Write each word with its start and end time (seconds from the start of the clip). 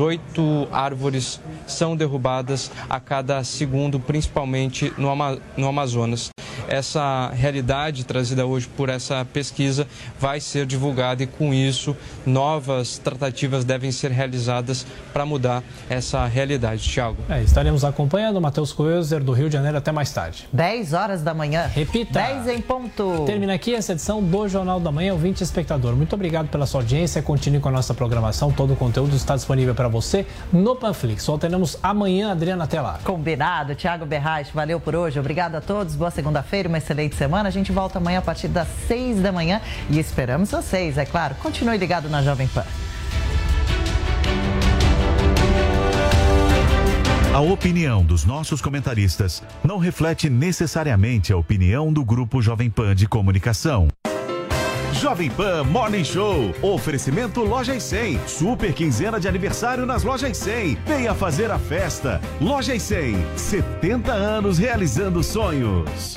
Oito 0.00 0.68
árvores 0.72 1.40
são 1.66 1.94
derrubadas 1.94 2.70
a 2.88 2.98
cada 2.98 3.44
segundo, 3.44 4.00
principalmente 4.00 4.92
no 4.96 5.68
Amazonas. 5.68 6.30
Essa 6.68 7.30
realidade 7.34 8.04
trazida 8.04 8.46
hoje 8.46 8.68
por 8.68 8.88
essa 8.88 9.24
pesquisa 9.24 9.86
vai 10.18 10.40
ser 10.40 10.66
divulgada 10.66 11.22
e, 11.22 11.26
com 11.26 11.52
isso, 11.52 11.96
novas 12.24 12.98
tratativas 12.98 13.64
devem 13.64 13.92
ser 13.92 14.10
realizadas 14.10 14.86
para 15.12 15.26
mudar 15.26 15.62
essa 15.88 16.24
realidade. 16.26 16.82
Tiago. 16.82 17.16
É, 17.28 17.42
estaremos 17.42 17.84
acompanhando 17.84 18.36
o 18.36 18.40
Matheus 18.40 18.72
Coelzer 18.72 19.22
do 19.22 19.32
Rio 19.32 19.48
de 19.48 19.54
Janeiro 19.54 19.78
até 19.78 19.92
mais 19.92 20.12
tarde. 20.12 20.48
10 20.52 20.92
horas 20.92 21.22
da 21.22 21.34
manhã. 21.34 21.66
Repita. 21.66 22.20
10 22.20 22.48
em 22.48 22.60
ponto. 22.60 23.24
Termina 23.26 23.54
aqui 23.54 23.74
essa 23.74 23.92
edição 23.92 24.22
do 24.22 24.48
Jornal 24.48 24.80
da 24.80 24.90
Manhã, 24.90 25.12
ouvinte 25.12 25.42
espectador. 25.42 25.94
Muito 25.96 26.14
obrigado 26.14 26.48
pela 26.48 26.66
sua 26.66 26.80
audiência. 26.80 27.22
Continue 27.22 27.60
com 27.60 27.68
a 27.68 27.72
nossa 27.72 27.94
programação. 27.94 28.52
Todo 28.52 28.72
o 28.74 28.76
conteúdo 28.76 29.14
está 29.16 29.34
disponível 29.34 29.74
para 29.74 29.88
você 29.88 30.26
no 30.52 30.76
Panflix. 30.76 31.26
Voltaremos 31.26 31.78
amanhã, 31.82 32.32
Adriana, 32.32 32.64
até 32.64 32.80
lá. 32.80 32.98
Combinado. 33.04 33.74
Tiago 33.74 34.06
Berrais, 34.06 34.48
valeu 34.52 34.80
por 34.80 34.94
hoje. 34.94 35.18
Obrigado 35.18 35.56
a 35.56 35.60
todos. 35.60 35.94
Boa 35.94 36.10
segunda-feira, 36.10 36.51
uma 36.66 36.78
excelente 36.78 37.16
semana. 37.16 37.48
A 37.48 37.52
gente 37.52 37.72
volta 37.72 37.98
amanhã 37.98 38.18
a 38.18 38.22
partir 38.22 38.48
das 38.48 38.68
6 38.86 39.20
da 39.20 39.32
manhã 39.32 39.60
e 39.88 39.98
esperamos 39.98 40.50
vocês, 40.50 40.98
é 40.98 41.04
claro. 41.04 41.34
Continue 41.36 41.78
ligado 41.78 42.08
na 42.08 42.22
Jovem 42.22 42.46
Pan. 42.48 42.64
A 47.34 47.40
opinião 47.40 48.04
dos 48.04 48.26
nossos 48.26 48.60
comentaristas 48.60 49.42
não 49.64 49.78
reflete 49.78 50.28
necessariamente 50.28 51.32
a 51.32 51.36
opinião 51.36 51.90
do 51.90 52.04
Grupo 52.04 52.42
Jovem 52.42 52.68
Pan 52.68 52.94
de 52.94 53.08
Comunicação. 53.08 53.88
Jovem 55.00 55.30
Pan 55.30 55.64
Morning 55.64 56.04
Show. 56.04 56.54
Oferecimento 56.62 57.40
Lojas 57.40 57.82
100. 57.84 58.20
Super 58.28 58.72
quinzena 58.74 59.18
de 59.18 59.26
aniversário 59.26 59.86
nas 59.86 60.04
Lojas 60.04 60.36
100. 60.36 60.78
Venha 60.86 61.14
fazer 61.14 61.50
a 61.50 61.58
festa. 61.58 62.20
Lojas 62.40 62.82
100. 62.82 63.16
70 63.36 64.12
anos 64.12 64.58
realizando 64.58 65.22
sonhos. 65.22 66.16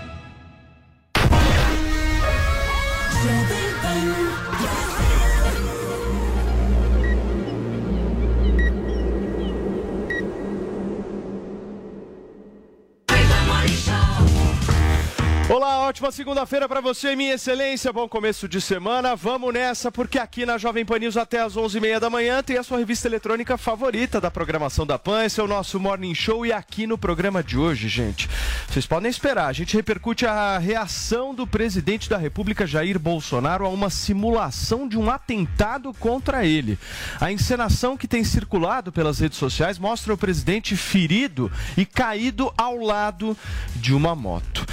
you. 4.01 4.30
Olá, 15.53 15.79
ótima 15.81 16.13
segunda-feira 16.13 16.65
para 16.65 16.79
você, 16.79 17.13
minha 17.13 17.33
excelência. 17.33 17.91
Bom 17.91 18.07
começo 18.07 18.47
de 18.47 18.61
semana. 18.61 19.17
Vamos 19.17 19.53
nessa, 19.53 19.91
porque 19.91 20.17
aqui 20.17 20.45
na 20.45 20.57
Jovem 20.57 20.85
Pan 20.85 20.99
News 20.99 21.17
até 21.17 21.41
às 21.41 21.55
11h30 21.55 21.99
da 21.99 22.09
manhã 22.09 22.41
tem 22.41 22.57
a 22.57 22.63
sua 22.63 22.77
revista 22.77 23.09
eletrônica 23.09 23.57
favorita 23.57 24.21
da 24.21 24.31
programação 24.31 24.85
da 24.85 24.97
PAN. 24.97 25.25
Esse 25.25 25.41
é 25.41 25.43
o 25.43 25.49
nosso 25.49 25.77
Morning 25.77 26.15
Show. 26.15 26.45
E 26.45 26.53
aqui 26.53 26.87
no 26.87 26.97
programa 26.97 27.43
de 27.43 27.57
hoje, 27.57 27.89
gente, 27.89 28.29
vocês 28.65 28.85
podem 28.85 29.11
esperar. 29.11 29.47
A 29.47 29.51
gente 29.51 29.75
repercute 29.75 30.25
a 30.25 30.57
reação 30.57 31.35
do 31.35 31.45
presidente 31.45 32.09
da 32.09 32.17
República, 32.17 32.65
Jair 32.65 32.97
Bolsonaro, 32.97 33.65
a 33.65 33.69
uma 33.69 33.89
simulação 33.89 34.87
de 34.87 34.97
um 34.97 35.11
atentado 35.11 35.93
contra 35.95 36.45
ele. 36.45 36.79
A 37.19 37.29
encenação 37.29 37.97
que 37.97 38.07
tem 38.07 38.23
circulado 38.23 38.89
pelas 38.89 39.19
redes 39.19 39.37
sociais 39.37 39.77
mostra 39.77 40.13
o 40.13 40.17
presidente 40.17 40.77
ferido 40.77 41.51
e 41.75 41.85
caído 41.85 42.53
ao 42.57 42.77
lado 42.77 43.35
de 43.75 43.93
uma 43.93 44.15
moto. 44.15 44.65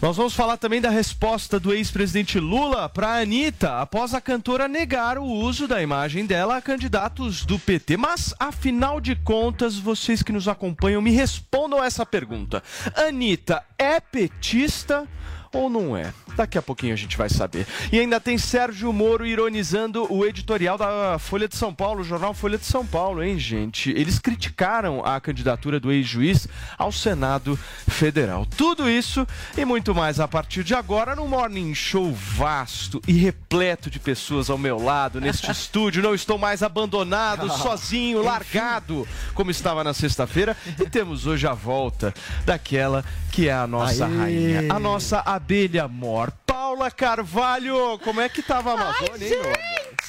Nós 0.00 0.14
vamos 0.16 0.25
falar 0.34 0.56
também 0.56 0.80
da 0.80 0.90
resposta 0.90 1.60
do 1.60 1.72
ex-presidente 1.72 2.40
Lula 2.40 2.88
para 2.88 3.20
Anitta, 3.20 3.80
após 3.80 4.14
a 4.14 4.20
cantora 4.20 4.66
negar 4.66 5.18
o 5.18 5.24
uso 5.24 5.68
da 5.68 5.82
imagem 5.82 6.26
dela 6.26 6.56
a 6.56 6.62
candidatos 6.62 7.44
do 7.44 7.58
PT. 7.58 7.96
Mas, 7.96 8.34
afinal 8.38 9.00
de 9.00 9.14
contas, 9.14 9.76
vocês 9.76 10.22
que 10.22 10.32
nos 10.32 10.48
acompanham, 10.48 11.02
me 11.02 11.10
respondam 11.10 11.82
essa 11.82 12.04
pergunta. 12.04 12.62
Anitta 12.94 13.62
é 13.78 14.00
petista 14.00 15.06
ou 15.52 15.70
não 15.70 15.96
é? 15.96 16.12
Daqui 16.36 16.58
a 16.58 16.62
pouquinho 16.62 16.92
a 16.92 16.96
gente 16.96 17.16
vai 17.16 17.28
saber. 17.30 17.66
E 17.90 17.98
ainda 17.98 18.20
tem 18.20 18.36
Sérgio 18.36 18.92
Moro 18.92 19.26
ironizando 19.26 20.06
o 20.12 20.24
editorial 20.24 20.76
da 20.76 21.18
Folha 21.18 21.48
de 21.48 21.56
São 21.56 21.74
Paulo, 21.74 22.02
o 22.02 22.04
jornal 22.04 22.34
Folha 22.34 22.58
de 22.58 22.66
São 22.66 22.84
Paulo, 22.84 23.22
hein, 23.22 23.38
gente? 23.38 23.90
Eles 23.90 24.18
criticaram 24.18 25.04
a 25.04 25.18
candidatura 25.20 25.80
do 25.80 25.90
ex-juiz 25.90 26.46
ao 26.76 26.92
Senado 26.92 27.58
Federal. 27.88 28.46
Tudo 28.56 28.88
isso 28.88 29.26
e 29.56 29.64
muito 29.64 29.94
mais 29.94 30.20
a 30.20 30.28
partir 30.28 30.62
de 30.62 30.74
agora 30.74 31.16
no 31.16 31.26
Morning 31.26 31.74
Show 31.74 32.12
vasto 32.12 33.00
e 33.08 33.12
repleto 33.12 33.88
de 33.88 33.98
pessoas 33.98 34.50
ao 34.50 34.58
meu 34.58 34.78
lado 34.78 35.20
neste 35.20 35.50
estúdio. 35.50 36.02
Não 36.02 36.14
estou 36.14 36.36
mais 36.36 36.62
abandonado, 36.62 37.50
sozinho, 37.56 38.22
largado, 38.22 39.08
como 39.34 39.50
estava 39.50 39.82
na 39.82 39.94
sexta-feira. 39.94 40.56
E 40.78 40.88
temos 40.88 41.26
hoje 41.26 41.46
a 41.46 41.54
volta 41.54 42.12
daquela 42.44 43.04
que 43.32 43.48
é 43.48 43.52
a 43.52 43.66
nossa 43.66 44.06
Aê. 44.06 44.16
rainha, 44.16 44.72
a 44.72 44.78
nossa 44.78 45.20
abelha 45.20 45.86
mor. 46.26 46.32
Paula 46.66 46.90
Carvalho, 46.90 47.98
como 48.02 48.20
é 48.20 48.28
que 48.28 48.42
tava 48.42 48.70
a 48.70 48.74
Amazônia, 48.74 49.28
hein, 49.28 49.34
amor? 49.34 49.58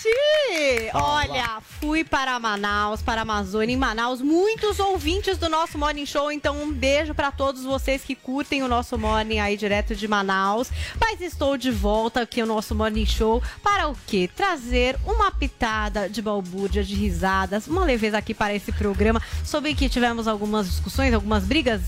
Gente! 0.03 0.91
Olha, 0.94 1.61
fui 1.79 2.03
para 2.03 2.39
Manaus, 2.39 3.01
para 3.01 3.22
a 3.22 3.23
Amazônia, 3.23 3.73
em 3.73 3.78
Manaus. 3.78 4.22
Muitos 4.22 4.79
ouvintes 4.79 5.38
do 5.38 5.50
nosso 5.50 5.77
Morning 5.77 6.06
Show, 6.06 6.31
então 6.31 6.61
um 6.61 6.72
beijo 6.72 7.13
para 7.13 7.31
todos 7.31 7.63
vocês 7.63 8.03
que 8.03 8.16
curtem 8.16 8.63
o 8.63 8.67
nosso 8.67 8.97
Morning 8.97 9.39
aí 9.39 9.56
direto 9.56 9.95
de 9.95 10.07
Manaus. 10.07 10.72
Mas 11.00 11.22
estou 11.22 11.57
de 11.57 11.69
volta 11.69 12.22
aqui 12.22 12.41
no 12.41 12.47
nosso 12.56 12.73
Morning 12.73 13.06
Show 13.06 13.41
para 13.61 13.88
o 13.88 13.95
quê? 14.07 14.29
Trazer 14.35 14.97
uma 15.06 15.31
pitada 15.31 16.09
de 16.09 16.22
balbúrdia, 16.22 16.83
de 16.83 16.95
risadas, 16.95 17.67
uma 17.67 17.85
leveza 17.85 18.17
aqui 18.17 18.33
para 18.33 18.53
esse 18.53 18.72
programa, 18.72 19.22
sobre 19.44 19.75
que 19.75 19.89
tivemos 19.89 20.27
algumas 20.27 20.67
discussões, 20.67 21.13
algumas 21.13 21.44
brigas 21.44 21.81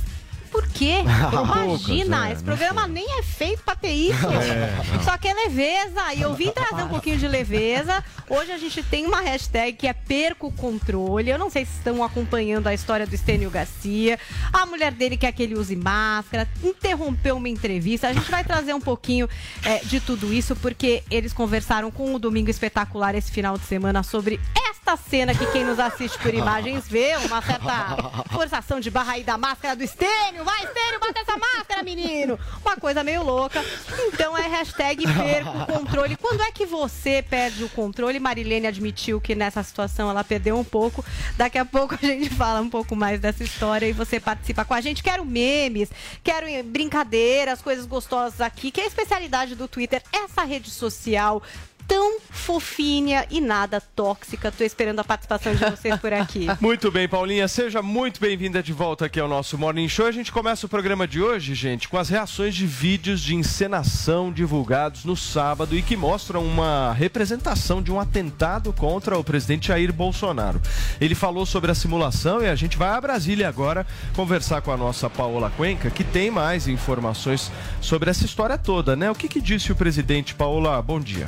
por 0.49 0.67
quê? 0.67 1.03
Imagina, 1.31 2.17
Poucas, 2.17 2.29
é, 2.29 2.33
esse 2.33 2.43
programa 2.43 2.87
nem 2.87 3.19
é 3.19 3.23
feito 3.23 3.63
pra 3.63 3.75
ter 3.75 3.91
isso. 3.91 4.27
É. 4.39 5.03
Só 5.03 5.17
que 5.17 5.27
é 5.27 5.33
leveza. 5.33 6.13
E 6.15 6.21
eu 6.21 6.33
vim 6.33 6.49
trazer 6.51 6.83
um 6.83 6.89
pouquinho 6.89 7.17
de 7.17 7.27
leveza. 7.27 8.03
Hoje 8.27 8.51
a 8.51 8.57
gente 8.57 8.81
tem 8.83 9.05
uma 9.05 9.21
hashtag 9.21 9.73
que 9.73 9.87
é 9.87 9.93
Perco 9.93 10.47
o 10.47 10.51
Controle. 10.51 11.29
Eu 11.29 11.37
não 11.37 11.49
sei 11.49 11.65
se 11.65 11.73
estão 11.73 12.03
acompanhando 12.03 12.67
a 12.67 12.73
história 12.73 13.05
do 13.05 13.13
Estênio 13.13 13.49
Garcia. 13.49 14.17
A 14.51 14.65
mulher 14.65 14.91
dele 14.91 15.17
quer 15.17 15.31
que 15.31 15.43
ele 15.43 15.55
use 15.55 15.75
máscara. 15.75 16.47
Interrompeu 16.63 17.37
uma 17.37 17.49
entrevista. 17.49 18.07
A 18.07 18.13
gente 18.13 18.29
vai 18.31 18.43
trazer 18.43 18.73
um 18.73 18.81
pouquinho 18.81 19.29
é, 19.63 19.79
de 19.79 19.99
tudo 19.99 20.33
isso, 20.33 20.55
porque 20.55 21.03
eles 21.11 21.33
conversaram 21.33 21.91
com 21.91 22.13
o 22.13 22.19
Domingo 22.19 22.49
Espetacular 22.49 23.15
esse 23.15 23.31
final 23.31 23.57
de 23.57 23.65
semana 23.65 24.03
sobre 24.03 24.39
esta 24.69 24.97
cena 24.97 25.33
que 25.35 25.45
quem 25.47 25.63
nos 25.63 25.79
assiste 25.79 26.17
por 26.19 26.33
imagens 26.33 26.87
vê, 26.87 27.15
uma 27.17 27.41
certa 27.41 27.97
forçação 28.31 28.79
de 28.79 28.89
barra 28.89 29.13
aí 29.13 29.23
da 29.23 29.37
máscara 29.37 29.75
do 29.75 29.83
Estênio. 29.83 30.38
Vai, 30.43 30.63
Estênio, 30.63 30.99
bota 30.99 31.19
essa 31.19 31.37
máscara, 31.37 31.83
menino! 31.83 32.39
Uma 32.61 32.75
coisa 32.77 33.03
meio 33.03 33.23
louca. 33.23 33.63
Então 34.07 34.37
é 34.37 34.47
hashtag 34.47 35.03
perco 35.05 35.57
o 35.57 35.65
controle. 35.65 36.15
Quando 36.15 36.41
é 36.41 36.51
que 36.51 36.65
você 36.65 37.21
perde 37.21 37.63
o 37.63 37.69
controle? 37.69 38.19
Marilene 38.19 38.67
admitiu 38.67 39.19
que 39.19 39.35
nessa 39.35 39.61
situação 39.63 40.09
ela 40.09 40.23
perdeu 40.23 40.57
um 40.57 40.63
pouco. 40.63 41.03
Daqui 41.37 41.57
a 41.57 41.65
pouco 41.65 41.95
a 41.95 42.05
gente 42.05 42.29
fala 42.29 42.61
um 42.61 42.69
pouco 42.69 42.95
mais 42.95 43.19
dessa 43.19 43.43
história 43.43 43.85
e 43.85 43.93
você 43.93 44.19
participa 44.19 44.63
com 44.63 44.73
a 44.73 44.81
gente. 44.81 45.03
Quero 45.03 45.25
memes, 45.25 45.89
quero 46.23 46.45
brincadeiras, 46.65 47.61
coisas 47.61 47.85
gostosas 47.85 48.41
aqui, 48.41 48.71
que 48.71 48.81
é 48.81 48.85
a 48.85 48.87
especialidade 48.87 49.55
do 49.55 49.67
Twitter, 49.67 50.01
essa 50.11 50.43
rede 50.43 50.69
social 50.69 51.41
tão 51.89 52.19
fofinha 52.29 53.25
e 53.31 53.41
nada 53.41 53.81
tóxica. 53.81 54.51
Tô 54.51 54.63
esperando 54.63 54.99
a 54.99 55.03
participação 55.03 55.53
de 55.55 55.65
vocês 55.65 55.99
por 55.99 56.13
aqui. 56.13 56.45
Muito 56.61 56.91
bem, 56.91 57.09
Paulinha, 57.09 57.47
seja 57.47 57.81
muito 57.81 58.21
bem-vinda 58.21 58.61
de 58.61 58.71
volta 58.71 59.05
aqui 59.05 59.19
ao 59.19 59.27
nosso 59.27 59.57
Morning 59.57 59.89
Show. 59.89 60.05
A 60.05 60.11
gente 60.11 60.31
começa 60.31 60.65
o 60.65 60.69
programa 60.69 61.07
de 61.07 61.19
hoje, 61.21 61.55
gente, 61.55 61.89
com 61.89 61.97
as 61.97 62.09
reações 62.09 62.53
de 62.53 62.65
vídeos 62.65 63.21
de 63.21 63.35
encenação 63.35 64.31
divulgados 64.31 65.03
no 65.03 65.15
sábado 65.15 65.75
e 65.75 65.81
que 65.81 65.97
mostram 65.97 66.45
uma 66.45 66.93
representação 66.93 67.81
de 67.81 67.91
um 67.91 67.99
atentado 67.99 68.71
contra 68.71 69.17
o 69.17 69.23
presidente 69.23 69.69
Jair 69.69 69.91
Bolsonaro. 69.91 70.61
Ele 71.01 71.15
falou 71.15 71.45
sobre 71.45 71.71
a 71.71 71.75
simulação 71.75 72.41
e 72.41 72.47
a 72.47 72.55
gente 72.55 72.77
vai 72.77 72.89
a 72.89 73.01
Brasília 73.01 73.47
agora 73.49 73.85
conversar 74.15 74.61
com 74.61 74.71
a 74.71 74.77
nossa 74.77 75.09
Paola 75.09 75.51
Cuenca, 75.57 75.89
que 75.89 76.03
tem 76.03 76.29
mais 76.29 76.67
informações 76.67 77.51
sobre 77.81 78.11
essa 78.11 78.25
história 78.25 78.57
toda, 78.57 78.95
né? 78.95 79.09
O 79.09 79.15
que, 79.15 79.27
que 79.27 79.41
disse 79.41 79.71
o 79.71 79.75
presidente? 79.75 80.35
Paola, 80.35 80.79
bom 80.81 80.99
dia. 80.99 81.27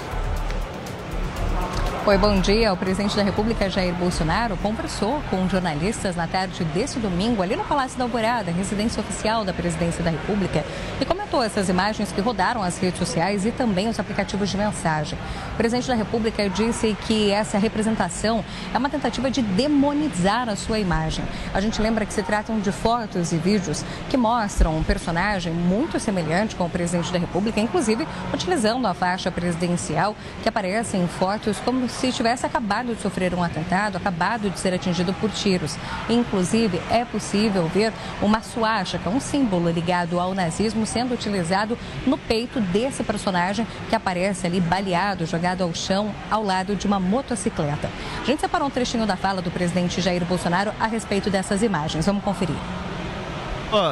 Oi, 2.03 2.17
bom 2.17 2.41
dia. 2.41 2.73
O 2.73 2.77
presidente 2.77 3.15
da 3.15 3.21
República, 3.21 3.69
Jair 3.69 3.93
Bolsonaro, 3.93 4.57
conversou 4.57 5.21
com 5.29 5.47
jornalistas 5.47 6.15
na 6.15 6.25
tarde 6.25 6.63
desse 6.63 6.97
domingo, 6.97 7.43
ali 7.43 7.55
no 7.55 7.63
Palácio 7.63 7.95
da 7.95 8.05
Alvorada, 8.05 8.49
residência 8.49 8.99
oficial 8.99 9.45
da 9.45 9.53
presidência 9.53 10.03
da 10.03 10.09
República, 10.09 10.65
e 10.99 11.05
comentou 11.05 11.43
essas 11.43 11.69
imagens 11.69 12.11
que 12.11 12.19
rodaram 12.19 12.63
as 12.63 12.79
redes 12.79 12.97
sociais 12.97 13.45
e 13.45 13.51
também 13.51 13.87
os 13.87 13.99
aplicativos 13.99 14.49
de 14.49 14.57
mensagem. 14.57 15.17
O 15.53 15.57
presidente 15.57 15.87
da 15.87 15.93
República 15.93 16.49
disse 16.49 16.97
que 17.05 17.29
essa 17.29 17.59
representação 17.59 18.43
é 18.73 18.77
uma 18.79 18.89
tentativa 18.89 19.29
de 19.29 19.43
demonizar 19.43 20.49
a 20.49 20.55
sua 20.55 20.79
imagem. 20.79 21.23
A 21.53 21.61
gente 21.61 21.79
lembra 21.79 22.03
que 22.03 22.13
se 22.15 22.23
tratam 22.23 22.59
de 22.59 22.71
fotos 22.71 23.31
e 23.31 23.37
vídeos 23.37 23.85
que 24.09 24.17
mostram 24.17 24.75
um 24.75 24.83
personagem 24.83 25.53
muito 25.53 25.99
semelhante 25.99 26.55
com 26.55 26.65
o 26.65 26.69
presidente 26.69 27.13
da 27.13 27.19
República, 27.19 27.59
inclusive 27.59 28.07
utilizando 28.33 28.87
a 28.87 28.93
faixa 28.95 29.29
presidencial 29.29 30.15
que 30.41 30.49
aparece 30.49 30.97
em 30.97 31.07
fotos 31.07 31.59
como 31.59 31.90
se 31.91 32.11
tivesse 32.11 32.45
acabado 32.45 32.95
de 32.95 33.01
sofrer 33.01 33.33
um 33.33 33.43
atentado, 33.43 33.97
acabado 33.97 34.49
de 34.49 34.59
ser 34.59 34.73
atingido 34.73 35.13
por 35.13 35.29
tiros. 35.29 35.77
Inclusive, 36.09 36.81
é 36.89 37.05
possível 37.05 37.67
ver 37.67 37.93
uma 38.21 38.41
suástica, 38.41 39.09
um 39.09 39.19
símbolo 39.19 39.69
ligado 39.69 40.19
ao 40.19 40.33
nazismo, 40.33 40.85
sendo 40.85 41.13
utilizado 41.13 41.77
no 42.05 42.17
peito 42.17 42.59
desse 42.59 43.03
personagem 43.03 43.67
que 43.89 43.95
aparece 43.95 44.47
ali 44.47 44.59
baleado, 44.59 45.25
jogado 45.25 45.61
ao 45.61 45.73
chão, 45.73 46.13
ao 46.29 46.43
lado 46.43 46.75
de 46.75 46.87
uma 46.87 46.99
motocicleta. 46.99 47.89
A 48.21 48.25
gente 48.25 48.39
separou 48.41 48.67
um 48.67 48.71
trechinho 48.71 49.05
da 49.05 49.15
fala 49.15 49.41
do 49.41 49.51
presidente 49.51 50.01
Jair 50.01 50.25
Bolsonaro 50.25 50.71
a 50.79 50.87
respeito 50.87 51.29
dessas 51.29 51.61
imagens. 51.61 52.05
Vamos 52.05 52.23
conferir. 52.23 52.90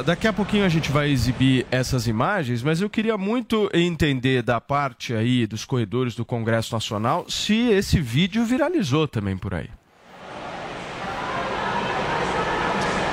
Daqui 0.06 0.28
a 0.28 0.34
pouquinho 0.34 0.66
a 0.66 0.70
gente 0.70 0.92
vai 0.92 1.10
exibir 1.10 1.66
essas 1.72 2.06
imagens, 2.06 2.62
mas 2.62 2.82
eu 2.82 2.90
queria 2.90 3.18
muito 3.18 3.70
entender 3.74 4.42
da 4.42 4.60
parte 4.60 5.14
aí 5.14 5.48
dos 5.48 5.64
corredores 5.64 6.16
do 6.16 6.26
Congresso 6.26 6.74
Nacional 6.74 7.26
se 7.30 7.70
esse 7.70 8.00
vídeo 8.02 8.44
viralizou 8.44 9.08
também 9.08 9.38
por 9.38 9.54
aí. 9.54 9.70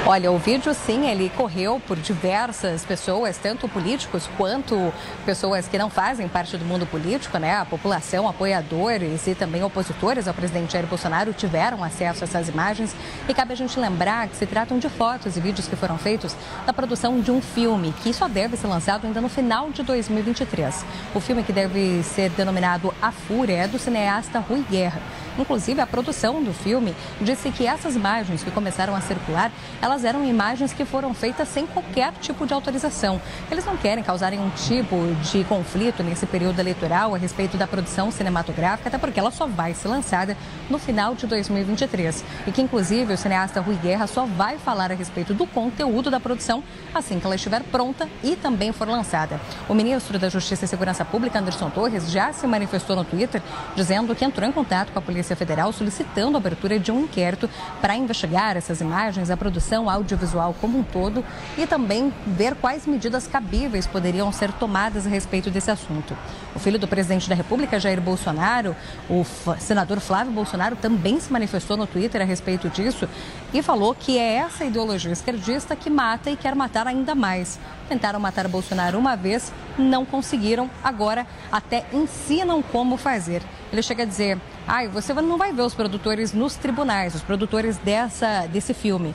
Olha, 0.08 0.30
o 0.30 0.38
vídeo 0.38 0.72
sim, 0.72 1.10
ele 1.10 1.28
correu 1.36 1.82
por 1.84 1.96
diversas 1.96 2.84
pessoas, 2.84 3.38
tanto 3.38 3.68
políticos 3.68 4.30
quanto 4.36 4.92
pessoas 5.24 5.66
que 5.66 5.76
não 5.76 5.90
fazem 5.90 6.28
parte 6.28 6.56
do 6.56 6.64
mundo 6.64 6.86
político, 6.86 7.36
né? 7.38 7.56
A 7.56 7.64
população, 7.64 8.28
apoiadores 8.28 9.26
e 9.26 9.34
também 9.34 9.64
opositores 9.64 10.28
ao 10.28 10.32
presidente 10.32 10.74
Jair 10.74 10.86
Bolsonaro 10.86 11.32
tiveram 11.32 11.82
acesso 11.82 12.22
a 12.22 12.24
essas 12.24 12.48
imagens. 12.48 12.94
E 13.28 13.34
cabe 13.34 13.52
a 13.52 13.56
gente 13.56 13.80
lembrar 13.80 14.28
que 14.28 14.36
se 14.36 14.46
tratam 14.46 14.78
de 14.78 14.88
fotos 14.88 15.36
e 15.36 15.40
vídeos 15.40 15.66
que 15.66 15.74
foram 15.74 15.98
feitos 15.98 16.36
da 16.64 16.72
produção 16.72 17.20
de 17.20 17.32
um 17.32 17.42
filme 17.42 17.92
que 18.00 18.14
só 18.14 18.28
deve 18.28 18.56
ser 18.56 18.68
lançado 18.68 19.08
ainda 19.08 19.20
no 19.20 19.28
final 19.28 19.70
de 19.70 19.82
2023. 19.82 20.84
O 21.16 21.20
filme 21.20 21.42
que 21.42 21.52
deve 21.52 22.04
ser 22.04 22.30
denominado 22.30 22.94
A 23.02 23.10
Fúria 23.10 23.56
é 23.56 23.66
do 23.66 23.76
cineasta 23.76 24.38
Rui 24.38 24.64
Guerra. 24.70 25.02
Inclusive, 25.38 25.80
a 25.80 25.86
produção 25.86 26.42
do 26.42 26.52
filme 26.52 26.94
disse 27.20 27.50
que 27.50 27.66
essas 27.66 27.96
imagens 27.96 28.42
que 28.42 28.50
começaram 28.50 28.94
a 28.94 29.00
circular, 29.00 29.50
elas 29.80 30.04
eram 30.04 30.24
imagens 30.24 30.72
que 30.72 30.84
foram 30.84 31.12
feitas 31.14 31.48
sem 31.48 31.66
qualquer 31.66 32.12
tipo 32.20 32.46
de 32.46 32.54
autorização. 32.54 33.20
Eles 33.50 33.64
não 33.64 33.76
querem 33.76 34.02
causar 34.02 34.30
nenhum 34.30 34.50
tipo 34.50 34.96
de 35.22 35.44
conflito 35.44 36.02
nesse 36.02 36.26
período 36.26 36.58
eleitoral 36.58 37.14
a 37.14 37.18
respeito 37.18 37.56
da 37.56 37.66
produção 37.66 38.10
cinematográfica, 38.10 38.88
até 38.88 38.98
porque 38.98 39.20
ela 39.20 39.30
só 39.30 39.46
vai 39.46 39.74
ser 39.74 39.88
lançada 39.88 40.36
no 40.70 40.78
final 40.78 41.14
de 41.14 41.26
2023. 41.26 42.24
E 42.46 42.52
que, 42.52 42.62
inclusive, 42.62 43.12
o 43.12 43.16
cineasta 43.16 43.60
Rui 43.60 43.76
Guerra 43.76 44.06
só 44.06 44.26
vai 44.26 44.58
falar 44.58 44.90
a 44.90 44.94
respeito 44.94 45.34
do 45.34 45.46
conteúdo 45.46 46.10
da 46.10 46.20
produção 46.20 46.62
assim 46.94 47.20
que 47.20 47.26
ela 47.26 47.34
estiver 47.34 47.62
pronta 47.64 48.08
e 48.22 48.36
também 48.36 48.72
for 48.72 48.88
lançada. 48.88 49.40
O 49.68 49.74
ministro 49.74 50.18
da 50.18 50.28
Justiça 50.28 50.64
e 50.64 50.68
Segurança 50.68 51.04
Pública, 51.04 51.38
Anderson 51.38 51.70
Torres, 51.70 52.10
já 52.10 52.32
se 52.32 52.46
manifestou 52.46 52.96
no 52.96 53.04
Twitter 53.04 53.42
dizendo 53.74 54.14
que 54.14 54.24
entrou 54.24 54.48
em 54.48 54.52
contato 54.52 54.92
com 54.92 54.98
a 54.98 55.02
Polícia 55.02 55.25
Federal 55.34 55.72
solicitando 55.72 56.36
a 56.36 56.40
abertura 56.40 56.78
de 56.78 56.92
um 56.92 57.00
inquérito 57.00 57.48
para 57.80 57.96
investigar 57.96 58.56
essas 58.56 58.80
imagens, 58.80 59.30
a 59.30 59.36
produção 59.36 59.88
audiovisual 59.90 60.54
como 60.60 60.78
um 60.78 60.82
todo 60.82 61.24
e 61.56 61.66
também 61.66 62.12
ver 62.26 62.54
quais 62.54 62.86
medidas 62.86 63.26
cabíveis 63.26 63.86
poderiam 63.86 64.30
ser 64.30 64.52
tomadas 64.52 65.06
a 65.06 65.10
respeito 65.10 65.50
desse 65.50 65.70
assunto. 65.70 66.16
O 66.54 66.58
filho 66.58 66.78
do 66.78 66.86
presidente 66.86 67.28
da 67.28 67.34
República, 67.34 67.80
Jair 67.80 68.00
Bolsonaro, 68.00 68.76
o 69.08 69.24
senador 69.58 70.00
Flávio 70.00 70.32
Bolsonaro, 70.32 70.76
também 70.76 71.18
se 71.18 71.32
manifestou 71.32 71.76
no 71.76 71.86
Twitter 71.86 72.20
a 72.20 72.24
respeito 72.24 72.68
disso 72.68 73.08
e 73.52 73.62
falou 73.62 73.94
que 73.94 74.18
é 74.18 74.34
essa 74.34 74.64
ideologia 74.64 75.12
esquerdista 75.12 75.74
que 75.74 75.88
mata 75.88 76.30
e 76.30 76.36
quer 76.36 76.54
matar 76.54 76.86
ainda 76.86 77.14
mais. 77.14 77.58
Tentaram 77.88 78.20
matar 78.20 78.48
Bolsonaro 78.48 78.98
uma 78.98 79.16
vez, 79.16 79.52
não 79.78 80.04
conseguiram, 80.04 80.70
agora 80.82 81.26
até 81.50 81.86
ensinam 81.92 82.62
como 82.62 82.96
fazer. 82.96 83.42
Ele 83.72 83.82
chega 83.82 84.02
a 84.02 84.06
dizer: 84.06 84.38
ai, 84.66 84.88
você 84.88 85.12
não 85.14 85.36
vai 85.36 85.52
ver 85.52 85.62
os 85.62 85.74
produtores 85.74 86.32
nos 86.32 86.56
tribunais, 86.56 87.14
os 87.14 87.22
produtores 87.22 87.76
dessa, 87.78 88.46
desse 88.46 88.72
filme. 88.74 89.14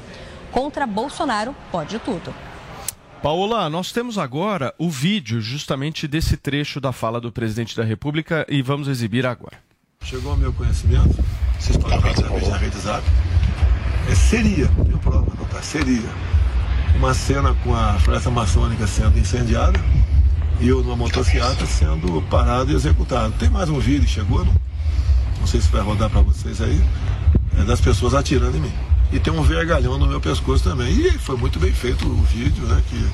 Contra 0.51 0.85
Bolsonaro, 0.85 1.55
pode 1.71 1.97
tudo. 1.99 2.33
Paola, 3.21 3.69
nós 3.69 3.91
temos 3.91 4.17
agora 4.17 4.73
o 4.79 4.89
vídeo 4.89 5.39
justamente 5.39 6.07
desse 6.07 6.35
trecho 6.35 6.81
da 6.81 6.91
fala 6.91 7.21
do 7.21 7.31
presidente 7.31 7.77
da 7.77 7.83
República 7.83 8.45
e 8.49 8.61
vamos 8.63 8.87
exibir 8.87 9.27
agora. 9.27 9.57
Chegou 10.03 10.31
ao 10.31 10.37
meu 10.37 10.51
conhecimento, 10.51 11.23
vocês 11.59 11.77
podem 11.77 12.01
fazer 12.01 12.25
através 12.25 12.47
da 12.47 12.57
rede 12.57 12.77
zap, 12.79 13.03
é, 14.09 14.15
seria, 14.15 14.67
prova 15.03 15.31
não, 15.37 15.45
tá? 15.45 15.61
Seria 15.61 16.09
uma 16.95 17.13
cena 17.13 17.53
com 17.63 17.75
a 17.75 17.93
floresta 17.99 18.29
amazônica 18.29 18.87
sendo 18.87 19.19
incendiada 19.19 19.79
eu 20.67 20.83
numa 20.83 20.95
motocicleta 20.95 21.65
sendo 21.65 22.21
parado 22.29 22.71
e 22.71 22.75
executado. 22.75 23.33
Tem 23.39 23.49
mais 23.49 23.69
um 23.69 23.79
vídeo 23.79 24.05
que 24.05 24.11
chegou, 24.11 24.45
não, 24.45 24.53
não 25.39 25.47
sei 25.47 25.61
se 25.61 25.69
vai 25.69 25.81
rodar 25.81 26.09
para 26.09 26.21
vocês 26.21 26.61
aí, 26.61 26.83
é 27.59 27.63
das 27.63 27.81
pessoas 27.81 28.13
atirando 28.13 28.57
em 28.57 28.61
mim 28.61 28.73
e 29.11 29.19
tem 29.19 29.33
um 29.33 29.41
vergalhão 29.41 29.97
no 29.97 30.07
meu 30.07 30.21
pescoço 30.21 30.63
também. 30.63 30.91
E 30.93 31.11
foi 31.17 31.35
muito 31.35 31.59
bem 31.59 31.71
feito 31.71 32.07
o 32.07 32.21
vídeo, 32.23 32.65
né? 32.65 32.81
Que 32.89 33.05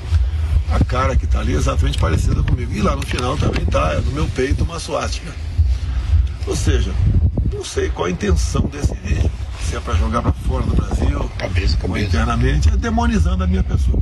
a 0.72 0.84
cara 0.84 1.16
que 1.16 1.26
tá 1.26 1.40
ali 1.40 1.54
é 1.54 1.56
exatamente 1.56 1.98
parecida 1.98 2.42
comigo. 2.42 2.72
E 2.72 2.80
lá 2.80 2.94
no 2.94 3.04
final 3.04 3.36
também 3.36 3.64
tá, 3.66 3.94
é 3.94 4.00
no 4.00 4.12
meu 4.12 4.26
peito 4.28 4.64
uma 4.64 4.78
suástica. 4.78 5.32
Ou 6.46 6.54
seja, 6.54 6.94
não 7.52 7.64
sei 7.64 7.88
qual 7.88 8.06
a 8.06 8.10
intenção 8.10 8.62
desse 8.62 8.94
vídeo. 8.94 9.30
Se 9.62 9.76
é 9.76 9.80
para 9.80 9.94
jogar 9.94 10.22
para 10.22 10.32
fora 10.32 10.64
do 10.64 10.74
Brasil, 10.74 11.30
cabeça, 11.36 11.76
cabeça. 11.76 11.86
ou 11.88 11.98
internamente, 11.98 12.68
é 12.68 12.76
demonizando 12.76 13.44
a 13.44 13.46
minha 13.46 13.64
pessoa. 13.64 14.00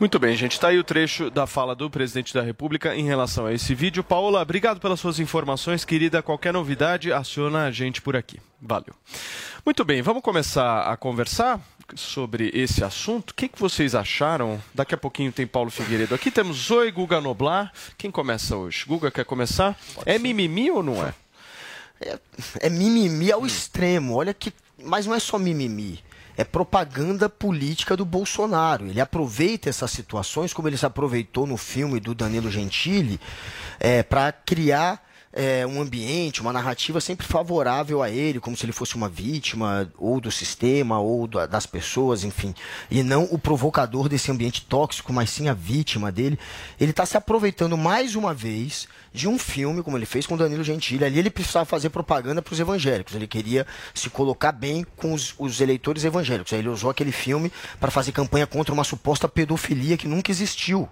Muito 0.00 0.18
bem, 0.18 0.34
gente. 0.34 0.52
Está 0.52 0.68
aí 0.68 0.78
o 0.78 0.82
trecho 0.82 1.30
da 1.30 1.46
fala 1.46 1.74
do 1.74 1.90
presidente 1.90 2.32
da 2.32 2.40
República 2.40 2.96
em 2.96 3.04
relação 3.04 3.44
a 3.44 3.52
esse 3.52 3.74
vídeo. 3.74 4.02
Paola, 4.02 4.40
obrigado 4.40 4.80
pelas 4.80 4.98
suas 4.98 5.20
informações, 5.20 5.84
querida. 5.84 6.22
Qualquer 6.22 6.54
novidade, 6.54 7.12
aciona 7.12 7.66
a 7.66 7.70
gente 7.70 8.00
por 8.00 8.16
aqui. 8.16 8.40
Valeu. 8.62 8.94
Muito 9.62 9.84
bem, 9.84 10.00
vamos 10.00 10.22
começar 10.22 10.90
a 10.90 10.96
conversar 10.96 11.60
sobre 11.94 12.50
esse 12.54 12.82
assunto. 12.82 13.32
O 13.32 13.34
que, 13.34 13.46
que 13.46 13.60
vocês 13.60 13.94
acharam? 13.94 14.58
Daqui 14.72 14.94
a 14.94 14.98
pouquinho 14.98 15.30
tem 15.32 15.46
Paulo 15.46 15.70
Figueiredo 15.70 16.14
aqui. 16.14 16.30
Temos 16.30 16.70
Oi, 16.70 16.90
Guga 16.90 17.20
Noblar. 17.20 17.70
Quem 17.98 18.10
começa 18.10 18.56
hoje? 18.56 18.86
Guga 18.86 19.10
quer 19.10 19.26
começar? 19.26 19.78
Pode 19.94 20.08
é 20.08 20.14
ser. 20.14 20.18
mimimi 20.18 20.70
ou 20.70 20.82
não 20.82 21.06
é? 21.06 21.12
é? 22.00 22.18
É 22.60 22.70
mimimi 22.70 23.30
ao 23.30 23.44
extremo. 23.44 24.16
Olha 24.16 24.32
que. 24.32 24.50
Mas 24.82 25.04
não 25.04 25.14
é 25.14 25.20
só 25.20 25.38
mimimi 25.38 26.02
é 26.36 26.44
propaganda 26.44 27.28
política 27.28 27.96
do 27.96 28.04
Bolsonaro. 28.04 28.86
Ele 28.86 29.00
aproveita 29.00 29.68
essas 29.68 29.90
situações, 29.90 30.52
como 30.52 30.68
ele 30.68 30.76
se 30.76 30.86
aproveitou 30.86 31.46
no 31.46 31.56
filme 31.56 32.00
do 32.00 32.14
Danilo 32.14 32.50
Gentili, 32.50 33.20
é, 33.78 34.02
para 34.02 34.32
criar 34.32 35.09
é, 35.32 35.64
um 35.64 35.80
ambiente, 35.80 36.40
uma 36.40 36.52
narrativa 36.52 37.00
sempre 37.00 37.26
favorável 37.26 38.02
a 38.02 38.10
ele, 38.10 38.40
como 38.40 38.56
se 38.56 38.64
ele 38.64 38.72
fosse 38.72 38.96
uma 38.96 39.08
vítima 39.08 39.90
ou 39.96 40.20
do 40.20 40.30
sistema 40.30 40.98
ou 40.98 41.26
das 41.28 41.66
pessoas, 41.66 42.24
enfim, 42.24 42.52
e 42.90 43.02
não 43.02 43.24
o 43.30 43.38
provocador 43.38 44.08
desse 44.08 44.30
ambiente 44.30 44.62
tóxico, 44.62 45.12
mas 45.12 45.30
sim 45.30 45.48
a 45.48 45.54
vítima 45.54 46.10
dele. 46.10 46.38
Ele 46.80 46.90
está 46.90 47.06
se 47.06 47.16
aproveitando 47.16 47.76
mais 47.78 48.16
uma 48.16 48.34
vez 48.34 48.88
de 49.12 49.28
um 49.28 49.38
filme, 49.38 49.82
como 49.82 49.96
ele 49.96 50.06
fez 50.06 50.26
com 50.26 50.36
Danilo 50.36 50.64
Gentili. 50.64 51.04
Ali 51.04 51.18
ele 51.18 51.30
precisava 51.30 51.64
fazer 51.64 51.90
propaganda 51.90 52.42
para 52.42 52.52
os 52.52 52.60
evangélicos. 52.60 53.14
Ele 53.14 53.26
queria 53.26 53.66
se 53.94 54.10
colocar 54.10 54.52
bem 54.52 54.84
com 54.96 55.12
os, 55.12 55.34
os 55.38 55.60
eleitores 55.60 56.04
evangélicos. 56.04 56.52
Aí 56.52 56.58
ele 56.58 56.68
usou 56.68 56.90
aquele 56.90 57.12
filme 57.12 57.52
para 57.78 57.90
fazer 57.90 58.12
campanha 58.12 58.46
contra 58.46 58.72
uma 58.74 58.84
suposta 58.84 59.28
pedofilia 59.28 59.96
que 59.96 60.08
nunca 60.08 60.30
existiu. 60.30 60.88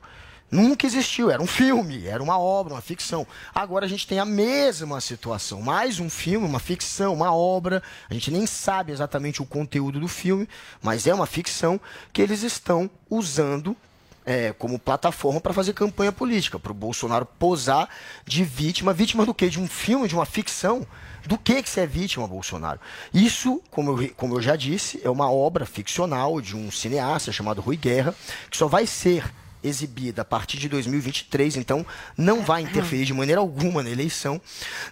Nunca 0.50 0.87
existiu, 0.87 1.31
era 1.31 1.43
um 1.43 1.47
filme, 1.47 2.07
era 2.07 2.23
uma 2.23 2.38
obra, 2.38 2.73
uma 2.73 2.81
ficção. 2.81 3.26
Agora 3.55 3.85
a 3.85 3.88
gente 3.88 4.07
tem 4.07 4.19
a 4.19 4.25
mesma 4.25 4.99
situação, 4.99 5.61
mais 5.61 6.00
um 6.00 6.09
filme, 6.09 6.47
uma 6.47 6.59
ficção, 6.59 7.12
uma 7.12 7.35
obra. 7.35 7.83
A 8.09 8.14
gente 8.14 8.31
nem 8.31 8.47
sabe 8.47 8.90
exatamente 8.90 9.43
o 9.43 9.47
conteúdo 9.47 10.00
do 10.00 10.09
filme, 10.09 10.49
mas 10.83 11.07
é 11.07 11.12
uma 11.12 11.26
ficção 11.26 11.78
que 12.14 12.23
eles 12.23 12.43
estão 12.43 12.88
usando 13.11 13.76
é, 14.25 14.55
como 14.55 14.78
plataforma 14.78 15.38
para 15.38 15.52
fazer 15.52 15.75
campanha 15.75 16.12
política, 16.12 16.59
para 16.59 16.73
o 16.73 16.75
Bolsonaro 16.75 17.26
posar 17.26 17.88
de 18.25 18.43
vítima. 18.43 18.95
Vítima 18.95 19.26
do 19.26 19.35
quê? 19.35 19.50
De 19.50 19.61
um 19.61 19.69
filme, 19.69 20.09
de 20.09 20.14
uma 20.14 20.26
ficção? 20.26 20.87
Do 21.26 21.37
que, 21.37 21.62
que 21.62 21.69
você 21.69 21.81
é 21.81 21.87
vítima, 21.87 22.26
Bolsonaro? 22.26 22.81
Isso, 23.12 23.62
como 23.71 24.00
eu, 24.00 24.11
como 24.17 24.37
eu 24.37 24.40
já 24.40 24.57
disse, 24.57 24.99
é 25.05 25.11
uma 25.11 25.31
obra 25.31 25.67
ficcional 25.67 26.40
de 26.40 26.57
um 26.57 26.71
cineasta 26.71 27.33
chamado 27.33 27.61
Rui 27.61 27.76
Guerra, 27.76 28.14
que 28.50 28.57
só 28.57 28.67
vai 28.67 28.87
ser 28.87 29.31
exibida 29.62 30.23
a 30.23 30.25
partir 30.25 30.59
de 30.59 30.69
2023, 30.69 31.57
então 31.57 31.85
não 32.17 32.43
vai 32.43 32.62
interferir 32.62 33.05
de 33.05 33.15
maneira 33.15 33.41
alguma 33.41 33.83
na 33.83 33.91
eleição. 33.91 34.41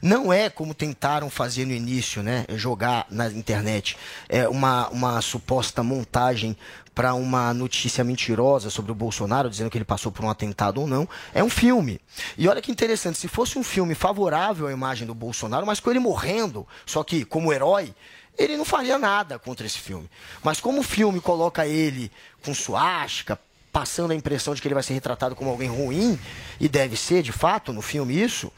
Não 0.03 0.33
é 0.33 0.49
como 0.49 0.75
tentaram 0.75 1.31
fazer 1.31 1.65
no 1.65 1.73
início, 1.73 2.23
né? 2.23 2.45
Jogar 2.51 3.07
na 3.11 3.27
internet 3.29 3.97
é, 4.29 4.49
uma, 4.49 4.89
uma 4.89 5.21
suposta 5.21 5.83
montagem 5.83 6.57
para 6.97 7.13
uma 7.13 7.53
notícia 7.53 8.03
mentirosa 8.03 8.71
sobre 8.71 8.91
o 8.91 8.95
Bolsonaro, 8.95 9.51
dizendo 9.51 9.69
que 9.69 9.77
ele 9.77 9.85
passou 9.85 10.11
por 10.11 10.25
um 10.25 10.31
atentado 10.31 10.81
ou 10.81 10.87
não. 10.87 11.07
É 11.35 11.45
um 11.45 11.51
filme. 11.51 12.01
E 12.39 12.49
olha 12.49 12.63
que 12.63 12.73
interessante, 12.73 13.19
se 13.19 13.29
fosse 13.29 13.59
um 13.59 13.63
filme 13.63 13.95
favorável 13.95 14.67
à 14.67 14.73
imagem 14.73 15.07
do 15.07 15.15
Bolsonaro, 15.15 15.67
mas 15.67 15.79
com 15.79 15.91
ele 15.91 15.99
morrendo, 15.99 16.67
só 16.87 17.05
que 17.05 17.23
como 17.23 17.53
herói, 17.53 17.95
ele 18.39 18.57
não 18.57 18.65
faria 18.65 18.99
nada 18.99 19.39
contra 19.39 19.67
esse 19.67 19.79
filme. 19.79 20.09
Mas 20.43 20.59
como 20.59 20.81
o 20.81 20.83
filme 20.83 21.21
coloca 21.21 21.67
ele 21.67 22.11
com 22.43 22.55
suástica, 22.55 23.39
passando 23.77 24.13
a 24.13 24.15
impressão 24.15 24.55
de 24.55 24.63
que 24.63 24.69
ele 24.69 24.75
vai 24.75 24.83
ser 24.83 24.95
retratado 24.95 25.37
como 25.37 25.51
alguém 25.51 25.69
ruim, 25.69 26.19
e 26.59 26.67
deve 26.67 26.97
ser, 26.97 27.23
de 27.23 27.31
fato, 27.31 27.75
no 27.75 27.83
filme 27.83 28.19
isso, 28.19 28.51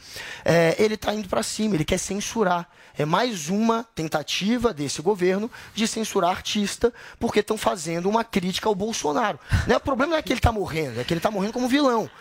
é, 0.45 0.77
ele 0.79 0.93
está 0.93 1.13
indo 1.13 1.27
para 1.27 1.43
cima, 1.43 1.75
ele 1.75 1.83
quer 1.83 1.97
censurar. 1.97 2.69
É 2.99 3.05
mais 3.05 3.47
uma 3.47 3.85
tentativa 3.95 4.73
desse 4.73 5.01
governo 5.01 5.49
de 5.73 5.87
censurar 5.87 6.31
artista, 6.31 6.93
porque 7.17 7.39
estão 7.39 7.57
fazendo 7.57 8.09
uma 8.09 8.25
crítica 8.25 8.67
ao 8.67 8.75
Bolsonaro. 8.75 9.39
Né? 9.65 9.77
O 9.77 9.79
problema 9.79 10.11
não 10.11 10.17
é 10.17 10.21
que 10.21 10.33
ele 10.33 10.39
está 10.39 10.51
morrendo, 10.51 10.99
é 10.99 11.05
que 11.05 11.13
ele 11.13 11.19
está 11.19 11.31
morrendo 11.31 11.53
como 11.53 11.69
vilão. 11.69 12.11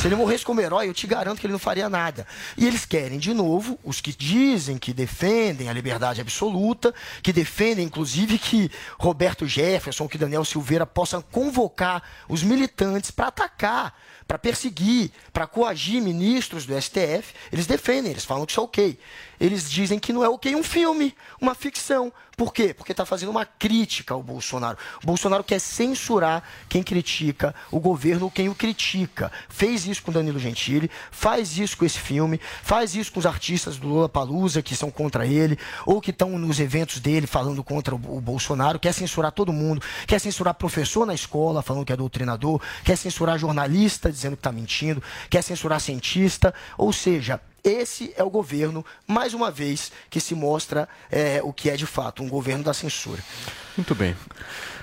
Se 0.00 0.06
ele 0.06 0.14
morresse 0.14 0.44
como 0.44 0.60
herói, 0.60 0.88
eu 0.88 0.94
te 0.94 1.08
garanto 1.08 1.40
que 1.40 1.46
ele 1.46 1.52
não 1.52 1.58
faria 1.58 1.88
nada. 1.88 2.24
E 2.56 2.64
eles 2.64 2.86
querem, 2.86 3.18
de 3.18 3.34
novo, 3.34 3.80
os 3.82 4.00
que 4.00 4.12
dizem 4.12 4.78
que 4.78 4.92
defendem 4.92 5.68
a 5.68 5.72
liberdade 5.72 6.20
absoluta, 6.20 6.94
que 7.20 7.32
defendem, 7.32 7.86
inclusive, 7.86 8.38
que 8.38 8.70
Roberto 8.96 9.44
Jefferson, 9.44 10.06
que 10.06 10.16
Daniel 10.16 10.44
Silveira 10.44 10.86
possam 10.86 11.20
convocar 11.20 12.00
os 12.28 12.44
militantes 12.44 13.10
para 13.10 13.26
atacar 13.26 13.92
para 14.28 14.38
perseguir, 14.38 15.10
para 15.32 15.46
coagir 15.46 16.02
ministros 16.02 16.66
do 16.66 16.78
STF, 16.78 17.32
eles 17.50 17.66
defendem, 17.66 18.12
eles 18.12 18.26
falam 18.26 18.44
que 18.44 18.52
isso 18.52 18.60
é 18.60 18.62
ok. 18.62 18.98
Eles 19.40 19.70
dizem 19.70 19.98
que 19.98 20.12
não 20.12 20.22
é 20.22 20.28
ok 20.28 20.54
um 20.54 20.62
filme, 20.62 21.16
uma 21.40 21.54
ficção. 21.54 22.12
Por 22.38 22.54
quê? 22.54 22.72
Porque 22.72 22.92
está 22.92 23.04
fazendo 23.04 23.30
uma 23.30 23.44
crítica 23.44 24.14
ao 24.14 24.22
Bolsonaro. 24.22 24.78
O 25.02 25.06
Bolsonaro 25.06 25.42
quer 25.42 25.58
censurar 25.58 26.44
quem 26.68 26.84
critica 26.84 27.52
o 27.68 27.80
governo 27.80 28.26
ou 28.26 28.30
quem 28.30 28.48
o 28.48 28.54
critica. 28.54 29.32
Fez 29.48 29.84
isso 29.88 30.04
com 30.04 30.12
Danilo 30.12 30.38
Gentili, 30.38 30.88
faz 31.10 31.58
isso 31.58 31.76
com 31.76 31.84
esse 31.84 31.98
filme, 31.98 32.40
faz 32.62 32.94
isso 32.94 33.12
com 33.12 33.18
os 33.18 33.26
artistas 33.26 33.76
do 33.76 33.88
Lula 33.88 34.08
Palusa 34.08 34.62
que 34.62 34.76
são 34.76 34.88
contra 34.88 35.26
ele, 35.26 35.58
ou 35.84 36.00
que 36.00 36.12
estão 36.12 36.38
nos 36.38 36.60
eventos 36.60 37.00
dele 37.00 37.26
falando 37.26 37.64
contra 37.64 37.92
o 37.96 38.20
Bolsonaro, 38.20 38.78
quer 38.78 38.94
censurar 38.94 39.32
todo 39.32 39.52
mundo, 39.52 39.82
quer 40.06 40.20
censurar 40.20 40.54
professor 40.54 41.04
na 41.04 41.14
escola 41.14 41.60
falando 41.60 41.84
que 41.84 41.92
é 41.92 41.96
doutrinador, 41.96 42.62
quer 42.84 42.96
censurar 42.96 43.36
jornalista 43.36 44.12
dizendo 44.12 44.36
que 44.36 44.40
está 44.40 44.52
mentindo, 44.52 45.02
quer 45.28 45.42
censurar 45.42 45.80
cientista, 45.80 46.54
ou 46.76 46.92
seja, 46.92 47.40
esse 47.62 48.12
é 48.16 48.22
o 48.22 48.30
governo, 48.30 48.84
mais 49.06 49.34
uma 49.34 49.50
vez, 49.50 49.92
que 50.08 50.20
se 50.20 50.34
mostra 50.34 50.88
é, 51.10 51.40
o 51.42 51.52
que 51.52 51.70
é 51.70 51.76
de 51.76 51.86
fato, 51.86 52.22
um 52.22 52.28
governo 52.28 52.64
da 52.64 52.74
censura. 52.74 53.22
Muito 53.76 53.94
bem. 53.94 54.16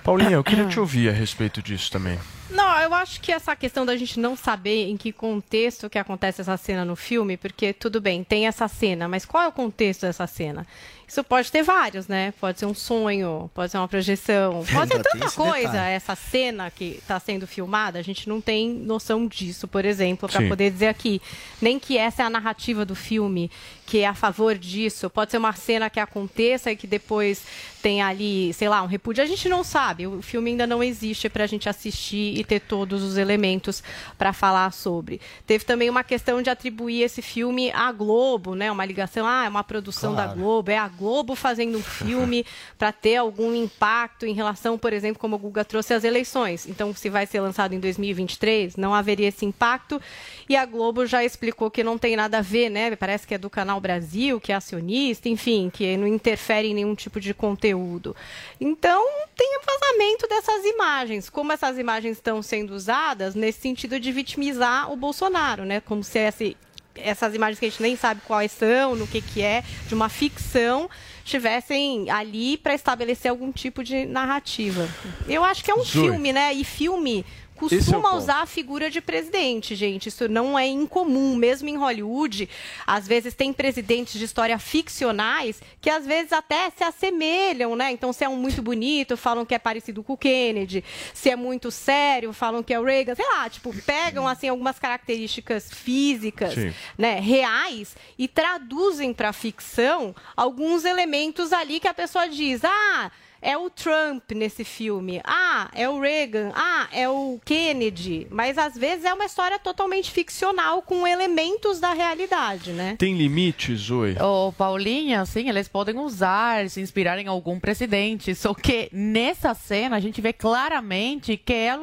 Paulinha, 0.05 0.33
eu 0.33 0.43
queria 0.43 0.67
te 0.67 0.79
ouvir 0.79 1.09
a 1.09 1.11
respeito 1.11 1.63
disso 1.63 1.91
também. 1.91 2.19
Não, 2.51 2.79
eu 2.79 2.93
acho 2.93 3.19
que 3.19 3.31
essa 3.31 3.55
questão 3.55 3.83
da 3.83 3.97
gente 3.97 4.19
não 4.19 4.35
saber 4.35 4.87
em 4.87 4.95
que 4.95 5.11
contexto 5.11 5.89
que 5.89 5.97
acontece 5.97 6.41
essa 6.41 6.55
cena 6.57 6.85
no 6.85 6.95
filme, 6.95 7.35
porque 7.35 7.73
tudo 7.73 7.99
bem, 7.99 8.23
tem 8.23 8.45
essa 8.45 8.67
cena, 8.67 9.07
mas 9.07 9.25
qual 9.25 9.43
é 9.43 9.47
o 9.47 9.51
contexto 9.51 10.01
dessa 10.01 10.27
cena? 10.27 10.65
Isso 11.07 11.23
pode 11.23 11.51
ter 11.51 11.63
vários, 11.63 12.07
né? 12.07 12.33
Pode 12.39 12.59
ser 12.59 12.65
um 12.65 12.73
sonho, 12.73 13.49
pode 13.53 13.71
ser 13.71 13.77
uma 13.77 13.87
projeção, 13.87 14.63
pode 14.71 14.91
ser 14.91 15.01
tanta 15.01 15.31
coisa. 15.31 15.71
Detalhe. 15.71 15.93
Essa 15.93 16.15
cena 16.15 16.71
que 16.71 16.99
está 16.99 17.19
sendo 17.19 17.45
filmada, 17.45 17.99
a 17.99 18.01
gente 18.01 18.27
não 18.29 18.41
tem 18.41 18.69
noção 18.69 19.27
disso, 19.27 19.67
por 19.67 19.85
exemplo, 19.85 20.29
para 20.29 20.47
poder 20.47 20.71
dizer 20.71 20.87
aqui. 20.87 21.21
Nem 21.61 21.79
que 21.79 21.97
essa 21.97 22.23
é 22.23 22.25
a 22.25 22.29
narrativa 22.29 22.85
do 22.85 22.95
filme, 22.95 23.51
que 23.85 23.99
é 23.99 24.07
a 24.07 24.13
favor 24.13 24.57
disso. 24.57 25.09
Pode 25.09 25.31
ser 25.31 25.37
uma 25.37 25.53
cena 25.53 25.89
que 25.89 25.99
aconteça 25.99 26.71
e 26.71 26.75
que 26.75 26.87
depois 26.87 27.43
tem 27.85 28.01
ali, 28.01 28.51
sei 28.53 28.67
lá, 28.67 28.81
um 28.81 28.87
repúdio. 28.87 29.23
A 29.23 29.27
gente 29.27 29.47
não 29.47 29.63
sabe. 29.63 30.07
O 30.07 30.19
filme 30.19 30.49
ainda 30.49 30.65
não 30.65 30.81
existe 30.81 31.29
para 31.29 31.43
a 31.43 31.47
gente 31.47 31.69
assistir 31.69 32.35
e 32.35 32.43
ter 32.43 32.61
todos 32.61 33.03
os 33.03 33.15
elementos 33.15 33.83
para 34.17 34.33
falar 34.33 34.71
sobre. 34.73 35.21
Teve 35.45 35.63
também 35.65 35.87
uma 35.87 36.03
questão 36.03 36.41
de 36.41 36.49
atribuir 36.49 37.03
esse 37.03 37.21
filme 37.21 37.71
à 37.73 37.91
Globo, 37.91 38.55
né? 38.55 38.71
Uma 38.71 38.83
ligação, 38.83 39.27
ah, 39.27 39.45
é 39.45 39.49
uma 39.49 39.63
produção 39.63 40.15
claro. 40.15 40.29
da 40.29 40.35
Globo, 40.35 40.71
é 40.71 40.79
a 40.79 40.87
Globo 40.87 41.35
fazendo 41.35 41.77
um 41.77 41.83
filme 41.83 42.43
para 42.75 42.91
ter 42.91 43.17
algum 43.17 43.53
impacto 43.53 44.25
em 44.25 44.33
relação, 44.33 44.79
por 44.79 44.91
exemplo, 44.91 45.19
como 45.19 45.35
o 45.35 45.39
Guga 45.39 45.63
trouxe, 45.63 45.93
às 45.93 46.03
eleições. 46.03 46.65
Então, 46.65 46.91
se 46.91 47.07
vai 47.07 47.27
ser 47.27 47.39
lançado 47.39 47.75
em 47.75 47.79
2023, 47.79 48.77
não 48.77 48.95
haveria 48.95 49.27
esse 49.27 49.45
impacto. 49.45 50.01
E 50.49 50.55
a 50.55 50.65
Globo 50.65 51.05
já 51.05 51.23
explicou 51.23 51.69
que 51.69 51.83
não 51.83 51.99
tem 51.99 52.15
nada 52.15 52.39
a 52.39 52.41
ver, 52.41 52.69
né? 52.69 52.95
Parece 52.95 53.27
que 53.27 53.35
é 53.35 53.37
do 53.37 53.49
Canal 53.49 53.74
Brasil, 53.79 54.39
que 54.39 54.51
é 54.51 54.55
acionista, 54.55 55.29
enfim, 55.29 55.69
que 55.71 55.95
não 55.97 56.07
interfere 56.07 56.69
em 56.69 56.73
nenhum 56.73 56.95
tipo 56.95 57.19
de 57.19 57.33
conteúdo. 57.33 58.15
Então, 58.59 59.05
tem 59.35 59.59
vazamento 59.65 60.27
dessas 60.27 60.63
imagens. 60.65 61.29
Como 61.29 61.51
essas 61.51 61.77
imagens 61.77 62.17
estão 62.17 62.41
sendo 62.41 62.73
usadas 62.73 63.35
nesse 63.35 63.61
sentido 63.61 63.99
de 63.99 64.11
vitimizar 64.11 64.91
o 64.91 64.95
Bolsonaro, 64.95 65.65
né? 65.65 65.79
Como 65.79 66.03
se 66.03 66.19
esse 66.19 66.57
essas 66.97 67.35
imagens 67.35 67.59
que 67.59 67.65
a 67.65 67.69
gente 67.69 67.81
nem 67.81 67.95
sabe 67.95 68.21
quais 68.25 68.53
são, 68.53 68.95
no 68.95 69.05
que, 69.05 69.21
que 69.21 69.41
é, 69.41 69.63
de 69.85 69.93
uma 69.93 70.07
ficção, 70.07 70.89
estivessem 71.25 72.09
ali 72.09 72.57
para 72.57 72.73
estabelecer 72.73 73.29
algum 73.29 73.51
tipo 73.51 73.83
de 73.83 74.05
narrativa. 74.05 74.87
Eu 75.27 75.43
acho 75.43 75.63
que 75.63 75.69
é 75.69 75.75
um 75.75 75.83
filme, 75.83 76.31
né? 76.31 76.53
E 76.53 76.63
filme 76.63 77.25
costuma 77.55 78.09
é 78.11 78.15
usar 78.15 78.41
a 78.41 78.45
figura 78.45 78.89
de 78.89 79.01
presidente, 79.01 79.75
gente. 79.75 80.09
Isso 80.09 80.27
não 80.27 80.57
é 80.57 80.67
incomum, 80.67 81.35
mesmo 81.35 81.69
em 81.69 81.77
Hollywood. 81.77 82.49
Às 82.85 83.07
vezes 83.07 83.33
tem 83.33 83.53
presidentes 83.53 84.19
de 84.19 84.25
história 84.25 84.57
ficcionais 84.59 85.61
que 85.81 85.89
às 85.89 86.05
vezes 86.05 86.31
até 86.33 86.69
se 86.69 86.83
assemelham, 86.83 87.75
né? 87.75 87.91
Então, 87.91 88.11
se 88.11 88.23
é 88.23 88.29
um 88.29 88.35
muito 88.35 88.61
bonito, 88.61 89.15
falam 89.15 89.45
que 89.45 89.55
é 89.55 89.59
parecido 89.59 90.03
com 90.03 90.13
o 90.13 90.17
Kennedy. 90.17 90.83
Se 91.13 91.29
é 91.29 91.35
muito 91.35 91.71
sério, 91.71 92.33
falam 92.33 92.61
que 92.61 92.73
é 92.73 92.79
o 92.79 92.83
Reagan. 92.83 93.15
Sei 93.15 93.25
lá, 93.25 93.49
tipo, 93.49 93.73
pegam 93.83 94.27
assim 94.27 94.49
algumas 94.49 94.77
características 94.79 95.71
físicas, 95.71 96.53
Sim. 96.53 96.73
né, 96.97 97.19
reais 97.19 97.95
e 98.17 98.27
traduzem 98.27 99.13
para 99.13 99.31
ficção 99.33 100.15
alguns 100.35 100.85
elementos 100.85 101.53
ali 101.53 101.79
que 101.79 101.87
a 101.87 101.93
pessoa 101.93 102.27
diz: 102.27 102.63
"Ah, 102.63 103.11
é 103.45 103.55
o 103.55 103.69
Trump 103.69 104.31
nesse 104.31 104.63
filme. 104.63 105.21
Ah, 105.23 105.69
é 105.71 105.87
o 105.87 105.99
Reagan. 105.99 106.51
Ah, 106.55 106.87
é 106.91 107.07
o 107.07 107.39
Kennedy. 107.45 108.25
Mas 108.31 108.57
às 108.57 108.75
vezes 108.75 109.05
é 109.05 109.13
uma 109.13 109.25
história 109.25 109.59
totalmente 109.59 110.09
ficcional 110.09 110.81
com 110.81 111.05
elementos 111.05 111.79
da 111.79 111.93
realidade, 111.93 112.71
né? 112.71 112.95
Tem 112.97 113.15
limites, 113.15 113.81
Zoe? 113.81 114.17
Ô, 114.19 114.51
Paulinha, 114.51 115.23
sim, 115.27 115.47
eles 115.47 115.67
podem 115.67 115.99
usar, 115.99 116.67
se 116.71 116.81
inspirar 116.81 117.19
em 117.19 117.27
algum 117.27 117.59
presidente. 117.59 118.33
Só 118.33 118.51
que 118.55 118.89
nessa 118.91 119.53
cena 119.53 119.97
a 119.97 119.99
gente 119.99 120.19
vê 120.21 120.33
claramente 120.33 121.37
que 121.37 121.53
é, 121.53 121.77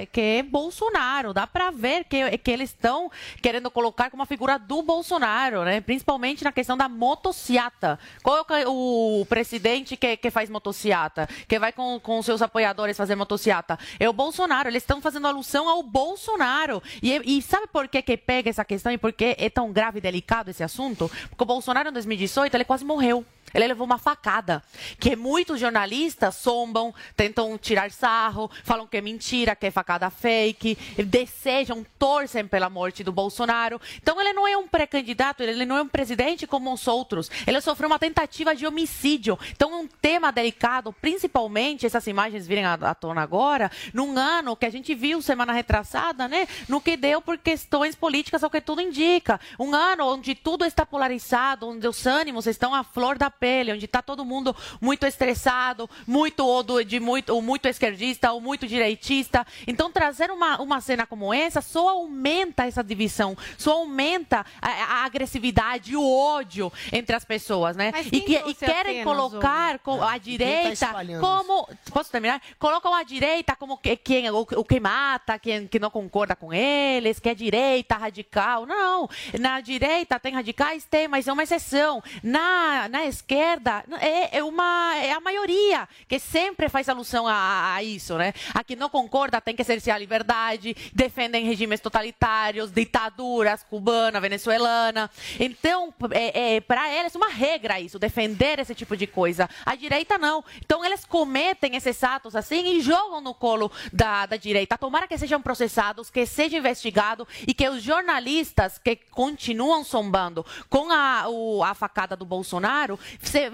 é 0.00 0.06
que 0.06 0.20
é 0.20 0.42
Bolsonaro. 0.42 1.34
Dá 1.34 1.46
pra 1.46 1.70
ver 1.70 2.04
que, 2.04 2.38
que 2.38 2.50
eles 2.50 2.70
estão 2.70 3.10
querendo 3.42 3.70
colocar 3.70 4.08
como 4.08 4.22
uma 4.22 4.26
figura 4.26 4.58
do 4.58 4.80
Bolsonaro, 4.80 5.64
né? 5.64 5.82
Principalmente 5.82 6.42
na 6.42 6.50
questão 6.50 6.78
da 6.78 6.88
motociata. 6.88 7.98
Qual 8.22 8.46
é 8.48 8.66
o 8.66 9.26
presidente 9.28 9.98
que, 9.98 10.16
que 10.16 10.30
faz 10.30 10.48
motociata? 10.48 10.93
Motociata, 10.94 11.28
que 11.48 11.58
vai 11.58 11.72
com, 11.72 11.98
com 12.00 12.22
seus 12.22 12.40
apoiadores 12.40 12.96
fazer 12.96 13.16
motociata, 13.16 13.78
é 13.98 14.08
o 14.08 14.12
Bolsonaro. 14.12 14.68
Eles 14.68 14.82
estão 14.82 15.00
fazendo 15.00 15.26
alusão 15.26 15.68
ao 15.68 15.82
Bolsonaro. 15.82 16.82
E, 17.02 17.38
e 17.38 17.42
sabe 17.42 17.66
por 17.66 17.88
que, 17.88 18.00
que 18.00 18.16
pega 18.16 18.48
essa 18.48 18.64
questão 18.64 18.92
e 18.92 18.98
por 18.98 19.12
que 19.12 19.36
é 19.38 19.50
tão 19.50 19.72
grave 19.72 19.98
e 19.98 20.00
delicado 20.00 20.50
esse 20.50 20.62
assunto? 20.62 21.10
Porque 21.28 21.42
o 21.42 21.46
Bolsonaro, 21.46 21.88
em 21.88 21.92
2018, 21.92 22.54
ele 22.54 22.64
quase 22.64 22.84
morreu. 22.84 23.24
Ele 23.54 23.68
levou 23.68 23.86
uma 23.86 23.98
facada. 23.98 24.62
Que 24.98 25.14
muitos 25.14 25.60
jornalistas 25.60 26.34
sombam, 26.34 26.92
tentam 27.16 27.56
tirar 27.56 27.90
sarro, 27.90 28.50
falam 28.64 28.86
que 28.86 28.96
é 28.96 29.00
mentira, 29.00 29.54
que 29.54 29.66
é 29.66 29.70
facada 29.70 30.10
fake, 30.10 30.76
desejam, 31.06 31.86
torcem 31.98 32.46
pela 32.46 32.68
morte 32.68 33.04
do 33.04 33.12
Bolsonaro. 33.12 33.80
Então 34.02 34.20
ele 34.20 34.32
não 34.32 34.46
é 34.46 34.56
um 34.56 34.66
pré-candidato, 34.66 35.42
ele 35.42 35.64
não 35.64 35.76
é 35.76 35.82
um 35.82 35.88
presidente 35.88 36.46
como 36.46 36.72
os 36.72 36.88
outros. 36.88 37.30
Ele 37.46 37.60
sofreu 37.60 37.88
uma 37.88 37.98
tentativa 37.98 38.54
de 38.54 38.66
homicídio. 38.66 39.38
Então 39.52 39.72
é 39.72 39.76
um 39.76 39.86
tema 39.86 40.32
delicado, 40.32 40.92
principalmente 40.92 41.86
essas 41.86 42.06
imagens 42.06 42.46
virem 42.46 42.64
à 42.64 42.94
tona 42.94 43.22
agora, 43.22 43.70
num 43.92 44.18
ano 44.18 44.56
que 44.56 44.66
a 44.66 44.70
gente 44.70 44.94
viu 44.94 45.22
semana 45.22 45.52
retrasada, 45.52 46.26
né? 46.26 46.48
No 46.68 46.80
que 46.80 46.96
deu 46.96 47.20
por 47.20 47.38
questões 47.38 47.94
políticas, 47.94 48.42
ao 48.42 48.50
que 48.50 48.60
tudo 48.60 48.80
indica. 48.80 49.40
Um 49.58 49.74
ano 49.74 50.06
onde 50.06 50.34
tudo 50.34 50.64
está 50.64 50.84
polarizado, 50.84 51.68
onde 51.68 51.86
os 51.86 52.06
ânimos 52.06 52.46
estão 52.46 52.74
à 52.74 52.82
flor 52.82 53.16
da 53.16 53.30
espelho, 53.44 53.74
onde 53.74 53.84
está 53.84 54.00
todo 54.00 54.24
mundo 54.24 54.56
muito 54.80 55.06
estressado, 55.06 55.88
muito 56.06 56.44
ou 56.44 56.62
do, 56.62 56.82
de 56.82 56.98
muito, 56.98 57.34
ou 57.34 57.42
muito 57.42 57.68
esquerdista 57.68 58.32
ou 58.32 58.40
muito 58.40 58.66
direitista. 58.66 59.46
Então, 59.66 59.90
trazer 59.90 60.30
uma, 60.30 60.60
uma 60.60 60.80
cena 60.80 61.06
como 61.06 61.32
essa 61.32 61.60
só 61.60 61.90
aumenta 61.90 62.66
essa 62.66 62.82
divisão, 62.82 63.36
só 63.58 63.72
aumenta 63.72 64.44
a, 64.60 64.68
a 64.68 65.04
agressividade 65.04 65.92
e 65.92 65.96
o 65.96 66.10
ódio 66.10 66.72
entre 66.92 67.14
as 67.14 67.24
pessoas, 67.24 67.76
né? 67.76 67.92
E, 68.10 68.20
que, 68.20 68.36
e 68.36 68.54
querem 68.54 69.04
colocar 69.04 69.74
a, 69.74 69.90
a 69.90 69.98
tá 69.98 70.18
direita 70.18 70.86
tá 70.86 71.04
como 71.20 71.68
posso 71.92 72.10
terminar? 72.10 72.40
Colocam 72.58 72.94
a 72.94 73.02
direita 73.02 73.54
como 73.56 73.76
que, 73.76 73.96
quem, 73.96 74.30
o, 74.30 74.40
o 74.40 74.64
que 74.64 74.80
mata, 74.80 75.38
quem 75.38 75.66
que 75.66 75.78
não 75.78 75.90
concorda 75.90 76.34
com 76.34 76.52
eles, 76.52 77.18
que 77.18 77.28
é 77.28 77.34
direita 77.34 77.96
radical. 77.96 78.64
Não, 78.66 79.08
na 79.38 79.60
direita 79.60 80.18
tem 80.18 80.32
radicais, 80.32 80.84
tem, 80.84 81.08
mas 81.08 81.28
é 81.28 81.32
uma 81.32 81.42
exceção. 81.42 82.02
Na, 82.22 82.88
na 82.88 83.04
esquerda 83.04 83.33
é, 83.36 84.38
é 84.38 84.44
uma 84.44 84.94
é 84.96 85.12
a 85.12 85.20
maioria 85.20 85.88
que 86.08 86.18
sempre 86.18 86.68
faz 86.68 86.88
alusão 86.88 87.26
a, 87.26 87.74
a 87.74 87.82
isso, 87.82 88.16
né? 88.16 88.32
A 88.52 88.62
que 88.62 88.76
não 88.76 88.88
concorda 88.88 89.40
tem 89.40 89.54
que 89.54 89.62
exercer 89.62 89.92
a 89.92 89.98
liberdade, 89.98 90.76
defendem 90.92 91.44
regimes 91.44 91.80
totalitários, 91.80 92.70
ditaduras 92.70 93.62
cubana, 93.62 94.20
venezuelana. 94.20 95.10
Então, 95.38 95.92
é, 96.10 96.56
é 96.56 96.60
para 96.60 96.92
eles 96.92 97.14
uma 97.14 97.28
regra 97.28 97.80
isso, 97.80 97.98
defender 97.98 98.58
esse 98.58 98.74
tipo 98.74 98.96
de 98.96 99.06
coisa. 99.06 99.48
A 99.64 99.74
direita 99.74 100.18
não. 100.18 100.44
Então, 100.64 100.84
eles 100.84 101.04
cometem 101.04 101.76
esses 101.76 102.02
atos 102.02 102.36
assim 102.36 102.76
e 102.76 102.80
jogam 102.80 103.20
no 103.20 103.34
colo 103.34 103.70
da, 103.92 104.26
da 104.26 104.36
direita. 104.36 104.78
Tomara 104.78 105.06
que 105.06 105.18
sejam 105.18 105.40
processados, 105.40 106.10
que 106.10 106.26
seja 106.26 106.56
investigado 106.56 107.26
e 107.46 107.54
que 107.54 107.68
os 107.68 107.82
jornalistas 107.82 108.78
que 108.78 108.96
continuam 109.10 109.84
sombando 109.84 110.44
com 110.68 110.90
a, 110.90 111.28
o, 111.28 111.62
a 111.62 111.74
facada 111.74 112.16
do 112.16 112.24
Bolsonaro 112.24 112.98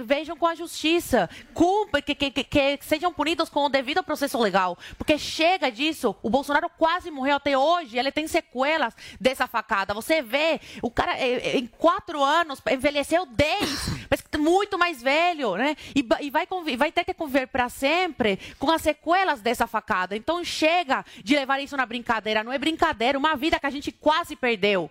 vejam 0.04 0.36
com 0.36 0.46
a 0.46 0.54
justiça, 0.54 1.28
cumpra, 1.54 2.02
que, 2.02 2.14
que, 2.14 2.30
que, 2.30 2.78
sejam 2.82 3.12
punidos 3.12 3.48
com 3.48 3.64
o 3.64 3.68
devido 3.68 4.02
processo 4.02 4.38
legal. 4.38 4.78
Porque 4.96 5.18
chega 5.18 5.70
disso, 5.70 6.14
o 6.22 6.30
Bolsonaro 6.30 6.70
quase 6.78 7.10
morreu 7.10 7.36
até 7.36 7.56
hoje, 7.56 7.98
ele 7.98 8.12
tem 8.12 8.26
sequelas 8.26 8.94
dessa 9.20 9.46
facada. 9.46 9.94
Você 9.94 10.22
vê, 10.22 10.60
o 10.82 10.90
cara 10.90 11.18
é, 11.18 11.32
é, 11.32 11.56
em 11.56 11.66
quatro 11.66 12.22
anos 12.22 12.60
envelheceu 12.70 13.26
dez, 13.26 13.88
mas 14.10 14.22
muito 14.38 14.78
mais 14.78 15.02
velho, 15.02 15.56
né? 15.56 15.76
E, 15.94 16.06
e 16.20 16.30
vai, 16.30 16.46
vai 16.76 16.92
ter 16.92 17.04
que 17.04 17.14
conviver 17.14 17.46
para 17.46 17.68
sempre 17.68 18.38
com 18.58 18.70
as 18.70 18.82
sequelas 18.82 19.40
dessa 19.40 19.66
facada. 19.66 20.16
Então 20.16 20.42
chega 20.44 21.04
de 21.22 21.34
levar 21.34 21.60
isso 21.60 21.76
na 21.76 21.86
brincadeira. 21.86 22.42
Não 22.42 22.52
é 22.52 22.58
brincadeira, 22.58 23.18
uma 23.18 23.36
vida 23.36 23.58
que 23.60 23.66
a 23.66 23.70
gente 23.70 23.92
quase 23.92 24.34
perdeu. 24.36 24.90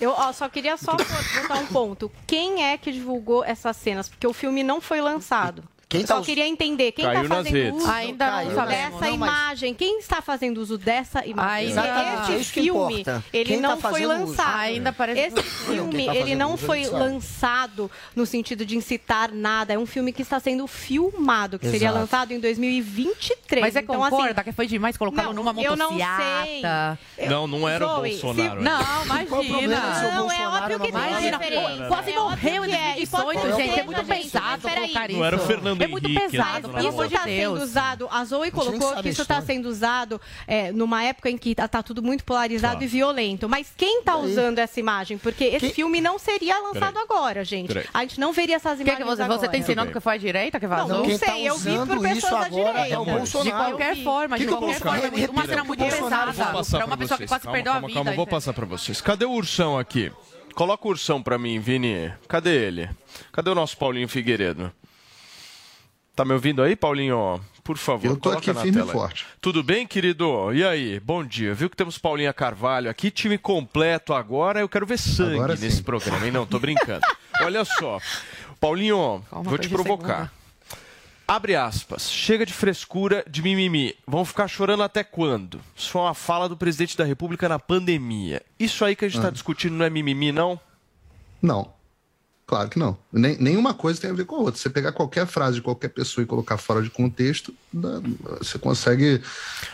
Eu 0.00 0.10
ó, 0.10 0.32
só 0.32 0.48
queria 0.48 0.76
só 0.76 0.92
botar 1.40 1.56
um 1.56 1.66
ponto. 1.66 2.10
Quem 2.26 2.64
é 2.64 2.76
que 2.78 2.92
divulgou 2.92 3.44
essas 3.44 3.76
cenas? 3.76 4.08
Porque 4.08 4.26
o 4.26 4.32
filme 4.32 4.62
não 4.62 4.80
foi 4.80 5.00
lançado. 5.00 5.64
Quem 5.88 6.04
tá 6.04 6.16
Só 6.16 6.22
queria 6.22 6.46
entender 6.46 6.92
quem 6.92 7.06
está 7.06 7.24
fazendo 7.24 7.76
uso 7.76 7.90
Ainda 7.90 8.44
não 8.44 8.66
dessa 8.66 9.00
não, 9.00 9.14
imagem. 9.14 9.74
Quem 9.74 9.98
está 9.98 10.20
fazendo 10.20 10.58
uso 10.58 10.76
dessa 10.76 11.24
imagem? 11.24 11.78
Ainda... 11.78 12.34
Esse 12.34 12.44
filme, 12.44 13.04
ele 13.32 13.44
quem 13.52 13.60
não 13.60 13.78
tá 13.78 13.88
foi 13.88 14.04
lançado. 14.04 14.58
Ainda 14.58 14.92
parece 14.92 15.20
Esse 15.20 15.42
filme, 15.42 16.04
tá 16.04 16.14
ele 16.14 16.34
não 16.34 16.58
foi 16.58 16.86
lançado 16.86 17.90
no 18.14 18.26
sentido 18.26 18.66
de 18.66 18.76
incitar 18.76 19.32
nada. 19.32 19.72
É 19.72 19.78
um 19.78 19.86
filme 19.86 20.12
que 20.12 20.20
está 20.20 20.38
sendo 20.38 20.66
filmado, 20.66 21.58
que 21.58 21.64
Exato. 21.64 21.78
seria 21.78 21.90
lançado 21.90 22.32
em 22.32 22.40
2023. 22.40 23.62
Mas 23.62 23.74
é 23.74 23.80
então, 23.80 23.96
concorda 23.96 24.42
assim, 24.42 24.50
que 24.50 24.52
foi 24.52 24.66
demais 24.66 24.94
colocá-lo 24.98 25.32
numa 25.32 25.54
motocicleta? 25.54 26.98
Não, 27.30 27.46
não 27.46 27.66
era 27.66 27.86
o 27.86 28.02
Bolsonaro. 28.02 28.62
Não, 28.62 29.04
imagina. 29.04 30.12
Não, 30.14 30.30
é 30.30 30.48
óbvio 30.48 30.80
que 30.80 30.92
tem 30.92 31.88
Quase 31.88 32.12
morreu 32.12 32.64
em 32.66 32.68
2018, 32.68 33.56
gente. 33.56 33.80
É 33.80 33.84
muito 33.84 34.04
pesado 34.04 34.68
colocar 34.68 35.08
isso. 35.08 35.18
Não 35.18 35.24
era 35.24 35.36
o 35.36 35.38
Fernando 35.38 35.77
é 35.84 35.86
muito 35.86 36.06
Henrique, 36.06 36.30
pesado, 36.30 36.68
pelo 36.68 36.88
amor 36.88 37.08
de 37.08 37.14
tá 37.14 37.24
Sendo 37.24 37.62
usado, 37.62 38.08
a 38.10 38.24
Zoe 38.24 38.50
colocou 38.50 38.96
que 38.96 39.08
isso 39.10 39.22
está 39.22 39.40
sendo 39.42 39.68
usado 39.68 40.20
é, 40.46 40.72
numa 40.72 41.02
época 41.02 41.28
em 41.28 41.36
que 41.36 41.50
está 41.50 41.68
tá 41.68 41.82
tudo 41.82 42.02
muito 42.02 42.24
polarizado 42.24 42.74
claro. 42.74 42.84
e 42.84 42.88
violento. 42.88 43.48
Mas 43.48 43.72
quem 43.76 44.00
está 44.00 44.16
usando 44.16 44.58
essa 44.58 44.80
imagem? 44.80 45.18
Porque 45.18 45.44
esse 45.44 45.68
que... 45.68 45.74
filme 45.74 46.00
não 46.00 46.18
seria 46.18 46.58
lançado 46.58 46.94
Peraí. 46.94 47.04
agora, 47.04 47.44
gente. 47.44 47.68
Peraí. 47.68 47.86
A 47.92 48.00
gente 48.02 48.18
não 48.18 48.32
veria 48.32 48.56
essas 48.56 48.80
imagens 48.80 48.96
que 48.96 49.02
que 49.02 49.08
você, 49.08 49.22
agora. 49.22 49.38
Você 49.38 49.46
está 49.46 49.58
ensinando 49.58 49.92
que 49.92 50.00
foi 50.00 50.14
a 50.14 50.16
direita 50.16 50.58
que 50.58 50.66
vazou? 50.66 50.88
Não, 50.88 51.06
não 51.06 51.18
sei, 51.18 51.28
tá 51.28 51.38
eu 51.38 51.56
vi 51.56 51.76
por 51.86 52.00
pessoas 52.00 52.40
da 52.40 52.48
direita. 52.48 52.94
É 52.94 52.98
o 52.98 53.04
Bolsonaro. 53.04 53.44
De 53.44 53.50
qualquer 53.50 53.96
forma, 54.02 54.38
de 54.38 54.46
qualquer 54.46 54.80
forma. 54.80 55.06
É 55.06 55.30
uma 55.30 55.46
cena 55.46 55.64
muito 55.64 55.84
pesada 55.84 56.32
para 56.32 56.86
uma 56.86 56.96
pessoa 56.96 57.18
que 57.18 57.26
quase 57.26 57.48
perdeu 57.48 57.72
a 57.72 57.80
vida. 57.80 57.94
Calma, 57.94 58.12
vou 58.12 58.26
passar 58.26 58.52
para 58.52 58.66
vocês. 58.66 59.00
Cadê 59.00 59.24
o 59.24 59.32
ursão 59.32 59.78
aqui? 59.78 60.12
Coloca 60.54 60.88
o 60.88 60.90
ursão 60.90 61.22
para 61.22 61.38
mim, 61.38 61.60
Vini. 61.60 62.12
Cadê 62.26 62.66
ele? 62.66 62.90
Cadê 63.32 63.50
o 63.50 63.54
nosso 63.54 63.76
Paulinho 63.76 64.08
Figueiredo? 64.08 64.72
Tá 66.18 66.24
me 66.24 66.32
ouvindo 66.32 66.64
aí, 66.64 66.74
Paulinho? 66.74 67.40
Por 67.62 67.78
favor, 67.78 68.04
Eu 68.08 68.16
tô 68.16 68.30
aqui 68.30 68.52
firme 68.52 68.82
e 68.82 68.86
forte. 68.86 69.24
Tudo 69.40 69.62
bem, 69.62 69.86
querido? 69.86 70.52
E 70.52 70.64
aí? 70.64 70.98
Bom 70.98 71.24
dia. 71.24 71.54
Viu 71.54 71.70
que 71.70 71.76
temos 71.76 71.96
Paulinha 71.96 72.32
Carvalho 72.32 72.90
aqui, 72.90 73.08
time 73.08 73.38
completo 73.38 74.12
agora. 74.12 74.58
Eu 74.58 74.68
quero 74.68 74.84
ver 74.84 74.98
sangue 74.98 75.60
nesse 75.60 75.80
programa, 75.80 76.26
hein? 76.26 76.32
Não, 76.32 76.44
tô 76.44 76.58
brincando. 76.58 77.06
Olha 77.40 77.64
só. 77.64 78.00
Paulinho, 78.58 79.22
Calma, 79.30 79.48
vou 79.48 79.58
te 79.58 79.68
provocar. 79.68 80.32
Abre 81.28 81.54
aspas. 81.54 82.10
Chega 82.10 82.44
de 82.44 82.52
frescura, 82.52 83.24
de 83.30 83.40
mimimi. 83.40 83.94
Vão 84.04 84.24
ficar 84.24 84.48
chorando 84.48 84.82
até 84.82 85.04
quando? 85.04 85.60
Isso 85.76 85.88
foi 85.88 86.02
uma 86.02 86.14
fala 86.14 86.48
do 86.48 86.56
presidente 86.56 86.96
da 86.96 87.04
República 87.04 87.48
na 87.48 87.60
pandemia. 87.60 88.42
Isso 88.58 88.84
aí 88.84 88.96
que 88.96 89.04
a 89.04 89.08
gente 89.08 89.18
está 89.18 89.28
ah. 89.28 89.30
discutindo 89.30 89.76
não 89.76 89.84
é 89.84 89.90
mimimi, 89.90 90.32
não? 90.32 90.58
Não. 91.40 91.77
Claro 92.48 92.70
que 92.70 92.78
não. 92.78 92.96
Nem, 93.12 93.36
nenhuma 93.36 93.74
coisa 93.74 94.00
tem 94.00 94.08
a 94.08 94.14
ver 94.14 94.24
com 94.24 94.36
a 94.36 94.38
outra. 94.38 94.58
Você 94.58 94.70
pegar 94.70 94.90
qualquer 94.90 95.26
frase 95.26 95.56
de 95.56 95.62
qualquer 95.62 95.88
pessoa 95.88 96.22
e 96.24 96.26
colocar 96.26 96.56
fora 96.56 96.80
de 96.80 96.88
contexto, 96.88 97.54
você 98.40 98.58
consegue. 98.58 99.20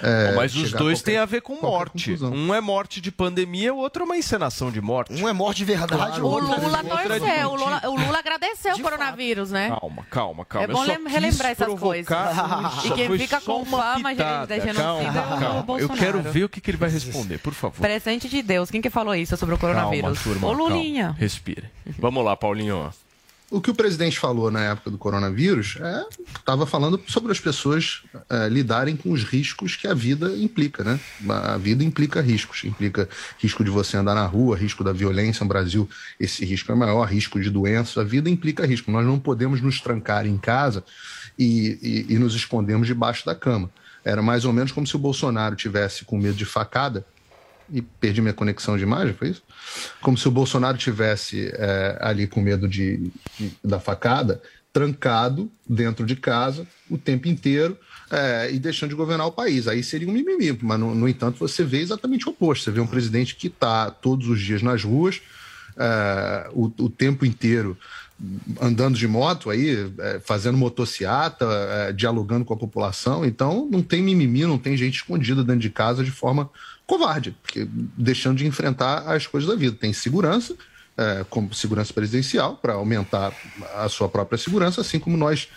É, 0.02 0.32
Mas 0.34 0.56
os 0.56 0.72
dois 0.72 1.00
têm 1.00 1.16
a 1.16 1.24
ver 1.24 1.40
com 1.40 1.54
morte. 1.62 2.10
Conclusão. 2.10 2.32
Um 2.34 2.52
é 2.52 2.60
morte 2.60 3.00
de 3.00 3.12
pandemia, 3.12 3.72
o 3.72 3.76
outro 3.76 4.02
é 4.02 4.04
uma 4.04 4.16
encenação 4.16 4.72
de 4.72 4.80
morte. 4.80 5.14
Um 5.14 5.28
é 5.28 5.32
morte 5.32 5.58
de 5.58 5.66
verdade, 5.66 6.18
claro. 6.18 6.26
o 6.26 6.38
Lula 6.40 6.82
torceu. 6.82 7.48
O 7.48 7.54
Lula, 7.54 7.80
o 7.84 7.96
Lula 7.96 8.18
agradeceu 8.18 8.74
de 8.74 8.80
o 8.80 8.84
coronavírus, 8.84 9.50
fato. 9.50 9.54
né? 9.54 9.68
Calma, 9.68 10.06
calma, 10.10 10.44
calma. 10.44 10.64
É 10.64 10.66
bom 10.66 11.08
relembrar 11.08 11.52
essas 11.52 11.78
coisas. 11.78 12.12
e 12.86 12.90
quem 12.90 13.18
fica 13.18 13.40
com 13.40 13.64
fama 13.64 14.10
pitada. 14.10 14.58
de 14.58 14.66
genocídio 14.66 15.12
calma, 15.12 15.38
calma. 15.38 15.56
é 15.58 15.60
o 15.60 15.62
Bolsonaro. 15.62 15.94
Eu 15.94 15.96
quero 15.96 16.22
ver 16.22 16.42
o 16.42 16.48
que, 16.48 16.60
que 16.60 16.72
ele 16.72 16.78
vai 16.78 16.90
responder, 16.90 17.38
por 17.38 17.54
favor. 17.54 17.80
Presente 17.80 18.28
de 18.28 18.42
Deus. 18.42 18.68
Quem 18.68 18.82
que 18.82 18.90
falou 18.90 19.14
isso 19.14 19.36
sobre 19.36 19.54
o 19.54 19.58
coronavírus? 19.58 20.18
Calma, 20.18 20.40
turma, 20.40 20.48
o 20.48 20.52
Lulinha. 20.52 21.04
Calma. 21.04 21.18
Respire. 21.20 21.70
Vamos 21.98 22.24
lá, 22.24 22.36
Paulinho. 22.36 22.63
O 23.50 23.60
que 23.60 23.70
o 23.70 23.74
presidente 23.74 24.18
falou 24.18 24.50
na 24.50 24.60
época 24.64 24.90
do 24.90 24.98
coronavírus 24.98 25.76
estava 26.36 26.64
é, 26.64 26.66
falando 26.66 27.00
sobre 27.06 27.30
as 27.30 27.38
pessoas 27.38 28.02
é, 28.28 28.48
lidarem 28.48 28.96
com 28.96 29.12
os 29.12 29.22
riscos 29.22 29.76
que 29.76 29.86
a 29.86 29.94
vida 29.94 30.34
implica, 30.36 30.82
né? 30.82 30.98
A 31.28 31.56
vida 31.56 31.84
implica 31.84 32.20
riscos, 32.20 32.64
implica 32.64 33.08
risco 33.38 33.62
de 33.62 33.70
você 33.70 33.96
andar 33.96 34.14
na 34.14 34.26
rua, 34.26 34.56
risco 34.56 34.82
da 34.82 34.92
violência 34.92 35.44
no 35.44 35.48
Brasil, 35.48 35.88
esse 36.18 36.44
risco 36.44 36.72
é 36.72 36.74
maior, 36.74 37.04
risco 37.04 37.40
de 37.40 37.48
doença, 37.48 38.00
a 38.00 38.04
vida 38.04 38.28
implica 38.28 38.66
risco. 38.66 38.90
Nós 38.90 39.06
não 39.06 39.20
podemos 39.20 39.60
nos 39.60 39.80
trancar 39.80 40.26
em 40.26 40.38
casa 40.38 40.82
e, 41.38 42.06
e, 42.08 42.14
e 42.14 42.18
nos 42.18 42.34
escondermos 42.34 42.88
debaixo 42.88 43.24
da 43.26 43.36
cama. 43.36 43.70
Era 44.04 44.20
mais 44.20 44.44
ou 44.44 44.52
menos 44.52 44.72
como 44.72 44.86
se 44.86 44.96
o 44.96 44.98
Bolsonaro 44.98 45.54
tivesse 45.54 46.04
com 46.04 46.18
medo 46.18 46.34
de 46.34 46.44
facada 46.44 47.06
e 47.72 47.82
perdi 47.82 48.20
minha 48.20 48.34
conexão 48.34 48.76
de 48.76 48.82
imagem, 48.82 49.14
foi 49.14 49.30
isso? 49.30 49.42
Como 50.00 50.16
se 50.16 50.26
o 50.28 50.30
Bolsonaro 50.30 50.76
tivesse 50.76 51.50
é, 51.54 51.98
ali 52.00 52.26
com 52.26 52.40
medo 52.40 52.68
de, 52.68 53.10
de, 53.38 53.52
da 53.62 53.80
facada, 53.80 54.40
trancado 54.72 55.50
dentro 55.68 56.04
de 56.04 56.16
casa 56.16 56.66
o 56.90 56.98
tempo 56.98 57.28
inteiro 57.28 57.78
é, 58.10 58.52
e 58.52 58.58
deixando 58.58 58.90
de 58.90 58.96
governar 58.96 59.26
o 59.26 59.32
país. 59.32 59.68
Aí 59.68 59.82
seria 59.84 60.08
um 60.08 60.12
mimimi, 60.12 60.58
mas 60.62 60.80
no, 60.80 60.94
no 60.94 61.08
entanto 61.08 61.38
você 61.38 61.62
vê 61.64 61.80
exatamente 61.80 62.26
o 62.26 62.32
oposto. 62.32 62.64
Você 62.64 62.70
vê 62.72 62.80
um 62.80 62.86
presidente 62.86 63.36
que 63.36 63.46
está 63.46 63.90
todos 63.90 64.28
os 64.28 64.40
dias 64.40 64.62
nas 64.62 64.82
ruas, 64.82 65.22
é, 65.76 66.50
o, 66.52 66.64
o 66.78 66.90
tempo 66.90 67.24
inteiro 67.24 67.78
andando 68.60 68.96
de 68.96 69.08
moto 69.08 69.50
aí, 69.50 69.92
é, 69.98 70.20
fazendo 70.24 70.56
motociata, 70.56 71.46
é, 71.46 71.92
dialogando 71.92 72.44
com 72.44 72.54
a 72.54 72.56
população. 72.56 73.24
Então 73.24 73.68
não 73.70 73.82
tem 73.82 74.02
mimimi, 74.02 74.44
não 74.44 74.58
tem 74.58 74.76
gente 74.76 74.96
escondida 74.96 75.42
dentro 75.42 75.60
de 75.60 75.70
casa 75.70 76.04
de 76.04 76.10
forma 76.10 76.50
covarde, 76.86 77.36
porque 77.42 77.66
deixando 77.70 78.38
de 78.38 78.46
enfrentar 78.46 79.00
as 79.10 79.26
coisas 79.26 79.48
da 79.48 79.56
vida. 79.56 79.76
Tem 79.78 79.92
segurança, 79.92 80.54
é, 80.96 81.24
como 81.28 81.52
segurança 81.54 81.92
presidencial, 81.92 82.56
para 82.56 82.74
aumentar 82.74 83.32
a 83.74 83.88
sua 83.88 84.08
própria 84.08 84.38
segurança, 84.38 84.80
assim 84.80 84.98
como 84.98 85.16
nós, 85.16 85.48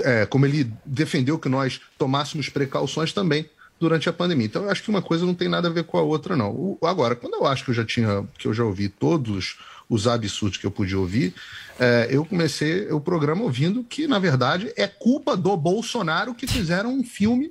é, 0.00 0.26
como 0.26 0.46
ele 0.46 0.72
defendeu 0.84 1.38
que 1.38 1.48
nós 1.48 1.80
tomássemos 1.98 2.48
precauções 2.48 3.12
também 3.12 3.48
durante 3.78 4.08
a 4.08 4.12
pandemia. 4.12 4.46
Então, 4.46 4.64
eu 4.64 4.70
acho 4.70 4.82
que 4.82 4.90
uma 4.90 5.02
coisa 5.02 5.24
não 5.24 5.34
tem 5.34 5.48
nada 5.48 5.68
a 5.68 5.72
ver 5.72 5.84
com 5.84 5.98
a 5.98 6.02
outra, 6.02 6.36
não. 6.36 6.50
O, 6.50 6.78
agora, 6.84 7.16
quando 7.16 7.34
eu 7.34 7.46
acho 7.46 7.64
que 7.64 7.70
eu 7.70 7.74
já 7.74 7.84
tinha, 7.84 8.28
que 8.38 8.46
eu 8.46 8.54
já 8.54 8.62
ouvi 8.62 8.88
todos 8.88 9.56
os 9.88 10.06
absurdos 10.06 10.58
que 10.58 10.66
eu 10.66 10.70
podia 10.70 10.98
ouvir, 10.98 11.34
é, 11.78 12.06
eu 12.10 12.24
comecei 12.24 12.92
o 12.92 13.00
programa 13.00 13.42
ouvindo 13.42 13.82
que, 13.82 14.06
na 14.06 14.18
verdade, 14.18 14.72
é 14.76 14.86
culpa 14.86 15.36
do 15.36 15.56
Bolsonaro 15.56 16.34
que 16.34 16.46
fizeram 16.46 16.92
um 16.92 17.02
filme 17.02 17.50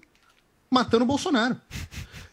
matando 0.70 1.04
o 1.04 1.08
Bolsonaro. 1.08 1.58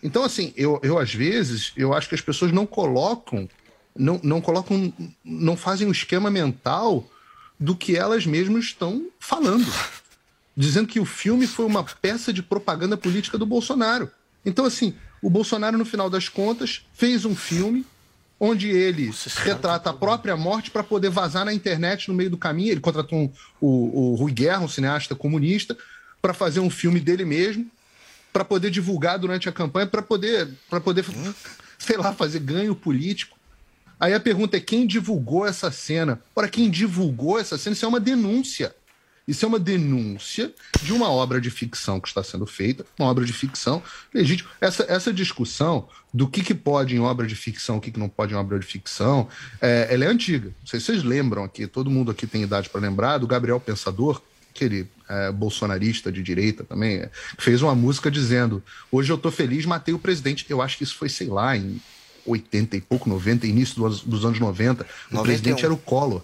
Então, 0.07 0.23
assim, 0.23 0.53
eu, 0.57 0.79
eu 0.85 1.01
às 1.01 1.13
vezes, 1.13 1.73
eu 1.77 1.93
acho 1.93 2.09
que 2.09 2.15
as 2.15 2.21
pessoas 2.21 2.53
não 2.53 2.65
colocam, 2.65 3.49
não, 3.93 4.21
não 4.23 4.41
colocam, 4.41 4.93
não 5.25 5.57
fazem 5.57 5.89
um 5.89 5.91
esquema 5.91 6.31
mental 6.31 7.05
do 7.59 7.75
que 7.75 7.97
elas 7.97 8.25
mesmas 8.25 8.67
estão 8.67 9.09
falando. 9.19 9.67
Dizendo 10.57 10.87
que 10.87 11.01
o 11.01 11.05
filme 11.05 11.45
foi 11.45 11.65
uma 11.67 11.83
peça 11.83 12.33
de 12.33 12.41
propaganda 12.41 12.97
política 12.97 13.37
do 13.37 13.45
Bolsonaro. 13.45 14.09
Então, 14.45 14.65
assim, 14.65 14.95
o 15.21 15.29
Bolsonaro, 15.29 15.77
no 15.77 15.85
final 15.85 16.09
das 16.09 16.29
contas, 16.29 16.87
fez 16.95 17.25
um 17.25 17.35
filme 17.35 17.85
onde 18.39 18.69
ele 18.69 19.11
retrata 19.39 19.91
a 19.91 19.93
própria 19.95 20.37
morte 20.37 20.71
para 20.71 20.85
poder 20.85 21.11
vazar 21.11 21.45
na 21.45 21.53
internet 21.53 22.07
no 22.07 22.15
meio 22.15 22.31
do 22.31 22.39
caminho. 22.39 22.71
Ele 22.71 22.81
contratou 22.81 23.19
um, 23.19 23.33
o, 23.61 24.13
o 24.13 24.15
Rui 24.15 24.31
Guerra, 24.31 24.61
um 24.61 24.69
cineasta 24.69 25.17
comunista, 25.17 25.77
para 26.23 26.33
fazer 26.33 26.61
um 26.61 26.71
filme 26.71 27.01
dele 27.01 27.25
mesmo, 27.25 27.69
para 28.37 28.45
poder 28.45 28.71
divulgar 28.71 29.19
durante 29.19 29.49
a 29.49 29.53
campanha, 29.53 29.87
para 29.87 30.03
poder, 30.03 30.47
para 30.69 30.79
poder, 30.79 31.07
sei 31.79 31.97
lá, 31.97 32.13
fazer 32.13 32.39
ganho 32.41 32.77
político. 32.77 33.35
Aí 33.99 34.13
a 34.13 34.21
pergunta 34.21 34.59
é 34.59 34.61
quem 34.61 34.87
divulgou 34.87 35.47
essa 35.47 35.71
cena? 35.71 36.21
Ora, 36.35 36.47
quem 36.47 36.69
divulgou 36.69 37.39
essa 37.39 37.57
cena? 37.57 37.73
Isso 37.73 37.87
é 37.87 37.89
uma 37.89 37.99
denúncia. 37.99 38.77
Isso 39.27 39.43
é 39.47 39.49
uma 39.49 39.59
denúncia 39.59 40.53
de 40.83 40.93
uma 40.93 41.09
obra 41.09 41.41
de 41.41 41.51
ficção 41.51 41.99
que 41.99 42.09
está 42.09 42.23
sendo 42.23 42.45
feita, 42.45 42.85
uma 42.99 43.09
obra 43.09 43.25
de 43.25 43.33
ficção 43.33 43.83
legítima. 44.13 44.51
Essa, 44.61 44.85
essa 44.87 45.15
discussão 45.15 45.89
do 46.13 46.29
que, 46.29 46.43
que 46.43 46.55
pode 46.55 46.95
em 46.95 47.01
obra 47.01 47.27
de 47.27 47.35
ficção, 47.35 47.79
o 47.79 47.81
que, 47.81 47.91
que 47.91 47.99
não 47.99 48.09
pode 48.09 48.35
em 48.35 48.37
obra 48.37 48.59
de 48.59 48.67
ficção, 48.67 49.29
é, 49.63 49.89
ela 49.89 50.05
é 50.05 50.09
antiga. 50.09 50.49
Não 50.49 50.67
sei 50.67 50.79
se 50.79 50.87
vocês 50.87 51.03
lembram 51.03 51.43
aqui, 51.43 51.67
todo 51.67 51.91
mundo 51.91 52.11
aqui 52.11 52.27
tem 52.27 52.43
idade 52.43 52.69
para 52.69 52.83
lembrar, 52.83 53.17
do 53.17 53.27
Gabriel 53.27 53.59
Pensador, 53.59 54.21
aquele 54.57 54.89
é, 55.09 55.31
bolsonarista 55.31 56.11
de 56.11 56.23
direita 56.23 56.65
também, 56.65 56.97
é, 56.97 57.11
fez 57.39 57.63
uma 57.63 57.75
música 57.75 58.11
dizendo: 58.11 58.63
Hoje 58.91 59.13
eu 59.13 59.19
tô 59.19 59.31
feliz, 59.31 59.65
matei 59.67 59.95
o 59.95 59.99
presidente. 59.99 60.47
Eu 60.49 60.61
acho 60.63 60.79
que 60.79 60.85
isso 60.85 60.97
foi, 60.97 61.09
sei 61.09 61.29
lá, 61.29 61.57
em 61.57 61.81
80 62.25 62.77
e 62.77 62.81
pouco, 62.81 63.09
90, 63.09 63.47
início 63.47 63.77
dos, 63.77 64.01
dos 64.03 64.25
anos 64.25 64.41
90. 64.41 64.83
O 64.83 64.87
91. 65.15 65.23
presidente 65.23 65.65
era 65.65 65.73
o 65.73 65.77
Collor. 65.77 66.23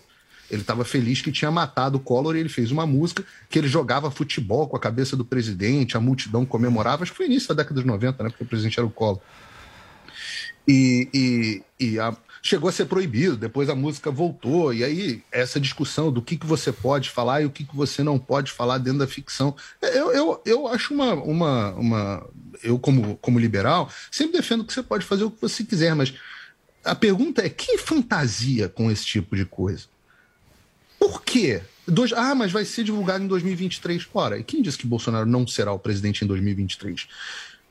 Ele 0.50 0.60
estava 0.60 0.84
feliz 0.84 1.22
que 1.22 1.32
tinha 1.32 1.50
matado 1.50 1.96
o 1.96 2.00
Collor 2.00 2.36
e 2.36 2.40
ele 2.40 2.48
fez 2.48 2.70
uma 2.70 2.86
música 2.86 3.24
que 3.48 3.58
ele 3.58 3.68
jogava 3.68 4.10
futebol 4.10 4.66
com 4.68 4.76
a 4.76 4.80
cabeça 4.80 5.16
do 5.16 5.24
presidente, 5.24 5.96
a 5.96 6.00
multidão 6.00 6.44
comemorava. 6.44 7.02
Acho 7.04 7.12
que 7.12 7.16
foi 7.16 7.26
início 7.26 7.48
da 7.48 7.62
década 7.62 7.80
de 7.80 7.86
90, 7.86 8.22
né? 8.22 8.28
Porque 8.30 8.44
o 8.44 8.46
presidente 8.46 8.78
era 8.78 8.86
o 8.86 8.90
Collor. 8.90 9.20
E, 10.66 11.08
e, 11.14 11.62
e 11.80 11.98
a- 11.98 12.16
chegou 12.42 12.68
a 12.68 12.72
ser 12.72 12.86
proibido, 12.86 13.36
depois 13.36 13.68
a 13.70 13.74
música 13.74 14.10
voltou, 14.10 14.74
e 14.74 14.82
aí 14.82 15.22
essa 15.30 15.60
discussão 15.60 16.10
do 16.10 16.20
que, 16.20 16.36
que 16.36 16.44
você 16.44 16.72
pode 16.72 17.08
falar 17.08 17.40
e 17.40 17.46
o 17.46 17.50
que, 17.50 17.62
que 17.64 17.76
você 17.76 18.02
não 18.02 18.18
pode 18.18 18.50
falar 18.50 18.78
dentro 18.78 18.98
da 18.98 19.06
ficção. 19.06 19.54
Eu, 19.80 20.10
eu, 20.10 20.42
eu 20.44 20.66
acho 20.66 20.92
uma. 20.92 21.14
uma, 21.14 21.70
uma 21.74 22.26
eu, 22.62 22.78
como, 22.80 23.16
como 23.18 23.38
liberal, 23.38 23.88
sempre 24.10 24.38
defendo 24.38 24.64
que 24.64 24.72
você 24.72 24.82
pode 24.82 25.06
fazer 25.06 25.22
o 25.22 25.30
que 25.30 25.40
você 25.40 25.62
quiser, 25.62 25.94
mas 25.94 26.12
a 26.84 26.96
pergunta 26.96 27.46
é: 27.46 27.48
quem 27.48 27.78
fantasia 27.78 28.68
com 28.68 28.90
esse 28.90 29.06
tipo 29.06 29.36
de 29.36 29.44
coisa? 29.44 29.84
Por 30.98 31.22
quê? 31.22 31.62
Dois- 31.86 32.12
ah, 32.12 32.34
mas 32.34 32.50
vai 32.50 32.64
ser 32.64 32.82
divulgado 32.82 33.22
em 33.22 33.28
2023. 33.28 34.08
Ora, 34.12 34.38
e 34.38 34.42
quem 34.44 34.62
disse 34.62 34.78
que 34.78 34.86
Bolsonaro 34.86 35.26
não 35.26 35.46
será 35.46 35.72
o 35.72 35.78
presidente 35.78 36.24
em 36.24 36.28
2023? 36.28 37.06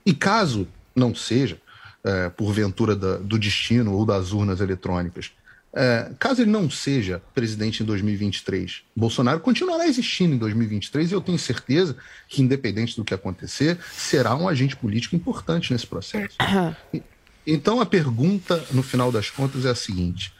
E 0.05 0.13
caso 0.13 0.67
não 0.95 1.13
seja, 1.13 1.57
é, 2.03 2.29
porventura 2.29 2.95
da- 2.95 3.17
do 3.17 3.37
destino 3.37 3.93
ou 3.93 4.05
das 4.05 4.31
urnas 4.31 4.59
eletrônicas, 4.61 5.31
é, 5.73 6.11
caso 6.19 6.41
ele 6.41 6.51
não 6.51 6.69
seja 6.69 7.21
presidente 7.33 7.81
em 7.81 7.85
2023, 7.85 8.81
Bolsonaro 8.95 9.39
continuará 9.39 9.87
existindo 9.87 10.35
em 10.35 10.37
2023 10.37 11.11
e 11.11 11.13
eu 11.13 11.21
tenho 11.21 11.39
certeza 11.39 11.95
que, 12.27 12.41
independente 12.41 12.95
do 12.97 13.05
que 13.05 13.13
acontecer, 13.13 13.77
será 13.93 14.35
um 14.35 14.49
agente 14.49 14.75
político 14.75 15.15
importante 15.15 15.71
nesse 15.71 15.87
processo. 15.87 16.35
Então 17.47 17.81
a 17.81 17.85
pergunta, 17.87 18.63
no 18.71 18.83
final 18.83 19.11
das 19.11 19.31
contas, 19.31 19.65
é 19.65 19.69
a 19.71 19.75
seguinte: 19.75 20.31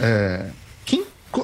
é, 0.00 0.48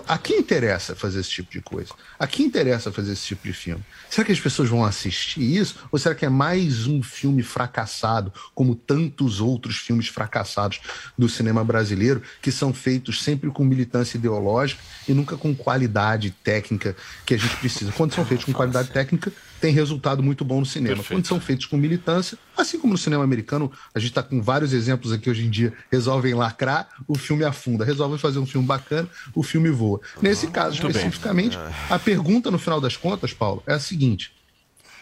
a 0.06 0.18
quem 0.18 0.38
interessa 0.38 0.94
fazer 0.94 1.20
esse 1.20 1.30
tipo 1.30 1.50
de 1.50 1.60
coisa? 1.60 1.92
A 2.18 2.26
quem 2.26 2.46
interessa 2.46 2.90
fazer 2.90 3.12
esse 3.12 3.26
tipo 3.26 3.46
de 3.46 3.52
filme? 3.52 3.84
Será 4.08 4.24
que 4.24 4.32
as 4.32 4.40
pessoas 4.40 4.68
vão 4.68 4.84
assistir 4.84 5.40
isso? 5.40 5.76
Ou 5.90 5.98
será 5.98 6.14
que 6.14 6.24
é 6.24 6.28
mais 6.28 6.86
um 6.86 7.02
filme 7.02 7.42
fracassado, 7.42 8.32
como 8.54 8.74
tantos 8.74 9.40
outros 9.40 9.76
filmes 9.76 10.08
fracassados 10.08 10.80
do 11.16 11.28
cinema 11.28 11.64
brasileiro, 11.64 12.22
que 12.40 12.50
são 12.50 12.72
feitos 12.72 13.22
sempre 13.22 13.50
com 13.50 13.64
militância 13.64 14.16
ideológica 14.16 14.82
e 15.06 15.12
nunca 15.12 15.36
com 15.36 15.54
qualidade 15.54 16.30
técnica 16.42 16.96
que 17.26 17.34
a 17.34 17.38
gente 17.38 17.56
precisa? 17.56 17.92
Quando 17.92 18.14
são 18.14 18.24
feitos 18.24 18.46
com 18.46 18.52
qualidade 18.52 18.90
técnica, 18.90 19.32
tem 19.62 19.72
resultado 19.72 20.24
muito 20.24 20.44
bom 20.44 20.58
no 20.58 20.66
cinema. 20.66 21.04
Quando 21.04 21.24
são 21.24 21.40
feitos 21.40 21.66
com 21.66 21.76
militância, 21.76 22.36
assim 22.56 22.80
como 22.80 22.94
no 22.94 22.98
cinema 22.98 23.22
americano, 23.22 23.70
a 23.94 24.00
gente 24.00 24.08
está 24.08 24.20
com 24.20 24.42
vários 24.42 24.72
exemplos 24.72 25.12
aqui 25.12 25.30
hoje 25.30 25.46
em 25.46 25.50
dia, 25.50 25.72
resolvem 25.88 26.34
lacrar, 26.34 26.88
o 27.06 27.16
filme 27.16 27.44
afunda. 27.44 27.84
Resolvem 27.84 28.18
fazer 28.18 28.40
um 28.40 28.46
filme 28.46 28.66
bacana, 28.66 29.08
o 29.32 29.40
filme 29.40 29.70
voa. 29.70 30.00
Nesse 30.20 30.48
caso, 30.48 30.82
Muito 30.82 30.92
bem. 30.92 31.02
especificamente, 31.02 31.56
a 31.88 31.96
pergunta 31.96 32.50
no 32.50 32.58
final 32.58 32.80
das 32.80 32.96
contas, 32.96 33.32
Paulo, 33.32 33.62
é 33.64 33.74
a 33.74 33.78
seguinte. 33.78 34.32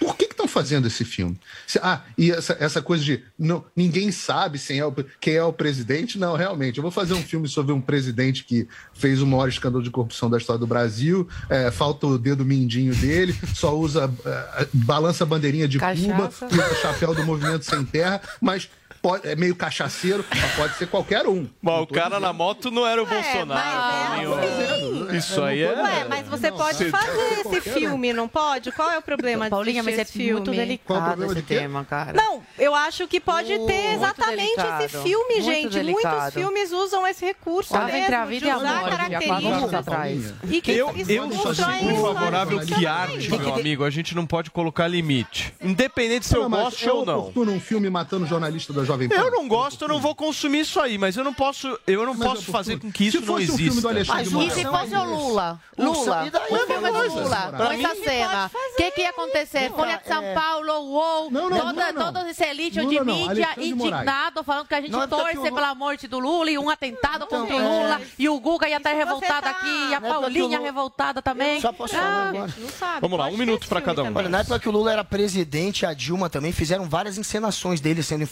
Por 0.00 0.16
que 0.16 0.24
estão 0.24 0.48
fazendo 0.48 0.86
esse 0.86 1.04
filme? 1.04 1.38
Se- 1.66 1.78
ah, 1.82 2.00
e 2.16 2.30
essa, 2.32 2.56
essa 2.58 2.80
coisa 2.82 3.04
de 3.04 3.22
não, 3.38 3.64
ninguém 3.76 4.10
sabe 4.10 4.58
quem 4.58 4.78
é, 4.78 4.84
o, 4.86 4.92
quem 5.20 5.34
é 5.34 5.44
o 5.44 5.52
presidente? 5.52 6.18
Não, 6.18 6.34
realmente. 6.34 6.78
Eu 6.78 6.82
vou 6.82 6.90
fazer 6.90 7.12
um 7.14 7.22
filme 7.22 7.46
sobre 7.46 7.72
um 7.72 7.80
presidente 7.80 8.44
que 8.44 8.66
fez 8.94 9.20
o 9.20 9.26
maior 9.26 9.48
escândalo 9.48 9.84
de 9.84 9.90
corrupção 9.90 10.30
da 10.30 10.38
história 10.38 10.58
do 10.58 10.66
Brasil, 10.66 11.28
é, 11.48 11.70
falta 11.70 12.06
o 12.06 12.18
dedo 12.18 12.44
mindinho 12.44 12.94
dele, 12.94 13.38
só 13.54 13.76
usa, 13.76 14.10
é, 14.24 14.66
balança 14.72 15.24
a 15.24 15.26
bandeirinha 15.26 15.68
de 15.68 15.78
Cuba, 15.78 15.94
Cachaça. 15.94 16.46
usa 16.50 16.74
chapéu 16.76 17.14
do 17.14 17.24
Movimento 17.24 17.64
Sem 17.64 17.84
Terra, 17.84 18.20
mas 18.40 18.68
pode- 19.02 19.26
é 19.28 19.34
meio 19.36 19.54
cachaceiro, 19.56 20.24
mas 20.30 20.52
pode 20.56 20.76
ser 20.76 20.86
qualquer 20.88 21.26
um. 21.26 21.46
Bom, 21.62 21.82
o 21.82 21.86
cara 21.86 22.18
na 22.20 22.32
moto 22.32 22.70
não 22.70 22.86
era 22.86 23.02
o 23.02 23.06
Bolsonaro. 23.06 24.30
Paulinho. 24.30 25.14
Isso 25.16 25.42
aí 25.42 25.62
é. 25.62 25.72
Ué, 25.72 26.04
mas 26.08 26.28
você 26.28 26.50
pode 26.52 26.78
Você- 26.78 26.90
fazer 26.90 27.40
esse 27.40 27.60
filme, 27.60 28.12
não 28.12 28.28
pode? 28.28 28.70
Qual 28.72 28.90
é 28.90 28.98
o 28.98 29.02
problema 29.02 29.44
de 29.46 29.50
Paulinha, 29.50 29.82
mas 29.82 29.98
é 29.98 30.02
esse 30.02 30.18
muito 30.32 30.44
filme? 30.44 30.56
delicado 30.56 31.24
esse 31.24 31.42
tema, 31.42 31.84
cara. 31.84 32.12
Não, 32.12 32.42
eu 32.58 32.74
acho 32.74 33.06
que 33.08 33.20
pode 33.20 33.48
ter 33.66 33.94
exatamente 33.94 34.56
delicado. 34.56 34.84
esse 34.84 34.98
filme, 34.98 35.34
Muito 35.34 35.44
gente. 35.44 35.72
delicado. 35.72 36.16
Muitos 36.20 36.34
filmes 36.34 36.72
usam 36.72 37.06
esse 37.06 37.24
recurso 37.24 37.70
Tava 37.72 37.86
mesmo, 37.86 37.98
entre 38.00 38.14
a 38.14 38.24
vida 38.24 38.46
de 38.46 38.50
a 38.50 38.56
usar 38.58 38.74
morte, 38.80 38.96
características. 38.96 39.74
atrás. 39.74 40.34
E 40.48 40.60
que 40.60 40.72
Eu, 40.72 40.92
isso 40.96 41.10
eu 41.10 41.32
sou 41.32 41.54
sempre 41.54 41.94
favorável 42.00 42.60
que 42.60 42.86
arte, 42.86 43.30
meu 43.30 43.54
amigo, 43.54 43.84
a 43.84 43.90
gente 43.90 44.14
não 44.14 44.26
pode 44.26 44.50
colocar 44.50 44.86
limite. 44.88 45.52
Independente 45.60 46.26
se 46.26 46.36
eu 46.36 46.42
Não, 46.48 46.50
gosto 46.50 46.88
é 46.88 46.92
ou 46.92 47.04
não. 47.04 47.32
um 47.36 47.60
filme 47.60 47.88
matando 47.90 48.26
jornalista 48.26 48.72
da 48.72 48.84
Jovem 48.92 49.08
Pan? 49.08 49.14
Eu 49.16 49.30
não 49.30 49.48
gosto, 49.48 49.82
eu 49.84 49.88
não 49.88 50.00
vou 50.00 50.14
consumir 50.14 50.60
isso 50.60 50.80
aí, 50.80 50.98
mas 50.98 51.16
eu 51.16 51.24
não 51.24 51.32
posso, 51.34 51.78
eu 51.86 52.04
não 52.06 52.14
Mas 52.14 52.22
é 52.22 52.30
posso 52.30 52.42
fazer 52.52 52.78
com 52.78 52.90
que 52.90 53.04
isso 53.04 53.18
Se 53.20 53.24
não 53.26 53.34
fosse 53.34 53.44
um 53.50 53.56
filme 53.56 53.62
exista. 53.68 53.80
do 53.82 53.88
Alexandre 53.88 54.24
de 54.24 54.46
E 54.46 54.50
se 54.50 54.64
fosse 54.64 54.94
o 54.94 55.04
Lula? 55.04 55.60
Lula, 55.78 56.22
o 56.50 56.66
filme 56.66 56.90
do. 56.90 57.20
Lula, 57.20 57.36
Pra 57.56 57.66
com 57.66 57.72
essa 57.72 57.94
cena. 58.04 58.50
O 58.72 58.76
que, 58.76 58.90
que 58.92 59.00
ia 59.02 59.10
acontecer? 59.10 59.70
Folha 59.72 59.96
de 59.98 60.06
São 60.08 60.22
Paulo, 60.34 60.72
UOL, 60.72 61.30
Não, 61.30 61.48
não, 61.50 61.58
toda, 61.92 61.92
não. 62.22 62.28
esse 62.28 62.44
elite 62.44 62.80
Lula 62.80 62.90
de 62.90 63.00
mídia 63.04 63.48
Moraes. 63.48 63.58
indignado, 63.70 64.44
falando 64.44 64.66
que 64.66 64.74
a 64.74 64.80
gente 64.80 64.94
é 64.94 65.06
torce 65.06 65.50
pela 65.52 65.74
morte 65.74 66.06
do 66.06 66.18
Lula 66.18 66.50
e 66.50 66.58
um 66.58 66.68
atentado 66.68 67.26
contra 67.26 67.54
o 67.56 67.58
é. 67.58 67.62
Lula 67.62 68.00
e 68.18 68.28
o 68.28 68.38
Guga 68.40 68.68
ia 68.68 68.76
estar 68.76 68.92
revoltado 68.92 69.42
tá- 69.42 69.50
aqui 69.50 69.88
e 69.90 69.94
a 69.94 69.96
é 69.96 70.00
Paulinha 70.00 70.60
revoltada 70.60 71.22
também. 71.22 71.60
Só 71.60 71.72
posso 71.72 71.94
falar 71.94 72.06
Ah, 72.06 72.28
agora? 72.28 72.54
Sabe, 72.78 73.00
Vamos 73.00 73.18
lá, 73.18 73.26
um 73.26 73.36
minuto 73.36 73.66
filme 73.66 73.80
cada 73.82 74.02
um. 74.02 74.14
Olha, 74.14 74.28
na 74.28 74.40
época 74.40 74.58
que 74.58 74.68
o 74.68 74.72
Lula 74.72 74.92
era 74.92 75.04
presidente, 75.04 75.86
a 75.86 75.92
Dilma 75.94 76.28
também 76.28 76.52
fizeram 76.52 76.88
várias 76.88 77.16
encenações 77.18 77.80
dele 77.80 78.02
sendo 78.02 78.22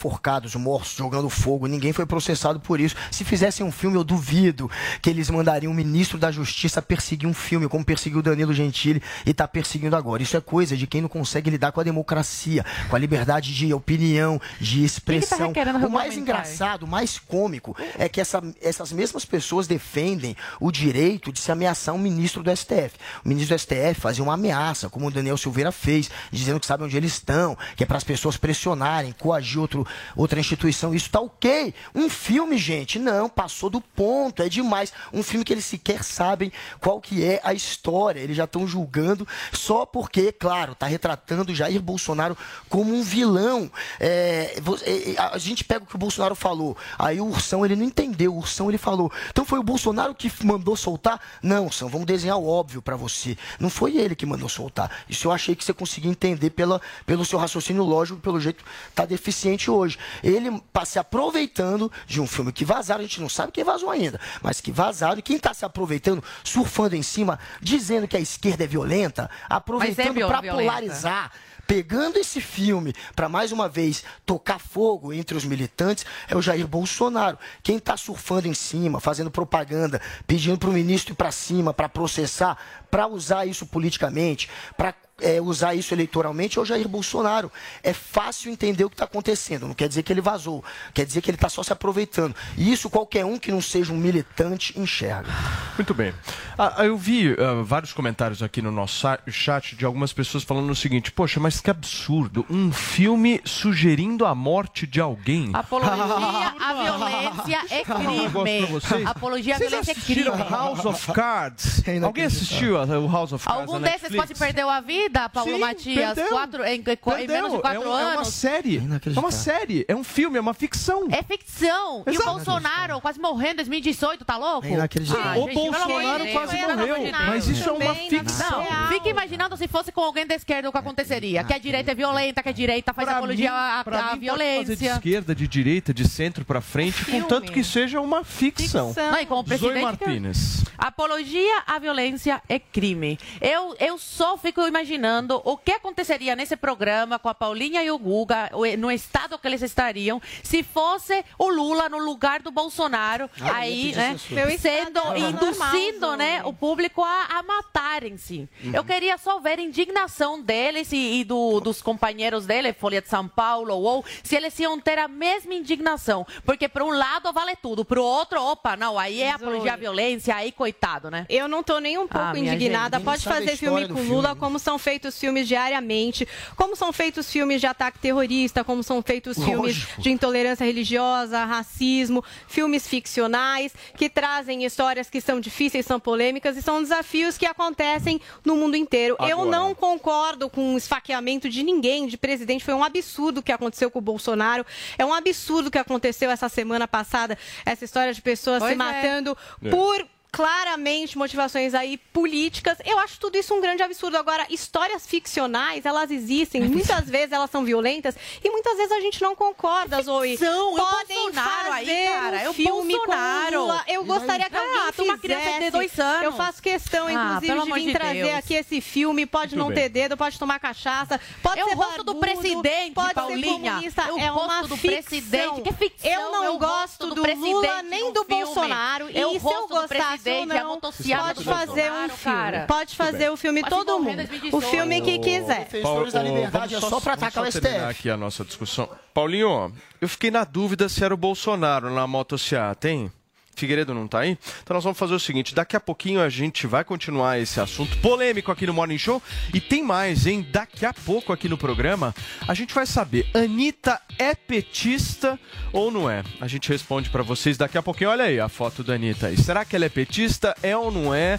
enforcados, 0.48 0.54
mortos, 0.54 0.94
jogando 0.96 1.28
fogo. 1.30 1.66
Ninguém 1.66 1.92
foi 1.92 2.06
processado 2.06 2.60
por 2.60 2.80
isso. 2.80 2.94
Se 3.10 3.24
fizessem 3.24 3.64
um 3.64 3.70
filme, 3.72 3.96
eu 3.96 4.04
duvido 4.04 4.70
que 5.02 5.10
eles 5.10 5.30
mandariam 5.30 5.72
o 5.72 5.74
ministro 5.74 6.18
da 6.18 6.30
Justiça 6.30 6.80
perseguir 6.80 7.28
um 7.28 7.34
filme, 7.34 7.68
como 7.68 7.84
perseguiu 7.84 8.22
Danilo 8.22 8.52
Gentili 8.52 9.02
e 9.26 9.30
está 9.30 9.46
perseguindo 9.46 9.94
agora. 9.96 10.22
Isso 10.22 10.36
é 10.36 10.40
coisa 10.40 10.76
de 10.76 10.86
quem 10.86 11.00
não 11.00 11.08
consegue 11.08 11.50
lidar 11.50 11.72
com 11.72 11.80
a 11.80 11.84
democracia, 11.84 12.64
com 12.88 12.96
a 12.96 12.98
liberdade 12.98 13.54
de 13.54 13.72
opinião, 13.72 14.40
de 14.60 14.84
expressão. 14.84 15.38
requerendo 15.48 15.86
o 15.86 15.90
mais 15.90 16.16
engraçado, 16.16 16.82
o 16.84 16.88
mais 16.88 17.18
cômico, 17.18 17.76
é 17.98 18.08
que 18.08 18.20
essa- 18.20 18.42
essas 18.62 18.92
mesmas 18.92 19.24
pessoas 19.24 19.66
defendem 19.66 20.36
o 20.60 20.70
direito 20.70 21.32
de 21.32 21.40
se 21.40 21.50
ameaçar 21.52 21.94
um 21.94 21.98
ministro 21.98 22.42
do 22.42 22.50
STF. 22.50 22.96
O 23.24 23.28
ministro 23.28 23.54
do 23.54 23.58
STF 23.58 24.00
fazia 24.00 24.22
uma 24.22 24.34
ameaça, 24.34 24.88
como 24.88 25.06
o 25.06 25.10
Daniel 25.10 25.36
Silveira 25.36 25.72
fez, 25.72 26.10
dizendo 26.30 26.60
que 26.60 26.66
sabe 26.66 26.84
onde 26.84 26.96
eles 26.96 27.12
estão, 27.12 27.56
que 27.76 27.82
é 27.82 27.86
para 27.86 27.96
as 27.96 28.04
pessoas 28.04 28.36
pressionarem, 28.36 29.12
coagir 29.18 29.60
outro, 29.60 29.86
outra 30.16 30.37
instituição. 30.40 30.94
Isso 30.94 31.10
tá 31.10 31.20
ok. 31.20 31.74
Um 31.94 32.08
filme, 32.08 32.56
gente, 32.58 32.98
não, 32.98 33.28
passou 33.28 33.70
do 33.70 33.80
ponto, 33.80 34.42
é 34.42 34.48
demais. 34.48 34.92
Um 35.12 35.22
filme 35.22 35.44
que 35.44 35.52
eles 35.52 35.64
sequer 35.64 36.02
sabem 36.04 36.52
qual 36.80 37.00
que 37.00 37.24
é 37.24 37.40
a 37.42 37.52
história. 37.52 38.20
Eles 38.20 38.36
já 38.36 38.44
estão 38.44 38.66
julgando 38.66 39.26
só 39.52 39.86
porque, 39.86 40.32
claro, 40.32 40.74
tá 40.74 40.86
retratando 40.86 41.54
Jair 41.54 41.80
Bolsonaro 41.80 42.36
como 42.68 42.94
um 42.94 43.02
vilão. 43.02 43.70
É, 44.00 44.56
é, 44.82 45.12
é, 45.12 45.18
a 45.18 45.38
gente 45.38 45.64
pega 45.64 45.84
o 45.84 45.86
que 45.86 45.96
o 45.96 45.98
Bolsonaro 45.98 46.34
falou. 46.34 46.76
Aí 46.98 47.20
o 47.20 47.26
Ursão, 47.26 47.64
ele 47.64 47.76
não 47.76 47.84
entendeu. 47.84 48.34
O 48.34 48.38
Ursão, 48.38 48.68
ele 48.68 48.78
falou. 48.78 49.10
Então 49.30 49.44
foi 49.44 49.58
o 49.58 49.62
Bolsonaro 49.62 50.14
que 50.14 50.30
mandou 50.44 50.76
soltar? 50.76 51.20
Não, 51.42 51.66
Ursão, 51.66 51.88
vamos 51.88 52.06
desenhar 52.06 52.36
o 52.36 52.46
óbvio 52.46 52.82
pra 52.82 52.96
você. 52.96 53.36
Não 53.58 53.70
foi 53.70 53.96
ele 53.96 54.14
que 54.14 54.26
mandou 54.26 54.48
soltar. 54.48 54.90
Isso 55.08 55.26
eu 55.28 55.32
achei 55.32 55.54
que 55.54 55.64
você 55.64 55.72
conseguia 55.72 56.10
entender 56.10 56.50
pela, 56.50 56.80
pelo 57.06 57.24
seu 57.24 57.38
raciocínio 57.38 57.82
lógico, 57.82 58.20
pelo 58.20 58.40
jeito 58.40 58.64
tá 58.94 59.04
deficiente 59.04 59.70
hoje. 59.70 59.98
Ele 60.28 60.60
tá 60.72 60.84
se 60.84 60.98
aproveitando 60.98 61.90
de 62.06 62.20
um 62.20 62.26
filme 62.26 62.52
que 62.52 62.64
vazaram, 62.64 63.00
a 63.00 63.02
gente 63.06 63.20
não 63.20 63.28
sabe 63.28 63.52
quem 63.52 63.64
vazou 63.64 63.90
ainda, 63.90 64.20
mas 64.42 64.60
que 64.60 64.70
vazaram, 64.70 65.18
e 65.18 65.22
quem 65.22 65.38
tá 65.38 65.54
se 65.54 65.64
aproveitando, 65.64 66.22
surfando 66.44 66.94
em 66.94 67.02
cima, 67.02 67.38
dizendo 67.60 68.06
que 68.06 68.16
a 68.16 68.20
esquerda 68.20 68.64
é 68.64 68.66
violenta, 68.66 69.30
aproveitando 69.48 70.14
viol- 70.14 70.28
pra 70.28 70.40
violenta. 70.40 70.70
polarizar 70.70 71.32
pegando 71.66 72.16
esse 72.16 72.40
filme 72.40 72.94
para 73.14 73.28
mais 73.28 73.52
uma 73.52 73.68
vez 73.68 74.02
tocar 74.24 74.58
fogo 74.58 75.12
entre 75.12 75.36
os 75.36 75.44
militantes 75.44 76.06
é 76.26 76.34
o 76.34 76.40
Jair 76.40 76.66
Bolsonaro. 76.66 77.38
Quem 77.62 77.76
está 77.76 77.94
surfando 77.94 78.48
em 78.48 78.54
cima, 78.54 79.00
fazendo 79.00 79.30
propaganda, 79.30 80.00
pedindo 80.26 80.56
para 80.56 80.70
o 80.70 80.72
ministro 80.72 81.12
ir 81.12 81.16
para 81.16 81.30
cima 81.30 81.74
para 81.74 81.86
processar, 81.86 82.56
para 82.90 83.06
usar 83.06 83.44
isso 83.44 83.66
politicamente, 83.66 84.48
para 84.78 84.94
é, 85.20 85.40
usar 85.40 85.74
isso 85.74 85.94
eleitoralmente 85.94 86.58
é 86.58 86.62
o 86.62 86.64
Jair 86.64 86.88
Bolsonaro. 86.88 87.50
É 87.82 87.92
fácil 87.92 88.50
entender 88.50 88.84
o 88.84 88.90
que 88.90 88.94
está 88.94 89.04
acontecendo. 89.04 89.66
Não 89.66 89.74
quer 89.74 89.88
dizer 89.88 90.02
que 90.02 90.12
ele 90.12 90.20
vazou. 90.20 90.64
Quer 90.94 91.04
dizer 91.04 91.20
que 91.20 91.30
ele 91.30 91.36
está 91.36 91.48
só 91.48 91.62
se 91.62 91.72
aproveitando. 91.72 92.34
E 92.56 92.72
isso 92.72 92.90
qualquer 92.90 93.24
um 93.24 93.38
que 93.38 93.50
não 93.50 93.60
seja 93.60 93.92
um 93.92 93.96
militante 93.96 94.78
enxerga. 94.78 95.28
Muito 95.76 95.94
bem. 95.94 96.12
Ah, 96.58 96.84
eu 96.84 96.96
vi 96.96 97.36
ah, 97.38 97.62
vários 97.62 97.92
comentários 97.92 98.42
aqui 98.42 98.60
no 98.60 98.72
nosso 98.72 99.06
chat 99.28 99.76
de 99.76 99.84
algumas 99.84 100.12
pessoas 100.12 100.42
falando 100.42 100.70
o 100.70 100.74
seguinte: 100.74 101.12
Poxa, 101.12 101.38
mas 101.38 101.60
que 101.60 101.70
absurdo! 101.70 102.44
Um 102.50 102.72
filme 102.72 103.40
sugerindo 103.44 104.26
a 104.26 104.34
morte 104.34 104.86
de 104.86 105.00
alguém. 105.00 105.50
Apologia 105.54 105.92
à 106.60 106.74
violência 106.74 107.64
é 107.70 107.84
crime. 107.84 109.06
Apologia 109.06 109.54
à 109.54 109.58
violência 109.58 109.92
é 109.92 109.94
assistiram 109.94 110.32
crime. 110.32 110.50
House 110.50 110.84
of 110.84 111.12
Cards? 111.12 111.82
Alguém 112.02 112.24
assistiu 112.24 112.74
o 112.74 113.08
House 113.10 113.32
of 113.32 113.46
Cards? 113.46 113.68
Algum 113.68 113.80
desses 113.80 114.14
quase 114.14 114.34
perdeu 114.34 114.68
a 114.68 114.80
vida, 114.80 115.07
Paulo 115.32 115.52
Sim, 115.52 115.58
Matias? 115.58 116.14
perdeu. 116.14 116.28
Quatro, 116.28 116.64
em, 116.64 116.74
em 116.80 117.26
menos 117.26 117.52
de 117.52 117.58
Perdeu. 117.58 117.60
quatro 117.60 117.82
é, 117.82 117.88
um- 117.88 117.98
é 117.98 118.02
uma 118.04 118.12
anos? 118.14 118.28
série. 118.28 118.76
É 119.16 119.18
uma 119.18 119.30
série. 119.32 119.84
É 119.88 119.94
um 119.96 120.04
filme, 120.04 120.36
é 120.38 120.40
uma 120.40 120.54
ficção. 120.54 121.08
É 121.10 121.22
ficção. 121.22 122.02
E 122.06 122.10
o 122.10 122.14
Exato. 122.14 122.30
Bolsonaro 122.30 123.00
quase 123.00 123.18
morrendo 123.20 123.52
em 123.52 123.64
2018, 123.64 124.24
tá 124.24 124.36
louco? 124.36 124.66
É 124.66 124.70
inacreditável. 124.72 125.30
Ah, 125.30 125.36
O 125.38 125.46
gente, 125.48 125.54
Bolsonaro 125.54 126.26
quase 126.32 126.56
morreu, 126.56 126.96
mas 127.26 127.48
isso 127.48 127.68
é 127.68 127.72
uma 127.72 127.94
ficção. 127.94 128.50
Não, 128.50 128.62
real. 128.62 128.88
fica 128.88 129.08
imaginando 129.08 129.56
se 129.56 129.66
fosse 129.68 129.90
com 129.92 130.00
alguém 130.00 130.26
da 130.26 130.34
esquerda 130.34 130.68
o 130.68 130.72
que 130.72 130.78
aconteceria. 130.78 131.44
Que 131.44 131.54
a 131.54 131.58
direita 131.58 131.92
é 131.92 131.94
violenta, 131.94 132.42
que 132.42 132.48
a 132.48 132.52
direita 132.52 132.92
faz 132.92 133.06
Pra 133.08 133.18
apologia 133.18 133.50
mim- 133.50 133.56
à, 133.56 133.84
pra 133.84 133.98
à 133.98 134.02
mim 134.02 134.08
pode 134.08 134.10
fazer 134.10 134.18
de 134.18 134.24
violência. 134.26 134.92
esquerda, 134.94 135.34
de 135.34 135.48
direita, 135.48 135.94
de 135.94 136.08
centro 136.08 136.44
pra 136.44 136.60
frente, 136.60 137.04
Filme. 137.04 137.20
contanto 137.22 137.52
que 137.52 137.62
seja 137.64 138.00
uma 138.00 138.24
ficção. 138.24 138.92
Ficção. 138.92 139.10
Não, 139.12 139.20
e 139.20 139.26
como 139.26 139.44
presidente... 139.44 139.82
Martínez. 139.82 140.64
Apologia 140.76 141.62
à 141.66 141.78
violência 141.78 142.42
é 142.48 142.58
crime. 142.58 143.18
Eu, 143.40 143.74
eu 143.78 143.96
só 143.98 144.36
fico 144.36 144.60
imaginando 144.66 144.97
o 145.44 145.56
que 145.56 145.72
aconteceria 145.72 146.34
nesse 146.36 146.56
programa 146.56 147.18
com 147.18 147.28
a 147.28 147.34
Paulinha 147.34 147.82
e 147.82 147.90
o 147.90 147.98
Guga, 147.98 148.50
o- 148.52 148.76
no 148.76 148.90
estado 148.90 149.38
que 149.38 149.46
eles 149.46 149.62
estariam, 149.62 150.20
se 150.42 150.62
fosse 150.62 151.24
o 151.38 151.48
Lula 151.48 151.88
no 151.88 151.98
lugar 151.98 152.40
do 152.42 152.50
Bolsonaro, 152.50 153.30
Ah, 153.40 153.56
aí, 153.56 153.92
né, 153.94 154.16
sendo, 154.58 155.00
é 155.14 155.18
induzindo, 155.20 156.16
né, 156.16 156.42
o 156.44 156.52
público 156.52 157.02
a, 157.02 157.26
a 157.38 157.42
matarem-se. 157.42 158.48
Eu 158.72 158.84
queria 158.84 159.16
só 159.18 159.38
ver 159.38 159.58
a 159.58 159.62
indignação 159.62 160.40
deles 160.40 160.92
e, 160.92 161.20
e 161.20 161.24
do- 161.24 161.60
dos 161.60 161.80
companheiros 161.80 162.46
dele, 162.46 162.72
Folha 162.72 163.00
de 163.00 163.08
São 163.08 163.26
Paulo, 163.28 163.74
ou 163.74 164.04
se 164.22 164.36
eles 164.36 164.58
iam 164.58 164.78
ter 164.80 164.98
a 164.98 165.08
mesma 165.08 165.54
indignação. 165.54 166.26
Porque, 166.44 166.68
por 166.68 166.82
um 166.82 166.90
lado, 166.90 167.32
vale 167.32 167.54
tudo, 167.56 167.84
pro 167.84 168.02
outro, 168.02 168.40
opa, 168.42 168.76
não, 168.76 168.98
aí 168.98 169.22
é 169.22 169.30
apologia 169.30 169.74
à 169.74 169.76
violência, 169.76 170.34
aí 170.34 170.50
coitado, 170.52 171.10
né? 171.10 171.26
Eu 171.28 171.46
não 171.48 171.62
tô 171.62 171.78
nem 171.78 171.96
um 171.98 172.08
pouco 172.08 172.26
Ah, 172.26 172.38
indignada. 172.38 172.96
gente, 172.98 173.04
Pode 173.04 173.24
fazer 173.24 173.56
filme 173.56 173.88
com 173.88 173.94
filme, 173.94 174.10
Lula, 174.10 174.30
né? 174.30 174.34
como 174.40 174.58
são 174.58 174.78
feitos 174.78 174.87
filmes 175.18 175.46
diariamente, 175.46 176.26
como 176.56 176.74
são 176.76 176.92
feitos 176.92 177.30
filmes 177.30 177.60
de 177.60 177.66
ataque 177.66 177.98
terrorista, 177.98 178.64
como 178.64 178.82
são 178.82 179.02
feitos 179.02 179.36
filmes 179.36 179.76
Lógico. 179.76 180.02
de 180.02 180.10
intolerância 180.10 180.64
religiosa, 180.64 181.44
racismo, 181.44 182.24
filmes 182.46 182.86
ficcionais 182.86 183.72
que 183.96 184.08
trazem 184.08 184.64
histórias 184.64 185.10
que 185.10 185.20
são 185.20 185.40
difíceis, 185.40 185.84
são 185.86 185.98
polêmicas 186.00 186.56
e 186.56 186.62
são 186.62 186.82
desafios 186.82 187.36
que 187.36 187.46
acontecem 187.46 188.20
no 188.44 188.56
mundo 188.56 188.76
inteiro. 188.76 189.16
Eu 189.20 189.40
Agora. 189.42 189.50
não 189.50 189.74
concordo 189.74 190.48
com 190.48 190.74
o 190.74 190.78
esfaqueamento 190.78 191.48
de 191.48 191.62
ninguém, 191.62 192.06
de 192.06 192.16
presidente. 192.16 192.64
Foi 192.64 192.74
um 192.74 192.84
absurdo 192.84 193.38
o 193.38 193.42
que 193.42 193.52
aconteceu 193.52 193.90
com 193.90 193.98
o 193.98 194.02
Bolsonaro. 194.02 194.64
É 194.96 195.04
um 195.04 195.12
absurdo 195.12 195.66
o 195.68 195.70
que 195.70 195.78
aconteceu 195.78 196.30
essa 196.30 196.48
semana 196.48 196.86
passada, 196.88 197.36
essa 197.64 197.84
história 197.84 198.12
de 198.14 198.22
pessoas 198.22 198.60
Pois 198.60 198.70
se 198.70 198.74
é. 198.74 198.76
matando 198.76 199.36
É. 199.62 199.70
por 199.70 200.06
claramente 200.30 201.16
motivações 201.16 201.74
aí 201.74 201.96
políticas. 202.12 202.78
Eu 202.84 202.98
acho 202.98 203.18
tudo 203.18 203.36
isso 203.36 203.54
um 203.54 203.60
grande 203.60 203.82
absurdo. 203.82 204.16
Agora, 204.16 204.46
histórias 204.50 205.06
ficcionais, 205.06 205.84
elas 205.86 206.10
existem. 206.10 206.62
Muitas 206.62 207.08
vezes 207.08 207.32
elas 207.32 207.50
são 207.50 207.64
violentas 207.64 208.14
e 208.42 208.50
muitas 208.50 208.76
vezes 208.76 208.92
a 208.92 209.00
gente 209.00 209.20
não 209.22 209.34
concorda, 209.34 210.00
Zoe. 210.02 210.36
ficção, 210.36 210.78
é 210.78 210.82
o 210.82 210.86
Bolsonaro 210.86 211.72
aí, 211.72 211.86
fazer 211.86 212.08
cara, 212.08 212.36
um 212.36 212.40
é 212.40 212.50
o 212.50 212.52
filme 212.52 212.94
Bolsonaro. 212.94 213.60
Lula. 213.60 213.84
Eu 213.88 214.04
gostaria 214.04 214.50
que 214.50 214.56
Ah, 214.56 214.60
alguém 214.60 214.92
tem 214.92 215.04
uma 215.06 215.18
criança 215.18 215.44
de 215.44 215.52
fizesse. 215.54 215.70
dois 215.70 215.98
anos. 215.98 216.22
Eu 216.24 216.32
faço 216.32 216.62
questão, 216.62 217.06
Ah, 217.06 217.12
inclusive, 217.12 217.46
pelo 217.46 217.64
de 217.64 217.72
vir 217.72 217.86
de 217.86 217.92
trazer 217.92 218.22
Deus. 218.24 218.34
aqui 218.36 218.54
esse 218.54 218.80
filme. 218.80 219.26
Pode 219.26 219.54
Muito 219.56 219.58
não 219.68 219.74
bem. 219.74 219.84
ter 219.84 219.88
dedo, 219.88 220.16
pode 220.16 220.38
tomar 220.38 220.58
cachaça, 220.60 221.20
pode 221.42 221.60
É 221.60 221.64
o 221.64 221.68
ser 221.68 221.74
rosto 221.74 222.04
do 222.04 222.14
barbudo, 222.14 222.20
presidente, 222.20 222.92
pode 222.94 223.14
Paulinha. 223.14 223.40
ser 223.42 223.52
comunista. 223.70 224.02
É 224.02 224.12
o 224.12 224.18
é 224.18 224.26
rosto 224.28 224.44
uma 224.48 224.62
do 224.68 224.76
ficção. 224.76 224.92
presidente, 225.02 225.62
que 225.62 225.72
ficção, 225.72 226.10
Eu 226.10 226.32
não 226.32 226.44
é 226.44 226.50
o 226.50 226.58
gosto 226.58 226.78
rosto 226.78 227.06
do 227.08 227.14
do, 227.22 227.34
Lula 227.34 227.82
nem 227.82 228.12
do 228.12 228.24
filme. 228.24 228.44
Bolsonaro. 228.44 229.08
É 229.08 229.20
e 229.20 229.24
o 229.24 229.30
se 229.30 229.36
eu 229.36 229.40
rosto 229.40 229.68
do 229.68 229.74
gostasse 229.80 230.17
ou 230.18 230.24
presidente, 230.24 230.52
é 230.56 230.58
a 230.58 230.64
não, 230.64 230.70
motociata 230.70 231.24
pode 231.24 231.44
do 231.44 231.44
fazer 231.44 231.92
um 231.92 232.08
filme. 232.08 232.18
cara. 232.24 232.66
Pode 232.66 232.96
fazer 232.96 233.30
o 233.30 233.36
filme 233.36 233.62
todo 233.62 233.98
mundo. 234.00 234.12
O 234.12 234.26
2018. 234.26 234.66
filme 234.70 235.00
que 235.02 235.18
quiser. 235.18 235.64
Defensores 235.64 236.12
da 236.12 236.20
Paulo, 236.20 236.34
liberdade 236.34 236.74
é 236.74 236.80
vamos 236.80 236.94
só 236.94 237.00
pra 237.00 237.14
atacar 237.14 237.44
o 237.44 237.50
STF. 237.52 237.76
aqui 237.88 238.10
a 238.10 238.16
nossa 238.16 238.44
discussão. 238.44 238.88
Paulinho, 239.14 239.72
eu 240.00 240.08
fiquei 240.08 240.30
na 240.30 240.44
dúvida 240.44 240.88
se 240.88 241.02
era 241.04 241.12
o 241.12 241.16
Bolsonaro 241.16 241.90
na 241.90 242.06
motociata, 242.06 242.88
hein? 242.88 243.10
Figueiredo 243.58 243.94
não 243.94 244.06
tá 244.06 244.20
aí? 244.20 244.38
Então 244.62 244.74
nós 244.74 244.84
vamos 244.84 244.98
fazer 244.98 245.14
o 245.14 245.20
seguinte, 245.20 245.54
daqui 245.54 245.76
a 245.76 245.80
pouquinho 245.80 246.20
a 246.20 246.28
gente 246.28 246.66
vai 246.66 246.84
continuar 246.84 247.38
esse 247.38 247.60
assunto 247.60 247.96
polêmico 247.98 248.50
aqui 248.52 248.66
no 248.66 248.74
Morning 248.74 248.98
Show 248.98 249.22
e 249.52 249.60
tem 249.60 249.82
mais, 249.82 250.26
hein? 250.26 250.46
Daqui 250.50 250.86
a 250.86 250.94
pouco 250.94 251.32
aqui 251.32 251.48
no 251.48 251.58
programa 251.58 252.14
a 252.46 252.54
gente 252.54 252.74
vai 252.74 252.86
saber, 252.86 253.26
Anitta 253.34 254.00
é 254.18 254.34
petista 254.34 255.38
ou 255.72 255.90
não 255.90 256.10
é? 256.10 256.22
A 256.40 256.46
gente 256.46 256.68
responde 256.68 257.10
pra 257.10 257.22
vocês 257.22 257.56
daqui 257.56 257.78
a 257.78 257.82
pouquinho. 257.82 258.10
Olha 258.10 258.24
aí 258.24 258.40
a 258.40 258.48
foto 258.48 258.82
da 258.82 258.94
Anitta 258.94 259.28
aí. 259.28 259.36
Será 259.36 259.64
que 259.64 259.76
ela 259.76 259.84
é 259.84 259.88
petista? 259.88 260.54
É 260.62 260.76
ou 260.76 260.90
não 260.90 261.14
é? 261.14 261.38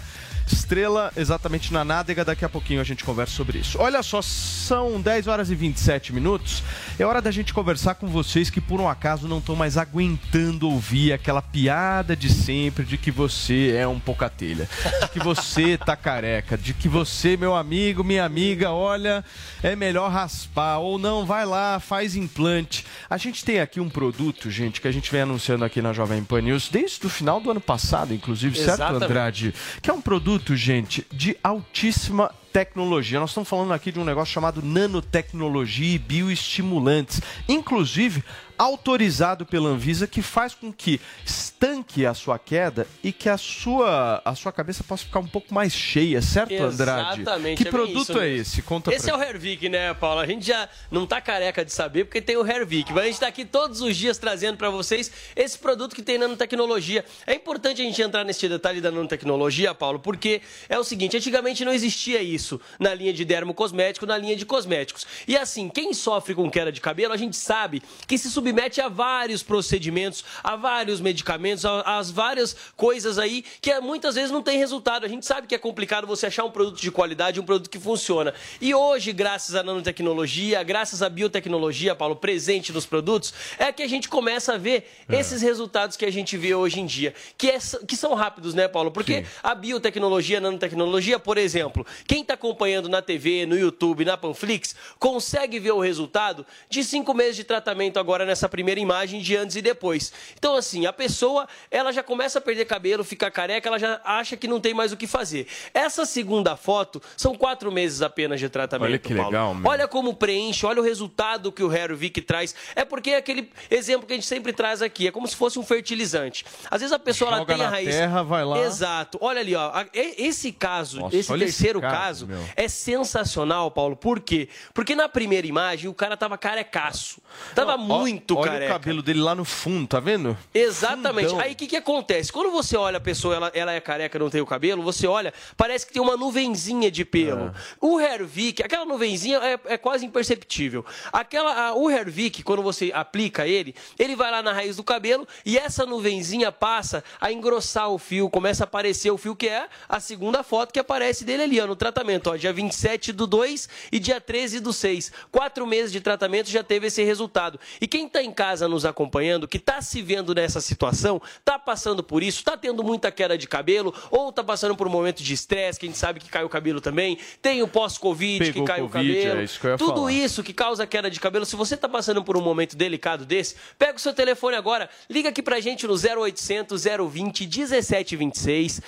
Estrela 0.52 1.12
exatamente 1.16 1.72
na 1.72 1.84
nádega, 1.84 2.24
daqui 2.24 2.44
a 2.44 2.48
pouquinho 2.48 2.80
a 2.80 2.84
gente 2.84 3.04
conversa 3.04 3.34
sobre 3.34 3.58
isso. 3.58 3.78
Olha 3.80 4.02
só, 4.02 4.20
são 4.22 5.00
10 5.00 5.26
horas 5.26 5.50
e 5.50 5.54
27 5.54 6.12
minutos. 6.12 6.62
É 6.98 7.04
hora 7.04 7.20
da 7.20 7.30
gente 7.30 7.52
conversar 7.52 7.94
com 7.94 8.06
vocês 8.06 8.50
que 8.50 8.60
por 8.60 8.80
um 8.80 8.88
acaso 8.88 9.26
não 9.26 9.38
estão 9.38 9.56
mais 9.56 9.76
aguentando 9.76 10.68
ouvir 10.68 11.12
aquela 11.12 11.42
piada 11.42 12.16
de 12.16 12.30
sempre 12.30 12.84
de 12.84 12.96
que 12.96 13.10
você 13.10 13.74
é 13.76 13.86
um 13.86 13.98
pocatelha, 13.98 14.68
de 15.02 15.08
que 15.08 15.18
você 15.18 15.76
tá 15.84 15.96
careca, 15.96 16.56
de 16.56 16.72
que 16.72 16.88
você, 16.88 17.36
meu 17.36 17.54
amigo, 17.54 18.04
minha 18.04 18.24
amiga, 18.24 18.70
olha, 18.70 19.24
é 19.62 19.74
melhor 19.76 20.10
raspar 20.10 20.78
ou 20.78 20.98
não, 20.98 21.26
vai 21.26 21.44
lá, 21.44 21.80
faz 21.80 22.16
implante. 22.16 22.84
A 23.08 23.16
gente 23.16 23.44
tem 23.44 23.60
aqui 23.60 23.80
um 23.80 23.88
produto, 23.88 24.50
gente, 24.50 24.80
que 24.80 24.88
a 24.88 24.92
gente 24.92 25.10
vem 25.10 25.22
anunciando 25.22 25.64
aqui 25.64 25.82
na 25.82 25.92
Jovem 25.92 26.22
Pan 26.24 26.40
News 26.40 26.68
desde 26.68 27.04
o 27.06 27.10
final 27.10 27.40
do 27.40 27.50
ano 27.50 27.60
passado, 27.60 28.14
inclusive, 28.14 28.56
certo, 28.56 28.74
Exatamente. 28.74 29.04
Andrade? 29.04 29.54
Que 29.82 29.90
é 29.90 29.92
um 29.92 30.00
produto, 30.00 30.39
gente, 30.56 31.06
de 31.12 31.36
altíssima 31.42 32.32
tecnologia. 32.52 33.20
Nós 33.20 33.30
estamos 33.30 33.48
falando 33.48 33.72
aqui 33.72 33.92
de 33.92 33.98
um 33.98 34.04
negócio 34.04 34.32
chamado 34.32 34.62
nanotecnologia 34.62 35.94
e 35.94 35.98
bioestimulantes, 35.98 37.20
inclusive 37.48 38.24
autorizado 38.58 39.46
pela 39.46 39.70
Anvisa, 39.70 40.06
que 40.06 40.20
faz 40.20 40.54
com 40.54 40.70
que 40.70 41.00
estanque 41.24 42.04
a 42.04 42.12
sua 42.12 42.38
queda 42.38 42.86
e 43.02 43.10
que 43.10 43.26
a 43.26 43.38
sua, 43.38 44.20
a 44.22 44.34
sua 44.34 44.52
cabeça 44.52 44.84
possa 44.84 45.06
ficar 45.06 45.20
um 45.20 45.26
pouco 45.26 45.54
mais 45.54 45.72
cheia, 45.72 46.20
certo, 46.20 46.62
Andrade? 46.62 47.22
Exatamente. 47.22 47.62
Que 47.62 47.68
é 47.68 47.70
produto 47.70 48.02
isso 48.02 48.20
é 48.20 48.28
esse? 48.28 48.60
Conta 48.60 48.92
Esse 48.92 49.08
é 49.08 49.16
o 49.16 49.22
Hervik, 49.22 49.66
né, 49.70 49.94
Paulo? 49.94 50.20
A 50.20 50.26
gente 50.26 50.46
já 50.46 50.68
não 50.90 51.06
tá 51.06 51.22
careca 51.22 51.64
de 51.64 51.72
saber 51.72 52.04
porque 52.04 52.20
tem 52.20 52.36
o 52.36 52.46
Hervik, 52.46 52.92
mas 52.92 53.04
a 53.04 53.06
gente 53.06 53.20
tá 53.20 53.28
aqui 53.28 53.46
todos 53.46 53.80
os 53.80 53.96
dias 53.96 54.18
trazendo 54.18 54.58
para 54.58 54.68
vocês 54.68 55.10
esse 55.34 55.58
produto 55.58 55.96
que 55.96 56.02
tem 56.02 56.18
nanotecnologia. 56.18 57.02
É 57.26 57.34
importante 57.34 57.80
a 57.80 57.84
gente 57.84 58.02
entrar 58.02 58.24
nesse 58.24 58.46
detalhe 58.46 58.82
da 58.82 58.90
nanotecnologia, 58.90 59.74
Paulo, 59.74 60.00
porque 60.00 60.42
é 60.68 60.78
o 60.78 60.84
seguinte, 60.84 61.16
antigamente 61.16 61.64
não 61.64 61.72
existia 61.72 62.20
isso 62.22 62.39
na 62.78 62.94
linha 62.94 63.12
de 63.12 63.24
dermocosmético, 63.24 64.06
na 64.06 64.16
linha 64.16 64.36
de 64.36 64.46
cosméticos. 64.46 65.06
E 65.26 65.36
assim, 65.36 65.68
quem 65.68 65.92
sofre 65.92 66.34
com 66.34 66.50
queda 66.50 66.70
de 66.72 66.80
cabelo, 66.80 67.12
a 67.12 67.16
gente 67.16 67.36
sabe 67.36 67.82
que 68.06 68.16
se 68.16 68.30
submete 68.30 68.80
a 68.80 68.88
vários 68.88 69.42
procedimentos, 69.42 70.24
a 70.42 70.56
vários 70.56 71.00
medicamentos, 71.00 71.64
a, 71.64 71.98
as 71.98 72.10
várias 72.10 72.56
coisas 72.76 73.18
aí 73.18 73.44
que 73.60 73.70
é, 73.70 73.80
muitas 73.80 74.14
vezes 74.14 74.30
não 74.30 74.42
tem 74.42 74.58
resultado. 74.58 75.04
A 75.04 75.08
gente 75.08 75.26
sabe 75.26 75.46
que 75.46 75.54
é 75.54 75.58
complicado 75.58 76.06
você 76.06 76.26
achar 76.26 76.44
um 76.44 76.50
produto 76.50 76.80
de 76.80 76.90
qualidade, 76.90 77.40
um 77.40 77.44
produto 77.44 77.68
que 77.68 77.78
funciona. 77.78 78.32
E 78.60 78.74
hoje, 78.74 79.12
graças 79.12 79.54
à 79.54 79.62
nanotecnologia, 79.62 80.62
graças 80.62 81.02
à 81.02 81.08
biotecnologia, 81.08 81.94
Paulo, 81.94 82.16
presente 82.16 82.72
nos 82.72 82.86
produtos, 82.86 83.32
é 83.58 83.72
que 83.72 83.82
a 83.82 83.88
gente 83.88 84.08
começa 84.08 84.54
a 84.54 84.58
ver 84.58 84.90
esses 85.08 85.42
resultados 85.42 85.96
que 85.96 86.04
a 86.04 86.10
gente 86.12 86.36
vê 86.36 86.54
hoje 86.54 86.80
em 86.80 86.86
dia, 86.86 87.14
que, 87.36 87.50
é- 87.50 87.58
que 87.86 87.96
são 87.96 88.14
rápidos, 88.14 88.54
né, 88.54 88.66
Paulo? 88.68 88.90
Porque 88.90 89.24
a 89.42 89.54
biotecnologia, 89.54 90.38
a 90.38 90.40
nanotecnologia, 90.40 91.18
por 91.18 91.36
exemplo, 91.38 91.86
quem 92.06 92.24
está 92.30 92.34
acompanhando 92.34 92.88
na 92.88 93.02
TV, 93.02 93.44
no 93.44 93.58
YouTube, 93.58 94.04
na 94.04 94.16
Panflix, 94.16 94.74
consegue 94.98 95.58
ver 95.58 95.72
o 95.72 95.80
resultado 95.80 96.46
de 96.68 96.84
cinco 96.84 97.12
meses 97.12 97.36
de 97.36 97.44
tratamento 97.44 97.98
agora 97.98 98.24
nessa 98.24 98.48
primeira 98.48 98.80
imagem 98.80 99.20
de 99.20 99.36
antes 99.36 99.56
e 99.56 99.62
depois. 99.62 100.12
Então, 100.38 100.54
assim, 100.56 100.86
a 100.86 100.92
pessoa, 100.92 101.48
ela 101.70 101.92
já 101.92 102.02
começa 102.02 102.38
a 102.38 102.42
perder 102.42 102.64
cabelo, 102.66 103.02
fica 103.02 103.30
careca, 103.30 103.68
ela 103.68 103.78
já 103.78 104.00
acha 104.04 104.36
que 104.36 104.46
não 104.46 104.60
tem 104.60 104.72
mais 104.72 104.92
o 104.92 104.96
que 104.96 105.06
fazer. 105.06 105.46
Essa 105.74 106.06
segunda 106.06 106.56
foto 106.56 107.02
são 107.16 107.34
quatro 107.34 107.72
meses 107.72 108.00
apenas 108.02 108.38
de 108.38 108.48
tratamento, 108.48 108.88
Olha 108.88 108.98
que 108.98 109.14
Paulo. 109.14 109.30
legal, 109.30 109.54
meu. 109.54 109.70
Olha 109.70 109.88
como 109.88 110.14
preenche, 110.14 110.64
olha 110.64 110.80
o 110.80 110.84
resultado 110.84 111.50
que 111.50 111.62
o 111.62 111.70
Hair 111.70 111.96
Vic 111.96 112.20
traz. 112.22 112.54
É 112.76 112.84
porque 112.84 113.10
é 113.10 113.16
aquele 113.16 113.50
exemplo 113.70 114.06
que 114.06 114.12
a 114.12 114.16
gente 114.16 114.26
sempre 114.26 114.52
traz 114.52 114.82
aqui, 114.82 115.08
é 115.08 115.10
como 115.10 115.26
se 115.26 115.34
fosse 115.34 115.58
um 115.58 115.64
fertilizante. 115.64 116.44
Às 116.70 116.80
vezes 116.80 116.92
a 116.92 116.98
pessoa 116.98 117.28
ela 117.30 117.38
Joga 117.38 117.54
tem 117.54 117.64
a 117.64 117.68
raiz. 117.68 117.94
terra, 117.94 118.22
vai 118.22 118.44
lá. 118.44 118.58
Exato. 118.60 119.18
Olha 119.20 119.40
ali, 119.40 119.54
ó. 119.54 119.72
Esse 119.92 120.52
caso, 120.52 121.00
Nossa, 121.00 121.16
esse 121.16 121.32
olha 121.32 121.44
esse 121.44 121.56
terceiro 121.58 121.80
caso, 122.26 122.44
caso 122.44 122.52
é 122.56 122.68
sensacional, 122.68 123.70
Paulo. 123.70 123.96
Por 123.96 124.20
quê? 124.20 124.48
Porque 124.74 124.94
na 124.94 125.08
primeira 125.08 125.46
imagem 125.46 125.88
o 125.88 125.94
cara 125.94 126.16
tava 126.16 126.36
carecaço. 126.38 127.20
Tava 127.54 127.74
Ó, 127.74 127.78
muito 127.78 128.36
olha 128.36 128.50
careca. 128.52 128.66
o 128.72 128.74
cabelo 128.74 129.02
dele 129.02 129.20
lá 129.20 129.34
no 129.34 129.44
fundo, 129.44 129.86
tá 129.86 130.00
vendo? 130.00 130.36
Exatamente. 130.54 131.28
Fundão. 131.28 131.40
Aí 131.44 131.52
o 131.52 131.56
que, 131.56 131.66
que 131.66 131.76
acontece? 131.76 132.32
Quando 132.32 132.50
você 132.50 132.76
olha 132.76 132.98
a 132.98 133.00
pessoa, 133.00 133.34
ela, 133.34 133.50
ela 133.54 133.72
é 133.72 133.80
careca, 133.80 134.18
não 134.18 134.28
tem 134.30 134.40
o 134.40 134.46
cabelo, 134.46 134.82
você 134.82 135.06
olha, 135.06 135.32
parece 135.56 135.86
que 135.86 135.92
tem 135.92 136.02
uma 136.02 136.16
nuvenzinha 136.16 136.90
de 136.90 137.04
pelo. 137.04 137.52
O 137.80 138.00
Hervik, 138.00 138.62
aquela 138.62 138.84
nuvenzinha 138.84 139.38
é, 139.38 139.58
é 139.74 139.78
quase 139.78 140.04
imperceptível. 140.04 140.84
Aquela, 141.12 141.68
a- 141.68 141.74
o 141.74 141.90
Hervik, 141.90 142.42
quando 142.42 142.62
você 142.62 142.90
aplica 142.94 143.46
ele, 143.46 143.74
ele 143.98 144.16
vai 144.16 144.30
lá 144.30 144.42
na 144.42 144.52
raiz 144.52 144.76
do 144.76 144.84
cabelo 144.84 145.26
e 145.44 145.56
essa 145.58 145.86
nuvenzinha 145.86 146.50
passa 146.52 147.02
a 147.20 147.32
engrossar 147.32 147.88
o 147.90 147.98
fio, 147.98 148.28
começa 148.28 148.64
a 148.64 148.66
aparecer 148.66 149.10
o 149.10 149.16
fio, 149.18 149.36
que 149.36 149.48
é 149.48 149.68
a 149.88 150.00
segunda 150.00 150.42
foto 150.42 150.72
que 150.72 150.78
aparece 150.78 151.24
dele 151.24 151.42
ali, 151.44 151.60
ó, 151.60 151.66
no 151.66 151.76
tratamento. 151.76 152.00
Ó, 152.30 152.36
dia 152.36 152.52
27 152.52 153.12
do 153.12 153.26
2 153.26 153.68
e 153.92 153.98
dia 153.98 154.20
13 154.20 154.60
do 154.60 154.72
6. 154.72 155.12
Quatro 155.30 155.66
meses 155.66 155.92
de 155.92 156.00
tratamento 156.00 156.48
já 156.50 156.62
teve 156.62 156.86
esse 156.88 157.02
resultado. 157.04 157.58
E 157.80 157.86
quem 157.86 158.06
está 158.06 158.22
em 158.22 158.32
casa 158.32 158.66
nos 158.66 158.84
acompanhando, 158.84 159.46
que 159.46 159.56
está 159.56 159.80
se 159.80 160.02
vendo 160.02 160.34
nessa 160.34 160.60
situação, 160.60 161.20
está 161.38 161.58
passando 161.58 162.02
por 162.02 162.22
isso, 162.22 162.38
está 162.38 162.56
tendo 162.56 162.82
muita 162.82 163.10
queda 163.12 163.36
de 163.36 163.46
cabelo, 163.46 163.94
ou 164.10 164.30
está 164.30 164.42
passando 164.42 164.74
por 164.76 164.86
um 164.86 164.90
momento 164.90 165.22
de 165.22 165.34
estresse, 165.34 165.78
que 165.78 165.86
a 165.86 165.88
gente 165.88 165.98
sabe 165.98 166.20
que 166.20 166.28
cai 166.28 166.44
o 166.44 166.48
cabelo 166.48 166.80
também, 166.80 167.18
tem 167.40 167.62
o 167.62 167.68
pós-Covid 167.68 168.52
que 168.52 168.62
cai 168.64 168.80
Covid, 168.80 168.86
o 168.86 168.88
cabelo. 169.22 169.40
é 169.40 169.44
isso 169.44 169.60
Tudo 169.78 169.94
falar. 169.94 170.12
isso 170.12 170.42
que 170.42 170.52
causa 170.52 170.86
queda 170.86 171.10
de 171.10 171.20
cabelo, 171.20 171.44
se 171.44 171.56
você 171.56 171.74
está 171.74 171.88
passando 171.88 172.22
por 172.24 172.36
um 172.36 172.40
momento 172.40 172.76
delicado 172.76 173.24
desse, 173.24 173.56
pega 173.78 173.96
o 173.96 174.00
seu 174.00 174.12
telefone 174.12 174.56
agora, 174.56 174.88
liga 175.08 175.28
aqui 175.28 175.42
pra 175.42 175.60
gente 175.60 175.86
no 175.86 175.94
0800 175.94 176.84
020 176.84 177.46
1726, 177.46 178.80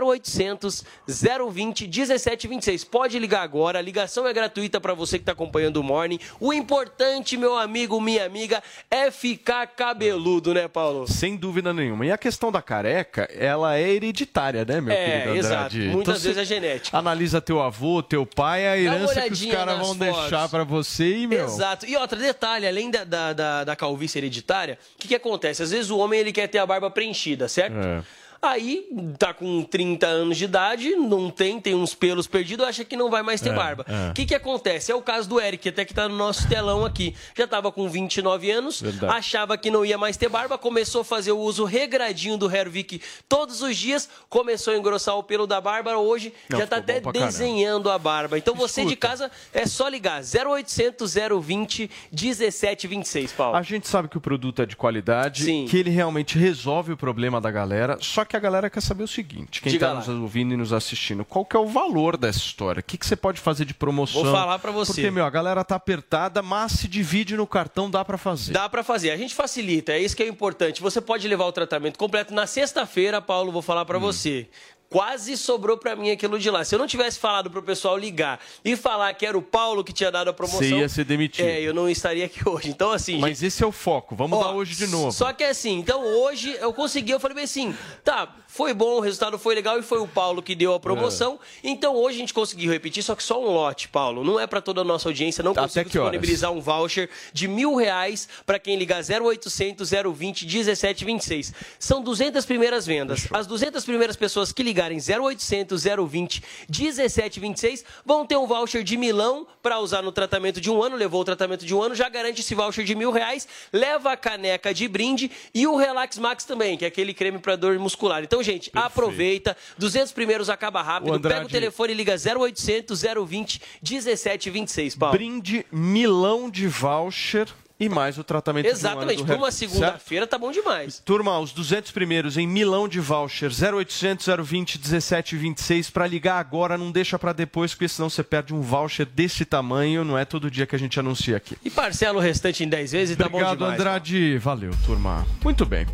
0800 0.00 0.84
020 1.06 1.86
1726. 1.86 2.55
Pode 2.90 3.18
ligar 3.18 3.42
agora, 3.42 3.78
a 3.78 3.82
ligação 3.82 4.26
é 4.26 4.32
gratuita 4.32 4.80
para 4.80 4.94
você 4.94 5.18
que 5.18 5.22
está 5.22 5.32
acompanhando 5.32 5.76
o 5.78 5.82
Morning. 5.82 6.18
O 6.40 6.52
importante, 6.52 7.36
meu 7.36 7.56
amigo, 7.56 8.00
minha 8.00 8.24
amiga, 8.24 8.62
é 8.90 9.10
ficar 9.10 9.66
cabeludo, 9.66 10.54
né, 10.54 10.68
Paulo? 10.68 11.06
Sem 11.06 11.36
dúvida 11.36 11.72
nenhuma. 11.72 12.06
E 12.06 12.12
a 12.12 12.18
questão 12.18 12.50
da 12.52 12.62
careca, 12.62 13.28
ela 13.32 13.76
é 13.76 13.88
hereditária, 13.88 14.64
né, 14.64 14.80
meu 14.80 14.94
É, 14.94 15.20
querido 15.20 15.36
exato. 15.36 15.54
Andrade? 15.76 15.88
Muitas 15.88 16.22
você 16.22 16.28
vezes 16.32 16.42
é 16.42 16.44
genética. 16.54 16.96
Analisa 16.96 17.40
teu 17.40 17.60
avô, 17.62 18.02
teu 18.02 18.24
pai, 18.26 18.66
a 18.66 18.78
herança 18.78 19.20
que 19.22 19.32
os 19.32 19.46
caras 19.46 19.76
vão 19.78 19.94
fotos. 19.94 19.98
deixar 19.98 20.48
pra 20.48 20.64
você 20.64 21.18
e, 21.18 21.26
meu... 21.26 21.44
Exato. 21.44 21.86
E 21.86 21.96
outra, 21.96 22.18
detalhe, 22.18 22.66
além 22.66 22.90
da, 22.90 23.04
da, 23.04 23.32
da, 23.32 23.64
da 23.64 23.76
calvície 23.76 24.18
hereditária, 24.18 24.78
o 24.94 24.98
que, 24.98 25.08
que 25.08 25.14
acontece? 25.14 25.62
Às 25.62 25.70
vezes 25.70 25.90
o 25.90 25.98
homem 25.98 26.20
ele 26.20 26.32
quer 26.32 26.46
ter 26.46 26.58
a 26.58 26.66
barba 26.66 26.90
preenchida, 26.90 27.48
certo? 27.48 27.76
É. 27.78 28.02
Aí, 28.42 28.86
tá 29.18 29.32
com 29.34 29.62
30 29.62 30.06
anos 30.06 30.36
de 30.36 30.44
idade, 30.44 30.90
não 30.96 31.30
tem, 31.30 31.60
tem 31.60 31.74
uns 31.74 31.94
pelos 31.94 32.26
perdidos, 32.26 32.66
acha 32.66 32.84
que 32.84 32.96
não 32.96 33.10
vai 33.10 33.22
mais 33.22 33.40
ter 33.40 33.50
É, 33.50 33.52
barba. 33.54 33.84
é. 33.88 34.10
O 34.10 34.14
que, 34.14 34.26
que 34.26 34.34
acontece? 34.34 34.92
É 34.92 34.94
o 34.94 35.02
caso 35.02 35.28
do 35.28 35.40
Eric, 35.40 35.68
até 35.68 35.84
que 35.84 35.94
tá 35.94 36.08
no 36.08 36.16
nosso 36.16 36.46
telão 36.48 36.84
aqui. 36.84 37.14
Já 37.36 37.46
tava 37.46 37.72
com 37.72 37.88
29 37.88 38.50
anos, 38.50 38.80
Verdade. 38.80 39.12
achava 39.14 39.56
que 39.56 39.70
não 39.70 39.84
ia 39.84 39.96
mais 39.98 40.16
ter 40.16 40.28
barba, 40.28 40.58
começou 40.58 41.00
a 41.00 41.04
fazer 41.04 41.32
o 41.32 41.38
uso 41.38 41.64
regradinho 41.64 42.36
do 42.36 42.54
Hervik 42.54 43.00
todos 43.28 43.62
os 43.62 43.76
dias, 43.76 44.08
começou 44.28 44.74
a 44.74 44.76
engrossar 44.76 45.16
o 45.16 45.22
pelo 45.22 45.46
da 45.46 45.60
barba, 45.60 45.96
hoje 45.96 46.32
Não, 46.50 46.58
já 46.58 46.66
tá 46.66 46.76
até 46.76 47.00
pra 47.00 47.12
caramba. 47.12 47.30
desenhando 47.32 47.90
a 47.90 47.98
barba. 47.98 48.36
Então 48.38 48.54
você 48.54 48.82
de 48.82 48.88
Escuta. 48.94 49.08
casa 49.08 49.30
é 49.52 49.66
só 49.66 49.88
ligar 49.88 50.20
0800 50.22 51.14
020 51.42 51.90
1726, 52.12 53.32
Paulo. 53.32 53.56
A 53.56 53.62
gente 53.62 53.88
sabe 53.88 54.08
que 54.08 54.16
o 54.18 54.20
produto 54.20 54.60
é 54.62 54.66
de 54.66 54.76
qualidade, 54.76 55.44
que 55.68 55.76
ele 55.78 55.90
realmente 55.90 56.38
resolve 56.38 56.92
o 56.92 56.96
problema 56.96 57.40
da 57.40 57.50
galera, 57.50 57.96
só 58.00 58.24
que 58.26 58.36
a 58.36 58.40
galera 58.40 58.68
quer 58.68 58.80
saber 58.80 59.04
o 59.04 59.08
seguinte, 59.08 59.60
quem 59.60 59.72
está 59.74 59.94
nos 59.94 60.08
ouvindo 60.08 60.52
e 60.52 60.56
nos 60.56 60.72
assistindo, 60.72 61.24
qual 61.24 61.44
que 61.44 61.56
é 61.56 61.58
o 61.60 61.66
valor 61.66 62.16
dessa 62.16 62.38
história? 62.38 62.80
O 62.80 62.82
que, 62.82 62.98
que 62.98 63.06
você 63.06 63.16
pode 63.16 63.40
fazer 63.40 63.64
de 63.64 63.74
promoção? 63.74 64.22
Vou 64.22 64.32
falar 64.32 64.58
pra 64.58 64.70
você. 64.70 64.92
Porque, 64.92 65.10
meu, 65.10 65.24
a 65.24 65.30
galera 65.30 65.64
tá 65.64 65.76
apertada, 65.76 66.42
mas 66.42 66.72
se 66.72 66.88
divide 66.88 67.36
no 67.36 67.46
cartão, 67.46 67.90
dá 67.90 68.04
pra 68.04 68.18
fazer. 68.18 68.52
Dá 68.52 68.68
pra 68.68 68.82
fazer. 68.82 69.10
A 69.10 69.16
gente 69.16 69.34
facilita, 69.34 69.92
é 69.92 70.00
isso 70.00 70.16
que 70.16 70.22
é 70.22 70.28
importante. 70.28 70.80
Você 70.82 71.00
pode 71.00 71.26
levar 71.28 71.44
o 71.46 71.52
tratamento 71.52 71.98
completo 71.98 72.34
na 72.34 72.46
sexta-feira, 72.46 73.20
Paulo, 73.22 73.50
vou 73.52 73.62
falar 73.62 73.82
Hum. 73.82 73.86
pra 73.86 73.98
você. 73.98 74.48
Quase 74.88 75.36
sobrou 75.36 75.76
pra 75.76 75.96
mim 75.96 76.10
aquilo 76.10 76.38
de 76.38 76.48
lá. 76.50 76.64
Se 76.64 76.74
eu 76.74 76.78
não 76.78 76.86
tivesse 76.86 77.18
falado 77.18 77.50
pro 77.50 77.62
pessoal 77.62 77.98
ligar 77.98 78.40
e 78.64 78.76
falar 78.76 79.12
que 79.14 79.26
era 79.26 79.36
o 79.36 79.42
Paulo 79.42 79.82
que 79.82 79.92
tinha 79.92 80.10
dado 80.10 80.28
a 80.28 80.32
promoção, 80.32 80.60
Você 80.60 80.76
ia 80.76 80.88
ser 80.88 81.04
demitido. 81.04 81.44
É, 81.44 81.60
eu 81.60 81.74
não 81.74 81.88
estaria 81.88 82.24
aqui 82.26 82.40
hoje. 82.48 82.68
Então 82.68 82.92
assim, 82.92 83.18
Mas 83.18 83.42
esse 83.42 83.62
é 83.62 83.66
o 83.66 83.72
foco, 83.72 84.14
vamos 84.14 84.38
Ó, 84.38 84.42
dar 84.44 84.50
hoje 84.52 84.76
de 84.76 84.86
novo. 84.86 85.10
Só 85.10 85.32
que 85.32 85.42
assim, 85.44 85.78
então 85.78 86.02
hoje 86.04 86.56
eu 86.60 86.72
consegui, 86.72 87.10
eu 87.10 87.20
falei 87.20 87.34
bem 87.34 87.44
assim, 87.44 87.74
tá, 88.04 88.32
foi 88.56 88.72
bom, 88.72 88.96
o 88.96 89.00
resultado 89.00 89.38
foi 89.38 89.54
legal 89.54 89.78
e 89.78 89.82
foi 89.82 89.98
o 89.98 90.08
Paulo 90.08 90.42
que 90.42 90.54
deu 90.54 90.72
a 90.72 90.80
promoção. 90.80 91.38
É. 91.62 91.68
Então 91.68 91.94
hoje 91.94 92.16
a 92.16 92.20
gente 92.20 92.32
conseguiu 92.32 92.72
repetir, 92.72 93.02
só 93.02 93.14
que 93.14 93.22
só 93.22 93.38
um 93.38 93.50
lote, 93.50 93.86
Paulo. 93.86 94.24
Não 94.24 94.40
é 94.40 94.46
pra 94.46 94.62
toda 94.62 94.80
a 94.80 94.84
nossa 94.84 95.10
audiência, 95.10 95.44
não 95.44 95.52
Até 95.52 95.60
consigo 95.60 95.90
que 95.90 95.98
horas? 95.98 96.12
disponibilizar 96.12 96.50
um 96.50 96.60
voucher 96.60 97.10
de 97.34 97.46
mil 97.46 97.74
reais 97.74 98.26
pra 98.46 98.58
quem 98.58 98.76
ligar 98.76 99.02
0800 99.02 99.90
020 99.90 100.46
1726. 100.46 101.52
São 101.78 102.00
200 102.02 102.46
primeiras 102.46 102.86
vendas. 102.86 103.28
As 103.30 103.46
200 103.46 103.84
primeiras 103.84 104.16
pessoas 104.16 104.52
que 104.52 104.62
ligarem 104.62 104.98
0800 104.98 105.84
020 106.08 106.42
1726 106.70 107.84
vão 108.06 108.24
ter 108.24 108.36
um 108.36 108.46
voucher 108.46 108.82
de 108.82 108.96
milão 108.96 109.46
pra 109.62 109.78
usar 109.80 110.00
no 110.00 110.12
tratamento 110.12 110.62
de 110.62 110.70
um 110.70 110.82
ano. 110.82 110.96
Levou 110.96 111.20
o 111.20 111.24
tratamento 111.24 111.66
de 111.66 111.74
um 111.74 111.82
ano, 111.82 111.94
já 111.94 112.08
garante 112.08 112.40
esse 112.40 112.54
voucher 112.54 112.84
de 112.86 112.94
mil 112.94 113.10
reais, 113.10 113.46
leva 113.70 114.12
a 114.12 114.16
caneca 114.16 114.72
de 114.72 114.88
brinde 114.88 115.30
e 115.52 115.66
o 115.66 115.76
Relax 115.76 116.16
Max 116.16 116.44
também, 116.44 116.78
que 116.78 116.86
é 116.86 116.88
aquele 116.88 117.12
creme 117.12 117.38
pra 117.38 117.54
dor 117.54 117.78
muscular. 117.78 118.22
Então, 118.22 118.45
gente, 118.46 118.70
aproveita. 118.74 119.56
200 119.78 120.12
primeiros 120.12 120.48
acaba 120.48 120.82
rápido. 120.82 121.14
O 121.14 121.20
Pega 121.20 121.44
o 121.44 121.48
telefone 121.48 121.92
e 121.92 121.96
liga 121.96 122.14
0800 122.14 123.02
020 123.26 123.60
1726, 123.82 124.94
Paulo. 124.94 125.16
Brinde 125.16 125.66
milão 125.70 126.48
de 126.48 126.66
voucher 126.66 127.48
e 127.78 127.88
mais 127.90 128.16
o 128.16 128.24
tratamento 128.24 128.66
Exatamente, 128.66 129.18
de 129.18 129.22
um 129.22 129.26
por 129.26 129.36
uma 129.36 129.50
segunda-feira 129.50 130.26
tá 130.26 130.38
bom 130.38 130.50
demais. 130.50 131.02
Turma, 131.04 131.38
os 131.38 131.52
200 131.52 131.90
primeiros 131.90 132.38
em 132.38 132.46
milão 132.46 132.88
de 132.88 133.00
voucher 133.00 133.50
0800 133.50 134.26
020 134.42 134.78
1726 134.78 135.90
para 135.90 136.06
ligar 136.06 136.38
agora, 136.38 136.78
não 136.78 136.90
deixa 136.90 137.18
para 137.18 137.34
depois, 137.34 137.74
porque 137.74 137.88
senão 137.88 138.08
você 138.08 138.22
perde 138.22 138.54
um 138.54 138.62
voucher 138.62 139.04
desse 139.04 139.44
tamanho, 139.44 140.04
não 140.04 140.16
é 140.16 140.24
todo 140.24 140.50
dia 140.50 140.66
que 140.66 140.74
a 140.74 140.78
gente 140.78 140.98
anuncia 140.98 141.36
aqui. 141.36 141.56
E 141.62 141.68
parcela 141.68 142.16
o 142.16 142.20
restante 142.20 142.64
em 142.64 142.68
10 142.68 142.92
vezes 142.92 143.14
e 143.14 143.16
tá 143.16 143.28
bom 143.28 143.36
Obrigado, 143.36 143.58
demais. 143.58 143.74
Andrade. 143.74 144.38
Valeu, 144.38 144.72
turma. 144.86 145.26
Muito 145.44 145.66
bem. 145.66 145.86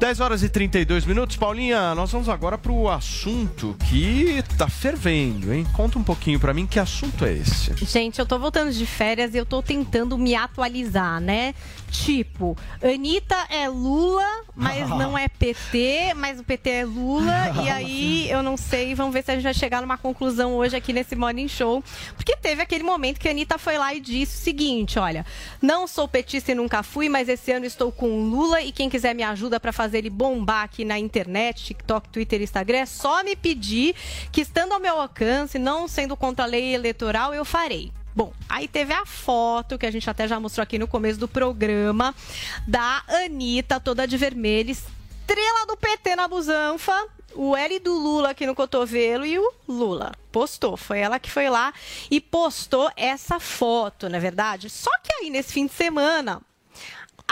10 0.00 0.18
horas 0.20 0.42
e 0.42 0.48
32 0.48 1.04
minutos. 1.04 1.36
Paulinha, 1.36 1.94
nós 1.94 2.10
vamos 2.10 2.26
agora 2.30 2.56
para 2.56 2.72
o 2.72 2.88
assunto 2.88 3.76
que 3.90 4.42
tá 4.56 4.66
fervendo, 4.66 5.52
hein? 5.52 5.66
Conta 5.74 5.98
um 5.98 6.02
pouquinho 6.02 6.40
para 6.40 6.54
mim 6.54 6.66
que 6.66 6.78
assunto 6.78 7.22
é 7.26 7.34
esse. 7.34 7.74
Gente, 7.84 8.18
eu 8.18 8.24
tô 8.24 8.38
voltando 8.38 8.72
de 8.72 8.86
férias 8.86 9.34
e 9.34 9.36
eu 9.36 9.44
tô 9.44 9.60
tentando 9.60 10.16
me 10.16 10.34
atualizar, 10.34 11.20
né? 11.20 11.54
Tipo, 11.90 12.56
Anitta 12.82 13.36
é 13.50 13.68
Lula, 13.68 14.24
mas 14.56 14.88
não 14.88 15.18
é 15.18 15.28
PT, 15.28 16.14
mas 16.16 16.40
o 16.40 16.44
PT 16.44 16.70
é 16.70 16.84
Lula. 16.86 17.52
e 17.62 17.68
aí 17.68 18.30
eu 18.30 18.42
não 18.42 18.56
sei, 18.56 18.94
vamos 18.94 19.12
ver 19.12 19.22
se 19.22 19.32
a 19.32 19.34
gente 19.34 19.44
vai 19.44 19.52
chegar 19.52 19.82
numa 19.82 19.98
conclusão 19.98 20.54
hoje 20.54 20.74
aqui 20.74 20.94
nesse 20.94 21.14
Morning 21.14 21.48
Show. 21.48 21.84
Porque 22.16 22.34
teve 22.36 22.62
aquele 22.62 22.84
momento 22.84 23.18
que 23.20 23.28
a 23.28 23.32
Anitta 23.32 23.58
foi 23.58 23.76
lá 23.76 23.92
e 23.92 24.00
disse 24.00 24.38
o 24.38 24.40
seguinte: 24.44 24.98
olha, 24.98 25.26
não 25.60 25.86
sou 25.86 26.08
petista 26.08 26.52
e 26.52 26.54
nunca 26.54 26.82
fui, 26.82 27.10
mas 27.10 27.28
esse 27.28 27.52
ano 27.52 27.66
estou 27.66 27.92
com 27.92 28.30
Lula 28.30 28.62
e 28.62 28.72
quem 28.72 28.88
quiser 28.88 29.14
me 29.14 29.22
ajuda 29.22 29.60
para 29.60 29.72
fazer 29.72 29.89
ele 29.94 30.10
bombar 30.10 30.64
aqui 30.64 30.84
na 30.84 30.98
internet, 30.98 31.64
TikTok, 31.64 32.08
Twitter, 32.08 32.42
Instagram, 32.42 32.78
é 32.78 32.86
só 32.86 33.22
me 33.22 33.36
pedir 33.36 33.94
que 34.32 34.40
estando 34.40 34.72
ao 34.72 34.80
meu 34.80 35.00
alcance, 35.00 35.58
não 35.58 35.88
sendo 35.88 36.16
contra 36.16 36.44
a 36.44 36.48
lei 36.48 36.74
eleitoral, 36.74 37.34
eu 37.34 37.44
farei. 37.44 37.92
Bom, 38.14 38.32
aí 38.48 38.66
teve 38.66 38.92
a 38.92 39.06
foto 39.06 39.78
que 39.78 39.86
a 39.86 39.90
gente 39.90 40.08
até 40.10 40.26
já 40.26 40.40
mostrou 40.40 40.62
aqui 40.62 40.78
no 40.78 40.88
começo 40.88 41.18
do 41.18 41.28
programa 41.28 42.14
da 42.66 43.02
Anitta, 43.06 43.78
toda 43.78 44.06
de 44.06 44.16
vermelho, 44.16 44.70
estrela 44.70 45.66
do 45.66 45.76
PT 45.76 46.16
na 46.16 46.26
busanfa, 46.26 47.08
o 47.34 47.56
L 47.56 47.78
do 47.78 47.94
Lula 47.94 48.30
aqui 48.30 48.46
no 48.46 48.54
cotovelo 48.54 49.24
e 49.24 49.38
o 49.38 49.52
Lula 49.68 50.12
postou. 50.32 50.76
Foi 50.76 50.98
ela 50.98 51.18
que 51.18 51.30
foi 51.30 51.48
lá 51.48 51.72
e 52.10 52.20
postou 52.20 52.90
essa 52.96 53.38
foto, 53.38 54.08
na 54.08 54.16
é 54.16 54.20
verdade. 54.20 54.68
Só 54.68 54.90
que 55.02 55.12
aí 55.12 55.30
nesse 55.30 55.52
fim 55.52 55.66
de 55.66 55.72
semana 55.72 56.42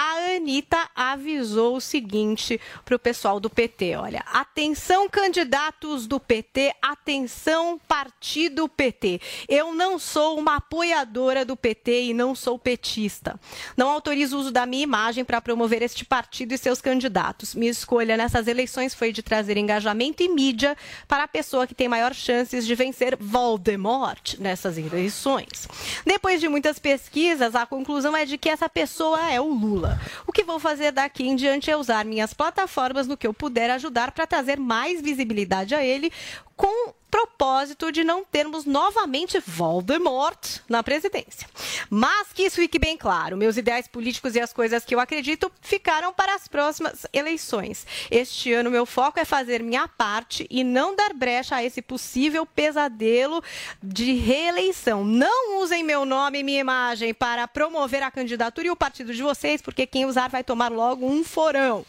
a 0.00 0.36
Anitta 0.36 0.88
avisou 0.94 1.74
o 1.74 1.80
seguinte 1.80 2.60
para 2.84 2.94
o 2.94 2.98
pessoal 3.00 3.40
do 3.40 3.50
PT: 3.50 3.96
olha, 3.96 4.22
atenção, 4.32 5.08
candidatos 5.08 6.06
do 6.06 6.20
PT, 6.20 6.72
atenção, 6.80 7.80
partido 7.88 8.68
PT. 8.68 9.20
Eu 9.48 9.74
não 9.74 9.98
sou 9.98 10.38
uma 10.38 10.56
apoiadora 10.56 11.44
do 11.44 11.56
PT 11.56 12.02
e 12.04 12.14
não 12.14 12.32
sou 12.36 12.56
petista. 12.56 13.40
Não 13.76 13.88
autorizo 13.88 14.36
o 14.36 14.40
uso 14.40 14.52
da 14.52 14.64
minha 14.66 14.84
imagem 14.84 15.24
para 15.24 15.40
promover 15.40 15.82
este 15.82 16.04
partido 16.04 16.52
e 16.52 16.58
seus 16.58 16.80
candidatos. 16.80 17.56
Minha 17.56 17.72
escolha 17.72 18.16
nessas 18.16 18.46
eleições 18.46 18.94
foi 18.94 19.12
de 19.12 19.20
trazer 19.20 19.56
engajamento 19.56 20.22
e 20.22 20.28
mídia 20.28 20.76
para 21.08 21.24
a 21.24 21.28
pessoa 21.28 21.66
que 21.66 21.74
tem 21.74 21.88
maior 21.88 22.14
chances 22.14 22.64
de 22.64 22.74
vencer 22.76 23.16
Voldemort 23.18 24.38
nessas 24.38 24.78
eleições. 24.78 25.66
Depois 26.06 26.40
de 26.40 26.48
muitas 26.48 26.78
pesquisas, 26.78 27.56
a 27.56 27.66
conclusão 27.66 28.16
é 28.16 28.24
de 28.24 28.38
que 28.38 28.48
essa 28.48 28.68
pessoa 28.68 29.28
é 29.28 29.40
o 29.40 29.52
Lula. 29.52 29.87
O 30.26 30.32
que 30.32 30.44
vou 30.44 30.58
fazer 30.58 30.92
daqui 30.92 31.26
em 31.26 31.36
diante 31.36 31.70
é 31.70 31.76
usar 31.76 32.04
minhas 32.04 32.34
plataformas 32.34 33.06
no 33.06 33.16
que 33.16 33.26
eu 33.26 33.34
puder 33.34 33.70
ajudar 33.70 34.12
para 34.12 34.26
trazer 34.26 34.58
mais 34.58 35.00
visibilidade 35.00 35.74
a 35.74 35.84
ele 35.84 36.12
com 36.58 36.92
propósito 37.10 37.90
de 37.90 38.04
não 38.04 38.24
termos 38.24 38.64
novamente 38.64 39.40
Voldemort 39.40 40.60
na 40.68 40.82
presidência. 40.82 41.48
Mas 41.88 42.32
que 42.32 42.42
isso 42.42 42.56
fique 42.56 42.78
bem 42.78 42.96
claro, 42.96 43.36
meus 43.36 43.56
ideais 43.56 43.88
políticos 43.88 44.34
e 44.34 44.40
as 44.40 44.52
coisas 44.52 44.84
que 44.84 44.94
eu 44.94 45.00
acredito 45.00 45.50
ficaram 45.60 46.12
para 46.12 46.34
as 46.34 46.46
próximas 46.46 47.06
eleições. 47.12 47.86
Este 48.10 48.52
ano 48.52 48.70
meu 48.70 48.84
foco 48.84 49.18
é 49.18 49.24
fazer 49.24 49.62
minha 49.62 49.88
parte 49.88 50.46
e 50.50 50.62
não 50.62 50.94
dar 50.94 51.14
brecha 51.14 51.56
a 51.56 51.64
esse 51.64 51.80
possível 51.80 52.44
pesadelo 52.44 53.42
de 53.82 54.12
reeleição. 54.14 55.04
Não 55.04 55.60
usem 55.62 55.82
meu 55.82 56.04
nome 56.04 56.40
e 56.40 56.42
minha 56.42 56.60
imagem 56.60 57.14
para 57.14 57.48
promover 57.48 58.02
a 58.02 58.10
candidatura 58.10 58.66
e 58.66 58.70
o 58.70 58.76
partido 58.76 59.14
de 59.14 59.22
vocês, 59.22 59.62
porque 59.62 59.86
quem 59.86 60.04
usar 60.04 60.28
vai 60.28 60.44
tomar 60.44 60.70
logo 60.70 61.06
um 61.06 61.24
forão. 61.24 61.86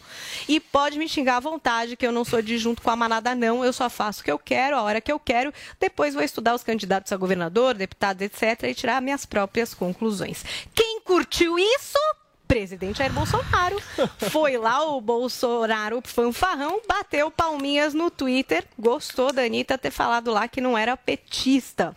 E 0.48 0.58
pode 0.58 0.98
me 0.98 1.08
xingar 1.08 1.36
à 1.36 1.40
vontade 1.40 1.96
que 1.96 2.06
eu 2.06 2.12
não 2.12 2.24
sou 2.24 2.40
de 2.40 2.56
junto 2.56 2.80
com 2.80 2.90
a 2.90 2.96
manada 2.96 3.34
não, 3.34 3.64
eu 3.64 3.72
só 3.72 3.90
faço 3.90 4.22
o 4.22 4.24
que 4.24 4.30
eu 4.30 4.38
quero, 4.38 4.59
a 4.68 4.82
hora 4.82 5.00
que 5.00 5.10
eu 5.10 5.18
quero. 5.18 5.52
Depois 5.78 6.14
vou 6.14 6.22
estudar 6.22 6.54
os 6.54 6.62
candidatos 6.62 7.12
a 7.12 7.16
governador, 7.16 7.74
deputados, 7.74 8.22
etc. 8.22 8.64
e 8.64 8.74
tirar 8.74 9.00
minhas 9.00 9.24
próprias 9.24 9.74
conclusões. 9.74 10.44
Quem 10.74 11.00
curtiu 11.00 11.58
isso? 11.58 11.98
Presidente 12.46 12.98
Jair 12.98 13.12
Bolsonaro. 13.12 13.80
Foi 14.30 14.56
lá 14.56 14.84
o 14.84 15.00
Bolsonaro 15.00 16.02
fanfarrão, 16.04 16.82
bateu 16.86 17.30
palminhas 17.30 17.94
no 17.94 18.10
Twitter, 18.10 18.64
gostou 18.78 19.32
da 19.32 19.42
Anitta 19.42 19.78
ter 19.78 19.90
falado 19.90 20.32
lá 20.32 20.48
que 20.48 20.60
não 20.60 20.76
era 20.76 20.96
petista. 20.96 21.94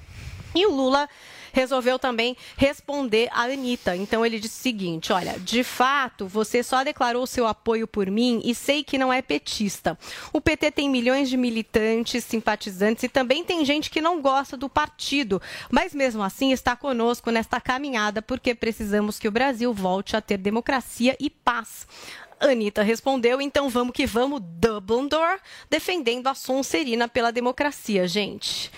E 0.55 0.65
o 0.67 0.71
Lula 0.71 1.09
resolveu 1.53 1.99
também 1.99 2.35
responder 2.57 3.29
a 3.31 3.43
Anitta. 3.43 3.95
Então 3.95 4.25
ele 4.25 4.39
disse 4.39 4.59
o 4.59 4.63
seguinte: 4.63 5.13
olha, 5.13 5.39
de 5.39 5.63
fato, 5.63 6.27
você 6.27 6.63
só 6.63 6.83
declarou 6.83 7.25
seu 7.25 7.47
apoio 7.47 7.87
por 7.87 8.09
mim 8.09 8.41
e 8.43 8.53
sei 8.53 8.83
que 8.83 8.97
não 8.97 9.13
é 9.13 9.21
petista. 9.21 9.97
O 10.33 10.41
PT 10.41 10.71
tem 10.71 10.89
milhões 10.89 11.29
de 11.29 11.37
militantes, 11.37 12.25
simpatizantes 12.25 13.03
e 13.03 13.09
também 13.09 13.45
tem 13.45 13.63
gente 13.63 13.89
que 13.89 14.01
não 14.01 14.21
gosta 14.21 14.57
do 14.57 14.67
partido, 14.67 15.41
mas 15.69 15.93
mesmo 15.93 16.23
assim 16.23 16.51
está 16.51 16.75
conosco 16.75 17.29
nesta 17.29 17.61
caminhada 17.61 18.21
porque 18.21 18.55
precisamos 18.55 19.19
que 19.19 19.27
o 19.27 19.31
Brasil 19.31 19.71
volte 19.71 20.17
a 20.17 20.21
ter 20.21 20.37
democracia 20.37 21.15
e 21.19 21.29
paz. 21.29 21.87
Anitta 22.39 22.81
respondeu, 22.83 23.39
então 23.39 23.69
vamos 23.69 23.93
que 23.93 24.05
vamos, 24.05 24.41
Dumbledore, 24.43 25.39
defendendo 25.69 26.27
a 26.27 26.33
Sonserina 26.33 27.07
pela 27.07 27.31
democracia, 27.31 28.07
gente. 28.07 28.71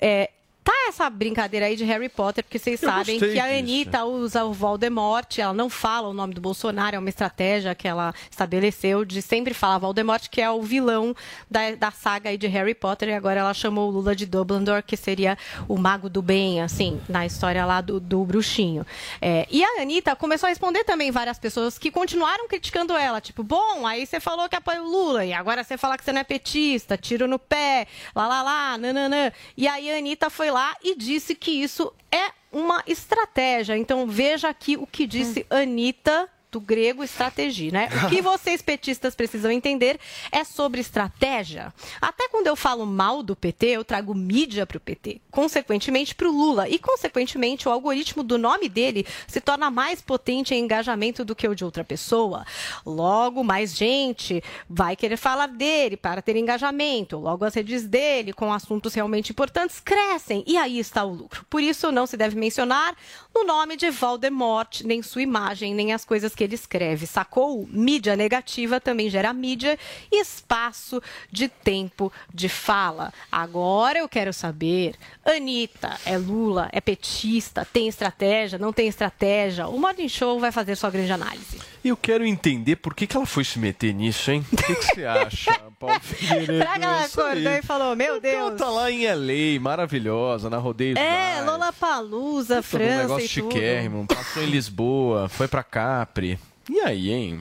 É, 0.00 0.30
tá 0.68 0.88
essa 0.88 1.08
brincadeira 1.08 1.64
aí 1.64 1.76
de 1.76 1.84
Harry 1.84 2.10
Potter, 2.10 2.44
porque 2.44 2.58
vocês 2.58 2.82
Eu 2.82 2.90
sabem 2.90 3.18
que 3.18 3.24
a 3.24 3.46
disso. 3.46 3.58
Anitta 3.58 4.04
usa 4.04 4.44
o 4.44 4.52
Voldemort, 4.52 5.38
ela 5.38 5.54
não 5.54 5.70
fala 5.70 6.08
o 6.08 6.12
nome 6.12 6.34
do 6.34 6.42
Bolsonaro, 6.42 6.94
é 6.94 6.98
uma 6.98 7.08
estratégia 7.08 7.74
que 7.74 7.88
ela 7.88 8.14
estabeleceu 8.30 9.02
de 9.02 9.22
sempre 9.22 9.54
falar 9.54 9.78
Voldemort, 9.78 10.28
que 10.28 10.42
é 10.42 10.50
o 10.50 10.60
vilão 10.60 11.16
da, 11.50 11.74
da 11.74 11.90
saga 11.90 12.28
aí 12.28 12.36
de 12.36 12.46
Harry 12.46 12.74
Potter, 12.74 13.08
e 13.08 13.14
agora 13.14 13.40
ela 13.40 13.54
chamou 13.54 13.88
o 13.88 13.90
Lula 13.90 14.14
de 14.14 14.26
Dumbledore, 14.26 14.82
que 14.82 14.94
seria 14.94 15.38
o 15.66 15.78
mago 15.78 16.10
do 16.10 16.20
bem, 16.20 16.60
assim, 16.60 17.00
na 17.08 17.24
história 17.24 17.64
lá 17.64 17.80
do, 17.80 17.98
do 17.98 18.22
bruxinho. 18.26 18.86
É, 19.22 19.46
e 19.50 19.64
a 19.64 19.80
Anitta 19.80 20.14
começou 20.16 20.48
a 20.48 20.50
responder 20.50 20.84
também 20.84 21.10
várias 21.10 21.38
pessoas 21.38 21.78
que 21.78 21.90
continuaram 21.90 22.46
criticando 22.46 22.94
ela, 22.94 23.22
tipo, 23.22 23.42
bom, 23.42 23.86
aí 23.86 24.04
você 24.04 24.20
falou 24.20 24.46
que 24.50 24.56
apoia 24.56 24.82
o 24.82 24.90
Lula, 24.90 25.24
e 25.24 25.32
agora 25.32 25.64
você 25.64 25.78
fala 25.78 25.96
que 25.96 26.04
você 26.04 26.12
não 26.12 26.20
é 26.20 26.24
petista, 26.24 26.98
tiro 26.98 27.26
no 27.26 27.38
pé, 27.38 27.86
lá, 28.14 28.28
lá, 28.28 28.42
lá, 28.42 28.76
nananã. 28.76 29.32
E 29.56 29.66
aí 29.66 29.90
a 29.90 29.96
Anitta 29.96 30.28
foi 30.28 30.50
lá 30.50 30.57
e 30.82 30.96
disse 30.96 31.34
que 31.34 31.50
isso 31.50 31.92
é 32.10 32.32
uma 32.52 32.82
estratégia. 32.86 33.76
Então 33.76 34.06
veja 34.06 34.48
aqui 34.48 34.76
o 34.76 34.86
que 34.86 35.06
disse 35.06 35.46
Anitta 35.50 36.28
do 36.50 36.60
grego 36.60 37.04
estratégia, 37.04 37.70
né? 37.70 37.88
O 38.04 38.08
que 38.08 38.20
vocês 38.22 38.62
petistas 38.62 39.14
precisam 39.14 39.50
entender 39.50 39.98
é 40.32 40.44
sobre 40.44 40.80
estratégia. 40.80 41.72
Até 42.00 42.28
quando 42.28 42.46
eu 42.46 42.56
falo 42.56 42.86
mal 42.86 43.22
do 43.22 43.36
PT, 43.36 43.66
eu 43.66 43.84
trago 43.84 44.14
mídia 44.14 44.66
para 44.66 44.78
o 44.78 44.80
PT, 44.80 45.20
consequentemente 45.30 46.14
para 46.14 46.28
o 46.28 46.32
Lula 46.32 46.68
e 46.68 46.78
consequentemente 46.78 47.68
o 47.68 47.72
algoritmo 47.72 48.22
do 48.22 48.38
nome 48.38 48.68
dele 48.68 49.06
se 49.26 49.40
torna 49.40 49.70
mais 49.70 50.00
potente 50.00 50.54
em 50.54 50.64
engajamento 50.64 51.24
do 51.24 51.34
que 51.34 51.46
o 51.46 51.54
de 51.54 51.64
outra 51.64 51.84
pessoa. 51.84 52.46
Logo, 52.84 53.44
mais 53.44 53.76
gente 53.76 54.42
vai 54.68 54.96
querer 54.96 55.16
falar 55.16 55.48
dele 55.48 55.96
para 55.96 56.22
ter 56.22 56.36
engajamento. 56.36 57.18
Logo, 57.18 57.44
as 57.44 57.54
redes 57.54 57.86
dele 57.86 58.32
com 58.32 58.52
assuntos 58.52 58.94
realmente 58.94 59.32
importantes 59.32 59.80
crescem 59.80 60.42
e 60.46 60.56
aí 60.56 60.78
está 60.78 61.04
o 61.04 61.12
lucro. 61.12 61.44
Por 61.50 61.62
isso, 61.62 61.92
não 61.92 62.06
se 62.06 62.16
deve 62.16 62.36
mencionar 62.36 62.96
no 63.34 63.44
nome 63.44 63.76
de 63.76 63.90
Voldemort, 63.90 64.82
nem 64.84 65.02
sua 65.02 65.22
imagem, 65.22 65.74
nem 65.74 65.92
as 65.92 66.04
coisas 66.04 66.34
que 66.38 66.44
ele 66.44 66.54
escreve. 66.54 67.04
Sacou? 67.04 67.68
Mídia 67.68 68.14
negativa 68.14 68.80
também 68.80 69.10
gera 69.10 69.32
mídia 69.32 69.76
e 70.10 70.20
espaço 70.20 71.02
de 71.32 71.48
tempo 71.48 72.12
de 72.32 72.48
fala. 72.48 73.12
Agora 73.30 73.98
eu 73.98 74.08
quero 74.08 74.32
saber, 74.32 74.94
Anitta, 75.24 75.98
é 76.06 76.16
Lula, 76.16 76.68
é 76.70 76.80
petista, 76.80 77.66
tem 77.72 77.88
estratégia, 77.88 78.56
não 78.56 78.72
tem 78.72 78.86
estratégia? 78.86 79.66
O 79.66 79.80
Morning 79.80 80.08
Show 80.08 80.38
vai 80.38 80.52
fazer 80.52 80.76
sua 80.76 80.90
grande 80.90 81.10
análise. 81.10 81.58
E 81.82 81.88
eu 81.88 81.96
quero 81.96 82.24
entender 82.24 82.76
por 82.76 82.94
que, 82.94 83.06
que 83.06 83.16
ela 83.16 83.26
foi 83.26 83.44
se 83.44 83.58
meter 83.58 83.92
nisso, 83.92 84.30
hein? 84.30 84.46
O 84.52 84.56
que, 84.56 84.74
que 84.76 84.84
você 84.84 85.04
acha, 85.06 85.60
Paulo 85.78 85.98
Figueiredo? 86.02 86.52
Será 86.58 86.78
que 86.78 86.84
ela 86.84 86.98
aí. 86.98 87.04
acordou 87.04 87.52
e 87.52 87.62
falou, 87.62 87.96
meu 87.96 88.20
Deus... 88.20 88.34
Ela 88.34 88.50
tá 88.52 88.68
lá 88.68 88.90
em 88.90 89.06
LA, 89.06 89.60
maravilhosa, 89.60 90.50
na 90.50 90.58
Rodeio 90.58 90.98
É. 90.98 91.40
Lola 91.42 91.72
Palusa, 91.72 92.56
Todo 92.56 92.58
um 92.58 92.62
França 92.62 93.02
negócio 93.02 93.24
e 93.24 93.28
tudo. 93.28 93.52
chiquérrimo. 93.52 94.06
Passou 94.06 94.42
em 94.42 94.46
Lisboa, 94.46 95.28
foi 95.28 95.46
pra 95.48 95.62
Capri. 95.62 96.38
E 96.68 96.80
aí, 96.80 97.10
hein? 97.10 97.40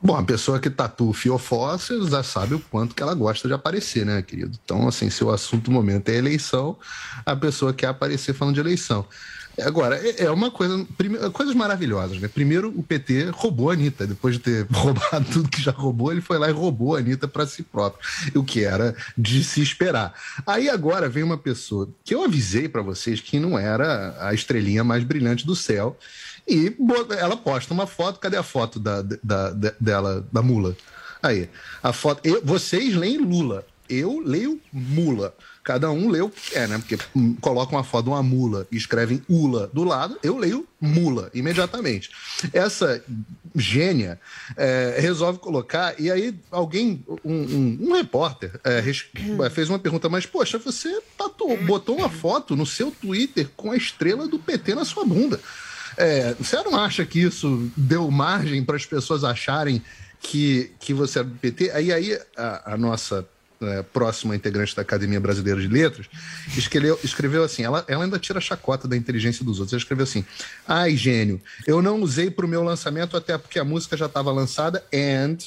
Bom, 0.00 0.16
a 0.16 0.22
pessoa 0.22 0.60
que 0.60 0.70
tatua 0.70 1.10
o 1.10 1.12
fiofó, 1.12 1.76
você 1.76 2.00
já 2.06 2.22
sabe 2.22 2.54
o 2.54 2.60
quanto 2.60 2.94
que 2.94 3.02
ela 3.02 3.14
gosta 3.14 3.48
de 3.48 3.54
aparecer, 3.54 4.06
né, 4.06 4.22
querido? 4.22 4.56
Então, 4.64 4.86
assim, 4.86 5.10
se 5.10 5.24
o 5.24 5.30
assunto 5.30 5.64
do 5.64 5.70
momento 5.72 6.08
é 6.08 6.14
eleição, 6.14 6.76
a 7.26 7.34
pessoa 7.34 7.72
quer 7.74 7.88
aparecer 7.88 8.32
falando 8.32 8.54
de 8.54 8.60
eleição. 8.60 9.04
Agora, 9.62 9.96
é 9.96 10.24
é 10.24 10.30
uma 10.30 10.50
coisa, 10.50 10.86
prime- 10.96 11.18
coisas 11.30 11.54
maravilhosas, 11.54 12.18
né? 12.20 12.28
Primeiro, 12.28 12.68
o 12.76 12.82
PT 12.82 13.30
roubou 13.32 13.70
a 13.70 13.72
Anitta. 13.74 14.06
Depois 14.06 14.34
de 14.36 14.40
ter 14.40 14.66
roubado 14.72 15.24
tudo 15.32 15.48
que 15.48 15.60
já 15.62 15.72
roubou, 15.72 16.12
ele 16.12 16.20
foi 16.20 16.38
lá 16.38 16.48
e 16.48 16.52
roubou 16.52 16.94
a 16.96 16.98
Anitta 16.98 17.26
para 17.26 17.46
si 17.46 17.62
próprio. 17.62 18.00
O 18.34 18.44
que 18.44 18.64
era 18.64 18.94
de 19.16 19.42
se 19.42 19.60
esperar. 19.60 20.14
Aí 20.46 20.68
agora 20.68 21.08
vem 21.08 21.22
uma 21.22 21.38
pessoa 21.38 21.88
que 22.04 22.14
eu 22.14 22.22
avisei 22.24 22.68
para 22.68 22.82
vocês 22.82 23.20
que 23.20 23.38
não 23.40 23.58
era 23.58 24.16
a 24.20 24.32
estrelinha 24.34 24.84
mais 24.84 25.02
brilhante 25.04 25.46
do 25.46 25.56
céu. 25.56 25.96
E 26.46 26.74
ela 27.18 27.36
posta 27.36 27.74
uma 27.74 27.86
foto. 27.86 28.20
Cadê 28.20 28.36
a 28.36 28.42
foto 28.42 28.78
da, 28.78 29.02
da- 29.02 29.50
da- 29.50 29.74
dela, 29.80 30.26
da 30.32 30.40
mula? 30.42 30.76
Aí, 31.22 31.48
a 31.82 31.92
foto. 31.92 32.20
eu- 32.24 32.40
vocês 32.44 32.94
leem 32.94 33.18
Lula. 33.18 33.66
Eu 33.88 34.20
leio 34.24 34.60
mula. 34.72 35.34
Cada 35.68 35.90
um 35.90 36.08
que 36.30 36.52
quer, 36.52 36.66
né? 36.66 36.78
Porque 36.78 36.96
hum, 37.14 37.36
coloca 37.42 37.70
uma 37.76 37.84
foto 37.84 38.04
de 38.04 38.10
uma 38.10 38.22
mula 38.22 38.66
e 38.72 38.76
escrevem 38.78 39.22
Ula 39.28 39.68
do 39.70 39.84
lado, 39.84 40.18
eu 40.22 40.38
leio 40.38 40.66
mula 40.80 41.30
imediatamente. 41.34 42.08
Essa 42.54 43.04
gênia 43.54 44.18
é, 44.56 44.96
resolve 44.98 45.38
colocar, 45.38 45.94
e 46.00 46.10
aí 46.10 46.34
alguém, 46.50 47.04
um, 47.22 47.32
um- 47.34 47.78
um 47.82 47.92
repórter, 47.92 48.50
é, 48.64 48.80
res- 48.80 49.04
fez 49.52 49.68
uma 49.68 49.78
pergunta, 49.78 50.08
mas 50.08 50.24
poxa, 50.24 50.56
você 50.56 51.02
tatuou, 51.18 51.54
botou 51.64 51.98
uma 51.98 52.08
foto 52.08 52.56
no 52.56 52.64
seu 52.64 52.90
Twitter 52.90 53.46
com 53.54 53.70
a 53.70 53.76
estrela 53.76 54.26
do 54.26 54.38
PT 54.38 54.74
na 54.74 54.86
sua 54.86 55.04
bunda. 55.04 55.38
É, 55.98 56.32
você 56.40 56.56
não 56.62 56.76
acha 56.76 57.04
que 57.04 57.20
isso 57.20 57.70
deu 57.76 58.10
margem 58.10 58.64
para 58.64 58.76
as 58.76 58.86
pessoas 58.86 59.22
acharem 59.22 59.82
que, 60.18 60.72
que 60.80 60.94
você 60.94 61.18
era 61.18 61.28
do 61.28 61.34
PT? 61.36 61.72
Aí, 61.72 61.92
aí 61.92 62.18
a, 62.36 62.72
a 62.72 62.76
nossa 62.78 63.28
é, 63.60 63.82
próxima 63.82 64.36
integrante 64.36 64.74
da 64.76 64.82
Academia 64.82 65.18
Brasileira 65.20 65.60
de 65.60 65.68
Letras 65.68 66.06
escreveu, 66.56 66.98
escreveu 67.02 67.42
assim: 67.42 67.62
ela, 67.64 67.84
ela 67.88 68.04
ainda 68.04 68.18
tira 68.18 68.38
a 68.38 68.42
chacota 68.42 68.86
da 68.86 68.96
inteligência 68.96 69.44
dos 69.44 69.58
outros. 69.58 69.72
Ela 69.72 69.80
escreveu 69.80 70.04
assim: 70.04 70.24
Ai, 70.66 70.96
gênio, 70.96 71.40
eu 71.66 71.82
não 71.82 72.00
usei 72.00 72.30
para 72.30 72.46
o 72.46 72.48
meu 72.48 72.62
lançamento, 72.62 73.16
até 73.16 73.36
porque 73.36 73.58
a 73.58 73.64
música 73.64 73.96
já 73.96 74.06
estava 74.06 74.30
lançada, 74.32 74.84
and. 74.94 75.38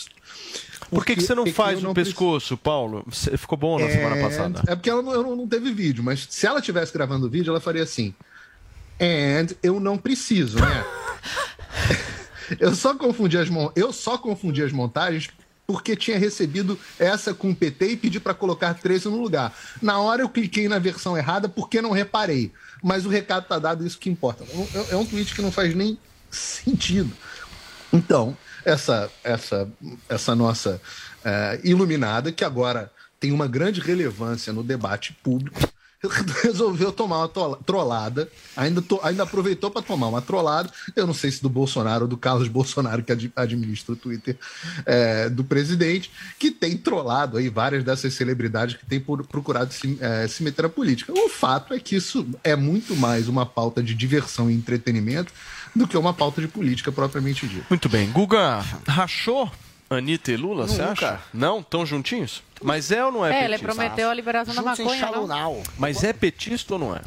Por 0.89 1.05
que, 1.05 1.15
que 1.15 1.21
você 1.23 1.33
não 1.33 1.45
faz 1.47 1.81
no 1.81 1.93
pescoço, 1.93 2.57
Paulo? 2.57 3.03
Você- 3.07 3.37
Ficou 3.37 3.57
bom 3.57 3.79
na 3.79 3.89
semana 3.89 4.15
And- 4.17 4.21
passada. 4.21 4.63
É 4.67 4.75
porque 4.75 4.89
ela 4.89 5.01
não, 5.01 5.23
não- 5.23 5.35
não 5.37 5.47
teve 5.47 5.71
vídeo, 5.71 6.03
mas 6.03 6.27
se 6.29 6.45
ela 6.45 6.59
tivesse 6.61 6.91
gravando 6.91 7.27
o 7.27 7.29
vídeo, 7.29 7.51
ela 7.51 7.61
faria 7.61 7.83
assim. 7.83 8.13
And 8.99 9.55
eu 9.63 9.79
não 9.79 9.97
preciso, 9.97 10.59
né? 10.59 10.83
eu 12.59 12.75
só 12.75 12.93
confundi 12.95 13.37
as 13.37 13.49
mon- 13.49 13.71
eu 13.75 13.93
só 13.93 14.17
confundi 14.17 14.61
as 14.63 14.71
montagens 14.71 15.29
porque 15.71 15.95
tinha 15.95 16.17
recebido 16.19 16.77
essa 16.99 17.33
com 17.33 17.55
PT 17.55 17.87
e 17.91 17.97
pedi 17.97 18.19
para 18.19 18.33
colocar 18.33 18.73
13 18.73 19.07
no 19.07 19.21
lugar. 19.21 19.55
Na 19.81 19.99
hora 19.99 20.21
eu 20.21 20.27
cliquei 20.27 20.67
na 20.67 20.77
versão 20.79 21.17
errada 21.17 21.47
porque 21.47 21.81
não 21.81 21.91
reparei. 21.91 22.51
Mas 22.83 23.05
o 23.05 23.09
recado 23.09 23.45
tá 23.47 23.57
dado, 23.57 23.87
isso 23.87 23.97
que 23.97 24.09
importa. 24.09 24.43
É- 24.43 24.93
É 24.93 24.97
um 24.97 25.05
tweet 25.05 25.33
que 25.33 25.41
não 25.41 25.51
faz 25.51 25.73
nem 25.73 25.97
sentido. 26.29 27.11
Então, 27.93 28.37
essa, 28.65 29.09
essa, 29.23 29.69
essa 30.09 30.35
nossa 30.35 30.81
eh, 31.23 31.61
iluminada, 31.63 32.31
que 32.31 32.43
agora 32.43 32.91
tem 33.19 33.31
uma 33.31 33.47
grande 33.47 33.79
relevância 33.79 34.51
no 34.51 34.63
debate 34.63 35.13
público, 35.23 35.59
resolveu 36.43 36.91
tomar 36.91 37.19
uma 37.19 37.57
trollada, 37.65 38.29
ainda, 38.55 38.81
to- 38.81 38.99
ainda 39.03 39.23
aproveitou 39.23 39.69
para 39.69 39.81
tomar 39.81 40.07
uma 40.07 40.21
trollada. 40.21 40.69
Eu 40.95 41.05
não 41.05 41.13
sei 41.13 41.31
se 41.31 41.41
do 41.41 41.49
Bolsonaro 41.49 42.03
ou 42.03 42.07
do 42.07 42.17
Carlos 42.17 42.47
Bolsonaro, 42.49 43.03
que 43.03 43.11
ad- 43.11 43.31
administra 43.35 43.93
o 43.93 43.95
Twitter 43.95 44.37
é, 44.85 45.29
do 45.29 45.43
presidente, 45.43 46.11
que 46.39 46.49
tem 46.51 46.75
trollado 46.77 47.37
aí 47.37 47.49
várias 47.49 47.83
dessas 47.83 48.13
celebridades 48.13 48.75
que 48.77 48.85
têm 48.85 48.99
por- 48.99 49.25
procurado 49.27 49.73
se, 49.73 49.97
é, 50.01 50.27
se 50.27 50.41
meter 50.43 50.63
na 50.63 50.69
política. 50.69 51.13
O 51.13 51.29
fato 51.29 51.73
é 51.73 51.79
que 51.79 51.95
isso 51.95 52.25
é 52.43 52.55
muito 52.55 52.95
mais 52.95 53.27
uma 53.27 53.45
pauta 53.45 53.83
de 53.83 53.93
diversão 53.93 54.49
e 54.49 54.53
entretenimento 54.53 55.31
do 55.75 55.87
que 55.87 55.97
uma 55.97 56.13
pauta 56.13 56.41
de 56.41 56.47
política 56.47 56.91
propriamente 56.91 57.47
dita. 57.47 57.65
Muito 57.69 57.87
bem. 57.87 58.09
Guga, 58.11 58.63
rachou 58.87 59.49
Anitta 59.89 60.31
e 60.31 60.37
Lula, 60.37 60.67
você 60.67 60.81
acha? 60.81 61.19
Não? 61.33 61.61
Tão 61.61 61.85
juntinhos? 61.85 62.41
Mas 62.61 62.91
é 62.91 63.03
ou 63.03 63.11
não 63.11 63.25
é, 63.25 63.29
É, 63.33 63.43
ele 63.45 63.57
petista? 63.57 63.65
prometeu 63.65 64.09
a 64.09 64.13
liberação 64.13 64.53
da 64.53 64.61
maconha. 64.61 65.07
Mas 65.77 66.03
é 66.03 66.13
petista 66.13 66.73
ou 66.73 66.79
não 66.79 66.95
é? 66.95 67.01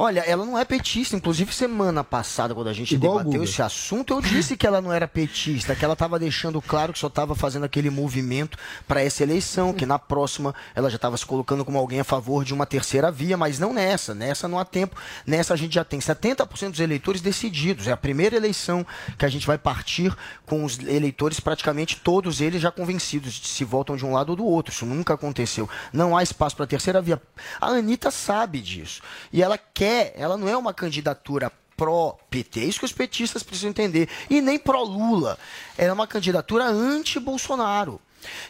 Olha, 0.00 0.20
ela 0.20 0.44
não 0.44 0.56
é 0.56 0.64
petista. 0.64 1.16
Inclusive, 1.16 1.52
semana 1.52 2.04
passada, 2.04 2.54
quando 2.54 2.68
a 2.68 2.72
gente 2.72 2.94
Igual 2.94 3.18
debateu 3.18 3.42
esse 3.42 3.60
assunto, 3.60 4.14
eu 4.14 4.20
disse 4.20 4.56
que 4.56 4.64
ela 4.64 4.80
não 4.80 4.92
era 4.92 5.08
petista, 5.08 5.74
que 5.74 5.84
ela 5.84 5.94
estava 5.94 6.20
deixando 6.20 6.62
claro 6.62 6.92
que 6.92 7.00
só 7.00 7.08
estava 7.08 7.34
fazendo 7.34 7.64
aquele 7.64 7.90
movimento 7.90 8.56
para 8.86 9.02
essa 9.02 9.24
eleição, 9.24 9.72
que 9.72 9.84
na 9.84 9.98
próxima 9.98 10.54
ela 10.72 10.88
já 10.88 10.94
estava 10.94 11.16
se 11.16 11.26
colocando 11.26 11.64
como 11.64 11.78
alguém 11.78 11.98
a 11.98 12.04
favor 12.04 12.44
de 12.44 12.54
uma 12.54 12.64
terceira 12.64 13.10
via, 13.10 13.36
mas 13.36 13.58
não 13.58 13.72
nessa. 13.72 14.14
Nessa 14.14 14.46
não 14.46 14.60
há 14.60 14.64
tempo. 14.64 14.94
Nessa 15.26 15.54
a 15.54 15.56
gente 15.56 15.74
já 15.74 15.82
tem 15.82 15.98
70% 15.98 16.70
dos 16.70 16.80
eleitores 16.80 17.20
decididos. 17.20 17.88
É 17.88 17.90
a 17.90 17.96
primeira 17.96 18.36
eleição 18.36 18.86
que 19.18 19.24
a 19.24 19.28
gente 19.28 19.48
vai 19.48 19.58
partir 19.58 20.16
com 20.46 20.64
os 20.64 20.78
eleitores, 20.78 21.40
praticamente 21.40 21.96
todos 21.96 22.40
eles 22.40 22.62
já 22.62 22.70
convencidos 22.70 23.34
de 23.34 23.48
se 23.48 23.64
votam 23.64 23.96
de 23.96 24.06
um 24.06 24.12
lado 24.12 24.30
ou 24.30 24.36
do 24.36 24.44
outro. 24.44 24.72
Isso 24.72 24.86
nunca 24.86 25.14
aconteceu. 25.14 25.68
Não 25.92 26.16
há 26.16 26.22
espaço 26.22 26.54
para 26.54 26.66
a 26.66 26.68
terceira 26.68 27.02
via. 27.02 27.20
A 27.60 27.66
Anitta 27.66 28.12
sabe 28.12 28.60
disso. 28.60 29.02
E 29.32 29.42
ela 29.42 29.58
quer, 29.58 29.87
ela 30.16 30.36
não 30.36 30.48
é 30.48 30.56
uma 30.56 30.74
candidatura 30.74 31.52
pró-PT, 31.76 32.60
é 32.60 32.64
isso 32.64 32.80
que 32.80 32.84
os 32.84 32.92
petistas 32.92 33.42
precisam 33.42 33.70
entender, 33.70 34.08
e 34.28 34.40
nem 34.40 34.58
pró-Lula. 34.58 35.38
Ela 35.76 35.90
é 35.90 35.92
uma 35.92 36.08
candidatura 36.08 36.66
anti-Bolsonaro. 36.66 38.00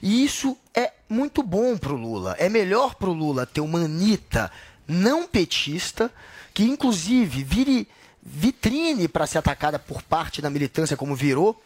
E 0.03 0.25
isso 0.25 0.57
é 0.75 0.93
muito 1.09 1.43
bom 1.43 1.77
para 1.77 1.93
o 1.93 1.97
Lula. 1.97 2.35
É 2.39 2.49
melhor 2.49 2.95
para 2.95 3.11
o 3.11 3.13
Lula 3.13 3.45
ter 3.45 3.61
uma 3.61 3.81
Anitta 3.81 4.51
não 4.87 5.27
petista, 5.27 6.11
que 6.55 6.63
inclusive 6.63 7.45
vire 7.45 7.89
vitrine 8.23 9.09
para 9.09 9.27
ser 9.27 9.39
atacada 9.39 9.79
por 9.79 10.03
parte 10.03 10.43
da 10.43 10.51
militância, 10.51 10.97
como 10.97 11.15
virou, 11.15 11.61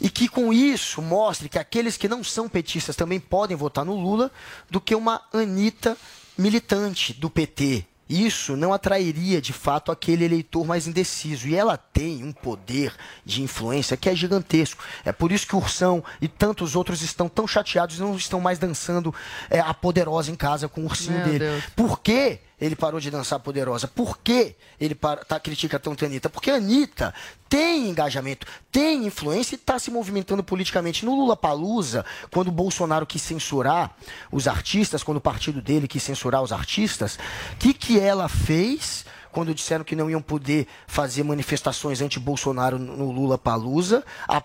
e 0.00 0.10
que 0.10 0.28
com 0.28 0.52
isso 0.52 1.00
mostre 1.00 1.48
que 1.48 1.58
aqueles 1.58 1.96
que 1.96 2.08
não 2.08 2.24
são 2.24 2.48
petistas 2.48 2.96
também 2.96 3.20
podem 3.20 3.56
votar 3.56 3.84
no 3.84 3.94
Lula, 3.94 4.30
do 4.70 4.80
que 4.80 4.94
uma 4.94 5.22
Anitta 5.32 5.96
militante 6.36 7.12
do 7.12 7.30
PT. 7.30 7.86
Isso 8.12 8.56
não 8.58 8.74
atrairia 8.74 9.40
de 9.40 9.54
fato 9.54 9.90
aquele 9.90 10.26
eleitor 10.26 10.66
mais 10.66 10.86
indeciso. 10.86 11.48
E 11.48 11.54
ela 11.54 11.78
tem 11.78 12.22
um 12.22 12.30
poder 12.30 12.94
de 13.24 13.42
influência 13.42 13.96
que 13.96 14.06
é 14.06 14.14
gigantesco. 14.14 14.84
É 15.02 15.12
por 15.12 15.32
isso 15.32 15.46
que 15.46 15.56
o 15.56 15.58
Ursão 15.58 16.04
e 16.20 16.28
tantos 16.28 16.76
outros 16.76 17.00
estão 17.00 17.26
tão 17.26 17.46
chateados 17.46 17.96
e 17.96 18.00
não 18.00 18.14
estão 18.14 18.38
mais 18.38 18.58
dançando 18.58 19.14
é, 19.48 19.60
a 19.60 19.72
poderosa 19.72 20.30
em 20.30 20.34
casa 20.34 20.68
com 20.68 20.82
o 20.82 20.84
ursinho 20.84 21.16
Meu 21.16 21.24
dele. 21.26 21.38
Deus. 21.38 21.64
Por 21.74 22.00
que 22.00 22.38
ele 22.62 22.76
parou 22.76 23.00
de 23.00 23.10
dançar 23.10 23.40
poderosa? 23.40 23.88
Por 23.88 24.18
que 24.18 24.54
ele 24.80 24.94
para, 24.94 25.24
tá, 25.24 25.40
critica 25.40 25.80
tanto 25.80 26.04
a 26.04 26.06
Anitta? 26.06 26.30
Porque 26.30 26.48
a 26.48 26.54
Anitta 26.54 27.12
tem 27.48 27.88
engajamento, 27.88 28.46
tem 28.70 29.04
influência 29.04 29.56
e 29.56 29.58
está 29.58 29.80
se 29.80 29.90
movimentando 29.90 30.44
politicamente. 30.44 31.04
No 31.04 31.16
Lula 31.16 31.36
Palusa, 31.36 32.04
quando 32.30 32.48
o 32.48 32.52
Bolsonaro 32.52 33.04
quis 33.04 33.20
censurar 33.20 33.96
os 34.30 34.46
artistas, 34.46 35.02
quando 35.02 35.16
o 35.16 35.20
partido 35.20 35.60
dele 35.60 35.88
quis 35.88 36.04
censurar 36.04 36.40
os 36.40 36.52
artistas, 36.52 37.18
o 37.54 37.56
que, 37.56 37.74
que 37.74 37.98
ela 37.98 38.28
fez? 38.28 39.04
Quando 39.32 39.54
disseram 39.54 39.82
que 39.82 39.96
não 39.96 40.10
iam 40.10 40.20
poder 40.20 40.66
fazer 40.86 41.22
manifestações 41.22 42.02
anti-Bolsonaro 42.02 42.78
no 42.78 43.10
Lula 43.10 43.38
Palusa, 43.38 44.04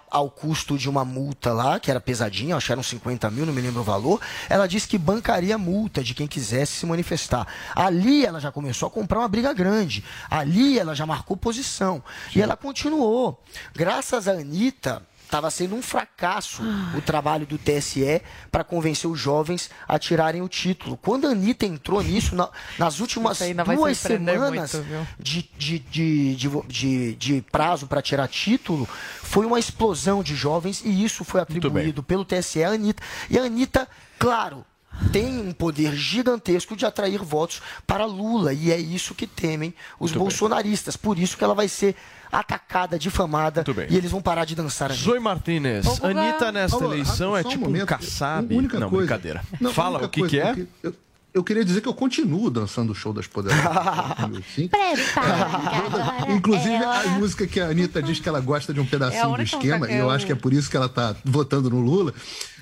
ao 0.09 0.31
custo 0.31 0.77
de 0.77 0.89
uma 0.89 1.03
multa 1.03 1.51
lá, 1.51 1.79
que 1.79 1.91
era 1.91 1.99
pesadinha, 1.99 2.55
acho 2.55 2.67
que 2.67 2.71
eram 2.71 2.81
50 2.81 3.29
mil, 3.29 3.45
não 3.45 3.53
me 3.53 3.61
lembro 3.61 3.81
o 3.81 3.83
valor, 3.83 4.21
ela 4.49 4.65
disse 4.65 4.87
que 4.87 4.97
bancaria 4.97 5.55
a 5.55 5.57
multa 5.57 6.01
de 6.01 6.13
quem 6.13 6.25
quisesse 6.25 6.73
se 6.73 6.85
manifestar. 6.85 7.45
Ali 7.75 8.25
ela 8.25 8.39
já 8.39 8.51
começou 8.51 8.87
a 8.87 8.89
comprar 8.89 9.19
uma 9.19 9.27
briga 9.27 9.53
grande. 9.53 10.03
Ali 10.29 10.79
ela 10.79 10.95
já 10.95 11.05
marcou 11.05 11.35
posição. 11.35 12.01
E 12.35 12.41
ela 12.41 12.55
continuou. 12.55 13.43
Graças 13.75 14.27
a 14.27 14.31
Anitta, 14.31 15.05
estava 15.27 15.51
sendo 15.51 15.75
um 15.75 15.81
fracasso 15.81 16.63
o 16.97 17.01
trabalho 17.01 17.45
do 17.45 17.57
TSE 17.57 18.21
para 18.51 18.63
convencer 18.63 19.09
os 19.09 19.19
jovens 19.19 19.69
a 19.87 19.99
tirarem 19.99 20.41
o 20.41 20.47
título. 20.47 20.97
Quando 20.97 21.27
a 21.27 21.31
Anitta 21.31 21.65
entrou 21.65 22.01
nisso, 22.01 22.33
na- 22.35 22.49
nas 22.79 22.99
últimas 23.01 23.37
duas 23.75 23.97
semanas 23.97 24.71
muito, 24.81 25.03
de, 25.19 25.49
de, 25.57 25.79
de, 25.79 26.35
de, 26.35 26.61
de- 26.67 27.15
de 27.15 27.41
prazo 27.51 27.87
para 27.87 28.01
tirar 28.01 28.27
título, 28.29 28.87
foi 29.21 29.45
uma 29.45 29.59
explosão 29.59 30.23
de 30.23 30.33
jovens 30.35 30.81
e 30.83 31.03
isso 31.03 31.23
foi 31.23 31.41
atribuído 31.41 32.01
pelo 32.01 32.23
TSE 32.25 32.63
à 32.63 32.69
Anitta. 32.69 33.03
E 33.29 33.37
a 33.37 33.43
Anitta, 33.43 33.87
claro, 34.17 34.65
tem 35.11 35.39
um 35.39 35.51
poder 35.51 35.93
gigantesco 35.93 36.75
de 36.75 36.85
atrair 36.85 37.21
votos 37.21 37.61
para 37.85 38.05
Lula 38.05 38.53
e 38.53 38.71
é 38.71 38.79
isso 38.79 39.13
que 39.13 39.27
temem 39.27 39.73
os 39.99 40.11
Muito 40.11 40.13
bem. 40.13 40.19
bolsonaristas. 40.23 40.95
Por 40.97 41.19
isso 41.19 41.37
que 41.37 41.43
ela 41.43 41.53
vai 41.53 41.67
ser 41.67 41.95
atacada, 42.31 42.97
difamada 42.99 43.63
e 43.89 43.95
eles 43.97 44.11
vão 44.11 44.21
parar 44.21 44.45
de 44.45 44.55
dançar. 44.55 44.91
ali. 44.91 44.99
Zoe 44.99 45.19
Martinez. 45.19 45.85
Anitta 46.03 46.51
nesta 46.51 46.83
eleição 46.83 47.35
é 47.35 47.41
um 47.41 47.43
tipo 47.43 47.63
um 47.63 47.67
momento. 47.67 47.85
Kassab. 47.87 48.53
Única 48.55 48.79
Não, 48.79 48.89
coisa- 48.89 49.05
brincadeira. 49.05 49.41
Não, 49.59 49.73
Fala, 49.73 50.03
o 50.05 50.09
que, 50.09 50.21
coisa, 50.21 50.35
que 50.35 50.39
é? 50.41 50.51
eu 50.51 50.55
que- 50.55 50.67
Eu, 50.83 50.95
eu 51.33 51.43
queria 51.43 51.63
dizer 51.63 51.81
que 51.81 51.87
eu 51.87 51.93
continuo 51.93 52.49
dançando 52.49 52.91
o 52.91 52.95
show 52.95 53.13
das 53.13 53.27
poderosas. 53.27 53.63
Sim. 54.55 54.69
Inclusive, 56.35 56.75
a 56.83 57.03
música 57.19 57.45
que 57.47 57.59
a 57.59 57.67
Anitta 57.67 58.01
diz 58.01 58.19
que 58.19 58.27
ela 58.29 58.39
gosta 58.39 58.73
de 58.73 58.79
um 58.79 58.83
É 58.83 58.87
pedacinho 58.87 59.23
do 59.27 59.33
única 59.33 59.55
esquema, 59.55 59.89
e 59.91 59.97
eu 59.97 60.09
acho 60.09 60.25
que 60.25 60.31
é 60.31 60.35
por 60.35 60.53
isso 60.53 60.69
que 60.69 60.77
ela 60.77 60.89
tá 60.89 61.15
votando 61.23 61.69
no 61.69 61.79
Lula. 61.79 62.13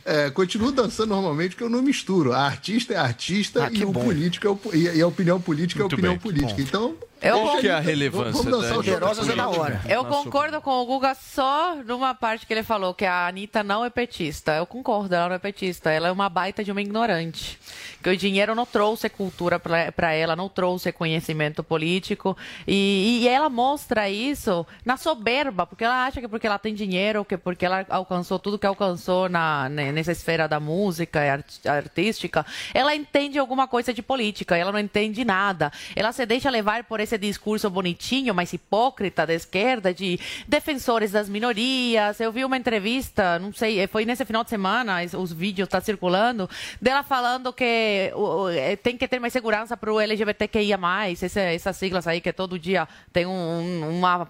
É, 0.08 0.30
continuo 0.30 0.72
dançando 0.72 1.10
normalmente, 1.10 1.52
porque 1.52 1.64
eu 1.64 1.70
não 1.70 1.82
misturo. 1.82 2.32
A 2.32 2.42
artista 2.46 2.94
é 2.94 2.98
artista 2.98 3.66
Ah, 3.66 3.70
e 3.72 3.84
o 3.84 3.92
bom. 3.92 4.04
político 4.04 4.46
é 4.48 4.52
o, 4.52 4.60
e, 4.76 5.02
a 5.02 5.08
opinião 5.08 5.42
política 5.42 5.80
Muito 5.82 5.94
é 5.94 5.96
a 5.96 5.98
opinião 5.98 6.14
bem, 6.14 6.20
política. 6.22 6.62
Então, 6.62 6.94
Eu 7.22 7.40
Qual 7.42 7.58
que 7.58 7.68
é 7.68 7.72
a 7.72 7.80
relevância 7.80 8.32
vamos 8.44 8.46
dançar 8.62 9.00
da 9.00 9.10
o 9.10 9.32
é 9.32 9.36
na 9.36 9.50
hora. 9.50 9.82
Eu 9.90 10.06
concordo 10.06 10.62
com 10.62 10.72
o 10.72 10.86
Guga 10.86 11.16
só 11.16 11.76
numa 11.76 12.14
parte 12.14 12.46
que 12.46 12.54
ele 12.54 12.62
falou, 12.62 12.94
que 12.94 13.06
a 13.06 13.28
Anitta 13.28 13.64
não 13.64 13.84
é 13.84 13.90
petista. 13.90 14.54
Eu 14.54 14.66
concordo, 14.66 15.16
ela 15.16 15.30
não 15.30 15.36
é 15.36 15.40
petista. 15.40 15.90
Ela 15.90 16.10
é 16.10 16.12
uma 16.12 16.30
baita 16.30 16.64
de 16.64 16.72
uma 16.72 16.82
ignorante. 16.82 17.60
Que 18.04 18.10
o 18.10 18.18
dinheiro 18.18 18.54
não 18.54 18.66
trouxe 18.66 19.10
cultura 19.10 19.60
para 19.60 20.14
ela, 20.14 20.36
não 20.36 20.48
trouxe 20.50 20.92
conhecimento 20.92 21.64
político. 21.64 22.38
E, 22.68 23.22
e 23.24 23.28
ela 23.28 23.50
mostra 23.50 24.10
isso 24.10 24.66
na 24.86 24.98
soberba, 24.98 25.66
porque 25.66 25.84
ela 25.84 26.06
acha 26.06 26.22
que 26.22 26.28
porque 26.28 26.46
ela 26.46 26.60
tem 26.60 26.76
dinheiro, 26.76 27.26
que 27.26 27.38
porque 27.38 27.66
ela 27.66 27.86
alcançou 27.90 28.38
tudo 28.38 28.60
que 28.60 28.68
alcançou 28.68 29.28
na, 29.30 29.68
ne- 29.70 29.92
nessa 29.92 30.12
esfera 30.12 30.48
da 30.48 30.60
música 30.60 31.24
e 31.26 31.30
art- 31.30 31.66
artística, 31.66 32.46
ela 32.74 32.94
entende 32.94 33.40
alguma 33.40 33.68
coisa 33.68 33.94
de 33.94 34.02
política, 34.04 34.56
ela 34.56 34.72
não 34.72 34.80
entende 34.80 35.26
nada. 35.26 35.72
Ela 35.96 36.12
se 36.12 36.26
deixa 36.26 36.50
levar 36.50 36.84
por 36.84 37.00
esse 37.06 37.18
discurso 37.18 37.70
bonitinho, 37.70 38.34
mas 38.36 38.52
hipócrita 38.52 39.26
da 39.26 39.34
esquerda, 39.34 39.94
de 39.94 40.20
defensores 40.48 41.12
das 41.12 41.30
minorias. 41.30 42.20
Eu 42.20 42.32
vi 42.32 42.44
uma 42.44 42.58
entrevista, 42.58 43.40
não 43.40 43.54
sei, 43.54 43.88
foi 43.88 44.06
nesse 44.06 44.26
final 44.26 44.44
de 44.44 44.50
semana, 44.50 44.98
os 45.18 45.32
vídeos 45.32 45.68
estão 45.68 45.80
circulando, 45.82 46.50
dela 46.82 47.04
falando 47.04 47.54
que 47.54 48.12
eh, 48.52 48.76
tem 48.82 48.98
que 48.98 49.08
ter 49.08 49.20
mais 49.20 49.32
segurança 49.34 49.78
para 49.78 49.92
o 49.94 50.00
LGBTQIA+, 50.00 50.78
esse, 51.12 51.40
essas 51.40 51.78
siglas 51.78 52.08
aí 52.08 52.20
que 52.20 52.34
todo 52.34 52.58
dia 52.60 52.88
tem 53.14 53.26
um- 53.26 53.32
um- 53.32 53.98
uma 54.00 54.28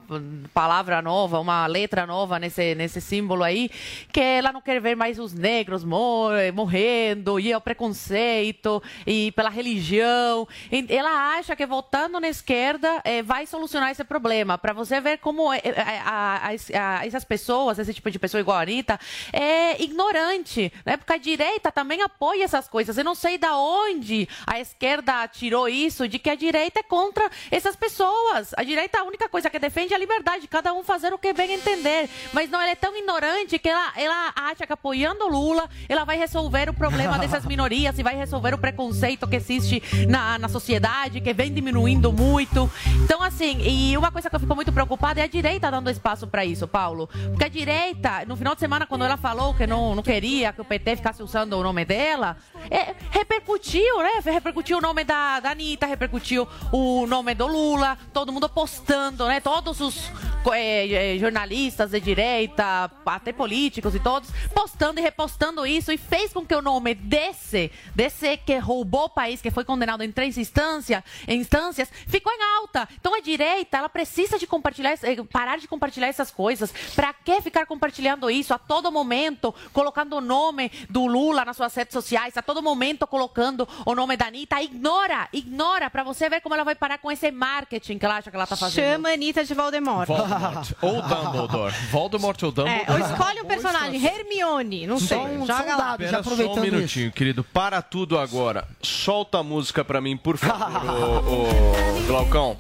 palavra 0.54 1.02
nova, 1.02 1.40
uma 1.40 1.66
letra 1.68 2.06
nova 2.06 2.38
nesse, 2.40 2.76
nesse 2.76 3.00
símbolo 3.00 3.44
aí, 3.44 3.70
que 4.12 4.20
ela 4.20 4.52
não 4.52 4.62
quer 4.62 4.82
ver 4.82 4.96
mais 4.96 5.18
os 5.20 5.34
negros 5.34 5.84
mor 5.84 6.34
morrendo, 6.54 7.40
e 7.40 7.52
é 7.52 7.58
o 7.58 7.62
preconceito, 7.62 8.82
e 9.08 9.32
pela 9.32 9.50
religião. 9.50 10.48
Ela 10.90 11.38
acha 11.38 11.56
que 11.56 11.66
votando 11.66 12.20
na 12.20 12.28
esquerda 12.28 12.65
eh, 13.04 13.22
vai 13.22 13.46
solucionar 13.46 13.92
esse 13.92 14.04
problema. 14.04 14.58
Para 14.58 14.74
você 14.74 15.00
ver 15.00 15.18
como 15.20 15.52
eh, 15.54 15.62
eh, 15.64 16.00
a- 16.06 16.42
a- 16.50 17.00
a- 17.00 17.06
essas 17.06 17.24
pessoas, 17.24 17.78
esse 17.80 17.94
tipo 17.94 18.10
de 18.10 18.18
pessoa 18.20 18.42
igual 18.42 18.58
a 18.58 18.62
Anitta, 18.62 19.00
é 19.32 19.82
ignorante. 19.82 20.72
Né? 20.86 20.98
Porque 20.98 21.14
a 21.14 21.18
direita 21.18 21.72
também 21.72 22.02
apoia 22.02 22.44
essas 22.44 22.68
coisas. 22.68 22.98
Eu 22.98 23.04
não 23.04 23.16
sei 23.16 23.38
da 23.38 23.58
onde 23.58 24.28
a 24.48 24.60
esquerda 24.60 25.28
tirou 25.28 25.68
isso, 25.70 26.08
de 26.08 26.18
que 26.20 26.30
a 26.30 26.36
direita 26.36 26.80
é 26.80 26.84
contra 26.84 27.30
essas 27.52 27.76
pessoas. 27.76 28.54
A 28.58 28.64
direita, 28.64 29.00
a 29.00 29.04
única 29.04 29.28
coisa 29.30 29.50
que 29.50 29.60
defende 29.60 29.94
é 29.94 29.96
a 29.96 30.00
liberdade, 30.00 30.48
cada 30.48 30.74
um 30.74 30.84
fazer 30.84 31.14
o 31.14 31.18
que 31.18 31.34
bem 31.34 31.54
entender. 31.54 32.10
Mas 32.34 32.50
não, 32.50 32.62
ela 32.62 32.72
é 32.72 32.76
tão 32.76 32.96
ignorante 32.96 33.60
que 33.60 33.70
ela, 33.70 33.94
ela 33.96 34.34
acha 34.36 34.66
que 34.66 34.74
apoiando 34.74 35.28
Lula, 35.28 35.70
ela 35.90 36.04
vai 36.06 36.18
resolver 36.18 36.70
o 36.70 36.74
problema 36.74 37.18
dessas 37.20 37.46
minorias 37.46 37.98
e 38.00 38.04
vai 38.04 38.16
resolver 38.16 38.54
o 38.54 38.58
preconceito 38.58 39.28
que 39.28 39.36
existe 39.36 39.82
na, 40.08 40.38
na 40.40 40.48
sociedade, 40.48 41.22
que 41.22 41.34
vem 41.34 41.54
diminuindo 41.54 42.12
muito. 42.12 42.55
Então, 43.04 43.22
assim, 43.22 43.58
e 43.62 43.98
uma 43.98 44.12
coisa 44.12 44.30
que 44.30 44.36
eu 44.36 44.40
fico 44.40 44.56
muito 44.56 44.72
preocupada 44.72 45.20
é 45.20 45.24
a 45.24 45.28
direita 45.28 45.70
dando 45.70 45.90
espaço 45.90 46.26
para 46.28 46.46
isso, 46.46 46.68
Paulo. 46.68 47.08
Porque 47.08 47.44
a 47.44 47.50
direita, 47.50 48.26
no 48.26 48.36
final 48.36 48.56
de 48.56 48.62
semana, 48.62 48.86
quando 48.86 49.04
ela 49.04 49.18
falou 49.18 49.54
que 49.54 49.68
não, 49.68 49.94
não 49.94 50.02
queria 50.02 50.54
que 50.54 50.62
o 50.62 50.66
PT 50.66 50.98
ficasse 50.98 51.22
usando 51.22 51.54
o 51.54 51.64
nome 51.64 51.84
dela, 51.84 52.38
é, 52.72 52.96
repercutiu, 53.12 54.00
né? 54.00 54.22
Repercutiu 54.24 54.78
o 54.78 54.82
nome 54.82 55.04
da, 55.04 55.40
da 55.40 55.52
Anitta, 55.52 55.86
repercutiu 55.86 56.48
o 56.72 57.06
nome 57.06 57.36
do 57.36 57.46
Lula, 57.46 57.98
todo 58.14 58.32
mundo 58.32 58.48
postando, 58.48 59.28
né? 59.28 59.40
Todos 59.40 59.82
os 59.82 60.12
é, 60.54 61.16
é, 61.16 61.20
jornalistas 61.20 61.92
de 61.92 62.00
direita, 62.00 62.92
até 63.06 63.34
políticos 63.34 63.96
e 63.96 64.00
todos, 64.00 64.30
postando 64.54 65.00
e 65.00 65.04
repostando 65.04 65.66
isso 65.66 65.92
e 65.92 65.98
fez 65.98 66.32
com 66.32 66.46
que 66.46 66.56
o 66.56 66.62
nome 66.62 66.94
desse, 66.94 67.72
desse 67.94 68.38
que 68.38 68.58
roubou 68.58 69.06
o 69.06 69.10
país, 69.10 69.42
que 69.42 69.52
foi 69.52 69.64
condenado 69.64 70.04
em 70.04 70.12
três 70.12 70.38
instâncias, 70.38 71.04
instâncias 71.28 71.90
ficou 72.08 72.32
em 72.32 72.38
alta. 72.58 72.88
Então 73.00 73.16
a 73.16 73.20
direita, 73.20 73.78
ela 73.78 73.90
precisa 73.90 74.38
de 74.38 74.48
compartilhar, 74.48 74.94
eh, 75.04 75.24
parar 75.32 75.58
de 75.58 75.68
compartilhar 75.68 76.08
essas 76.08 76.32
coisas. 76.32 76.74
Para 76.96 77.14
que 77.14 77.42
ficar 77.42 77.66
compartilhando 77.66 78.30
isso 78.30 78.54
a 78.54 78.58
todo 78.58 78.92
momento, 78.92 79.54
colocando 79.74 80.18
o 80.18 80.22
nome 80.22 80.72
do 80.90 81.06
Lula 81.06 81.46
nas 81.46 81.58
suas 81.58 81.74
redes 81.76 81.94
sociais, 81.94 82.38
a 82.38 82.42
todo 82.42 82.62
momento 82.62 83.08
colocando 83.08 83.68
o 83.86 83.96
nome 83.96 84.18
da 84.18 84.28
Anitta? 84.28 84.62
Ignora, 84.62 85.28
ignora, 85.34 85.90
para 85.90 86.04
você 86.04 86.30
ver 86.30 86.42
como 86.42 86.56
ela 86.56 86.64
vai 86.64 86.76
parar 86.76 86.98
com 86.98 87.12
esse 87.12 87.32
marketing 87.32 87.98
que 87.98 88.06
ela 88.06 88.18
acha 88.18 88.30
que 88.30 88.36
ela 88.36 88.48
tá 88.48 88.56
fazendo. 88.56 88.86
Chama 88.94 89.10
a 89.10 89.14
Anitta 89.14 89.44
de 89.44 89.54
Voldemort. 89.54 90.08
Voldemort 90.08 90.72
ou 90.82 91.02
Dumbledore. 91.02 91.74
Voldemort 91.92 92.44
ou 92.44 92.52
Dumbledore. 92.52 92.86
É, 92.88 92.92
ou 92.92 93.00
escolhe 93.00 93.42
um 93.42 93.46
personagem, 93.46 94.04
Hermione, 94.04 94.88
não 94.88 95.00
sei, 95.00 95.18
um 95.18 95.46
joga 95.46 95.76
lá. 95.76 95.98
Espera 96.00 96.24
só 96.24 96.54
um 96.54 96.62
minutinho, 96.62 97.12
querido. 97.12 97.44
Para 97.44 97.82
tudo 97.82 98.18
agora. 98.18 98.68
Solta 98.82 99.40
a 99.40 99.44
música 99.44 99.84
pra 99.84 100.02
mim, 100.02 100.18
por 100.18 100.38
favor, 100.38 101.26
ô, 101.30 102.02
ô, 102.02 102.06
Glaucão. 102.36 102.58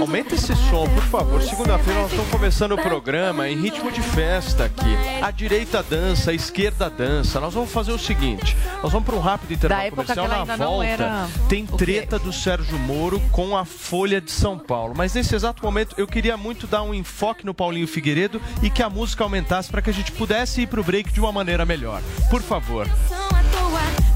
Aumenta 0.00 0.34
esse 0.34 0.56
som, 0.70 0.88
por 0.88 1.02
favor. 1.04 1.42
Segunda-feira 1.42 2.00
nós 2.00 2.10
estamos 2.10 2.30
começando 2.30 2.72
o 2.72 2.78
programa 2.78 3.46
em 3.46 3.60
ritmo 3.60 3.92
de 3.92 4.00
festa 4.00 4.64
aqui. 4.64 4.96
A 5.20 5.30
direita 5.30 5.82
dança, 5.82 6.30
a 6.30 6.34
esquerda 6.34 6.88
dança. 6.88 7.38
Nós 7.38 7.52
vamos 7.52 7.70
fazer 7.70 7.92
o 7.92 7.98
seguinte: 7.98 8.56
nós 8.82 8.90
vamos 8.90 9.06
para 9.06 9.14
um 9.16 9.20
rápido 9.20 9.52
intervalo 9.52 9.90
comercial. 9.90 10.26
Na 10.46 10.56
volta, 10.56 10.86
era- 10.86 11.28
tem 11.50 11.66
treta 11.66 12.18
do 12.18 12.32
Sérgio 12.32 12.78
Moro 12.78 13.20
com 13.30 13.54
a 13.54 13.66
Folha 13.66 14.22
de 14.22 14.30
São 14.30 14.58
Paulo. 14.58 14.94
Mas 14.96 15.12
nesse 15.12 15.34
exato 15.34 15.62
momento 15.62 15.94
eu 15.98 16.06
queria 16.06 16.38
muito 16.38 16.66
dar 16.66 16.82
um 16.82 16.94
enfoque 16.94 17.44
no 17.44 17.52
Paulinho 17.52 17.86
Figueiredo 17.86 18.40
e 18.62 18.70
que 18.70 18.82
a 18.82 18.88
música 18.88 19.22
aumentasse 19.22 19.70
para 19.70 19.82
que 19.82 19.90
a 19.90 19.94
gente 19.94 20.12
pudesse 20.12 20.62
ir 20.62 20.66
pro 20.66 20.82
break 20.82 21.12
de 21.12 21.20
uma 21.20 21.30
maneira 21.30 21.66
melhor. 21.66 22.00
Por 22.30 22.40
favor. 22.40 22.88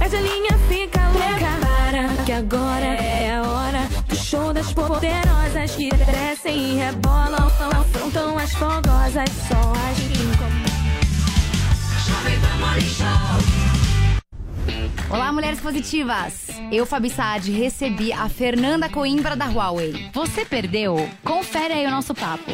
Mas 0.00 0.14
a 0.14 0.20
linha 0.20 0.58
fica 0.68 0.98
louca 1.10 1.52
para 1.62 2.24
que 2.24 2.32
agora 2.32 2.84
é 2.86 3.21
do 4.33 4.39
show 4.39 4.53
das 4.53 4.72
poderosas 4.72 5.76
que 5.76 5.91
crescem 5.91 6.72
e 6.72 6.76
rebolam, 6.76 7.51
afrontam 7.78 8.39
as 8.39 8.51
fogosas, 8.53 9.28
só 9.49 9.72
as 9.72 9.99
que 9.99 10.22
incomodam. 10.22 10.72
Jovem 12.07 12.41
Pan 12.41 12.59
Morning 12.59 12.89
Show. 12.89 13.82
Olá, 15.12 15.30
mulheres 15.30 15.60
positivas! 15.60 16.46
Eu, 16.72 16.86
Fabi 16.86 17.10
Saad, 17.10 17.52
recebi 17.52 18.14
a 18.14 18.30
Fernanda 18.30 18.88
Coimbra 18.88 19.36
da 19.36 19.44
Huawei. 19.44 20.08
Você 20.10 20.42
perdeu? 20.42 20.96
Confere 21.22 21.74
aí 21.74 21.86
o 21.86 21.90
nosso 21.90 22.14
papo. 22.14 22.50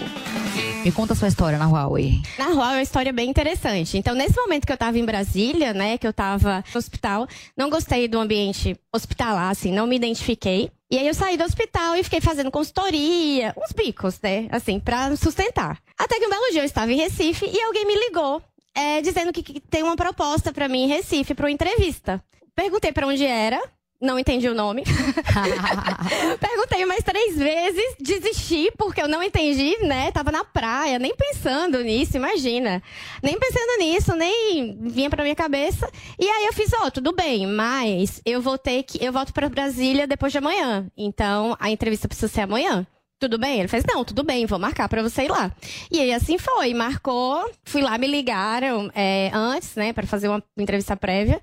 Me 0.84 0.90
conta 0.90 1.12
a 1.12 1.16
sua 1.16 1.28
história 1.28 1.56
na 1.56 1.68
Huawei. 1.68 2.20
Na 2.36 2.48
Huawei 2.48 2.70
é 2.70 2.76
uma 2.78 2.82
história 2.82 3.12
bem 3.12 3.30
interessante. 3.30 3.96
Então, 3.96 4.12
nesse 4.12 4.36
momento 4.36 4.66
que 4.66 4.72
eu 4.72 4.76
tava 4.76 4.98
em 4.98 5.04
Brasília, 5.04 5.72
né, 5.72 5.98
que 5.98 6.06
eu 6.06 6.12
tava 6.12 6.64
no 6.74 6.78
hospital, 6.78 7.28
não 7.56 7.70
gostei 7.70 8.08
do 8.08 8.18
ambiente 8.18 8.76
hospitalar, 8.92 9.50
assim, 9.50 9.70
não 9.70 9.86
me 9.86 9.94
identifiquei. 9.94 10.68
E 10.90 10.98
aí 10.98 11.06
eu 11.06 11.14
saí 11.14 11.36
do 11.36 11.44
hospital 11.44 11.94
e 11.94 12.02
fiquei 12.02 12.20
fazendo 12.20 12.50
consultoria, 12.50 13.54
uns 13.56 13.72
bicos, 13.72 14.20
né, 14.20 14.48
assim, 14.50 14.80
pra 14.80 15.14
sustentar. 15.14 15.78
Até 15.96 16.18
que 16.18 16.26
um 16.26 16.30
belo 16.30 16.50
dia 16.50 16.62
eu 16.62 16.66
estava 16.66 16.92
em 16.92 16.96
Recife 16.96 17.46
e 17.46 17.62
alguém 17.62 17.86
me 17.86 17.94
ligou, 17.94 18.42
é, 18.74 19.00
dizendo 19.00 19.32
que, 19.32 19.44
que 19.44 19.60
tem 19.60 19.84
uma 19.84 19.94
proposta 19.94 20.52
pra 20.52 20.66
mim 20.66 20.84
em 20.84 20.88
Recife 20.88 21.34
para 21.34 21.46
uma 21.46 21.52
entrevista. 21.52 22.20
Perguntei 22.58 22.90
pra 22.90 23.06
onde 23.06 23.24
era, 23.24 23.62
não 24.00 24.18
entendi 24.18 24.48
o 24.48 24.54
nome. 24.54 24.82
Perguntei 26.40 26.84
mais 26.84 27.04
três 27.04 27.38
vezes, 27.38 27.94
desisti 28.00 28.68
porque 28.76 29.00
eu 29.00 29.06
não 29.06 29.22
entendi, 29.22 29.76
né? 29.84 30.10
Tava 30.10 30.32
na 30.32 30.44
praia, 30.44 30.98
nem 30.98 31.14
pensando 31.14 31.80
nisso, 31.84 32.16
imagina. 32.16 32.82
Nem 33.22 33.38
pensando 33.38 33.78
nisso, 33.78 34.16
nem 34.16 34.76
vinha 34.80 35.08
pra 35.08 35.22
minha 35.22 35.36
cabeça. 35.36 35.88
E 36.18 36.28
aí 36.28 36.46
eu 36.46 36.52
fiz, 36.52 36.72
ó, 36.72 36.90
tudo 36.90 37.12
bem, 37.12 37.46
mas 37.46 38.20
eu 38.26 38.42
vou 38.42 38.58
ter 38.58 38.82
que. 38.82 38.98
Eu 39.00 39.12
volto 39.12 39.32
pra 39.32 39.48
Brasília 39.48 40.08
depois 40.08 40.32
de 40.32 40.38
amanhã. 40.38 40.90
Então 40.96 41.56
a 41.60 41.70
entrevista 41.70 42.08
precisa 42.08 42.26
ser 42.26 42.40
amanhã. 42.40 42.84
Tudo 43.18 43.36
bem? 43.38 43.58
Ele 43.58 43.68
fez, 43.68 43.84
não, 43.84 44.04
tudo 44.04 44.22
bem, 44.22 44.46
vou 44.46 44.58
marcar 44.58 44.88
pra 44.88 45.02
você 45.02 45.22
ir 45.22 45.30
lá. 45.30 45.50
E 45.90 46.00
aí 46.00 46.12
assim 46.12 46.38
foi, 46.38 46.72
marcou, 46.72 47.50
fui 47.64 47.82
lá, 47.82 47.98
me 47.98 48.06
ligaram 48.06 48.90
é, 48.94 49.30
antes, 49.34 49.74
né, 49.74 49.92
pra 49.92 50.06
fazer 50.06 50.28
uma 50.28 50.42
entrevista 50.56 50.96
prévia. 50.96 51.40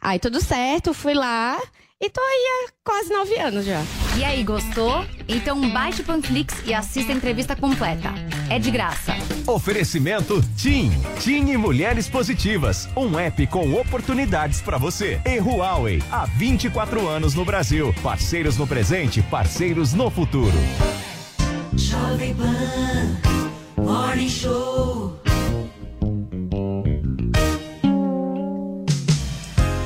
Aí 0.00 0.18
tudo 0.18 0.40
certo, 0.40 0.92
fui 0.92 1.14
lá 1.14 1.58
e 2.04 2.10
tô 2.10 2.20
aí 2.20 2.66
há 2.66 2.72
quase 2.84 3.10
nove 3.10 3.38
anos 3.38 3.64
já. 3.64 3.80
E 4.18 4.22
aí, 4.22 4.44
gostou? 4.44 5.04
Então 5.26 5.70
baixe 5.70 6.02
o 6.02 6.04
Panflix 6.04 6.54
e 6.66 6.74
assista 6.74 7.12
a 7.12 7.14
entrevista 7.14 7.56
completa. 7.56 8.12
É 8.50 8.58
de 8.58 8.70
graça. 8.70 9.14
Oferecimento 9.46 10.42
TIM. 10.56 10.90
TIM 11.20 11.52
e 11.52 11.56
Mulheres 11.56 12.08
Positivas. 12.08 12.88
Um 12.94 13.18
app 13.18 13.46
com 13.46 13.72
oportunidades 13.74 14.60
para 14.60 14.76
você. 14.76 15.18
E 15.24 15.38
Huawei. 15.38 16.02
Há 16.12 16.26
24 16.26 17.08
anos 17.08 17.34
no 17.34 17.44
Brasil. 17.44 17.94
Parceiros 18.02 18.58
no 18.58 18.66
presente, 18.66 19.22
parceiros 19.22 19.94
no 19.94 20.10
futuro. 20.10 20.52
Jovem 21.76 22.34
Pan 22.36 23.18
Morning 23.76 24.28
Show. 24.28 25.18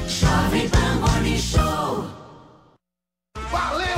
Jovem 0.07 0.71
Pan 0.71 1.01
Morning 1.01 1.39
Show. 1.39 2.05
Valeu, 3.51 3.98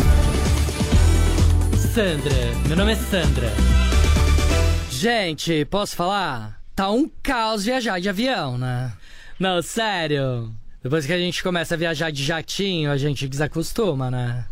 Sandra, 1.93 2.33
meu 2.69 2.77
nome 2.77 2.93
é 2.93 2.95
Sandra. 2.95 3.51
Gente, 4.89 5.65
posso 5.65 5.93
falar? 5.93 6.61
Tá 6.73 6.89
um 6.89 7.09
caos 7.21 7.65
viajar 7.65 7.99
de 7.99 8.07
avião, 8.07 8.57
né? 8.57 8.93
Não, 9.37 9.61
sério. 9.61 10.49
Depois 10.81 11.05
que 11.05 11.11
a 11.11 11.17
gente 11.17 11.43
começa 11.43 11.75
a 11.75 11.77
viajar 11.77 12.09
de 12.09 12.23
jatinho, 12.23 12.89
a 12.89 12.95
gente 12.95 13.27
desacostuma, 13.27 14.09
né? 14.09 14.45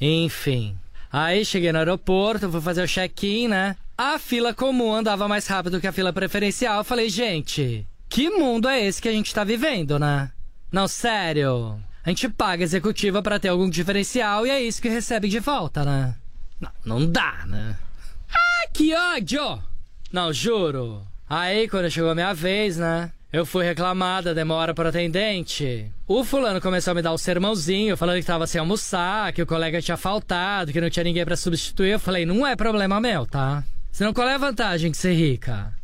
Enfim. 0.00 0.78
Aí 1.12 1.44
cheguei 1.44 1.72
no 1.72 1.78
aeroporto, 1.78 2.48
fui 2.52 2.60
fazer 2.60 2.84
o 2.84 2.88
check-in, 2.88 3.48
né? 3.48 3.74
A 3.98 4.16
fila 4.16 4.54
comum 4.54 4.94
andava 4.94 5.26
mais 5.26 5.48
rápido 5.48 5.80
que 5.80 5.88
a 5.88 5.92
fila 5.92 6.12
preferencial. 6.12 6.78
Eu 6.78 6.84
falei, 6.84 7.08
gente, 7.08 7.84
que 8.08 8.30
mundo 8.30 8.68
é 8.68 8.80
esse 8.86 9.02
que 9.02 9.08
a 9.08 9.12
gente 9.12 9.34
tá 9.34 9.42
vivendo, 9.42 9.98
né? 9.98 10.30
Não, 10.70 10.86
sério. 10.86 11.80
A 12.04 12.10
gente 12.10 12.28
paga 12.28 12.62
executiva 12.62 13.20
para 13.24 13.40
ter 13.40 13.48
algum 13.48 13.68
diferencial 13.68 14.46
e 14.46 14.50
é 14.50 14.62
isso 14.62 14.80
que 14.80 14.88
recebe 14.88 15.28
de 15.28 15.40
volta, 15.40 15.84
né? 15.84 16.14
Não, 16.60 16.70
não 16.84 17.06
dá, 17.06 17.44
né? 17.46 17.76
Ah, 18.32 18.68
que 18.72 18.94
ódio! 18.94 19.62
Não, 20.12 20.32
juro. 20.32 21.02
Aí, 21.28 21.68
quando 21.68 21.90
chegou 21.90 22.10
a 22.10 22.14
minha 22.14 22.32
vez, 22.32 22.76
né? 22.76 23.10
Eu 23.32 23.44
fui 23.44 23.64
reclamar 23.64 24.22
da 24.22 24.32
demora 24.32 24.72
pro 24.72 24.88
atendente. 24.88 25.90
O 26.06 26.24
fulano 26.24 26.60
começou 26.60 26.92
a 26.92 26.94
me 26.94 27.02
dar 27.02 27.12
um 27.12 27.18
sermãozinho, 27.18 27.96
falando 27.96 28.18
que 28.18 28.26
tava 28.26 28.46
sem 28.46 28.58
almoçar, 28.58 29.32
que 29.32 29.42
o 29.42 29.46
colega 29.46 29.82
tinha 29.82 29.96
faltado, 29.96 30.72
que 30.72 30.80
não 30.80 30.88
tinha 30.88 31.04
ninguém 31.04 31.24
para 31.24 31.36
substituir. 31.36 31.90
Eu 31.90 32.00
falei, 32.00 32.24
não 32.24 32.46
é 32.46 32.56
problema 32.56 33.00
meu, 33.00 33.26
tá? 33.26 33.64
Senão 33.92 34.14
qual 34.14 34.28
é 34.28 34.34
a 34.34 34.38
vantagem 34.38 34.90
que 34.90 34.96
ser 34.96 35.12
rica? 35.12 35.74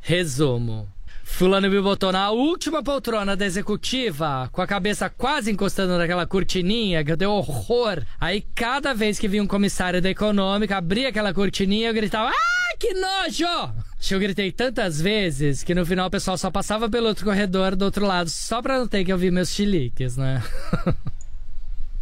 Resumo. 0.00 0.88
Fulano 1.28 1.68
me 1.68 1.80
botou 1.82 2.12
na 2.12 2.30
última 2.30 2.82
poltrona 2.82 3.36
da 3.36 3.44
executiva, 3.44 4.48
com 4.52 4.62
a 4.62 4.66
cabeça 4.66 5.10
quase 5.10 5.50
encostando 5.50 5.98
naquela 5.98 6.24
cortininha, 6.24 7.04
que 7.04 7.14
deu 7.14 7.30
horror. 7.30 8.02
Aí, 8.18 8.40
cada 8.54 8.94
vez 8.94 9.18
que 9.18 9.28
vinha 9.28 9.42
um 9.42 9.46
comissário 9.46 10.00
da 10.00 10.08
econômica, 10.08 10.78
abria 10.78 11.10
aquela 11.10 11.34
cortininha, 11.34 11.90
eu 11.90 11.94
gritava: 11.94 12.30
Ah, 12.30 12.76
que 12.78 12.94
nojo! 12.94 13.74
Eu 14.10 14.20
gritei 14.20 14.50
tantas 14.50 14.98
vezes 14.98 15.62
que 15.62 15.74
no 15.74 15.84
final 15.84 16.06
o 16.06 16.10
pessoal 16.10 16.38
só 16.38 16.50
passava 16.50 16.88
pelo 16.88 17.08
outro 17.08 17.26
corredor 17.26 17.76
do 17.76 17.84
outro 17.84 18.06
lado, 18.06 18.30
só 18.30 18.62
pra 18.62 18.78
não 18.78 18.88
ter 18.88 19.04
que 19.04 19.12
ouvir 19.12 19.30
meus 19.30 19.50
chiliques, 19.50 20.16
né? 20.16 20.42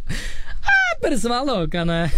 ah, 0.07 0.97
parece 1.01 1.27
uma 1.27 1.41
louca, 1.41 1.83
né? 1.83 2.09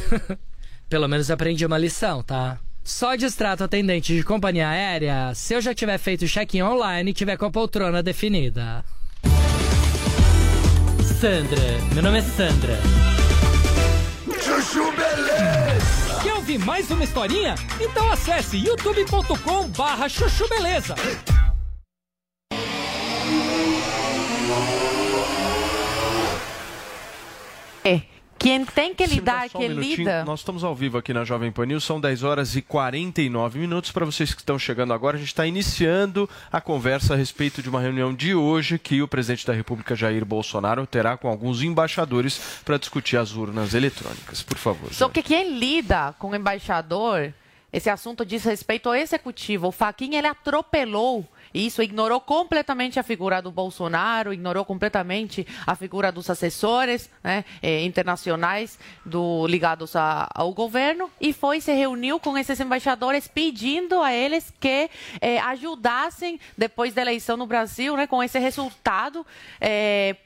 Pelo 0.88 1.08
menos 1.08 1.32
aprendi 1.32 1.66
uma 1.66 1.78
lição, 1.78 2.22
tá? 2.22 2.60
Só 2.88 3.16
distrato 3.16 3.66
atendente 3.66 4.16
de 4.16 4.24
companhia 4.24 4.70
aérea 4.70 5.36
se 5.36 5.54
eu 5.54 5.60
já 5.60 5.76
tiver 5.76 5.98
feito 5.98 6.24
o 6.24 6.28
check-in 6.28 6.62
online 6.62 7.12
e 7.12 7.14
tiver 7.14 7.36
com 7.36 7.44
a 7.44 7.52
poltrona 7.52 8.02
definida. 8.02 8.82
Sandra, 11.20 11.60
meu 11.94 12.02
nome 12.02 12.20
é 12.20 12.22
Sandra. 12.22 12.80
Chuchu 14.42 14.90
Beleza! 14.94 16.22
Quer 16.24 16.34
ouvir 16.36 16.60
mais 16.60 16.90
uma 16.90 17.04
historinha? 17.04 17.56
Então 17.82 18.10
acesse 18.10 18.56
youtube.com 18.56 19.68
barra 19.72 20.08
chuchu 20.08 20.48
beleza. 20.48 20.96
É. 27.84 28.17
Quem 28.40 28.64
tem 28.66 28.94
que 28.94 29.06
lidar, 29.06 29.46
um 29.46 29.50
que 29.50 29.68
minutinho, 29.68 29.98
lida. 29.98 30.24
Nós 30.24 30.40
estamos 30.40 30.64
ao 30.64 30.76
vivo 30.76 30.98
aqui 30.98 31.14
na 31.14 31.24
Jovem 31.24 31.52
Pan 31.52 31.66
News, 31.66 31.84
são 31.84 32.00
10 32.00 32.24
horas 32.24 32.56
e 32.56 32.62
49 32.62 33.60
minutos. 33.60 33.92
Para 33.92 34.06
vocês 34.06 34.34
que 34.34 34.42
estão 34.42 34.60
chegando 34.60 34.94
agora, 34.94 35.18
a 35.18 35.20
gente 35.20 35.30
está 35.30 35.46
iniciando 35.46 36.30
a 36.52 36.62
conversa 36.62 37.14
a 37.14 37.18
respeito 37.18 37.62
de 37.62 37.70
uma 37.70 37.82
reunião 37.82 38.14
de 38.14 38.36
hoje 38.36 38.78
que 38.78 39.02
o 39.02 39.08
presidente 39.08 39.46
da 39.46 39.54
República, 39.54 39.96
Jair 39.96 40.24
Bolsonaro, 40.24 40.86
terá 40.86 41.18
com 41.18 41.28
alguns 41.28 41.64
embaixadores 41.64 42.62
para 42.64 42.78
discutir 42.78 43.18
as 43.18 43.34
urnas 43.34 43.74
eletrônicas. 43.74 44.44
Por 44.44 44.58
favor. 44.58 44.94
Só 44.94 45.10
que 45.10 45.24
quem 45.24 45.58
lida 45.58 46.14
com 46.20 46.30
o 46.30 46.36
embaixador, 46.36 47.34
esse 47.74 47.90
assunto 47.90 48.26
diz 48.26 48.44
respeito 48.44 48.88
ao 48.88 48.96
executivo. 48.96 49.68
O 49.68 49.72
Faquin 49.72 50.16
ele 50.16 50.28
atropelou 50.28 51.28
isso, 51.54 51.82
ignorou 51.82 52.20
completamente 52.20 53.00
a 53.00 53.04
figura 53.04 53.42
do 53.42 53.52
Bolsonaro, 53.52 54.34
ignorou 54.34 54.66
completamente 54.66 55.46
a 55.66 55.76
figura 55.76 56.12
dos 56.12 56.30
assessores 56.30 57.10
né, 57.24 57.44
eh, 57.62 57.84
internacionais 57.84 58.78
do, 59.06 59.46
ligados 59.48 59.96
a- 59.96 60.28
ao 60.34 60.54
governo 60.54 61.10
e 61.22 61.32
foi 61.34 61.62
se 61.62 61.72
reuniu 61.74 62.20
com 62.20 62.38
esses 62.38 62.60
embaixadores 62.60 63.28
pedindo 63.28 64.02
a 64.02 64.14
eles 64.14 64.54
que 64.60 64.90
eh, 65.22 65.40
ajudassem 65.40 66.40
depois 66.58 66.94
da 66.94 67.02
eleição 67.02 67.38
no 67.38 67.46
Brasil, 67.46 67.96
né, 67.96 68.08
com 68.08 68.22
esse 68.24 68.40
resultado 68.40 69.26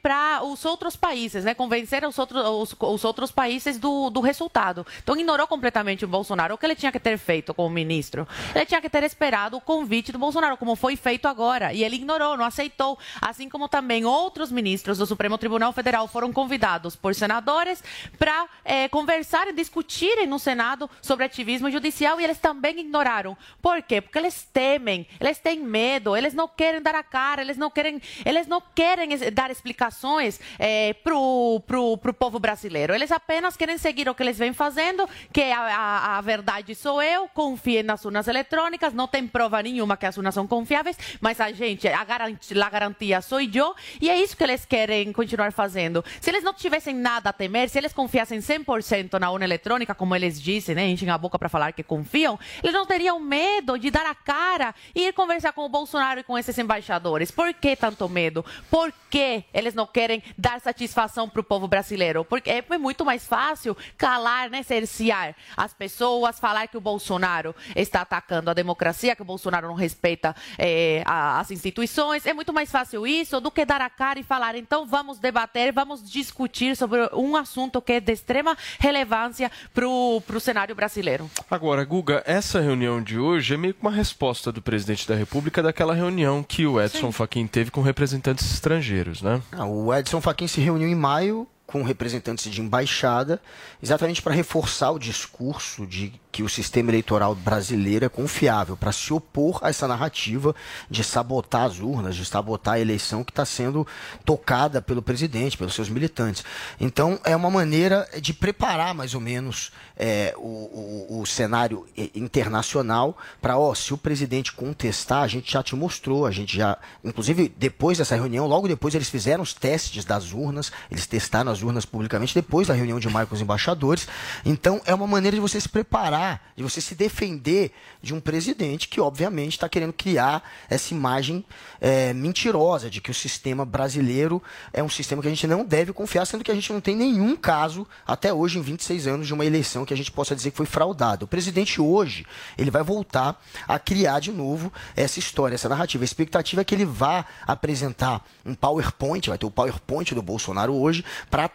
para 0.01 0.43
os 0.43 0.63
outros 0.65 0.95
países, 0.95 1.43
né, 1.43 1.53
convencer 1.53 2.03
os 2.05 2.17
outros, 2.17 2.43
os, 2.45 2.76
os 2.80 3.03
outros 3.03 3.32
países 3.32 3.78
do, 3.78 4.09
do 4.09 4.22
resultado. 4.22 4.86
Então 5.03 5.15
ignorou 5.15 5.47
completamente 5.47 6.05
o 6.05 6.07
Bolsonaro. 6.07 6.55
O 6.55 6.57
que 6.57 6.65
ele 6.65 6.76
tinha 6.76 6.91
que 6.91 6.99
ter 6.99 7.17
feito 7.17 7.53
como 7.53 7.69
ministro? 7.69 8.28
Ele 8.55 8.65
tinha 8.65 8.82
que 8.82 8.89
ter 8.89 9.03
esperado 9.03 9.57
o 9.57 9.61
convite 9.61 10.11
do 10.11 10.19
Bolsonaro, 10.19 10.57
como 10.57 10.76
foi 10.76 10.95
feito 10.95 11.11
agora. 11.28 11.74
E 11.74 11.84
ele 11.84 11.95
ignorou, 11.95 12.38
não 12.38 12.45
aceitou. 12.45 12.97
Assim 13.20 13.49
como 13.49 13.68
também 13.68 14.05
outros 14.05 14.51
ministros 14.51 14.97
do 14.97 15.05
Supremo 15.05 15.38
Tribunal 15.38 15.74
Federal 15.74 16.07
foram 16.07 16.32
convidados 16.32 16.95
por 16.95 17.16
senadores 17.16 17.84
para 18.18 18.47
conversar 18.89 19.47
e 19.47 19.53
discutirem 19.53 20.28
no 20.28 20.39
Senado 20.39 20.89
sobre 21.01 21.26
ativismo 21.26 21.70
judicial 21.70 22.20
e 22.20 22.24
eles 22.24 22.38
também 22.38 22.80
ignoraram. 22.80 23.38
Por 23.62 23.82
quê? 23.82 24.01
Porque 24.01 24.18
eles 24.18 24.47
temem, 24.51 25.07
eles 25.20 25.39
têm 25.39 25.59
medo, 25.59 26.16
eles 26.16 26.34
não 26.34 26.47
querem 26.47 26.82
dar 26.82 26.95
a 26.95 27.03
cara, 27.03 27.41
eles 27.41 27.57
não 27.57 27.70
querem, 27.70 28.01
eles 28.26 28.47
não 28.47 28.62
querem 28.74 29.09
dar 29.32 29.49
explicações 29.51 30.39
eh, 30.59 30.93
pro, 31.03 31.62
pro, 31.66 31.97
pro 31.97 32.14
povo 32.14 32.39
brasileiro. 32.39 32.93
Eles 32.93 33.12
apenas 33.12 33.55
querem 33.55 33.78
seguir 33.78 34.09
o 34.09 34.16
que 34.16 34.24
eles 34.24 34.38
vêm 34.38 34.53
fazendo, 34.53 35.07
que 35.32 35.41
a, 35.41 35.59
a, 35.59 36.18
a 36.18 36.22
verdade 36.22 36.76
sou 36.76 37.01
eu, 37.01 37.28
confiem 37.30 37.84
nas 37.84 38.03
urnas 38.05 38.28
eletrônicas, 38.28 38.93
não 38.93 39.07
tem 39.07 39.28
prova 39.28 39.62
nenhuma 39.62 39.97
que 39.97 40.05
as 40.05 40.18
urnas 40.18 40.34
são 40.34 40.47
confiáveis, 40.47 40.97
mas 41.20 41.39
a 41.39 41.52
gente, 41.52 41.88
a 41.88 42.04
garantia, 42.04 42.66
a 42.66 42.70
garantia 42.70 43.22
sou 43.22 43.39
eu, 43.41 43.76
e 43.99 44.10
é 44.10 44.22
isso 44.22 44.36
que 44.36 44.43
eles 44.43 44.66
querem 44.66 45.12
continuar 45.12 45.52
fazendo. 45.52 46.04
Se 46.20 46.30
eles 46.30 46.43
não 46.43 46.54
tivessem 46.54 46.95
nada 46.95 47.30
a 47.30 47.34
temer, 47.34 47.70
se 47.70 47.78
eles 47.78 47.93
confiassem 47.93 48.39
100% 48.39 49.20
na 49.20 49.32
urna 49.32 49.45
eletrônica, 49.45 49.93
como 49.95 50.16
eles 50.16 50.41
dizem, 50.41 50.76
né, 50.76 50.88
enchem 50.88 51.10
a 51.10 51.18
boca 51.18 51.38
para 51.38 51.49
falar 51.49 51.72
que 51.72 51.84
confiam, 51.84 52.39
eles 52.64 52.74
não 52.74 52.86
teriam 52.86 53.20
medo 53.20 53.78
de 53.78 53.89
dar 53.89 54.06
a 54.06 54.16
cara 54.16 54.74
e 54.95 55.08
ir 55.08 55.14
conversar 55.14 55.54
com 55.54 55.66
o 55.66 55.70
Bolsonaro 55.70 56.20
e 56.20 56.24
com 56.24 56.38
esses 56.38 56.58
embaixadores. 56.58 57.32
Por 57.32 57.54
que 57.54 57.76
tanto 57.76 58.08
medo? 58.10 58.45
Por 58.70 58.93
que 59.10 59.43
eles 59.54 59.74
não 59.74 59.88
querem 59.88 60.24
dar 60.38 60.60
satisfação 60.62 61.30
para 61.30 61.41
o 61.41 61.43
povo 61.43 61.68
brasileiro? 61.68 62.24
Porque 62.26 62.49
é 62.49 62.78
muito 62.78 63.06
mais 63.06 63.26
fácil 63.26 63.76
calar, 63.97 64.49
né, 64.49 64.64
cercear 64.64 65.36
as 65.56 65.74
pessoas, 65.74 66.39
falar 66.39 66.68
que 66.68 66.78
o 66.78 66.82
Bolsonaro 66.82 67.56
está 67.76 68.02
atacando 68.02 68.49
a 68.49 68.54
democracia, 68.54 69.16
que 69.16 69.22
o 69.22 69.26
Bolsonaro 69.26 69.68
não 69.68 69.76
respeita 69.76 70.36
eh, 70.58 70.91
a- 71.06 71.39
as 71.39 71.52
instituições. 71.52 72.26
É 72.26 72.34
muito 72.34 72.54
mais 72.54 72.72
fácil 72.72 73.06
isso 73.08 73.39
do 73.39 73.50
que 73.52 73.66
dar 73.66 73.82
a 73.82 73.89
cara 73.89 74.20
e 74.20 74.24
falar, 74.24 74.56
então 74.56 74.86
vamos 74.86 75.20
debater, 75.20 75.72
vamos 75.74 76.04
discutir 76.10 76.76
sobre 76.76 77.00
um 77.14 77.36
assunto 77.36 77.82
que 77.82 77.94
é 77.94 78.00
de 78.00 78.12
extrema 78.12 78.58
relevância 78.80 79.50
para 79.74 79.88
o 79.88 80.39
cenário 80.39 80.76
brasileiro. 80.76 81.30
Agora, 81.50 81.84
Guga, 81.86 82.24
essa 82.26 82.60
reunião 82.60 83.02
de 83.02 83.18
hoje 83.18 83.54
é 83.54 83.58
meio 83.58 83.74
que 83.74 83.82
uma 83.82 83.92
resposta 83.92 84.52
do 84.52 84.62
presidente 84.62 85.08
da 85.08 85.16
República 85.16 85.62
daquela 85.64 85.94
reunião 85.94 86.44
que 86.44 86.66
o 86.66 86.82
Edson 86.82 87.12
Fachin 87.12 87.48
teve 87.48 87.72
com 87.72 87.82
representantes 87.82 88.52
estrangeiros, 88.54 89.22
né? 89.22 89.42
Ah, 89.52 89.66
o 89.66 89.94
Edson 89.94 90.20
Fachin 90.22 90.48
se 90.48 90.62
reuniu 90.62 90.88
em 90.88 90.96
maio 90.96 91.48
com 91.72 91.84
representantes 91.84 92.51
de 92.51 92.61
embaixada, 92.61 93.41
exatamente 93.82 94.22
para 94.22 94.34
reforçar 94.34 94.91
o 94.91 94.99
discurso 94.99 95.88
de 95.88 96.13
que 96.32 96.43
o 96.43 96.49
sistema 96.49 96.91
eleitoral 96.91 97.36
brasileiro 97.36 98.05
é 98.05 98.09
confiável, 98.09 98.78
para 98.78 98.91
se 98.91 99.13
opor 99.13 99.59
a 99.61 99.69
essa 99.69 99.88
narrativa 99.88 100.55
de 100.89 101.03
sabotar 101.03 101.63
as 101.63 101.80
urnas, 101.80 102.15
de 102.15 102.26
sabotar 102.26 102.76
a 102.76 102.80
eleição 102.80 103.24
que 103.24 103.32
está 103.32 103.45
sendo 103.45 103.86
tocada 104.24 104.82
pelo 104.82 105.01
presidente, 105.01 105.57
pelos 105.57 105.74
seus 105.74 105.89
militantes. 105.89 106.43
Então, 106.80 107.19
é 107.24 107.36
uma 107.36 107.49
maneira 107.49 108.07
de 108.22 108.34
preparar 108.34 108.93
mais 108.93 109.13
ou 109.13 109.22
menos 109.22 109.72
é, 110.04 110.34
o, 110.36 110.41
o- 110.41 111.22
o 111.22 111.26
cenário 111.28 111.86
eh, 111.95 112.10
internacional 112.16 113.16
para, 113.39 113.56
ó, 113.58 113.74
se 113.76 113.93
o 113.93 113.97
presidente 113.97 114.52
contestar, 114.52 115.22
a 115.22 115.28
gente 115.28 115.52
já 115.54 115.62
te 115.62 115.76
mostrou, 115.76 116.26
a 116.26 116.32
gente 116.32 116.58
já, 116.58 116.76
inclusive 117.04 117.54
depois 117.56 117.99
dessa 117.99 118.16
reunião, 118.16 118.47
logo 118.47 118.68
depois 118.68 118.95
eles 118.95 119.10
fizeram 119.10 119.43
os 119.43 119.54
testes 119.54 120.04
das 120.04 120.34
urnas, 120.34 120.72
eles 120.89 121.06
testaram 121.06 121.52
as 121.52 121.62
urnas 121.62 121.86
publicamente 121.86 122.34
depois 122.34 122.68
da 122.68 122.74
reunião 122.74 122.99
de 122.99 123.08
maio 123.10 123.28
com 123.28 123.36
os 123.36 123.41
embaixadores. 123.41 124.08
Então, 124.43 124.82
é 124.86 124.93
uma 124.95 125.06
maneira 125.06 125.38
de 125.38 125.41
você 125.41 125.62
se 125.62 125.70
preparar, 125.70 126.52
de 126.56 126.64
você 126.64 126.82
se 126.82 126.95
defender 126.95 127.72
de 128.02 128.14
um 128.14 128.20
presidente 128.20 128.88
que, 128.88 128.99
obviamente, 128.99 129.54
está 129.54 129.70
querendo 129.70 129.93
criar 129.93 130.43
essa 130.70 130.93
imagem 130.93 131.45
eh, 131.80 132.14
mentirosa 132.14 132.89
de 132.89 132.99
que 132.99 133.12
o 133.12 133.14
sistema 133.14 133.66
brasileiro 133.66 134.41
é 134.74 134.82
um 134.82 134.89
sistema 134.89 135.22
que 135.22 135.28
a 135.28 135.32
gente 135.32 135.45
não 135.45 135.64
deve 135.64 135.93
confiar, 135.93 136.26
sendo 136.26 136.43
que 136.43 136.52
a 136.52 136.56
gente 136.56 136.72
não 136.74 136.82
tem 136.82 136.95
nenhum 136.95 137.36
caso, 137.36 137.88
até 138.06 138.34
hoje, 138.34 138.58
em 138.58 138.62
26 138.62 139.08
anos, 139.08 139.28
de 139.28 139.34
uma 139.34 139.45
eleição 139.45 139.86
que 139.86 139.93
a 139.93 139.97
gente 139.97 140.12
possa 140.12 140.36
dizer 140.36 140.52
que 140.52 140.58
foi 140.58 140.66
fraudada. 140.66 141.26
O 141.26 141.28
presidente 141.28 141.80
hoje, 141.80 142.26
ele 142.58 142.72
vai 142.72 142.84
voltar 142.84 143.41
a 143.68 143.78
criar 143.78 144.20
de 144.20 144.32
novo 144.32 144.72
essa 144.95 145.20
história, 145.20 145.56
essa 145.56 145.70
narrativa. 145.70 146.04
A 146.04 146.06
expectativa 146.06 146.62
é 146.62 146.64
que 146.64 146.74
ele 146.74 146.86
vá 146.86 147.26
apresentar 147.45 148.26
um 148.45 148.56
PowerPoint, 148.56 149.30
vai 149.30 149.38
ter 149.38 149.45
o 149.45 149.52
PowerPoint 149.52 150.16
do 150.16 150.22
Bolsonaro 150.22 150.74
hoje, 150.74 151.06
para 151.30 151.45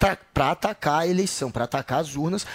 atacar 0.51 1.01
a 1.01 1.07
eleição, 1.07 1.51
para 1.51 1.64
atacar 1.64 2.01
as 2.01 2.14
urnas, 2.14 2.47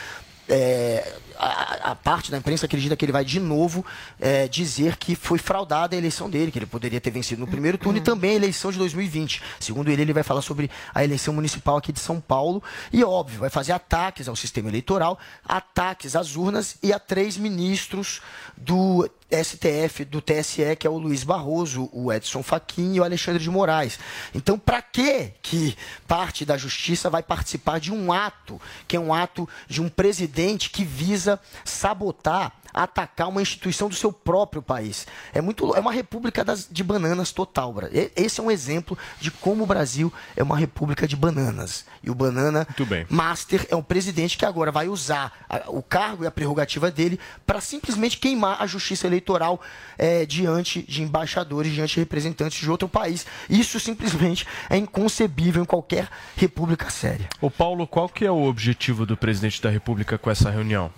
é, 0.50 1.14
a, 1.38 1.92
a, 1.92 1.96
parte 1.96 2.32
da 2.32 2.38
imprensa 2.38 2.66
acredita 2.66 2.96
que 2.96 3.06
ele 3.06 3.12
vai 3.12 3.26
de 3.26 3.40
novo 3.40 3.86
é, 4.20 4.48
dizer 4.48 4.98
que 4.98 5.16
foi 5.16 5.38
fraudada 5.38 5.96
a 5.96 5.98
eleição 5.98 6.30
dele, 6.30 6.52
que 6.52 6.60
ele 6.60 6.66
poderia 6.66 7.00
ter 7.00 7.12
vencido 7.12 7.42
no 7.42 7.48
primeiro 7.48 7.78
turno 7.78 7.98
e 7.98 8.02
também 8.02 8.32
a 8.32 8.36
eleição 8.36 8.72
de 8.72 8.78
2020. 8.78 9.42
Segundo 9.60 9.90
ele, 9.90 10.02
ele 10.02 10.14
vai 10.14 10.24
falar 10.24 10.42
sobre 10.42 10.70
a 10.94 11.04
eleição 11.04 11.34
municipal 11.34 11.78
aqui 11.78 11.92
de 11.92 12.00
São 12.00 12.20
Paulo 12.20 12.64
e, 12.92 13.04
óbvio, 13.04 13.40
vai 13.40 13.50
fazer 13.50 13.72
ataques 13.72 14.28
ao 14.28 14.36
sistema 14.36 14.70
eleitoral, 14.70 15.20
ataques 15.46 16.16
às 16.16 16.36
urnas 16.36 16.78
e 16.82 16.94
a 16.94 17.00
três 17.00 17.38
ministros 17.38 18.22
do 18.58 19.10
STF, 19.32 20.04
do 20.04 20.22
TSE, 20.22 20.76
que 20.78 20.86
é 20.86 20.90
o 20.90 20.98
Luiz 20.98 21.24
Barroso, 21.24 21.90
o 21.94 22.12
Edson 22.12 22.44
Fachin 22.44 22.96
e 22.96 23.00
o 23.00 23.04
Alexandre 23.04 23.42
de 23.42 23.50
Moraes. 23.50 23.98
Então, 24.36 24.60
para 24.60 24.82
que 24.82 25.32
que 25.42 25.76
parte 26.08 26.44
da 26.44 26.58
justiça 26.58 27.10
vai 27.10 27.24
participar 27.24 27.80
de 27.80 27.94
um 27.94 28.12
ato, 28.12 28.60
que 28.88 28.98
é 28.98 29.00
um 29.00 29.14
ato 29.14 29.48
de 29.68 29.82
um 29.82 29.88
presidente 29.88 30.70
que 30.70 30.84
visa 30.84 31.21
sabotar 31.64 32.54
atacar 32.74 33.28
uma 33.28 33.42
instituição 33.42 33.90
do 33.90 33.96
seu 33.96 34.12
próprio 34.12 34.62
país. 34.62 35.06
É 35.34 35.42
muito 35.42 35.76
é 35.76 35.80
uma 35.80 35.92
república 35.92 36.44
das, 36.44 36.68
de 36.70 36.84
bananas 36.84 37.32
total. 37.32 37.76
Esse 38.16 38.40
é 38.40 38.44
um 38.44 38.52
exemplo 38.52 38.98
de 39.20 39.32
como 39.32 39.64
o 39.64 39.68
Brasil 39.68 40.12
é 40.36 40.44
uma 40.44 40.58
república 40.58 41.08
de 41.08 41.16
bananas. 41.16 41.86
E 42.04 42.10
o 42.10 42.16
banana 42.16 42.68
master 43.10 43.68
é 43.70 43.76
um 43.76 43.84
presidente 43.84 44.38
que 44.38 44.46
agora 44.46 44.72
vai 44.72 44.88
usar 44.88 45.46
a, 45.50 45.70
o 45.70 45.82
cargo 45.82 46.24
e 46.24 46.28
a 46.28 46.32
prerrogativa 46.32 46.90
dele 46.90 47.20
para 47.46 47.62
simplesmente 47.62 48.18
queimar 48.18 48.62
a 48.62 48.68
justiça 48.68 49.08
eleitoral 49.08 49.62
é, 49.98 50.26
diante 50.26 50.82
de 50.82 51.04
embaixadores, 51.04 51.72
diante 51.72 51.96
de 51.96 52.00
representantes 52.00 52.60
de 52.60 52.70
outro 52.70 52.88
país. 52.88 53.26
Isso 53.50 53.80
simplesmente 53.80 54.48
é 54.70 54.78
inconcebível 54.78 55.62
em 55.62 55.66
qualquer 55.66 56.10
república 56.36 56.90
séria. 56.90 57.30
O 57.40 57.52
Paulo, 57.52 57.86
qual 57.86 58.10
que 58.10 58.26
é 58.26 58.32
o 58.32 58.44
objetivo 58.44 59.06
do 59.06 59.16
presidente 59.16 59.62
da 59.62 59.70
República 59.70 60.18
com 60.18 60.30
essa 60.30 60.50
reunião? 60.50 60.92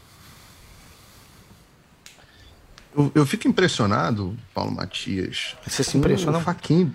Eu, 2.96 3.12
eu 3.16 3.26
fico 3.26 3.48
impressionado, 3.48 4.38
Paulo 4.54 4.72
Matias. 4.72 5.56
Você 5.66 5.84
se 5.84 5.98
impressiona? 5.98 6.34
Com 6.34 6.42
o 6.42 6.44
Faquin, 6.44 6.94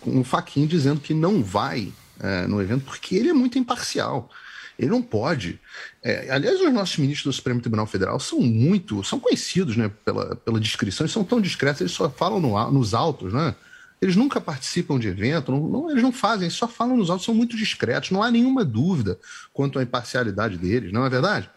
com 0.00 0.20
o 0.20 0.24
Faquin 0.24 0.66
dizendo 0.66 1.00
que 1.00 1.14
não 1.14 1.42
vai 1.42 1.92
é, 2.20 2.46
no 2.46 2.60
evento 2.60 2.84
porque 2.84 3.16
ele 3.16 3.30
é 3.30 3.32
muito 3.32 3.58
imparcial. 3.58 4.30
Ele 4.78 4.90
não 4.90 5.00
pode. 5.00 5.58
É, 6.02 6.30
aliás, 6.30 6.60
os 6.60 6.72
nossos 6.72 6.98
ministros 6.98 7.34
do 7.34 7.36
Supremo 7.36 7.60
Tribunal 7.60 7.86
Federal 7.86 8.20
são 8.20 8.40
muito, 8.40 9.02
são 9.02 9.18
conhecidos 9.18 9.76
né, 9.76 9.90
pela, 10.04 10.36
pela 10.36 10.60
descrição, 10.60 11.04
eles 11.04 11.12
são 11.12 11.24
tão 11.24 11.40
discretos, 11.40 11.80
eles 11.80 11.92
só 11.92 12.10
falam 12.10 12.40
no, 12.40 12.70
nos 12.70 12.92
altos, 12.92 13.32
né? 13.32 13.54
Eles 13.98 14.14
nunca 14.14 14.38
participam 14.38 14.98
de 14.98 15.08
evento, 15.08 15.50
não, 15.50 15.66
não, 15.66 15.90
eles 15.90 16.02
não 16.02 16.12
fazem, 16.12 16.50
só 16.50 16.68
falam 16.68 16.98
nos 16.98 17.08
altos, 17.08 17.24
são 17.24 17.34
muito 17.34 17.56
discretos, 17.56 18.10
não 18.10 18.22
há 18.22 18.30
nenhuma 18.30 18.62
dúvida 18.62 19.18
quanto 19.54 19.78
à 19.78 19.82
imparcialidade 19.82 20.58
deles, 20.58 20.92
não 20.92 21.06
é 21.06 21.08
verdade? 21.08 21.48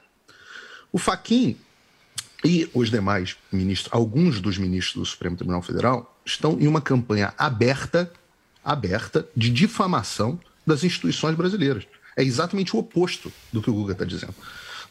O 0.89 0.97
Faquin 0.97 1.57
e 2.43 2.69
os 2.73 2.89
demais 2.89 3.35
ministros, 3.51 3.93
alguns 3.93 4.39
dos 4.39 4.57
ministros 4.57 4.95
do 4.95 5.05
Supremo 5.05 5.35
Tribunal 5.35 5.61
Federal, 5.61 6.19
estão 6.25 6.57
em 6.59 6.67
uma 6.67 6.81
campanha 6.81 7.33
aberta, 7.37 8.11
aberta 8.63 9.27
de 9.35 9.49
difamação 9.49 10.39
das 10.65 10.83
instituições 10.83 11.35
brasileiras. 11.35 11.85
É 12.15 12.23
exatamente 12.23 12.75
o 12.75 12.79
oposto 12.79 13.31
do 13.51 13.61
que 13.61 13.69
o 13.69 13.73
Guga 13.73 13.93
está 13.93 14.05
dizendo. 14.05 14.35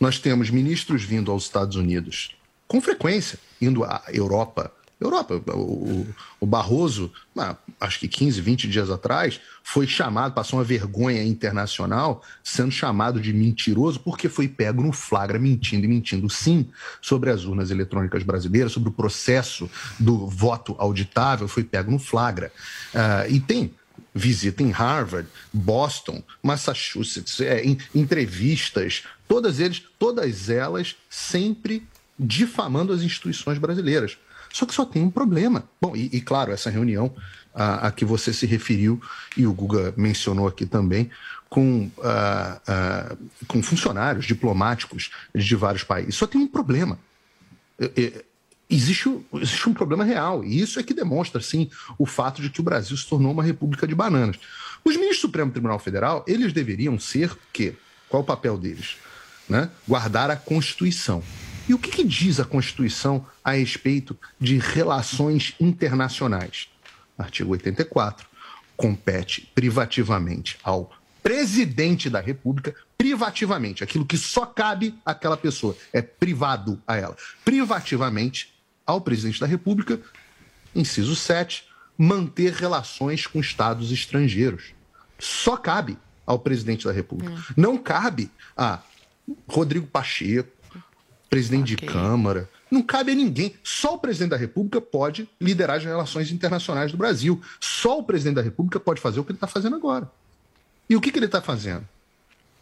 Nós 0.00 0.18
temos 0.18 0.50
ministros 0.50 1.02
vindo 1.02 1.30
aos 1.30 1.44
Estados 1.44 1.76
Unidos 1.76 2.36
com 2.66 2.80
frequência, 2.80 3.38
indo 3.60 3.82
à 3.82 4.02
Europa, 4.12 4.72
Europa. 5.00 5.40
O, 5.54 6.06
o 6.40 6.46
Barroso, 6.46 7.12
acho 7.80 8.00
que 8.00 8.08
15, 8.08 8.40
20 8.40 8.68
dias 8.68 8.90
atrás, 8.90 9.40
foi 9.62 9.86
chamado, 9.86 10.34
passou 10.34 10.58
uma 10.58 10.64
vergonha 10.64 11.22
internacional, 11.22 12.22
sendo 12.42 12.70
chamado 12.70 13.20
de 13.20 13.32
mentiroso, 13.32 14.00
porque 14.00 14.28
foi 14.28 14.48
pego 14.48 14.82
no 14.82 14.92
flagra 14.92 15.38
mentindo 15.38 15.84
e 15.84 15.88
mentindo 15.88 16.28
sim 16.28 16.68
sobre 17.00 17.30
as 17.30 17.44
urnas 17.44 17.70
eletrônicas 17.70 18.22
brasileiras, 18.22 18.72
sobre 18.72 18.88
o 18.88 18.92
processo 18.92 19.70
do 19.98 20.26
voto 20.26 20.74
auditável, 20.78 21.46
foi 21.46 21.64
pego 21.64 21.90
no 21.90 21.98
flagra. 21.98 22.52
Uh, 22.94 23.32
e 23.32 23.40
tem 23.40 23.72
visita 24.14 24.62
em 24.62 24.70
Harvard, 24.70 25.28
Boston, 25.52 26.22
Massachusetts, 26.42 27.40
é, 27.40 27.62
em, 27.62 27.78
entrevistas, 27.94 29.04
todas 29.28 29.60
eles, 29.60 29.82
todas 29.98 30.48
elas 30.48 30.96
sempre 31.08 31.86
difamando 32.18 32.92
as 32.92 33.02
instituições 33.02 33.58
brasileiras. 33.58 34.18
Só 34.52 34.66
que 34.66 34.74
só 34.74 34.84
tem 34.84 35.02
um 35.02 35.10
problema. 35.10 35.64
Bom, 35.80 35.94
e, 35.94 36.10
e 36.12 36.20
claro, 36.20 36.52
essa 36.52 36.70
reunião 36.70 37.14
a, 37.54 37.88
a, 37.88 37.92
que 37.92 38.04
você 38.04 38.32
se 38.32 38.46
referiu, 38.46 39.00
e 39.36 39.46
o 39.46 39.52
Guga 39.52 39.92
mencionou 39.96 40.46
aqui 40.46 40.64
também, 40.64 41.10
com, 41.48 41.90
com 43.46 43.62
funcionários 43.62 44.26
diplomáticos 44.26 45.10
de 45.34 45.56
vários 45.56 45.82
países. 45.82 46.14
Só 46.14 46.26
tem 46.26 46.40
um 46.40 46.46
problema. 46.46 46.98
Existe, 48.70 49.08
existe 49.34 49.68
um 49.68 49.72
problema 49.72 50.04
real, 50.04 50.44
e 50.44 50.60
isso 50.60 50.78
é 50.78 50.82
que 50.82 50.92
demonstra, 50.92 51.40
sim, 51.40 51.70
o 51.96 52.04
fato 52.04 52.42
de 52.42 52.50
que 52.50 52.60
o 52.60 52.62
Brasil 52.62 52.96
se 52.96 53.08
tornou 53.08 53.32
uma 53.32 53.42
república 53.42 53.86
de 53.86 53.94
bananas. 53.94 54.36
Os 54.84 54.94
ministros 54.94 55.20
do 55.20 55.26
Supremo 55.28 55.50
Tribunal 55.50 55.78
Federal, 55.78 56.24
eles 56.28 56.52
deveriam 56.52 56.98
ser 56.98 57.32
o 57.32 57.38
quê? 57.52 57.74
Qual 58.08 58.22
o 58.22 58.26
papel 58.26 58.58
deles? 58.58 58.96
Né? 59.48 59.70
Guardar 59.86 60.30
a 60.30 60.36
Constituição. 60.36 61.22
E 61.68 61.74
o 61.74 61.78
que, 61.78 61.90
que 61.90 62.04
diz 62.04 62.40
a 62.40 62.44
Constituição 62.44 63.26
a 63.44 63.52
respeito 63.52 64.16
de 64.40 64.56
relações 64.58 65.54
internacionais? 65.60 66.68
Artigo 67.16 67.52
84. 67.52 68.26
Compete 68.76 69.50
privativamente 69.54 70.58
ao 70.62 70.90
presidente 71.22 72.08
da 72.08 72.20
República, 72.20 72.74
privativamente, 72.96 73.84
aquilo 73.84 74.06
que 74.06 74.16
só 74.16 74.46
cabe 74.46 74.98
àquela 75.04 75.36
pessoa, 75.36 75.76
é 75.92 76.00
privado 76.00 76.80
a 76.86 76.96
ela. 76.96 77.16
Privativamente 77.44 78.54
ao 78.86 79.00
presidente 79.00 79.40
da 79.40 79.46
República, 79.46 80.00
inciso 80.74 81.14
7, 81.14 81.68
manter 81.98 82.54
relações 82.54 83.26
com 83.26 83.40
estados 83.40 83.92
estrangeiros. 83.92 84.72
Só 85.18 85.56
cabe 85.56 85.98
ao 86.24 86.38
presidente 86.38 86.86
da 86.86 86.92
República. 86.92 87.30
Hum. 87.32 87.42
Não 87.56 87.76
cabe 87.76 88.30
a 88.56 88.80
Rodrigo 89.46 89.86
Pacheco, 89.86 90.50
presidente 91.28 91.74
okay. 91.74 91.86
de 91.86 91.92
Câmara. 91.92 92.48
Não 92.70 92.82
cabe 92.82 93.12
a 93.12 93.14
ninguém. 93.14 93.54
Só 93.62 93.94
o 93.94 93.98
presidente 93.98 94.30
da 94.30 94.36
República 94.36 94.80
pode 94.80 95.28
liderar 95.40 95.76
as 95.76 95.84
relações 95.84 96.30
internacionais 96.30 96.92
do 96.92 96.98
Brasil. 96.98 97.40
Só 97.60 97.98
o 97.98 98.02
presidente 98.02 98.36
da 98.36 98.42
República 98.42 98.78
pode 98.78 99.00
fazer 99.00 99.20
o 99.20 99.24
que 99.24 99.32
ele 99.32 99.36
está 99.36 99.46
fazendo 99.46 99.76
agora. 99.76 100.10
E 100.88 100.96
o 100.96 101.00
que, 101.00 101.10
que 101.10 101.18
ele 101.18 101.26
está 101.26 101.40
fazendo? 101.40 101.86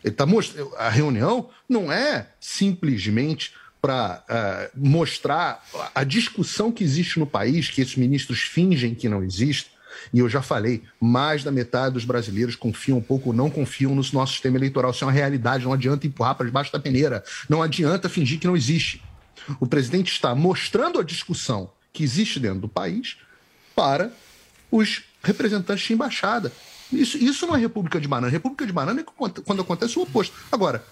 Ele 0.02 0.14
tá 0.14 0.26
most... 0.26 0.54
A 0.78 0.88
reunião 0.88 1.50
não 1.68 1.90
é 1.90 2.28
simplesmente 2.40 3.54
para 3.80 4.18
uh, 4.18 4.24
eh, 4.28 4.70
mostrar 4.74 5.64
a 5.94 6.02
discussão 6.02 6.72
que 6.72 6.82
existe 6.82 7.20
no 7.20 7.26
país, 7.26 7.70
que 7.70 7.80
esses 7.80 7.94
ministros 7.94 8.40
fingem 8.40 8.94
que 8.94 9.08
não 9.08 9.22
existe, 9.22 9.70
e 10.12 10.18
eu 10.18 10.28
já 10.28 10.42
falei, 10.42 10.82
mais 11.00 11.44
da 11.44 11.50
metade 11.50 11.94
dos 11.94 12.04
brasileiros 12.04 12.56
confiam 12.56 12.98
um 12.98 13.02
pouco 13.02 13.30
ou 13.30 13.34
não 13.34 13.50
confiam 13.50 13.94
no 13.94 14.02
nosso 14.12 14.32
sistema 14.32 14.56
eleitoral. 14.56 14.90
Isso 14.90 15.04
é 15.04 15.06
uma 15.06 15.12
realidade, 15.12 15.64
não 15.64 15.72
adianta 15.72 16.06
empurrar 16.06 16.34
para 16.34 16.46
debaixo 16.46 16.72
da 16.72 16.78
peneira, 16.78 17.24
não 17.48 17.62
adianta 17.62 18.08
fingir 18.08 18.38
que 18.38 18.46
não 18.46 18.56
existe. 18.56 19.02
O 19.60 19.66
presidente 19.66 20.12
está 20.12 20.34
mostrando 20.34 20.98
a 20.98 21.04
discussão 21.04 21.70
que 21.92 22.02
existe 22.02 22.40
dentro 22.40 22.60
do 22.60 22.68
país 22.68 23.16
para 23.74 24.12
os 24.70 25.02
representantes 25.22 25.86
de 25.86 25.92
embaixada. 25.92 26.52
Isso, 26.92 27.16
isso 27.18 27.46
não 27.46 27.56
é 27.56 27.58
República 27.58 28.00
de 28.00 28.06
Banana. 28.06 28.30
República 28.30 28.66
de 28.66 28.72
Banana 28.72 29.00
é 29.00 29.04
quando 29.42 29.62
acontece 29.62 29.98
o 29.98 30.02
oposto. 30.02 30.34
Agora, 30.50 30.84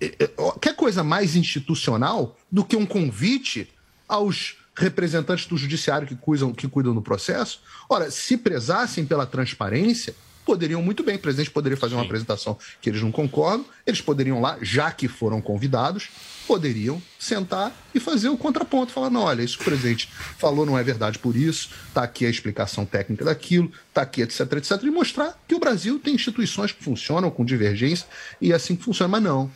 é, 0.00 0.06
é, 0.18 0.30
quer 0.60 0.74
coisa 0.74 1.02
mais 1.02 1.34
institucional 1.34 2.36
do 2.50 2.64
que 2.64 2.76
um 2.76 2.86
convite 2.86 3.72
aos 4.08 4.56
representantes 4.76 5.46
do 5.46 5.56
judiciário 5.56 6.06
que 6.06 6.16
cuidam, 6.16 6.52
que 6.52 6.68
cuidam 6.68 6.94
do 6.94 7.02
processo. 7.02 7.60
Ora, 7.88 8.10
se 8.10 8.36
prezassem 8.36 9.04
pela 9.04 9.26
transparência, 9.26 10.14
poderiam 10.44 10.82
muito 10.82 11.02
bem. 11.02 11.16
O 11.16 11.18
presidente 11.18 11.50
poderia 11.50 11.76
fazer 11.76 11.94
uma 11.94 12.04
apresentação 12.04 12.58
que 12.80 12.90
eles 12.90 13.02
não 13.02 13.12
concordam, 13.12 13.64
eles 13.86 14.00
poderiam 14.00 14.40
lá, 14.40 14.58
já 14.60 14.90
que 14.90 15.06
foram 15.06 15.40
convidados, 15.40 16.08
poderiam 16.46 17.00
sentar 17.18 17.72
e 17.94 18.00
fazer 18.00 18.28
o 18.28 18.36
contraponto, 18.36 18.90
falar, 18.90 19.10
não, 19.10 19.22
olha, 19.22 19.42
isso 19.42 19.56
que 19.56 19.62
o 19.62 19.66
presidente 19.66 20.08
falou 20.38 20.66
não 20.66 20.76
é 20.76 20.82
verdade 20.82 21.18
por 21.18 21.36
isso, 21.36 21.70
está 21.86 22.02
aqui 22.02 22.26
a 22.26 22.30
explicação 22.30 22.84
técnica 22.84 23.24
daquilo, 23.24 23.70
está 23.88 24.02
aqui, 24.02 24.22
etc, 24.22 24.40
etc, 24.54 24.82
e 24.82 24.90
mostrar 24.90 25.38
que 25.46 25.54
o 25.54 25.60
Brasil 25.60 26.00
tem 26.00 26.14
instituições 26.14 26.72
que 26.72 26.82
funcionam 26.82 27.30
com 27.30 27.44
divergência 27.44 28.06
e 28.40 28.50
é 28.50 28.54
assim 28.56 28.74
que 28.74 28.82
funciona, 28.82 29.08
mas 29.08 29.22
não. 29.22 29.50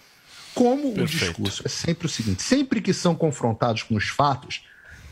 Como 0.55 0.95
Perfeito. 0.95 1.03
o 1.03 1.07
discurso 1.07 1.63
é 1.65 1.69
sempre 1.69 2.07
o 2.07 2.09
seguinte, 2.09 2.41
sempre 2.41 2.81
que 2.81 2.95
são 2.95 3.17
confrontados 3.17 3.83
com 3.83 3.97
os 3.97 4.09
fatos, 4.09 4.63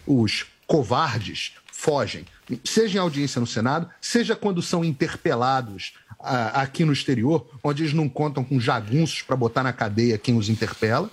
os 0.06 0.46
covardes 0.66 1.52
fogem, 1.72 2.24
seja 2.64 2.98
em 2.98 3.00
audiência 3.00 3.40
no 3.40 3.46
Senado, 3.46 3.88
seja 4.00 4.36
quando 4.36 4.62
são 4.62 4.84
interpelados 4.84 5.94
ah, 6.20 6.62
aqui 6.62 6.84
no 6.84 6.92
exterior, 6.92 7.46
onde 7.62 7.82
eles 7.82 7.92
não 7.92 8.08
contam 8.08 8.44
com 8.44 8.60
jagunços 8.60 9.22
para 9.22 9.36
botar 9.36 9.62
na 9.62 9.72
cadeia 9.72 10.18
quem 10.18 10.36
os 10.36 10.48
interpela, 10.48 11.10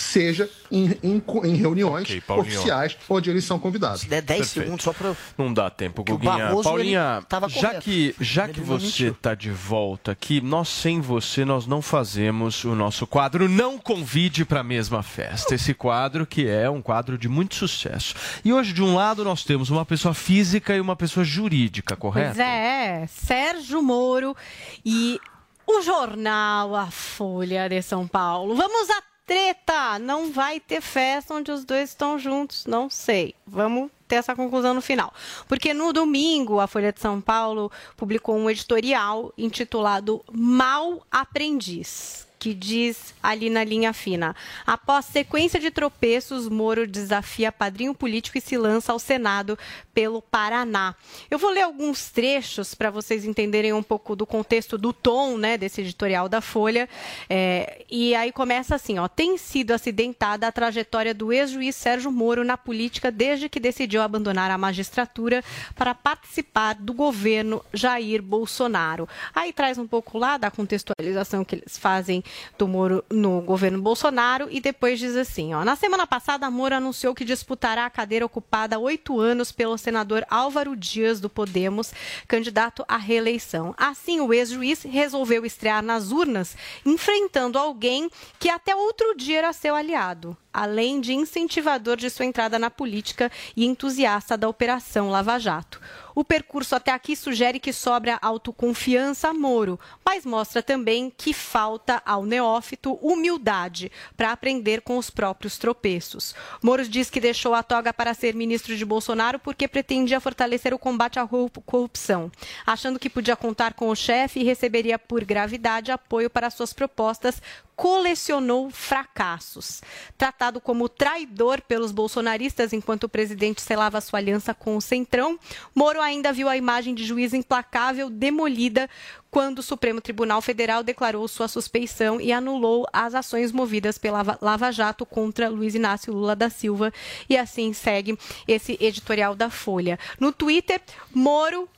seja 0.00 0.48
em, 0.70 0.96
em, 1.02 1.22
em 1.44 1.54
reuniões 1.56 2.04
Ok, 2.04 2.20
Paulinho. 2.20 2.54
oficiais 2.54 2.96
onde 3.08 3.30
eles 3.30 3.44
são 3.44 3.58
convidados. 3.58 4.02
Se 4.02 4.08
der 4.08 4.22
10 4.22 4.46
segundos 4.46 4.84
só 4.84 4.92
para. 4.92 5.16
Não 5.36 5.52
dá 5.52 5.68
tempo, 5.70 6.04
Guguinha. 6.04 6.38
Barroso, 6.38 6.62
Paulinha, 6.62 7.22
já 7.48 7.80
que, 7.80 8.14
já 8.20 8.44
Ele 8.44 8.54
que 8.54 8.60
você 8.60 9.08
está 9.08 9.34
de 9.34 9.50
volta 9.50 10.12
aqui, 10.12 10.40
nós 10.40 10.68
sem 10.68 11.00
você, 11.00 11.44
nós 11.44 11.66
não 11.66 11.82
fazemos 11.82 12.64
o 12.64 12.74
nosso 12.74 13.06
quadro 13.06 13.48
Não 13.48 13.78
Convide 13.78 14.44
para 14.44 14.60
a 14.60 14.64
Mesma 14.64 15.02
Festa. 15.02 15.54
Esse 15.54 15.74
quadro 15.74 16.26
que 16.26 16.46
é 16.48 16.68
um 16.70 16.80
quadro 16.82 17.18
de 17.18 17.28
muito 17.28 17.54
sucesso. 17.54 18.14
E 18.44 18.52
hoje, 18.52 18.72
de 18.72 18.82
um 18.82 18.94
lado, 18.94 19.24
nós 19.24 19.44
temos 19.44 19.70
uma 19.70 19.84
pessoa 19.84 20.14
física 20.14 20.74
e 20.74 20.80
uma 20.80 20.94
pessoa 20.96 21.24
jurídica, 21.24 21.96
correto? 21.96 22.36
Pois 22.36 22.38
é, 22.38 23.06
Sérgio 23.08 23.82
Moro 23.82 24.36
e 24.84 25.18
o 25.66 25.82
jornal 25.82 26.74
A 26.74 26.90
Folha 26.90 27.68
de 27.68 27.82
São 27.82 28.06
Paulo. 28.06 28.54
Vamos 28.54 28.88
à 28.90 29.02
treta! 29.28 29.98
Não 29.98 30.32
vai 30.32 30.58
ter 30.58 30.80
festa 30.80 31.34
onde 31.34 31.52
os 31.52 31.62
dois 31.62 31.90
estão 31.90 32.18
juntos, 32.18 32.64
não 32.64 32.88
sei. 32.88 33.34
Vamos 33.46 33.90
ter 34.08 34.16
essa 34.16 34.34
conclusão 34.34 34.72
no 34.72 34.80
final. 34.80 35.12
Porque 35.46 35.74
no 35.74 35.92
domingo, 35.92 36.58
a 36.58 36.66
Folha 36.66 36.92
de 36.92 36.98
São 36.98 37.20
Paulo 37.20 37.70
publicou 37.94 38.36
um 38.36 38.48
editorial 38.48 39.32
intitulado 39.36 40.24
Mal 40.32 41.06
Aprendiz. 41.10 42.27
Que 42.38 42.54
diz 42.54 43.14
ali 43.22 43.50
na 43.50 43.64
linha 43.64 43.92
fina: 43.92 44.34
após 44.66 45.06
sequência 45.06 45.58
de 45.58 45.70
tropeços, 45.70 46.48
Moro 46.48 46.86
desafia 46.86 47.50
padrinho 47.50 47.94
político 47.94 48.38
e 48.38 48.40
se 48.40 48.56
lança 48.56 48.92
ao 48.92 48.98
Senado 48.98 49.58
pelo 49.92 50.22
Paraná. 50.22 50.94
Eu 51.30 51.38
vou 51.38 51.50
ler 51.50 51.62
alguns 51.62 52.10
trechos 52.10 52.74
para 52.74 52.90
vocês 52.90 53.24
entenderem 53.24 53.72
um 53.72 53.82
pouco 53.82 54.14
do 54.14 54.24
contexto 54.24 54.78
do 54.78 54.92
tom 54.92 55.36
né, 55.36 55.58
desse 55.58 55.80
editorial 55.80 56.28
da 56.28 56.40
Folha. 56.40 56.88
É, 57.28 57.84
e 57.90 58.14
aí 58.14 58.30
começa 58.30 58.74
assim: 58.74 58.98
ó, 58.98 59.08
tem 59.08 59.36
sido 59.36 59.72
acidentada 59.72 60.46
a 60.46 60.52
trajetória 60.52 61.12
do 61.12 61.32
ex-juiz 61.32 61.74
Sérgio 61.74 62.12
Moro 62.12 62.44
na 62.44 62.56
política 62.56 63.10
desde 63.10 63.48
que 63.48 63.58
decidiu 63.58 64.02
abandonar 64.02 64.50
a 64.50 64.58
magistratura 64.58 65.42
para 65.74 65.94
participar 65.94 66.74
do 66.74 66.92
governo 66.92 67.64
Jair 67.72 68.22
Bolsonaro. 68.22 69.08
Aí 69.34 69.52
traz 69.52 69.78
um 69.78 69.86
pouco 69.86 70.18
lá 70.18 70.36
da 70.36 70.50
contextualização 70.50 71.44
que 71.44 71.56
eles 71.56 71.76
fazem 71.76 72.22
do 72.56 72.66
Moro 72.68 73.04
no 73.10 73.40
governo 73.40 73.80
Bolsonaro 73.80 74.48
e 74.50 74.60
depois 74.60 74.98
diz 74.98 75.16
assim: 75.16 75.54
ó, 75.54 75.64
na 75.64 75.76
semana 75.76 76.06
passada, 76.06 76.50
Moro 76.50 76.74
anunciou 76.74 77.14
que 77.14 77.24
disputará 77.24 77.86
a 77.86 77.90
cadeira 77.90 78.26
ocupada 78.26 78.76
há 78.76 78.78
oito 78.78 79.18
anos 79.20 79.52
pelo 79.52 79.78
senador 79.78 80.24
Álvaro 80.30 80.76
Dias 80.76 81.20
do 81.20 81.28
Podemos, 81.28 81.92
candidato 82.26 82.84
à 82.88 82.96
reeleição. 82.96 83.74
Assim, 83.76 84.20
o 84.20 84.32
ex-juiz 84.32 84.82
resolveu 84.82 85.44
estrear 85.44 85.82
nas 85.82 86.10
urnas, 86.10 86.56
enfrentando 86.84 87.58
alguém 87.58 88.10
que 88.38 88.48
até 88.48 88.74
outro 88.74 89.14
dia 89.16 89.38
era 89.38 89.52
seu 89.52 89.74
aliado, 89.74 90.36
além 90.52 91.00
de 91.00 91.12
incentivador 91.12 91.96
de 91.96 92.10
sua 92.10 92.24
entrada 92.24 92.58
na 92.58 92.70
política 92.70 93.30
e 93.56 93.64
entusiasta 93.64 94.36
da 94.36 94.48
Operação 94.48 95.10
Lava 95.10 95.38
Jato. 95.38 95.80
O 96.18 96.24
percurso 96.24 96.74
até 96.74 96.90
aqui 96.90 97.14
sugere 97.14 97.60
que 97.60 97.72
sobra 97.72 98.18
autoconfiança 98.20 99.28
a 99.28 99.32
Moro, 99.32 99.78
mas 100.04 100.26
mostra 100.26 100.60
também 100.60 101.12
que 101.16 101.32
falta 101.32 102.02
ao 102.04 102.26
neófito 102.26 102.94
humildade 102.94 103.92
para 104.16 104.32
aprender 104.32 104.80
com 104.80 104.98
os 104.98 105.10
próprios 105.10 105.58
tropeços. 105.58 106.34
Moro 106.60 106.84
diz 106.88 107.08
que 107.08 107.20
deixou 107.20 107.54
a 107.54 107.62
toga 107.62 107.94
para 107.94 108.12
ser 108.14 108.34
ministro 108.34 108.76
de 108.76 108.84
Bolsonaro 108.84 109.38
porque 109.38 109.68
pretendia 109.68 110.18
fortalecer 110.18 110.74
o 110.74 110.78
combate 110.78 111.20
à 111.20 111.24
corru- 111.24 111.48
corrupção, 111.64 112.32
achando 112.66 112.98
que 112.98 113.08
podia 113.08 113.36
contar 113.36 113.74
com 113.74 113.88
o 113.88 113.94
chefe 113.94 114.40
e 114.40 114.44
receberia 114.44 114.98
por 114.98 115.24
gravidade 115.24 115.92
apoio 115.92 116.28
para 116.28 116.50
suas 116.50 116.72
propostas 116.72 117.40
colecionou 117.78 118.70
fracassos. 118.70 119.80
Tratado 120.18 120.60
como 120.60 120.88
traidor 120.88 121.60
pelos 121.62 121.92
bolsonaristas 121.92 122.72
enquanto 122.72 123.04
o 123.04 123.08
presidente 123.08 123.62
selava 123.62 124.00
sua 124.00 124.18
aliança 124.18 124.52
com 124.52 124.76
o 124.76 124.80
Centrão, 124.80 125.38
Moro 125.72 126.00
ainda 126.00 126.32
viu 126.32 126.48
a 126.48 126.56
imagem 126.56 126.92
de 126.92 127.04
juiz 127.04 127.32
implacável 127.32 128.10
demolida 128.10 128.90
quando 129.30 129.60
o 129.60 129.62
Supremo 129.62 130.00
Tribunal 130.00 130.42
Federal 130.42 130.82
declarou 130.82 131.28
sua 131.28 131.46
suspeição 131.46 132.20
e 132.20 132.32
anulou 132.32 132.84
as 132.92 133.14
ações 133.14 133.52
movidas 133.52 133.96
pela 133.96 134.24
Va- 134.24 134.38
Lava 134.42 134.72
Jato 134.72 135.06
contra 135.06 135.48
Luiz 135.48 135.76
Inácio 135.76 136.12
Lula 136.12 136.34
da 136.34 136.50
Silva. 136.50 136.92
E 137.30 137.36
assim 137.36 137.72
segue 137.72 138.18
esse 138.48 138.76
editorial 138.80 139.36
da 139.36 139.50
Folha. 139.50 140.00
No 140.18 140.32
Twitter, 140.32 140.80
Moro 141.14 141.68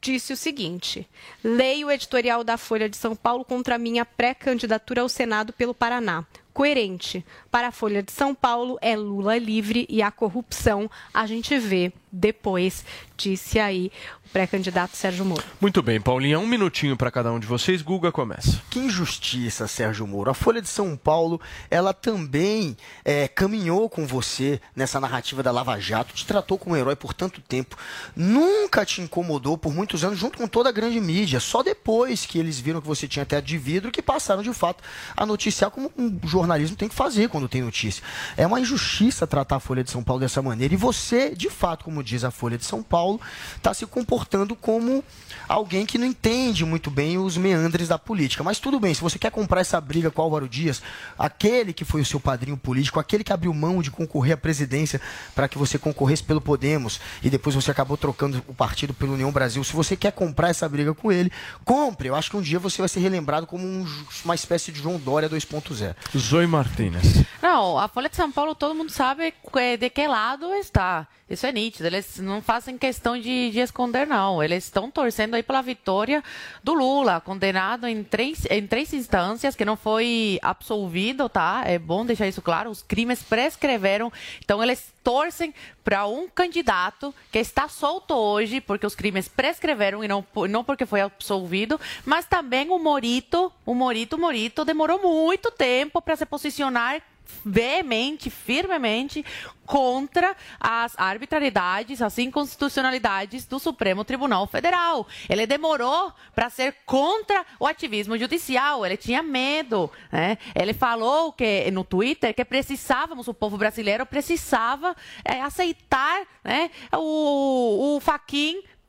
disse 0.00 0.32
o 0.32 0.36
seguinte: 0.36 1.08
leio 1.42 1.88
o 1.88 1.90
editorial 1.90 2.44
da 2.44 2.56
Folha 2.56 2.88
de 2.88 2.96
São 2.96 3.14
Paulo 3.16 3.44
contra 3.44 3.74
a 3.74 3.78
minha 3.78 4.04
pré-candidatura 4.04 5.02
ao 5.02 5.08
Senado 5.08 5.52
pelo 5.52 5.74
Paraná. 5.74 6.24
Coerente. 6.52 7.24
Para 7.50 7.68
a 7.68 7.72
Folha 7.72 8.02
de 8.02 8.10
São 8.10 8.34
Paulo 8.34 8.76
é 8.82 8.96
Lula 8.96 9.38
livre 9.38 9.86
e 9.88 10.02
a 10.02 10.10
corrupção 10.10 10.90
a 11.14 11.24
gente 11.24 11.56
vê 11.58 11.92
depois, 12.12 12.84
disse 13.16 13.58
aí 13.58 13.90
o 14.26 14.28
pré-candidato 14.30 14.96
Sérgio 14.96 15.24
Moro. 15.24 15.42
Muito 15.60 15.82
bem, 15.82 16.00
Paulinha, 16.00 16.38
um 16.38 16.46
minutinho 16.46 16.96
para 16.96 17.10
cada 17.10 17.32
um 17.32 17.38
de 17.38 17.46
vocês. 17.46 17.82
Guga 17.82 18.10
começa. 18.10 18.60
Que 18.70 18.78
injustiça, 18.78 19.68
Sérgio 19.68 20.06
Moro. 20.06 20.30
A 20.30 20.34
Folha 20.34 20.62
de 20.62 20.68
São 20.68 20.96
Paulo, 20.96 21.40
ela 21.70 21.92
também 21.92 22.76
é, 23.04 23.28
caminhou 23.28 23.88
com 23.88 24.06
você 24.06 24.60
nessa 24.74 24.98
narrativa 24.98 25.42
da 25.42 25.50
Lava 25.50 25.78
Jato, 25.78 26.14
te 26.14 26.26
tratou 26.26 26.58
como 26.58 26.76
herói 26.76 26.96
por 26.96 27.12
tanto 27.12 27.40
tempo, 27.40 27.76
nunca 28.16 28.84
te 28.84 29.00
incomodou 29.00 29.56
por 29.56 29.72
muitos 29.72 30.04
anos, 30.04 30.18
junto 30.18 30.38
com 30.38 30.48
toda 30.48 30.68
a 30.68 30.72
grande 30.72 31.00
mídia. 31.00 31.40
Só 31.40 31.62
depois 31.62 32.26
que 32.26 32.38
eles 32.38 32.58
viram 32.58 32.80
que 32.80 32.86
você 32.86 33.06
tinha 33.06 33.26
teto 33.26 33.44
de 33.44 33.58
vidro 33.58 33.90
que 33.90 34.02
passaram 34.02 34.42
de 34.42 34.52
fato 34.52 34.82
a 35.16 35.26
noticiar 35.26 35.70
como 35.70 35.92
um 35.96 36.18
jornalismo 36.24 36.76
tem 36.76 36.88
que 36.88 36.94
fazer 36.94 37.28
quando 37.28 37.48
tem 37.48 37.62
notícia. 37.62 38.02
É 38.36 38.46
uma 38.46 38.60
injustiça 38.60 39.26
tratar 39.26 39.56
a 39.56 39.60
Folha 39.60 39.84
de 39.84 39.90
São 39.90 40.02
Paulo 40.02 40.20
dessa 40.20 40.42
maneira. 40.42 40.74
E 40.74 40.76
você, 40.76 41.34
de 41.34 41.50
fato, 41.50 41.84
como 41.84 41.99
diz 42.02 42.24
a 42.24 42.30
Folha 42.30 42.56
de 42.58 42.64
São 42.64 42.82
Paulo, 42.82 43.20
está 43.56 43.72
se 43.74 43.86
comportando 43.86 44.54
como 44.56 45.04
alguém 45.48 45.84
que 45.86 45.98
não 45.98 46.06
entende 46.06 46.64
muito 46.64 46.90
bem 46.90 47.18
os 47.18 47.36
meandres 47.36 47.88
da 47.88 47.98
política. 47.98 48.42
Mas 48.44 48.58
tudo 48.58 48.78
bem, 48.80 48.94
se 48.94 49.00
você 49.00 49.18
quer 49.18 49.30
comprar 49.30 49.60
essa 49.60 49.80
briga 49.80 50.10
com 50.10 50.22
Álvaro 50.22 50.48
Dias, 50.48 50.82
aquele 51.18 51.72
que 51.72 51.84
foi 51.84 52.00
o 52.00 52.04
seu 52.04 52.20
padrinho 52.20 52.56
político, 52.56 53.00
aquele 53.00 53.24
que 53.24 53.32
abriu 53.32 53.52
mão 53.52 53.82
de 53.82 53.90
concorrer 53.90 54.34
à 54.34 54.36
presidência 54.36 55.00
para 55.34 55.48
que 55.48 55.58
você 55.58 55.78
concorresse 55.78 56.22
pelo 56.22 56.40
Podemos 56.40 57.00
e 57.22 57.30
depois 57.30 57.54
você 57.54 57.70
acabou 57.70 57.96
trocando 57.96 58.42
o 58.48 58.54
partido 58.54 58.94
pelo 58.94 59.14
União 59.14 59.30
Brasil, 59.30 59.62
se 59.64 59.72
você 59.74 59.96
quer 59.96 60.12
comprar 60.12 60.48
essa 60.50 60.68
briga 60.68 60.94
com 60.94 61.10
ele, 61.12 61.30
compre. 61.64 62.08
Eu 62.08 62.14
acho 62.14 62.30
que 62.30 62.36
um 62.36 62.42
dia 62.42 62.58
você 62.58 62.80
vai 62.82 62.88
ser 62.88 63.00
relembrado 63.00 63.46
como 63.46 63.64
um- 63.66 63.86
uma 64.24 64.34
espécie 64.34 64.72
de 64.72 64.80
João 64.80 64.98
Dória 64.98 65.28
2.0. 65.28 65.94
Zoe 66.16 66.46
Martínez. 66.46 67.24
Não, 67.42 67.78
a 67.78 67.88
Folha 67.88 68.08
de 68.08 68.16
São 68.16 68.30
Paulo 68.30 68.54
todo 68.54 68.74
mundo 68.74 68.90
sabe 68.90 69.32
que- 69.52 69.76
de 69.76 69.90
que 69.90 70.06
lado 70.06 70.52
está. 70.54 71.06
Isso 71.30 71.46
é 71.46 71.52
nítido. 71.52 71.86
Eles 71.86 72.18
não 72.18 72.42
fazem 72.42 72.76
questão 72.76 73.16
de, 73.16 73.50
de 73.50 73.60
esconder, 73.60 74.04
não. 74.04 74.42
Eles 74.42 74.64
estão 74.64 74.90
torcendo 74.90 75.34
aí 75.34 75.44
pela 75.44 75.62
vitória 75.62 76.24
do 76.62 76.74
Lula, 76.74 77.20
condenado 77.20 77.86
em 77.86 78.02
três, 78.02 78.44
em 78.50 78.66
três 78.66 78.92
instâncias, 78.92 79.54
que 79.54 79.64
não 79.64 79.76
foi 79.76 80.40
absolvido, 80.42 81.28
tá? 81.28 81.62
É 81.64 81.78
bom 81.78 82.04
deixar 82.04 82.26
isso 82.26 82.42
claro. 82.42 82.68
Os 82.68 82.82
crimes 82.82 83.22
prescreveram. 83.22 84.12
Então, 84.44 84.60
eles 84.60 84.92
torcem 85.04 85.54
para 85.84 86.06
um 86.06 86.28
candidato 86.28 87.14
que 87.30 87.38
está 87.38 87.68
solto 87.68 88.14
hoje, 88.14 88.60
porque 88.60 88.86
os 88.86 88.96
crimes 88.96 89.28
prescreveram 89.28 90.04
e 90.04 90.08
não, 90.08 90.24
não 90.48 90.64
porque 90.64 90.84
foi 90.84 91.00
absolvido, 91.00 91.80
mas 92.04 92.26
também 92.26 92.70
o 92.70 92.78
Morito, 92.78 93.52
o 93.64 93.74
Morito, 93.74 94.16
o 94.16 94.18
Morito 94.18 94.64
demorou 94.64 95.00
muito 95.00 95.50
tempo 95.50 96.02
para 96.02 96.16
se 96.16 96.26
posicionar 96.26 97.00
veemente, 97.44 98.30
firmemente 98.30 99.24
contra 99.70 100.36
as 100.58 100.98
arbitrariedades, 100.98 102.02
as 102.02 102.18
inconstitucionalidades 102.18 103.46
do 103.46 103.60
Supremo 103.60 104.04
Tribunal 104.04 104.46
Federal. 104.48 105.06
Ele 105.28 105.46
demorou 105.46 106.12
para 106.34 106.50
ser 106.50 106.74
contra 106.84 107.46
o 107.58 107.66
ativismo 107.66 108.18
judicial, 108.18 108.84
ele 108.84 108.96
tinha 108.96 109.22
medo, 109.22 109.88
né? 110.10 110.38
Ele 110.54 110.74
falou 110.74 111.32
que 111.32 111.70
no 111.70 111.84
Twitter 111.84 112.34
que 112.34 112.44
precisávamos, 112.44 113.28
o 113.28 113.34
povo 113.34 113.56
brasileiro 113.56 114.04
precisava 114.04 114.96
eh, 115.24 115.40
aceitar, 115.40 116.26
né, 116.42 116.70
o, 116.92 117.96
o 117.96 118.00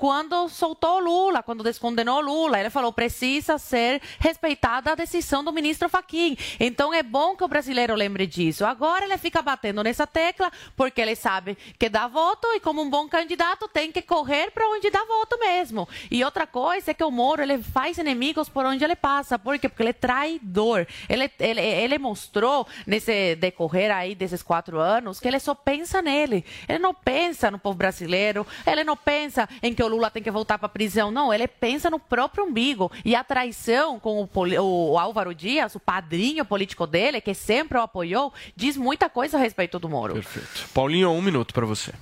quando 0.01 0.49
soltou 0.49 0.97
Lula, 0.97 1.43
quando 1.43 1.63
descondenou 1.63 2.21
Lula. 2.21 2.59
Ele 2.59 2.71
falou, 2.71 2.91
precisa 2.91 3.59
ser 3.59 4.01
respeitada 4.17 4.91
a 4.91 4.95
decisão 4.95 5.43
do 5.43 5.53
ministro 5.53 5.87
Fachin. 5.87 6.35
Então 6.59 6.91
é 6.91 7.03
bom 7.03 7.35
que 7.35 7.43
o 7.43 7.47
brasileiro 7.47 7.93
lembre 7.93 8.25
disso. 8.25 8.65
Agora 8.65 9.05
ele 9.05 9.15
fica 9.19 9.43
batendo 9.43 9.83
nessa 9.83 10.07
tecla 10.07 10.51
porque 10.75 10.99
ele 10.99 11.15
sabe 11.15 11.55
que 11.77 11.87
dá 11.87 12.07
voto 12.07 12.47
e 12.55 12.59
como 12.59 12.81
um 12.81 12.89
bom 12.89 13.07
candidato 13.07 13.67
tem 13.67 13.91
que 13.91 14.01
correr 14.01 14.49
para 14.49 14.67
onde 14.69 14.89
dá 14.89 15.05
voto 15.05 15.37
mesmo. 15.37 15.87
E 16.09 16.23
outra 16.23 16.47
coisa 16.47 16.89
é 16.89 16.93
que 16.95 17.03
o 17.03 17.11
Moro 17.11 17.43
ele 17.43 17.61
faz 17.61 17.99
inimigos 17.99 18.49
por 18.49 18.65
onde 18.65 18.83
ele 18.83 18.95
passa. 18.95 19.37
Por 19.37 19.59
quê? 19.59 19.69
Porque 19.69 19.83
ele 19.83 19.91
é 19.91 19.93
traidor. 19.93 20.87
Ele, 21.07 21.29
ele, 21.39 21.61
ele 21.61 21.99
mostrou 21.99 22.65
nesse 22.87 23.35
decorrer 23.35 23.95
aí 23.95 24.15
desses 24.15 24.41
quatro 24.41 24.79
anos 24.79 25.19
que 25.19 25.27
ele 25.27 25.39
só 25.39 25.53
pensa 25.53 26.01
nele. 26.01 26.43
Ele 26.67 26.79
não 26.79 26.91
pensa 26.91 27.51
no 27.51 27.59
povo 27.59 27.77
brasileiro, 27.77 28.47
ele 28.65 28.83
não 28.83 28.97
pensa 28.97 29.47
em 29.61 29.75
que 29.75 29.83
o 29.83 29.90
Lula 29.91 30.09
tem 30.09 30.23
que 30.23 30.31
voltar 30.31 30.57
para 30.57 30.69
prisão. 30.69 31.11
Não, 31.11 31.33
ele 31.33 31.47
pensa 31.47 31.89
no 31.89 31.99
próprio 31.99 32.45
umbigo. 32.45 32.91
E 33.05 33.15
a 33.15 33.23
traição 33.23 33.99
com 33.99 34.23
o, 34.23 34.91
o 34.91 34.97
Álvaro 34.97 35.35
Dias, 35.35 35.75
o 35.75 35.79
padrinho 35.79 36.43
político 36.45 36.87
dele, 36.87 37.21
que 37.21 37.33
sempre 37.33 37.77
o 37.77 37.81
apoiou, 37.81 38.33
diz 38.55 38.75
muita 38.77 39.09
coisa 39.09 39.37
a 39.37 39.39
respeito 39.39 39.77
do 39.79 39.89
Moro. 39.89 40.13
Perfeito. 40.13 40.69
Paulinho, 40.73 41.11
um 41.11 41.21
minuto 41.21 41.53
para 41.53 41.65
você. 41.65 41.93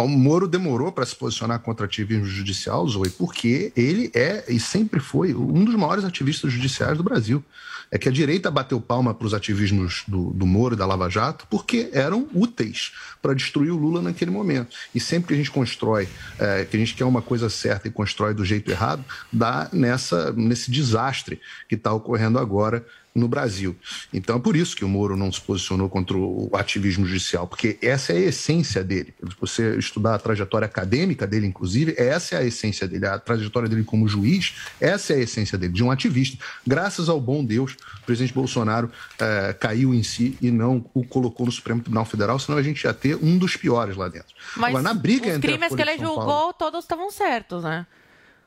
O 0.00 0.08
Moro 0.08 0.48
demorou 0.48 0.90
para 0.90 1.04
se 1.04 1.14
posicionar 1.14 1.60
contra 1.60 1.86
ativismo 1.86 2.24
judicial, 2.24 2.86
Zoe, 2.88 3.10
porque 3.10 3.72
ele 3.76 4.10
é 4.14 4.44
e 4.48 4.58
sempre 4.58 5.00
foi 5.00 5.34
um 5.34 5.64
dos 5.64 5.74
maiores 5.74 6.04
ativistas 6.04 6.52
judiciais 6.52 6.96
do 6.96 7.04
Brasil. 7.04 7.44
É 7.92 7.98
que 7.98 8.08
a 8.08 8.12
direita 8.12 8.50
bateu 8.52 8.80
palma 8.80 9.12
para 9.12 9.26
os 9.26 9.34
ativismos 9.34 10.04
do, 10.06 10.30
do 10.30 10.46
Moro 10.46 10.74
e 10.74 10.78
da 10.78 10.86
Lava 10.86 11.08
Jato 11.10 11.44
porque 11.50 11.90
eram 11.92 12.28
úteis 12.32 12.92
para 13.20 13.34
destruir 13.34 13.72
o 13.72 13.76
Lula 13.76 14.00
naquele 14.00 14.30
momento. 14.30 14.76
E 14.94 15.00
sempre 15.00 15.28
que 15.28 15.34
a 15.34 15.36
gente 15.36 15.50
constrói, 15.50 16.08
é, 16.38 16.64
que 16.64 16.76
a 16.76 16.80
gente 16.80 16.94
quer 16.94 17.04
uma 17.04 17.20
coisa 17.20 17.50
certa 17.50 17.88
e 17.88 17.90
constrói 17.90 18.32
do 18.32 18.44
jeito 18.44 18.70
errado, 18.70 19.04
dá 19.32 19.68
nessa, 19.72 20.32
nesse 20.32 20.70
desastre 20.70 21.40
que 21.68 21.74
está 21.74 21.92
ocorrendo 21.92 22.38
agora 22.38 22.86
no 23.14 23.26
Brasil. 23.26 23.76
Então 24.12 24.36
é 24.36 24.38
por 24.38 24.54
isso 24.54 24.76
que 24.76 24.84
o 24.84 24.88
Moro 24.88 25.16
não 25.16 25.32
se 25.32 25.40
posicionou 25.40 25.88
contra 25.88 26.16
o 26.16 26.48
ativismo 26.54 27.04
judicial, 27.04 27.46
porque 27.46 27.76
essa 27.82 28.12
é 28.12 28.16
a 28.16 28.20
essência 28.20 28.84
dele. 28.84 29.12
Se 29.20 29.34
você 29.40 29.76
estudar 29.76 30.14
a 30.14 30.18
trajetória 30.18 30.64
acadêmica 30.66 31.26
dele, 31.26 31.46
inclusive, 31.46 31.94
essa 31.98 32.36
é 32.36 32.38
a 32.38 32.44
essência 32.44 32.86
dele. 32.86 33.06
A 33.06 33.18
trajetória 33.18 33.68
dele 33.68 33.82
como 33.82 34.06
juiz, 34.06 34.54
essa 34.80 35.12
é 35.12 35.16
a 35.16 35.20
essência 35.20 35.58
dele, 35.58 35.72
de 35.72 35.82
um 35.82 35.90
ativista. 35.90 36.38
Graças 36.66 37.08
ao 37.08 37.20
bom 37.20 37.44
Deus, 37.44 37.72
o 38.02 38.06
presidente 38.06 38.32
Bolsonaro 38.32 38.90
eh, 39.18 39.56
caiu 39.58 39.92
em 39.92 40.02
si 40.04 40.38
e 40.40 40.50
não 40.50 40.84
o 40.94 41.04
colocou 41.04 41.46
no 41.46 41.52
Supremo 41.52 41.80
Tribunal 41.80 42.04
Federal, 42.04 42.38
senão 42.38 42.58
a 42.58 42.62
gente 42.62 42.84
ia 42.84 42.94
ter 42.94 43.16
um 43.16 43.36
dos 43.38 43.56
piores 43.56 43.96
lá 43.96 44.06
dentro. 44.08 44.34
Mas 44.56 44.68
Agora, 44.70 44.82
na 44.84 44.94
briga 44.94 45.26
os 45.28 45.34
entre 45.34 45.48
crimes 45.52 45.74
que 45.74 45.82
ele 45.82 45.98
julgou, 45.98 46.24
Paulo- 46.26 46.52
todos 46.52 46.84
estavam 46.84 47.10
certos, 47.10 47.64
né? 47.64 47.86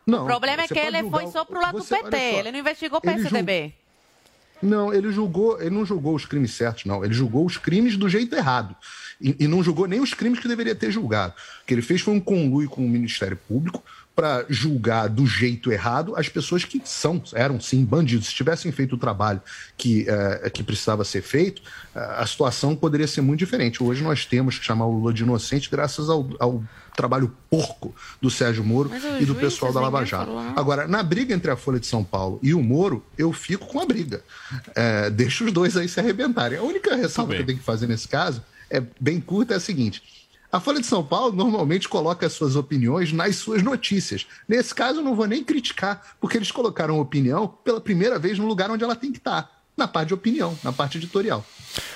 Não, 0.08 0.24
o 0.24 0.26
problema 0.26 0.64
é 0.64 0.68
que 0.68 0.78
ele 0.78 1.00
julgar 1.02 1.22
foi 1.22 1.32
só 1.32 1.46
pro 1.46 1.62
lado 1.62 1.78
você- 1.78 1.96
do 1.98 2.10
PT, 2.10 2.18
ele 2.18 2.52
não 2.52 2.60
investigou 2.60 3.00
o 3.04 3.10
ele 3.10 3.16
PSDB. 3.24 3.74
Não, 4.64 4.94
ele 4.94 5.12
julgou, 5.12 5.60
ele 5.60 5.72
não 5.72 5.86
julgou 5.86 6.16
os 6.16 6.26
crimes 6.26 6.54
certos, 6.54 6.86
não. 6.86 7.04
Ele 7.04 7.14
julgou 7.14 7.46
os 7.46 7.58
crimes 7.58 7.98
do 7.98 8.08
jeito 8.08 8.36
errado. 8.36 8.76
E, 9.20 9.36
e 9.40 9.48
não 9.48 9.62
julgou 9.62 9.88
nem 9.88 10.00
os 10.00 10.14
crimes 10.14 10.40
que 10.40 10.48
deveria 10.48 10.74
ter 10.74 10.90
julgado. 10.90 11.34
O 11.62 11.66
que 11.66 11.74
ele 11.74 11.82
fez 11.82 12.02
foi 12.02 12.14
um 12.14 12.20
conluio 12.20 12.70
com 12.70 12.84
o 12.84 12.90
Ministério 12.90 13.38
Público 13.48 13.84
para 14.16 14.46
julgar 14.48 15.10
do 15.10 15.26
jeito 15.26 15.72
errado 15.72 16.16
as 16.16 16.30
pessoas 16.30 16.64
que 16.64 16.82
são, 16.86 17.22
eram 17.34 17.60
sim 17.60 17.84
bandidos. 17.84 18.28
Se 18.28 18.34
tivessem 18.34 18.72
feito 18.72 18.96
o 18.96 18.98
trabalho 18.98 19.42
que, 19.76 20.06
eh, 20.08 20.50
que 20.52 20.64
precisava 20.64 21.04
ser 21.04 21.22
feito, 21.22 21.62
eh, 21.96 22.16
a 22.18 22.26
situação 22.26 22.76
poderia 22.76 23.08
ser 23.08 23.22
muito 23.22 23.40
diferente. 23.40 23.82
Hoje 23.84 24.04
nós 24.04 24.26
temos 24.26 24.60
que 24.60 24.66
chamar 24.66 24.86
o 24.86 24.92
Lula 24.92 25.14
de 25.14 25.24
inocente 25.24 25.70
graças 25.70 26.10
ao, 26.10 26.30
ao 26.40 26.64
trabalho 26.96 27.36
porco 27.50 27.96
do 28.22 28.30
Sérgio 28.30 28.64
Moro 28.64 28.92
e 29.20 29.26
do 29.26 29.34
pessoal 29.34 29.74
da 29.74 29.82
Lava 29.82 30.06
Jato. 30.06 30.32
Agora, 30.56 30.88
na 30.88 31.02
briga 31.02 31.34
entre 31.34 31.50
a 31.50 31.56
Folha 31.56 31.80
de 31.80 31.88
São 31.88 32.04
Paulo 32.04 32.40
e 32.44 32.54
o 32.54 32.62
Moro, 32.62 33.04
eu 33.18 33.34
fico 33.34 33.66
com 33.66 33.80
a 33.80 33.86
briga. 33.86 34.24
É, 34.76 35.10
deixa 35.10 35.44
os 35.44 35.52
dois 35.52 35.76
aí 35.76 35.90
se 35.90 36.00
arrebentarem. 36.00 36.60
A 36.60 36.64
única 36.64 36.96
ressalva 36.96 37.34
que 37.34 37.42
eu 37.42 37.46
tenho 37.46 37.58
que 37.58 37.66
fazer 37.66 37.88
nesse 37.88 38.08
caso 38.08 38.44
é 38.70 38.82
bem 39.00 39.20
curta, 39.20 39.56
é 39.56 39.58
a 39.58 39.60
seguinte. 39.60 40.23
A 40.54 40.60
Folha 40.60 40.80
de 40.80 40.86
São 40.86 41.04
Paulo 41.04 41.36
normalmente 41.36 41.90
coloca 41.90 42.28
as 42.28 42.34
suas 42.34 42.56
opiniões 42.56 43.12
nas 43.12 43.38
suas 43.38 43.64
notícias. 43.64 44.28
Nesse 44.48 44.76
caso, 44.76 45.00
eu 45.00 45.04
não 45.04 45.16
vou 45.16 45.26
nem 45.26 45.44
criticar, 45.44 46.16
porque 46.22 46.38
eles 46.38 46.52
colocaram 46.52 47.00
opinião 47.00 47.48
pela 47.48 47.82
primeira 47.82 48.20
vez 48.20 48.38
no 48.38 48.46
lugar 48.46 48.70
onde 48.70 48.84
ela 48.84 48.96
tem 48.96 49.12
que 49.12 49.18
estar, 49.18 49.63
na 49.76 49.88
parte 49.88 50.10
de 50.10 50.14
opinião, 50.14 50.58
na 50.64 50.72
parte 50.72 50.98
editorial. 50.98 51.44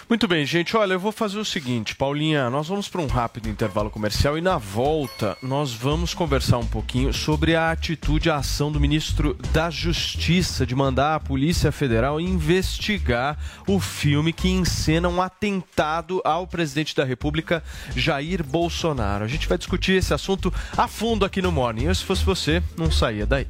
Muito 0.09 0.27
bem, 0.27 0.45
gente. 0.45 0.75
Olha, 0.75 0.93
eu 0.93 0.99
vou 0.99 1.11
fazer 1.11 1.37
o 1.37 1.45
seguinte, 1.45 1.95
Paulinha, 1.95 2.49
nós 2.49 2.67
vamos 2.67 2.87
para 2.87 3.01
um 3.01 3.07
rápido 3.07 3.49
intervalo 3.49 3.89
comercial 3.89 4.37
e 4.37 4.41
na 4.41 4.57
volta 4.57 5.37
nós 5.41 5.73
vamos 5.73 6.13
conversar 6.13 6.57
um 6.57 6.65
pouquinho 6.65 7.13
sobre 7.13 7.55
a 7.55 7.71
atitude, 7.71 8.29
a 8.29 8.37
ação 8.37 8.71
do 8.71 8.79
ministro 8.79 9.37
da 9.51 9.69
Justiça 9.69 10.65
de 10.65 10.73
mandar 10.73 11.15
a 11.15 11.19
Polícia 11.19 11.71
Federal 11.71 12.19
investigar 12.19 13.37
o 13.67 13.79
filme 13.79 14.33
que 14.33 14.49
encena 14.49 15.09
um 15.09 15.21
atentado 15.21 16.21
ao 16.23 16.47
presidente 16.47 16.95
da 16.95 17.03
República, 17.03 17.63
Jair 17.95 18.43
Bolsonaro. 18.43 19.23
A 19.23 19.27
gente 19.27 19.47
vai 19.47 19.57
discutir 19.57 19.93
esse 19.93 20.13
assunto 20.13 20.51
a 20.75 20.87
fundo 20.87 21.25
aqui 21.25 21.41
no 21.41 21.51
Morning. 21.51 21.83
Eu, 21.83 21.95
se 21.95 22.03
fosse 22.03 22.23
você, 22.23 22.63
não 22.77 22.89
saía 22.89 23.25
daí. 23.25 23.47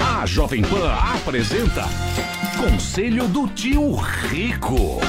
A 0.00 0.24
Jovem 0.26 0.62
Pan 0.62 0.92
apresenta 0.92 1.84
Conselho 2.56 3.26
do 3.28 3.48
Tio 3.48 3.94
Rico. 3.96 5.00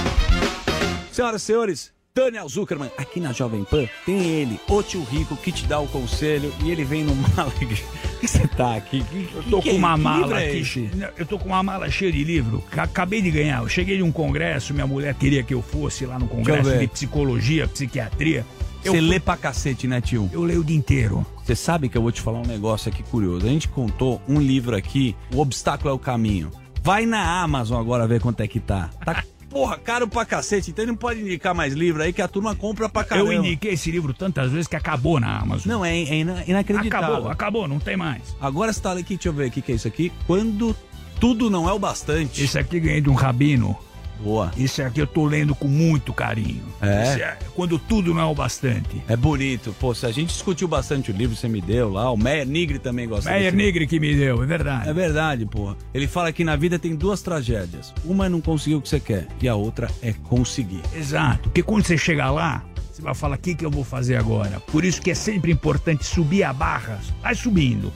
Senhoras 1.12 1.42
e 1.42 1.46
senhores, 1.46 1.94
Daniel 2.16 2.50
Zuckerman, 2.50 2.90
aqui 2.98 3.20
na 3.20 3.32
Jovem 3.32 3.64
Pan, 3.64 3.86
tem 4.06 4.24
ele, 4.26 4.60
o 4.68 4.82
tio 4.82 5.04
Rico, 5.04 5.36
que 5.36 5.52
te 5.52 5.66
dá 5.68 5.80
o 5.80 5.88
conselho 5.88 6.52
e 6.64 6.72
ele 6.72 6.84
vem 6.84 7.04
numa 7.04 7.28
alegria. 7.38 7.84
que 8.20 8.28
você 8.28 8.48
tá 8.48 8.76
aqui? 8.76 9.04
Que, 9.04 9.30
Eu 9.36 9.44
tô 9.44 9.62
que- 9.62 9.70
com 9.72 9.76
uma 9.78 9.92
que 9.94 9.98
livro 10.04 10.04
mala 10.30 10.42
é 10.42 10.48
aqui. 10.58 10.90
Eu 11.18 11.26
tô 11.28 11.38
com 11.38 11.50
uma 11.50 11.62
mala 11.62 11.90
cheia 11.92 12.12
de 12.12 12.24
livro. 12.24 12.64
Ca- 12.72 12.84
Acabei 12.84 13.22
de 13.22 13.30
ganhar. 13.30 13.62
Eu 13.62 13.70
cheguei 13.70 13.98
de 13.98 14.04
um 14.04 14.12
congresso, 14.12 14.74
minha 14.74 14.88
mulher 14.88 15.14
queria 15.14 15.44
que 15.44 15.54
eu 15.54 15.62
fosse 15.62 16.06
lá 16.08 16.18
no 16.18 16.28
congresso 16.28 16.76
de 16.80 16.88
psicologia, 16.88 17.68
psiquiatria. 17.68 18.44
Você 18.92 19.02
lê 19.02 19.20
pra 19.20 19.38
cacete, 19.38 19.88
né, 19.88 20.02
tio? 20.02 20.30
Eu 20.32 20.44
leio 20.44 20.62
o 20.62 20.64
dia 20.64 20.76
inteiro. 20.78 21.26
Você 21.44 21.56
sabe 21.56 21.90
que 21.90 21.98
eu 21.98 22.02
vou 22.02 22.12
te 22.12 22.22
falar 22.22 22.40
um 22.40 22.46
negócio 22.48 22.90
aqui 22.92 23.04
curioso. 23.04 23.46
A 23.46 23.50
gente 23.50 23.68
contou 23.68 24.22
um 24.28 24.40
livro 24.40 24.76
aqui, 24.76 25.16
O 25.34 25.40
Obstáculo 25.40 25.90
é 25.90 25.94
o 25.94 26.00
Caminho. 26.00 26.52
Vai 26.82 27.06
na 27.06 27.42
Amazon 27.42 27.80
agora 27.80 28.06
ver 28.08 28.22
quanto 28.22 28.42
é 28.42 28.48
que 28.48 28.60
tá. 28.60 28.90
Tá, 29.06 29.24
porra, 29.50 29.78
caro 29.78 30.08
pra 30.08 30.26
cacete. 30.26 30.72
Então 30.72 30.84
ele 30.84 30.92
não 30.92 30.98
pode 30.98 31.22
indicar 31.22 31.54
mais 31.56 31.74
livro 31.74 32.02
aí 32.04 32.12
que 32.12 32.22
a 32.22 32.28
turma 32.28 32.56
compra 32.56 32.90
pra 32.90 33.04
caramba. 33.04 33.34
Eu 33.34 33.40
indiquei 33.40 33.74
esse 33.74 33.90
livro 33.92 34.14
tantas 34.14 34.52
vezes 34.52 34.68
que 34.68 34.76
acabou 34.76 35.20
na 35.20 35.38
Amazon. 35.40 35.72
Não, 35.72 35.86
é, 35.86 35.98
é 35.98 36.16
ina- 36.16 36.44
inacreditável. 36.46 37.08
Acabou, 37.16 37.32
acabou, 37.32 37.68
não 37.68 37.80
tem 37.80 37.96
mais. 37.96 38.22
Agora 38.42 38.72
você 38.74 38.82
tá 38.82 38.92
aqui, 38.94 39.16
deixa 39.16 39.30
eu 39.30 39.34
ver 39.34 39.48
o 39.48 39.52
que, 39.52 39.62
que 39.62 39.72
é 39.72 39.76
isso 39.76 39.88
aqui. 39.88 40.12
Quando 40.28 40.76
tudo 41.20 41.50
não 41.50 41.70
é 41.70 41.74
o 41.74 41.80
bastante. 41.80 42.44
Esse 42.44 42.58
aqui 42.60 42.80
ganhei 42.82 43.00
de 43.02 43.10
um 43.10 43.14
rabino. 43.14 43.78
Boa. 44.22 44.52
Esse 44.58 44.82
aqui 44.82 45.00
eu 45.00 45.08
tô 45.08 45.26
lendo 45.26 45.54
com 45.54 45.68
muito 45.68 46.14
carinho. 46.14 46.64
É? 46.82 47.04
Esse 47.04 47.46
quando 47.56 47.78
tudo 47.78 48.14
não 48.14 48.22
é 48.22 48.26
o 48.26 48.34
bastante. 48.34 49.02
É 49.08 49.16
bonito. 49.16 49.76
Pô, 49.80 49.94
se 49.94 50.06
a 50.06 50.12
gente 50.12 50.30
discutiu 50.30 50.68
bastante 50.68 51.12
o 51.12 51.14
livro, 51.14 51.36
você 51.36 51.48
me 51.48 51.62
deu 51.62 51.92
lá. 51.92 52.10
O 52.12 52.18
Meyer 52.18 52.48
Nigri 52.48 52.80
também 52.80 53.08
gosta 53.08 53.30
Meyer. 53.30 53.54
Nigri 53.54 53.88
que 53.88 54.00
me 54.00 54.16
deu, 54.16 54.42
é 54.42 54.46
verdade. 54.46 54.90
É 54.90 54.94
verdade, 54.94 55.46
porra. 55.46 55.76
Ele 55.94 56.08
fala 56.08 56.32
que 56.32 56.44
na 56.44 56.56
vida 56.56 56.80
tem 56.80 56.96
duas 56.96 57.22
tragédias. 57.22 57.94
Uma 58.06 58.28
é 58.28 58.30
não 58.30 58.42
conseguir 58.42 58.76
o 58.76 58.82
que 58.82 58.90
você 58.90 59.00
quer 59.00 59.28
e 59.42 59.48
a 59.48 59.56
outra 59.56 59.90
é 60.02 60.14
conseguir. 60.14 60.82
Exato, 60.96 61.44
porque 61.44 61.64
quando 61.64 61.86
você 61.86 61.98
chegar 61.98 62.32
lá, 62.32 62.64
você 62.92 63.02
vai 63.02 63.14
falar: 63.14 63.36
o 63.36 63.40
que, 63.40 63.56
que 63.56 63.66
eu 63.66 63.72
vou 63.72 63.84
fazer 63.84 64.16
agora? 64.16 64.60
Por 64.60 64.86
isso 64.86 65.02
que 65.02 65.12
é 65.12 65.16
sempre 65.16 65.52
importante 65.52 66.06
subir 66.06 66.44
a 66.44 66.54
barra, 66.54 67.00
vai 67.22 67.34
subindo. 67.36 67.92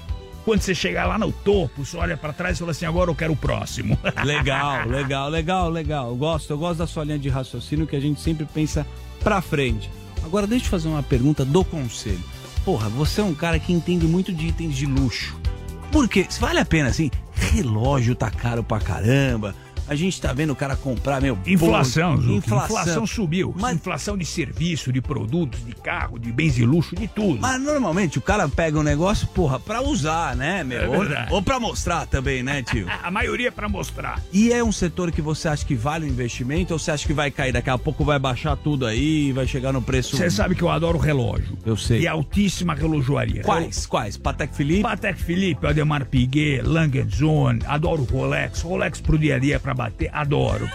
Quando 0.47 0.61
você 0.61 0.73
chegar 0.73 1.05
lá 1.05 1.17
no 1.17 1.29
topo, 1.29 1.83
você 1.83 1.97
olha 1.97 2.15
pra 2.15 2.31
trás 2.31 2.55
e 2.55 2.59
fala 2.59 2.71
assim: 2.71 2.85
agora 2.85 3.11
eu 3.11 3.15
quero 3.15 3.33
o 3.33 3.35
próximo. 3.35 3.99
Legal, 4.23 4.87
legal, 4.87 5.27
legal, 5.27 5.69
legal. 5.69 6.07
Eu 6.07 6.15
gosto, 6.15 6.49
eu 6.51 6.57
gosto 6.57 6.77
da 6.79 6.87
sua 6.87 7.03
linha 7.03 7.19
de 7.19 7.27
raciocínio 7.27 7.85
que 7.85 7.97
a 7.97 7.99
gente 7.99 8.21
sempre 8.21 8.45
pensa 8.45 8.87
pra 9.21 9.41
frente. 9.41 9.91
Agora 10.23 10.47
deixa 10.47 10.67
eu 10.67 10.69
fazer 10.69 10.87
uma 10.87 11.03
pergunta 11.03 11.43
do 11.43 11.65
conselho. 11.65 12.23
Porra, 12.63 12.87
você 12.87 13.19
é 13.19 13.25
um 13.25 13.33
cara 13.33 13.59
que 13.59 13.73
entende 13.73 14.05
muito 14.05 14.31
de 14.31 14.47
itens 14.47 14.73
de 14.73 14.85
luxo. 14.85 15.37
Por 15.91 16.07
quê? 16.07 16.25
Vale 16.39 16.59
a 16.59 16.65
pena 16.65 16.87
assim, 16.87 17.11
relógio 17.33 18.15
tá 18.15 18.31
caro 18.31 18.63
pra 18.63 18.79
caramba. 18.79 19.53
A 19.87 19.95
gente 19.95 20.19
tá 20.21 20.33
vendo 20.33 20.51
o 20.51 20.55
cara 20.55 20.75
comprar, 20.75 21.21
meu. 21.21 21.37
Inflação, 21.45 22.17
Zucca. 22.17 22.33
inflação. 22.33 22.65
Inflação. 22.81 23.07
subiu. 23.07 23.53
Mas- 23.57 23.75
Inflação 23.75 24.17
de 24.17 24.25
serviço, 24.25 24.91
de 24.91 25.01
produtos, 25.01 25.65
de 25.65 25.73
carro, 25.73 26.19
de 26.19 26.31
bens 26.31 26.55
de 26.55 26.65
luxo, 26.65 26.95
de 26.95 27.07
tudo. 27.07 27.39
Mas 27.39 27.61
normalmente 27.61 28.17
o 28.17 28.21
cara 28.21 28.47
pega 28.49 28.79
um 28.79 28.83
negócio, 28.83 29.27
porra, 29.27 29.59
pra 29.59 29.81
usar, 29.81 30.35
né, 30.35 30.63
meu? 30.63 30.81
É 30.81 30.87
ou, 30.89 30.99
verdade. 30.99 31.33
ou 31.33 31.41
pra 31.41 31.59
mostrar 31.59 32.05
também, 32.05 32.43
né, 32.43 32.61
tio? 32.63 32.85
A 33.03 33.09
maioria 33.11 33.47
é 33.47 33.51
pra 33.51 33.69
mostrar. 33.69 34.21
E 34.33 34.51
é 34.51 34.63
um 34.63 34.71
setor 34.71 35.11
que 35.11 35.21
você 35.21 35.47
acha 35.47 35.65
que 35.65 35.75
vale 35.75 36.05
o 36.05 36.09
investimento 36.09 36.73
ou 36.73 36.79
você 36.79 36.91
acha 36.91 37.05
que 37.07 37.13
vai 37.13 37.31
cair? 37.31 37.53
Daqui 37.53 37.69
a 37.69 37.77
pouco 37.77 38.03
vai 38.03 38.19
baixar 38.19 38.55
tudo 38.57 38.85
aí 38.85 39.31
vai 39.31 39.47
chegar 39.47 39.71
no 39.71 39.81
preço. 39.81 40.17
Você 40.17 40.29
sabe 40.29 40.55
que 40.55 40.61
eu 40.63 40.69
adoro 40.69 40.97
relógio. 40.97 41.57
Eu 41.65 41.77
sei. 41.77 42.01
E 42.01 42.07
altíssima 42.07 42.73
relojoaria. 42.73 43.43
Quais? 43.43 43.85
Quais? 43.85 44.17
Patek 44.17 44.53
Philippe? 44.55 44.81
Patek 44.83 45.21
Philippe, 45.21 45.65
Ademar 45.67 46.05
Piguet, 46.05 46.61
Lange 46.63 47.05
Zone, 47.15 47.61
adoro 47.65 48.03
Rolex. 48.03 48.61
Rolex 48.61 48.99
pro 48.99 49.17
dia 49.17 49.35
a 49.35 49.39
dia 49.39 49.59
pra 49.59 49.73
bater, 49.77 50.09
adoro. 50.13 50.69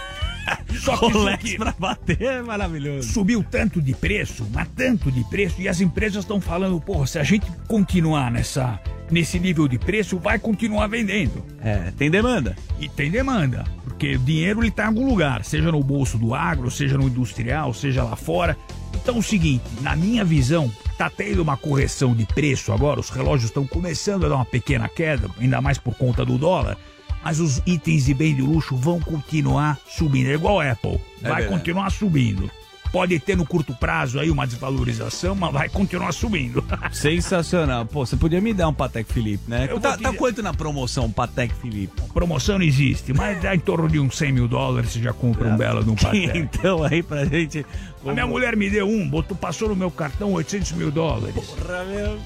Só 0.81 0.97
que 0.97 1.13
Rolex 1.13 1.55
pra 1.55 1.75
bater 1.79 2.23
é 2.23 2.43
maravilhoso. 2.43 3.13
subiu 3.13 3.45
tanto 3.49 3.81
de 3.81 3.95
preço, 3.95 4.47
mas 4.53 4.69
tanto 4.75 5.11
de 5.11 5.23
preço, 5.25 5.61
e 5.61 5.69
as 5.69 5.81
empresas 5.81 6.25
estão 6.25 6.41
falando, 6.41 6.81
porra, 6.81 7.07
se 7.07 7.19
a 7.19 7.23
gente 7.23 7.47
continuar 7.69 8.31
nessa, 8.31 8.81
nesse 9.11 9.39
nível 9.39 9.69
de 9.69 9.79
preço, 9.79 10.19
vai 10.19 10.39
continuar 10.39 10.87
vendendo. 10.89 11.45
É, 11.63 11.93
tem 11.97 12.11
demanda. 12.11 12.57
E 12.81 12.89
tem 12.89 13.11
demanda, 13.11 13.65
porque 13.85 14.17
o 14.17 14.19
dinheiro 14.19 14.63
ele 14.63 14.71
tá 14.71 14.85
em 14.85 14.89
algum 14.89 15.09
lugar, 15.09 15.45
seja 15.45 15.71
no 15.71 15.83
bolso 15.83 16.19
do 16.19 16.35
agro, 16.35 16.71
seja 16.71 16.99
no 16.99 17.07
industrial, 17.07 17.73
seja 17.73 18.03
lá 18.03 18.17
fora. 18.17 18.57
Então 18.95 19.17
é 19.17 19.19
o 19.19 19.23
seguinte, 19.23 19.65
na 19.81 19.95
minha 19.95 20.25
visão, 20.25 20.71
tá 20.99 21.09
tendo 21.09 21.43
uma 21.43 21.57
correção 21.57 22.15
de 22.15 22.27
preço 22.27 22.73
agora, 22.73 23.01
os 23.01 23.11
relógios 23.11 23.51
estão 23.51 23.67
começando 23.67 24.27
a 24.27 24.29
dar 24.29 24.37
uma 24.37 24.45
pequena 24.45 24.89
queda, 24.89 25.29
ainda 25.41 25.61
mais 25.61 25.79
por 25.79 25.95
conta 25.95 26.25
do 26.25 26.37
dólar. 26.37 26.77
Mas 27.25 27.41
os 27.41 27.63
itens 27.67 28.05
de 28.07 28.15
bem 28.15 28.35
de 28.35 28.43
luxo 28.43 28.77
vão 28.77 29.01
continuar 29.01 29.79
subindo. 29.89 30.29
É 30.31 30.35
igual 30.35 30.61
a 30.61 30.71
Apple, 30.73 31.01
É 31.23 31.29
vai 31.29 31.45
continuar 31.47 31.91
subindo. 31.91 32.51
Pode 32.93 33.19
ter 33.21 33.35
no 33.39 33.47
curto 33.47 33.73
prazo 33.75 34.21
aí 34.21 34.31
uma 34.31 34.47
desvalorização, 34.47 35.35
mas 35.35 35.51
vai 35.51 35.67
continuar 35.67 36.13
subindo. 36.13 36.63
Sensacional. 36.93 37.87
Pô, 37.87 38.05
você 38.05 38.17
podia 38.17 38.39
me 38.39 38.53
dar 38.53 38.69
um 38.69 38.75
Patek 38.75 39.11
Philippe, 39.11 39.45
né? 39.49 39.67
Eu 39.71 39.81
tá, 39.81 39.97
te- 39.97 40.03
tá 40.03 40.13
quanto 40.13 40.43
na 40.43 40.53
promoção 40.53 41.11
Patek 41.11 41.55
Philippe? 41.55 42.03
Promoção 42.13 42.59
não 42.59 42.65
existe, 42.67 43.15
mas 43.15 43.41
dá 43.41 43.55
em 43.55 43.59
torno 43.59 43.89
de 43.89 43.99
uns 43.99 44.17
100 44.19 44.33
mil 44.33 44.47
dólares 44.47 44.91
você 44.93 45.01
já 45.01 45.13
compra 45.15 45.49
um 45.49 45.57
belo 45.57 45.83
de 45.83 45.89
um 45.91 45.95
Patek. 45.97 46.37
Então 46.39 46.85
aí 46.85 47.03
pra 47.03 47.25
gente... 47.25 47.65
A 48.05 48.13
minha 48.13 48.27
mulher 48.27 48.57
me 48.57 48.69
deu 48.69 48.89
um, 48.89 49.09
botou, 49.09 49.37
passou 49.37 49.69
no 49.69 49.77
meu 49.77 49.91
cartão 49.91 50.33
800 50.33 50.73
mil 50.73 50.91
dólares. 50.91 51.35
Porra, 51.35 51.85
meu. 51.85 52.19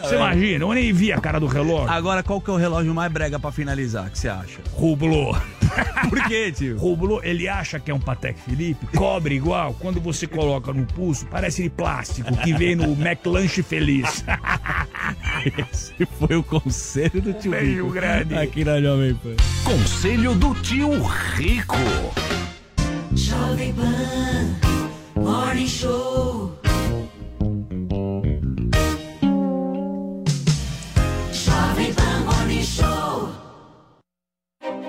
Você 0.00 0.14
imagina, 0.14 0.64
eu 0.64 0.72
nem 0.72 0.92
vi 0.92 1.12
a 1.12 1.20
cara 1.20 1.40
do 1.40 1.46
relógio. 1.46 1.90
Agora, 1.90 2.22
qual 2.22 2.40
que 2.40 2.50
é 2.50 2.52
o 2.52 2.56
relógio 2.56 2.94
mais 2.94 3.10
brega 3.10 3.38
pra 3.38 3.50
finalizar, 3.50 4.10
que 4.10 4.18
você 4.18 4.28
acha? 4.28 4.60
Hublot. 4.76 5.40
Por 6.08 6.22
quê, 6.28 6.52
tio? 6.52 6.76
Hublot, 6.80 7.26
ele 7.26 7.48
acha 7.48 7.80
que 7.80 7.90
é 7.90 7.94
um 7.94 7.98
Patek 7.98 8.38
Philippe, 8.40 8.86
cobre 8.96 9.34
igual. 9.34 9.74
Quando 9.80 10.00
você 10.00 10.26
coloca 10.26 10.72
no 10.72 10.86
pulso, 10.86 11.26
parece 11.26 11.64
de 11.64 11.70
plástico, 11.70 12.36
que 12.36 12.52
vem 12.52 12.76
no 12.76 12.92
McLanche 12.92 13.62
Feliz. 13.62 14.24
Esse 15.72 16.06
foi 16.18 16.36
o 16.36 16.44
conselho 16.44 17.20
do 17.20 17.32
tio 17.32 17.50
beijo 17.50 17.82
Rico. 17.82 17.90
grande. 17.90 18.34
Aqui 18.36 18.64
na 18.64 18.80
Jovem 18.80 19.14
Pan. 19.14 19.34
Conselho 19.64 20.34
do 20.36 20.54
tio 20.54 21.02
Rico. 21.02 21.76
Jovem 23.16 23.72
Pan 23.72 24.73
Morning 25.24 25.66
Show. 25.66 26.52
Jovem 31.32 31.94
Pan 31.94 32.20
Morning 32.26 32.62
Show. 32.62 33.30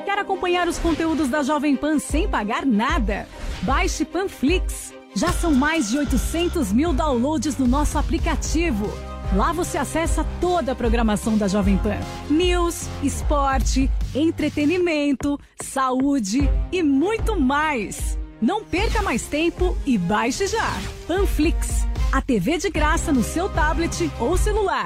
Quer 0.04 0.20
acompanhar 0.20 0.68
os 0.68 0.78
conteúdos 0.78 1.30
da 1.30 1.42
Jovem 1.42 1.78
Pan 1.78 2.00
sem 2.00 2.28
pagar 2.28 2.66
nada? 2.66 3.30
Baixe 3.62 4.04
Panflix. 4.04 4.94
Já 5.16 5.32
são 5.32 5.54
mais 5.54 5.90
de 5.90 6.00
800 6.00 6.74
mil 6.74 6.92
downloads 6.92 7.58
no 7.58 7.66
nosso 7.66 7.98
aplicativo. 7.98 8.88
Lá 9.34 9.54
você 9.54 9.78
acessa 9.78 10.26
toda 10.42 10.74
a 10.74 10.76
programação 10.76 11.38
da 11.38 11.48
Jovem 11.48 11.78
Pan: 11.78 11.98
news, 12.30 12.90
esporte, 13.02 13.90
entretenimento, 14.14 15.40
saúde 15.62 16.50
e 16.74 16.84
muito 16.84 17.40
mais. 17.40 18.18
Não 18.46 18.64
perca 18.64 19.02
mais 19.02 19.24
tempo 19.24 19.76
e 19.88 19.98
baixe 19.98 20.46
já. 20.46 20.72
Panflix, 21.08 21.84
a 22.12 22.22
TV 22.22 22.60
de 22.60 22.70
graça 22.70 23.12
no 23.12 23.24
seu 23.24 23.50
tablet 23.50 24.08
ou 24.20 24.38
celular. 24.38 24.86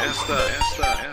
Esta, 0.00 0.32
esta, 0.32 1.12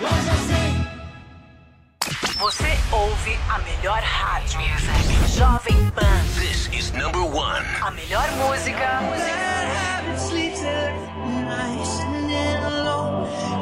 Loja 0.00 0.34
100. 0.34 0.90
Você 2.38 2.78
ouve 2.92 3.38
a 3.48 3.58
melhor 3.58 4.02
rádio. 4.02 4.60
Jovem 5.28 5.90
Pan. 5.92 6.24
This 6.38 6.68
is 6.72 6.92
number 6.92 7.22
one. 7.22 7.64
A 7.82 7.90
melhor 7.90 8.28
música. 8.38 9.00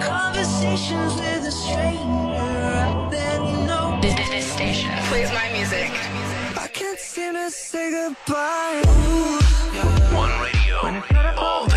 Conversations 0.01 1.15
with 1.17 1.47
a 1.47 1.51
stranger 1.51 1.99
out 2.87 3.13
you 3.13 3.67
know. 3.67 3.99
This 4.01 4.47
station 4.53 4.91
plays 5.09 5.31
my 5.33 5.51
music. 5.53 5.91
I 6.57 6.69
can't 6.69 6.99
seem 6.99 7.35
to 7.35 7.51
say 7.51 7.91
goodbye. 7.91 8.83
One 10.13 10.31
radio. 10.41 10.77
All 11.37 11.67
the 11.67 11.77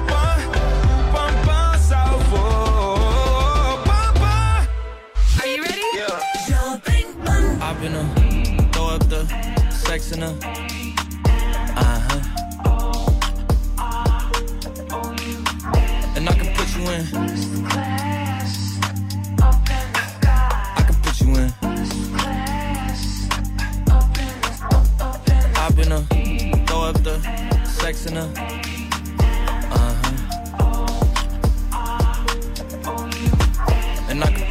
Been 7.81 7.95
a 7.95 8.03
throw 8.73 8.89
up 8.89 9.03
the 9.09 9.25
sex 9.71 10.11
in 10.11 10.21
a 10.21 10.29
uh 11.75 11.99
huh. 12.05 12.21
And 16.15 16.29
I 16.29 16.33
can 16.33 16.53
put 16.53 16.75
you 16.77 16.83
in. 16.91 17.01
I 20.77 20.81
can 20.85 20.95
put 21.01 21.21
you 21.21 21.29
in. 21.37 21.51
I've 25.57 25.75
been 25.75 25.91
a 25.91 26.01
throw 26.67 26.81
up 26.83 27.01
the 27.03 27.19
sex 27.65 28.05
in 28.05 28.17
a 28.17 28.25
uh 29.71 29.95
huh. 30.03 30.15
And 34.07 34.23
I 34.23 34.25
can 34.31 34.50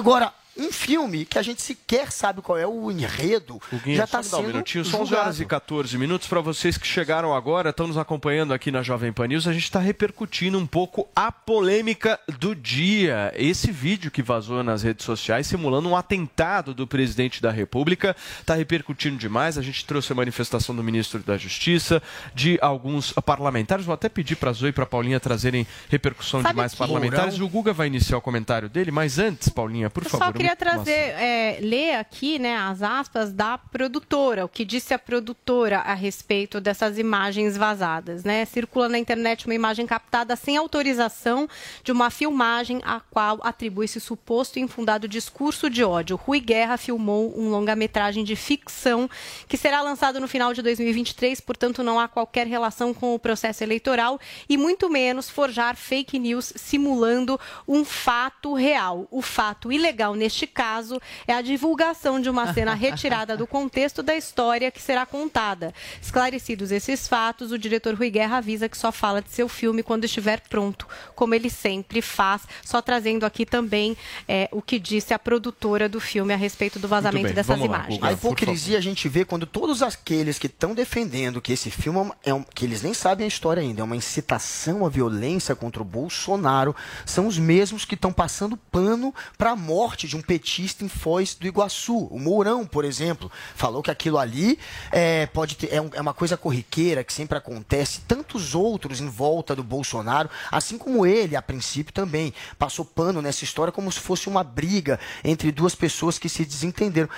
Agora, 0.00 0.32
um 0.60 0.70
filme 0.72 1.24
que 1.24 1.38
a 1.38 1.42
gente 1.42 1.62
sequer 1.62 2.12
sabe 2.12 2.40
qual 2.42 2.58
é 2.58 2.66
o 2.66 2.90
enredo, 2.90 3.60
já 3.86 4.04
está 4.04 4.18
dá 4.18 4.20
um 4.20 4.22
sendo 4.42 4.46
minutinho, 4.48 4.84
são 4.84 5.00
11 5.00 5.08
julgado. 5.08 5.26
horas 5.28 5.40
e 5.40 5.44
14 5.46 5.98
minutos. 5.98 6.28
Para 6.28 6.40
vocês 6.40 6.76
que 6.76 6.86
chegaram 6.86 7.34
agora, 7.34 7.70
estão 7.70 7.86
nos 7.86 7.96
acompanhando 7.98 8.52
aqui 8.52 8.70
na 8.70 8.82
Jovem 8.82 9.12
Pan 9.12 9.26
News, 9.28 9.46
a 9.48 9.52
gente 9.52 9.64
está 9.64 9.80
repercutindo 9.80 10.58
um 10.58 10.66
pouco 10.66 11.08
a 11.16 11.32
polêmica 11.32 12.18
do 12.38 12.54
dia. 12.54 13.32
Esse 13.36 13.70
vídeo 13.72 14.10
que 14.10 14.22
vazou 14.22 14.62
nas 14.62 14.82
redes 14.82 15.04
sociais 15.04 15.46
simulando 15.46 15.88
um 15.88 15.96
atentado 15.96 16.74
do 16.74 16.86
presidente 16.86 17.40
da 17.42 17.50
República 17.50 18.14
está 18.40 18.54
repercutindo 18.54 19.16
demais. 19.16 19.56
A 19.58 19.62
gente 19.62 19.84
trouxe 19.86 20.12
a 20.12 20.14
manifestação 20.14 20.74
do 20.76 20.82
ministro 20.82 21.20
da 21.20 21.36
Justiça, 21.38 22.02
de 22.34 22.58
alguns 22.60 23.12
parlamentares. 23.12 23.84
Vou 23.86 23.94
até 23.94 24.08
pedir 24.08 24.36
para 24.36 24.50
a 24.50 24.52
Zoe 24.52 24.68
e 24.70 24.72
para 24.72 24.84
a 24.84 24.86
Paulinha 24.86 25.18
trazerem 25.20 25.66
repercussão 25.88 26.42
Sabe 26.42 26.52
de 26.54 26.56
mais 26.58 26.72
que- 26.72 26.78
parlamentares. 26.78 27.38
O 27.40 27.48
Guga 27.48 27.72
vai 27.72 27.86
iniciar 27.86 28.18
o 28.18 28.20
comentário 28.20 28.68
dele, 28.68 28.90
mas 28.90 29.18
antes, 29.18 29.48
Paulinha, 29.48 29.88
por 29.90 30.02
Eu 30.04 30.10
favor. 30.10 30.26
só 30.26 30.32
queria 30.50 30.56
trazer, 30.56 30.90
é, 30.92 31.58
ler 31.60 31.94
aqui, 31.94 32.38
né, 32.38 32.56
as 32.56 32.82
aspas 32.82 33.32
da 33.32 33.58
produtora, 33.58 34.44
o 34.44 34.48
que 34.48 34.64
disse 34.64 34.94
a 34.94 34.98
produtora 34.98 35.78
a 35.78 35.94
respeito 35.94 36.60
dessas 36.60 36.98
imagens 36.98 37.56
vazadas, 37.56 38.24
né? 38.24 38.44
Circula 38.44 38.88
na 38.88 38.98
internet 38.98 39.46
uma 39.46 39.54
imagem 39.54 39.86
captada 39.86 40.34
sem 40.36 40.56
autorização 40.56 41.48
de 41.84 41.92
uma 41.92 42.10
filmagem 42.10 42.80
a 42.84 43.00
qual 43.00 43.38
atribui-se 43.42 44.00
suposto 44.00 44.58
e 44.58 44.62
infundado 44.62 45.06
discurso 45.06 45.68
de 45.68 45.84
ódio. 45.84 46.16
Rui 46.16 46.40
Guerra 46.40 46.76
filmou 46.76 47.38
um 47.38 47.50
longa-metragem 47.50 48.24
de 48.24 48.36
ficção 48.36 49.08
que 49.48 49.56
será 49.56 49.82
lançado 49.82 50.20
no 50.20 50.28
final 50.28 50.52
de 50.52 50.62
2023, 50.62 51.40
portanto 51.40 51.82
não 51.82 51.98
há 51.98 52.08
qualquer 52.08 52.46
relação 52.46 52.92
com 52.92 53.14
o 53.14 53.18
processo 53.18 53.62
eleitoral 53.62 54.18
e 54.48 54.56
muito 54.56 54.88
menos 54.88 55.28
forjar 55.28 55.76
fake 55.76 56.18
news 56.18 56.52
simulando 56.56 57.38
um 57.66 57.84
fato 57.84 58.54
real. 58.54 59.06
O 59.10 59.22
fato 59.22 59.72
ilegal 59.72 60.14
neste 60.14 60.39
caso 60.46 61.00
é 61.26 61.32
a 61.32 61.42
divulgação 61.42 62.20
de 62.20 62.28
uma 62.30 62.52
cena 62.52 62.74
retirada 62.74 63.36
do 63.36 63.46
contexto 63.46 64.02
da 64.02 64.14
história 64.16 64.70
que 64.70 64.80
será 64.80 65.04
contada. 65.06 65.72
Esclarecidos 66.00 66.70
esses 66.72 67.06
fatos, 67.06 67.52
o 67.52 67.58
diretor 67.58 67.94
Rui 67.94 68.10
Guerra 68.10 68.38
avisa 68.38 68.68
que 68.68 68.76
só 68.76 68.90
fala 68.90 69.22
de 69.22 69.30
seu 69.30 69.48
filme 69.48 69.82
quando 69.82 70.04
estiver 70.04 70.40
pronto, 70.48 70.86
como 71.14 71.34
ele 71.34 71.50
sempre 71.50 72.00
faz, 72.02 72.42
só 72.64 72.80
trazendo 72.82 73.24
aqui 73.24 73.44
também 73.46 73.96
é, 74.28 74.48
o 74.52 74.60
que 74.62 74.78
disse 74.78 75.12
a 75.14 75.18
produtora 75.18 75.88
do 75.88 76.00
filme 76.00 76.32
a 76.32 76.36
respeito 76.36 76.78
do 76.78 76.88
vazamento 76.88 77.26
dessas 77.34 77.56
imagens. 77.66 78.02
A 78.02 78.12
hipocrisia 78.12 78.78
a 78.78 78.80
gente 78.80 79.08
vê 79.08 79.24
quando 79.24 79.46
todos 79.46 79.82
aqueles 79.82 80.38
que 80.38 80.46
estão 80.46 80.74
defendendo 80.74 81.40
que 81.40 81.52
esse 81.52 81.70
filme 81.70 81.98
é 81.98 82.02
um- 82.02 82.10
é 82.30 82.34
um, 82.34 82.42
que 82.42 82.64
eles 82.64 82.82
nem 82.82 82.94
sabem 82.94 83.24
a 83.24 83.28
história 83.28 83.62
ainda, 83.62 83.80
é 83.80 83.84
uma 83.84 83.96
incitação 83.96 84.84
à 84.84 84.88
violência 84.88 85.54
contra 85.54 85.82
o 85.82 85.84
Bolsonaro, 85.84 86.74
são 87.04 87.26
os 87.26 87.38
mesmos 87.38 87.84
que 87.84 87.94
estão 87.94 88.12
passando 88.12 88.56
pano 88.56 89.14
para 89.38 89.50
a 89.52 89.56
morte 89.56 90.06
de 90.08 90.16
um 90.16 90.19
petista 90.20 90.84
em 90.84 90.88
Foz 90.88 91.34
do 91.34 91.46
Iguaçu. 91.46 91.96
O 92.06 92.18
Mourão, 92.18 92.66
por 92.66 92.84
exemplo, 92.84 93.30
falou 93.54 93.82
que 93.82 93.90
aquilo 93.90 94.18
ali 94.18 94.58
é, 94.90 95.26
pode 95.26 95.56
ter, 95.56 95.72
é, 95.72 95.80
um- 95.80 95.90
é 95.92 96.00
uma 96.00 96.14
coisa 96.14 96.36
corriqueira 96.36 97.02
que 97.04 97.12
sempre 97.12 97.36
acontece. 97.38 98.00
Tantos 98.06 98.54
outros 98.54 99.00
em 99.00 99.08
volta 99.08 99.54
do 99.54 99.62
Bolsonaro, 99.62 100.28
assim 100.50 100.76
como 100.78 101.06
ele, 101.06 101.36
a 101.36 101.42
princípio 101.42 101.92
também, 101.92 102.32
passou 102.58 102.84
pano 102.84 103.22
nessa 103.22 103.44
história 103.44 103.72
como 103.72 103.90
se 103.90 104.00
fosse 104.00 104.28
uma 104.28 104.42
briga 104.44 104.98
entre 105.24 105.50
duas 105.52 105.74
pessoas 105.74 106.18
que 106.18 106.28
se 106.28 106.44
desentenderam. 106.44 107.08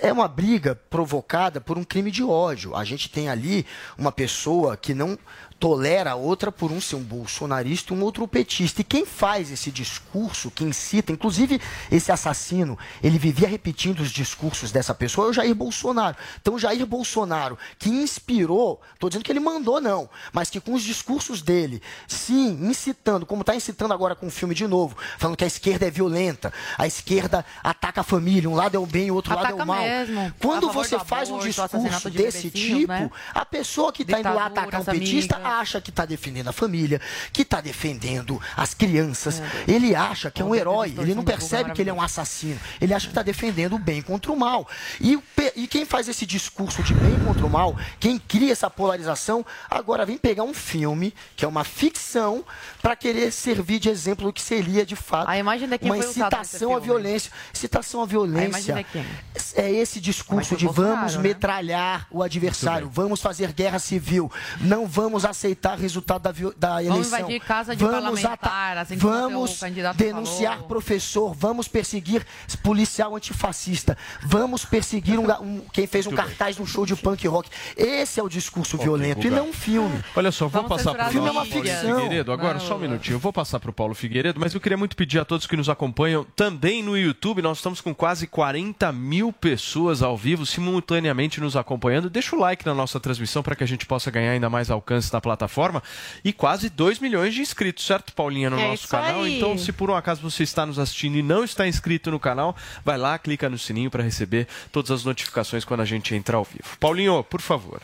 É 0.00 0.12
uma 0.12 0.28
briga 0.28 0.74
provocada 0.90 1.60
por 1.60 1.78
um 1.78 1.84
crime 1.84 2.10
de 2.10 2.22
ódio. 2.22 2.74
A 2.76 2.84
gente 2.84 3.08
tem 3.08 3.28
ali 3.28 3.66
uma 3.98 4.12
pessoa 4.12 4.76
que 4.76 4.94
não 4.94 5.18
tolera 5.62 6.10
a 6.10 6.14
outra 6.16 6.50
por 6.50 6.72
um 6.72 6.80
ser 6.80 6.96
um 6.96 7.04
bolsonarista 7.04 7.94
e 7.94 7.96
um 7.96 8.02
outro 8.02 8.26
petista. 8.26 8.80
E 8.80 8.84
quem 8.84 9.06
faz 9.06 9.48
esse 9.48 9.70
discurso, 9.70 10.50
que 10.50 10.64
incita, 10.64 11.12
inclusive 11.12 11.60
esse 11.88 12.10
assassino, 12.10 12.76
ele 13.00 13.16
vivia 13.16 13.46
repetindo 13.46 14.00
os 14.00 14.10
discursos 14.10 14.72
dessa 14.72 14.92
pessoa, 14.92 15.28
é 15.28 15.30
o 15.30 15.32
Jair 15.32 15.54
Bolsonaro. 15.54 16.16
Então, 16.40 16.54
o 16.54 16.58
Jair 16.58 16.84
Bolsonaro, 16.84 17.56
que 17.78 17.88
inspirou, 17.88 18.80
estou 18.92 19.08
dizendo 19.08 19.22
que 19.22 19.30
ele 19.30 19.38
mandou, 19.38 19.80
não, 19.80 20.10
mas 20.32 20.50
que 20.50 20.58
com 20.58 20.74
os 20.74 20.82
discursos 20.82 21.40
dele, 21.40 21.80
sim, 22.08 22.58
incitando, 22.62 23.24
como 23.24 23.42
está 23.42 23.54
incitando 23.54 23.94
agora 23.94 24.16
com 24.16 24.26
o 24.26 24.30
filme 24.32 24.56
de 24.56 24.66
novo, 24.66 24.96
falando 25.16 25.36
que 25.36 25.44
a 25.44 25.46
esquerda 25.46 25.86
é 25.86 25.90
violenta, 25.92 26.52
a 26.76 26.88
esquerda 26.88 27.46
ataca 27.62 28.00
a 28.00 28.04
família, 28.04 28.50
um 28.50 28.56
lado 28.56 28.76
é 28.76 28.80
o 28.80 28.86
bem, 28.86 29.12
o 29.12 29.14
outro 29.14 29.32
lado 29.32 29.44
é 29.44 29.48
Ataca 29.50 29.62
o 29.62 29.66
mal. 29.66 29.80
mesmo. 29.80 30.34
Quando 30.40 30.72
você 30.72 30.98
faz 30.98 31.30
um 31.30 31.34
aborto, 31.34 31.46
discurso 31.46 31.76
assassinato 31.76 32.10
de 32.10 32.18
desse 32.18 32.50
tipo, 32.50 32.88
né? 32.88 33.08
a 33.32 33.46
pessoa 33.46 33.92
que 33.92 34.02
está 34.02 34.18
indo 34.18 34.34
lá 34.34 34.46
atacar 34.46 34.80
um 34.80 34.84
petista. 34.84 35.51
Acha 35.60 35.80
que 35.80 35.90
está 35.90 36.04
defendendo 36.04 36.48
a 36.48 36.52
família, 36.52 37.00
que 37.32 37.42
está 37.42 37.60
defendendo 37.60 38.40
as 38.56 38.74
crianças. 38.74 39.42
Ele 39.66 39.94
acha 39.94 40.30
que 40.30 40.42
é 40.42 40.44
um 40.44 40.54
herói, 40.54 40.94
ele 40.98 41.14
não 41.14 41.24
percebe 41.24 41.72
que 41.72 41.82
ele 41.82 41.90
é 41.90 41.92
um 41.92 42.02
assassino. 42.02 42.58
Ele 42.80 42.94
acha 42.94 43.06
que 43.06 43.12
está 43.12 43.22
defendendo 43.22 43.74
o 43.74 43.78
bem 43.78 44.02
contra 44.02 44.32
o 44.32 44.36
mal. 44.36 44.66
E, 45.00 45.18
e 45.56 45.66
quem 45.66 45.84
faz 45.84 46.08
esse 46.08 46.24
discurso 46.26 46.82
de 46.82 46.94
bem 46.94 47.18
contra 47.24 47.44
o 47.46 47.50
mal, 47.50 47.76
quem 48.00 48.18
cria 48.18 48.52
essa 48.52 48.70
polarização, 48.70 49.44
agora 49.70 50.04
vem 50.06 50.18
pegar 50.18 50.44
um 50.44 50.54
filme, 50.54 51.14
que 51.36 51.44
é 51.44 51.48
uma 51.48 51.64
ficção, 51.64 52.44
para 52.80 52.96
querer 52.96 53.30
servir 53.32 53.78
de 53.78 53.88
exemplo 53.88 54.26
do 54.26 54.32
que 54.32 54.42
seria 54.42 54.84
de 54.84 54.96
fato 54.96 55.28
A 55.28 55.38
imagem 55.38 55.68
de 55.68 55.78
quem 55.78 55.90
uma 55.90 55.98
incitação 55.98 56.70
à 56.70 56.80
filme. 56.80 56.86
violência. 56.86 57.30
Incitação 57.54 58.00
à 58.00 58.04
A 58.04 58.06
imagem 58.06 58.30
violência 58.30 58.74
de 58.74 58.84
quem? 58.84 59.06
é 59.54 59.70
esse 59.70 60.00
discurso 60.00 60.56
de 60.56 60.64
Bolsonaro, 60.66 60.96
vamos 60.96 61.16
né? 61.16 61.22
metralhar 61.22 62.06
o 62.10 62.22
adversário, 62.22 62.88
vamos 62.92 63.20
fazer 63.20 63.52
guerra 63.52 63.78
civil, 63.78 64.30
não 64.60 64.86
vamos 64.86 65.24
aceitar 65.42 65.76
resultado 65.78 66.22
da, 66.22 66.30
da 66.56 66.82
eleição. 66.82 66.92
Vamos 66.94 67.06
invadir 67.08 67.40
casa 67.40 67.74
de 67.74 67.84
parlamentar, 67.84 68.78
assim 68.78 68.96
vamos 68.96 69.60
o 69.60 69.94
denunciar 69.96 70.52
falou. 70.54 70.68
professor, 70.68 71.34
vamos 71.34 71.66
perseguir 71.66 72.24
policial 72.62 73.16
antifascista, 73.16 73.98
vamos 74.22 74.64
perseguir 74.64 75.18
um, 75.18 75.30
um- 75.42 75.60
quem 75.72 75.86
fez 75.86 76.06
um 76.06 76.10
Muito 76.10 76.22
cartaz 76.24 76.56
num 76.58 76.66
show 76.66 76.86
de 76.86 76.94
punk 76.94 77.26
rock. 77.26 77.50
Esse 77.76 78.20
é 78.20 78.22
o 78.22 78.28
discurso 78.28 78.76
violento 78.78 79.26
e 79.26 79.30
não 79.30 79.48
um 79.48 79.52
filme. 79.52 80.02
Olha 80.14 80.30
só, 80.30 80.46
vou 80.46 80.62
Vamos 80.62 80.68
passar 80.68 80.94
para 80.94 81.08
o 81.08 81.10
filme 81.10 81.26
é 81.28 81.30
uma 81.30 81.44
Paulo 81.44 81.64
ficção. 81.64 81.94
Figueiredo 81.96 82.32
agora, 82.32 82.58
Vai, 82.58 82.66
só 82.68 82.76
um 82.76 82.78
minutinho. 82.78 83.16
Eu 83.16 83.18
vou 83.18 83.32
passar 83.32 83.58
para 83.58 83.70
o 83.70 83.72
Paulo 83.72 83.94
Figueiredo, 83.94 84.38
mas 84.38 84.54
eu 84.54 84.60
queria 84.60 84.78
muito 84.78 84.94
pedir 84.96 85.18
a 85.18 85.24
todos 85.24 85.46
que 85.46 85.56
nos 85.56 85.68
acompanham 85.68 86.24
também 86.36 86.82
no 86.82 86.96
YouTube. 86.96 87.42
Nós 87.42 87.58
estamos 87.58 87.80
com 87.80 87.94
quase 87.94 88.26
40 88.26 88.92
mil 88.92 89.32
pessoas 89.32 90.02
ao 90.02 90.16
vivo, 90.16 90.46
simultaneamente 90.46 91.40
nos 91.40 91.56
acompanhando. 91.56 92.08
Deixa 92.08 92.36
o 92.36 92.38
like 92.38 92.64
na 92.64 92.74
nossa 92.74 93.00
transmissão 93.00 93.42
para 93.42 93.56
que 93.56 93.64
a 93.64 93.66
gente 93.66 93.86
possa 93.86 94.10
ganhar 94.10 94.32
ainda 94.32 94.48
mais 94.50 94.70
alcance 94.70 95.12
na 95.12 95.20
plataforma. 95.22 95.82
E 96.22 96.32
quase 96.32 96.68
2 96.68 96.98
milhões 96.98 97.32
de 97.32 97.40
inscritos, 97.40 97.86
certo, 97.86 98.12
Paulinha, 98.12 98.50
no 98.50 98.58
É 98.58 98.68
nosso 98.68 98.86
canal. 98.88 99.22
aí. 99.22 99.36
Então, 99.38 99.56
se 99.56 99.72
por 99.72 99.90
um 99.90 99.94
acaso 99.96 100.20
você 100.20 100.42
está 100.42 100.66
nos 100.66 100.78
assistindo 100.78 101.16
e 101.16 101.22
não 101.22 101.44
está 101.44 101.66
inscrito 101.66 102.10
no 102.10 102.20
canal, 102.20 102.54
vai 102.84 102.98
lá, 102.98 103.18
clica 103.18 103.48
no 103.48 103.56
sininho 103.58 103.90
para 103.90 104.02
receber 104.02 104.46
todas 104.70 104.90
as 104.90 105.04
notificações 105.04 105.64
quando 105.64 105.80
a 105.80 105.86
gente 105.86 106.14
entrar 106.14 106.36
ao 106.36 106.44
vivo. 106.44 106.76
Paulinho, 106.78 107.22
por 107.24 107.40
favor. 107.40 107.80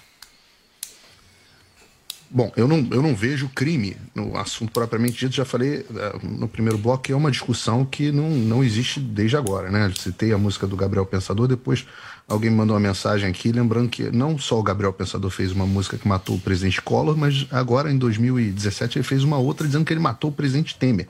Bom, 2.30 2.52
eu 2.56 2.68
não, 2.68 2.86
eu 2.90 3.00
não 3.00 3.14
vejo 3.14 3.48
crime 3.54 3.96
no 4.14 4.36
assunto 4.36 4.70
propriamente 4.70 5.18
dito. 5.18 5.34
Já 5.34 5.46
falei 5.46 5.86
eh, 5.94 6.18
no 6.22 6.46
primeiro 6.46 6.76
bloco 6.76 7.04
que 7.04 7.12
é 7.12 7.16
uma 7.16 7.30
discussão 7.30 7.86
que 7.86 8.12
não, 8.12 8.28
não 8.28 8.62
existe 8.62 9.00
desde 9.00 9.36
agora, 9.36 9.70
né? 9.70 9.90
Citei 9.96 10.32
a 10.32 10.38
música 10.38 10.66
do 10.66 10.76
Gabriel 10.76 11.06
Pensador, 11.06 11.48
depois 11.48 11.86
alguém 12.28 12.50
mandou 12.50 12.74
uma 12.76 12.80
mensagem 12.80 13.30
aqui 13.30 13.50
lembrando 13.50 13.88
que 13.88 14.10
não 14.10 14.38
só 14.38 14.58
o 14.58 14.62
Gabriel 14.62 14.92
Pensador 14.92 15.30
fez 15.30 15.52
uma 15.52 15.66
música 15.66 15.96
que 15.96 16.06
matou 16.06 16.36
o 16.36 16.40
presidente 16.40 16.82
Collor, 16.82 17.16
mas 17.16 17.46
agora 17.50 17.90
em 17.90 17.96
2017 17.96 18.98
ele 18.98 19.04
fez 19.04 19.24
uma 19.24 19.38
outra 19.38 19.66
dizendo 19.66 19.86
que 19.86 19.92
ele 19.94 20.00
matou 20.00 20.28
o 20.30 20.32
presidente 20.32 20.76
Temer, 20.76 21.08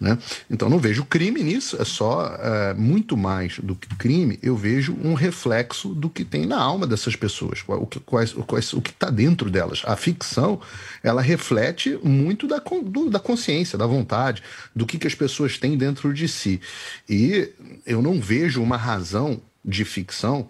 né? 0.00 0.18
Então 0.50 0.68
não 0.68 0.78
vejo 0.78 1.04
crime 1.04 1.42
nisso, 1.42 1.80
é 1.80 1.84
só 1.84 2.26
eh, 2.38 2.74
muito 2.74 3.16
mais 3.16 3.58
do 3.58 3.74
que 3.74 3.88
crime, 3.96 4.38
eu 4.42 4.56
vejo 4.56 4.96
um 5.02 5.14
reflexo 5.14 5.88
do 5.94 6.10
que 6.10 6.24
tem 6.24 6.44
na 6.46 6.58
alma 6.60 6.86
dessas 6.86 7.16
pessoas, 7.16 7.62
o 7.66 7.86
que 7.86 7.98
o 7.98 8.80
está 8.90 9.10
dentro 9.10 9.50
delas. 9.50 9.82
A 9.84 9.96
ficção 9.96 10.60
ela 11.02 11.22
reflete 11.22 11.98
muito 12.02 12.46
da, 12.46 12.58
do- 12.58 13.10
da 13.10 13.18
consciência, 13.18 13.78
da 13.78 13.86
vontade, 13.86 14.42
do 14.74 14.84
que, 14.86 14.98
que 14.98 15.06
as 15.06 15.14
pessoas 15.14 15.58
têm 15.58 15.76
dentro 15.76 16.12
de 16.12 16.28
si. 16.28 16.60
E 17.08 17.48
eu 17.86 18.02
não 18.02 18.20
vejo 18.20 18.62
uma 18.62 18.76
razão 18.76 19.40
de 19.66 19.84
ficção, 19.84 20.48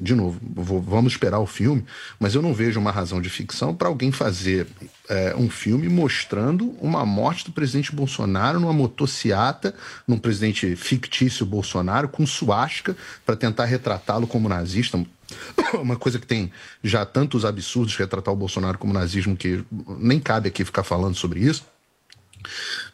de 0.00 0.12
novo, 0.12 0.40
vou- 0.42 0.82
vamos 0.82 1.12
esperar 1.12 1.38
o 1.38 1.46
filme, 1.46 1.84
mas 2.18 2.34
eu 2.34 2.42
não 2.42 2.52
vejo 2.52 2.80
uma 2.80 2.90
razão 2.90 3.22
de 3.22 3.30
ficção 3.30 3.72
para 3.72 3.86
alguém 3.86 4.10
fazer 4.10 4.66
é, 5.08 5.36
um 5.36 5.48
filme 5.48 5.88
mostrando 5.88 6.70
uma 6.80 7.06
morte 7.06 7.44
do 7.44 7.52
presidente 7.52 7.94
Bolsonaro 7.94 8.58
numa 8.58 8.72
motociata, 8.72 9.72
num 10.06 10.18
presidente 10.18 10.74
fictício 10.74 11.46
Bolsonaro, 11.46 12.08
com 12.08 12.26
suástica, 12.26 12.96
para 13.24 13.36
tentar 13.36 13.66
retratá-lo 13.66 14.26
como 14.26 14.48
nazista. 14.48 15.00
Uma 15.74 15.96
coisa 15.96 16.18
que 16.18 16.26
tem 16.26 16.50
já 16.82 17.06
tantos 17.06 17.44
absurdos 17.44 17.96
retratar 17.96 18.34
o 18.34 18.36
Bolsonaro 18.36 18.78
como 18.78 18.92
nazismo 18.92 19.36
que 19.36 19.64
nem 19.98 20.18
cabe 20.18 20.48
aqui 20.48 20.64
ficar 20.64 20.82
falando 20.82 21.14
sobre 21.14 21.40
isso. 21.40 21.64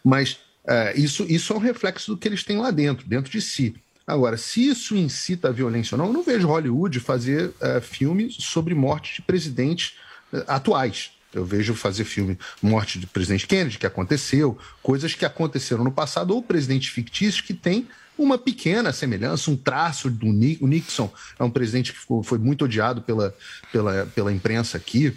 Mas 0.04 0.38
é, 0.66 0.98
isso, 0.98 1.24
isso 1.28 1.52
é 1.52 1.56
um 1.56 1.60
reflexo 1.60 2.10
do 2.12 2.16
que 2.18 2.28
eles 2.28 2.44
têm 2.44 2.58
lá 2.58 2.70
dentro, 2.70 3.06
dentro 3.06 3.30
de 3.30 3.40
si. 3.40 3.74
Agora, 4.06 4.36
se 4.36 4.66
isso 4.66 4.96
incita 4.96 5.48
a 5.48 5.52
violência 5.52 5.94
ou 5.94 5.98
não, 5.98 6.06
eu 6.06 6.12
não 6.12 6.22
vejo 6.22 6.48
Hollywood 6.48 6.98
fazer 7.00 7.52
é, 7.60 7.80
filme 7.80 8.30
sobre 8.30 8.74
morte 8.74 9.16
de 9.16 9.22
presidentes 9.22 9.94
é, 10.32 10.44
atuais. 10.46 11.12
Eu 11.32 11.44
vejo 11.44 11.74
fazer 11.74 12.04
filme 12.04 12.38
morte 12.60 12.98
de 12.98 13.06
presidente 13.06 13.46
Kennedy, 13.46 13.78
que 13.78 13.86
aconteceu, 13.86 14.58
coisas 14.82 15.14
que 15.14 15.24
aconteceram 15.24 15.82
no 15.82 15.92
passado, 15.92 16.34
ou 16.34 16.42
presidentes 16.42 16.90
fictícios 16.90 17.40
que 17.40 17.54
têm 17.54 17.88
uma 18.18 18.36
pequena 18.36 18.92
semelhança, 18.92 19.50
um 19.50 19.56
traço 19.56 20.10
do 20.10 20.26
Nixon. 20.26 21.10
É 21.38 21.44
um 21.44 21.50
presidente 21.50 21.92
que 21.92 21.98
foi 22.22 22.38
muito 22.38 22.64
odiado 22.64 23.00
pela, 23.00 23.34
pela, 23.72 24.06
pela 24.14 24.32
imprensa 24.32 24.76
aqui. 24.76 25.16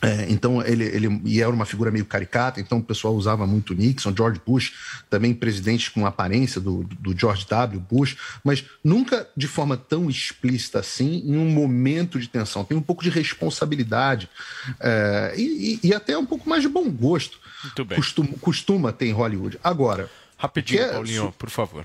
É, 0.00 0.26
então 0.30 0.62
ele, 0.64 0.84
ele 0.84 1.20
e 1.24 1.40
era 1.40 1.50
uma 1.50 1.66
figura 1.66 1.90
meio 1.90 2.04
caricata, 2.04 2.60
então 2.60 2.78
o 2.78 2.82
pessoal 2.82 3.14
usava 3.16 3.44
muito 3.48 3.74
Nixon, 3.74 4.14
George 4.16 4.40
Bush, 4.46 4.72
também 5.10 5.34
presidente 5.34 5.90
com 5.90 6.06
aparência 6.06 6.60
do, 6.60 6.84
do 7.00 7.18
George 7.18 7.44
W. 7.48 7.80
Bush, 7.80 8.16
mas 8.44 8.64
nunca 8.84 9.28
de 9.36 9.48
forma 9.48 9.76
tão 9.76 10.08
explícita 10.08 10.78
assim, 10.78 11.24
em 11.26 11.36
um 11.36 11.50
momento 11.50 12.20
de 12.20 12.28
tensão. 12.28 12.64
Tem 12.64 12.76
um 12.78 12.80
pouco 12.82 13.02
de 13.02 13.10
responsabilidade 13.10 14.28
é, 14.78 15.34
e, 15.36 15.80
e- 15.82 15.92
até 15.92 16.16
um 16.16 16.24
pouco 16.26 16.48
mais 16.48 16.62
de 16.62 16.68
bom 16.68 16.88
gosto. 16.90 17.40
Muito 17.64 17.84
bem. 17.84 17.96
Costuma, 17.96 18.28
costuma 18.40 18.92
ter 18.92 19.06
em 19.06 19.12
Hollywood. 19.12 19.58
Agora, 19.64 20.08
Rapidinho, 20.36 20.80
é 20.80 20.92
Paulinho, 20.92 21.34
por 21.36 21.50
favor. 21.50 21.84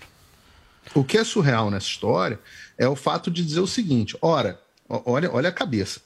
o 0.94 1.04
que 1.04 1.18
é 1.18 1.24
surreal 1.24 1.72
nessa 1.72 1.88
história 1.88 2.40
é 2.78 2.88
o 2.88 2.96
fato 2.96 3.32
de 3.32 3.44
dizer 3.44 3.60
o 3.62 3.66
seguinte: 3.68 4.16
ora, 4.22 4.60
olha, 4.88 5.32
olha 5.32 5.50
a 5.50 5.52
cabeça. 5.52 6.00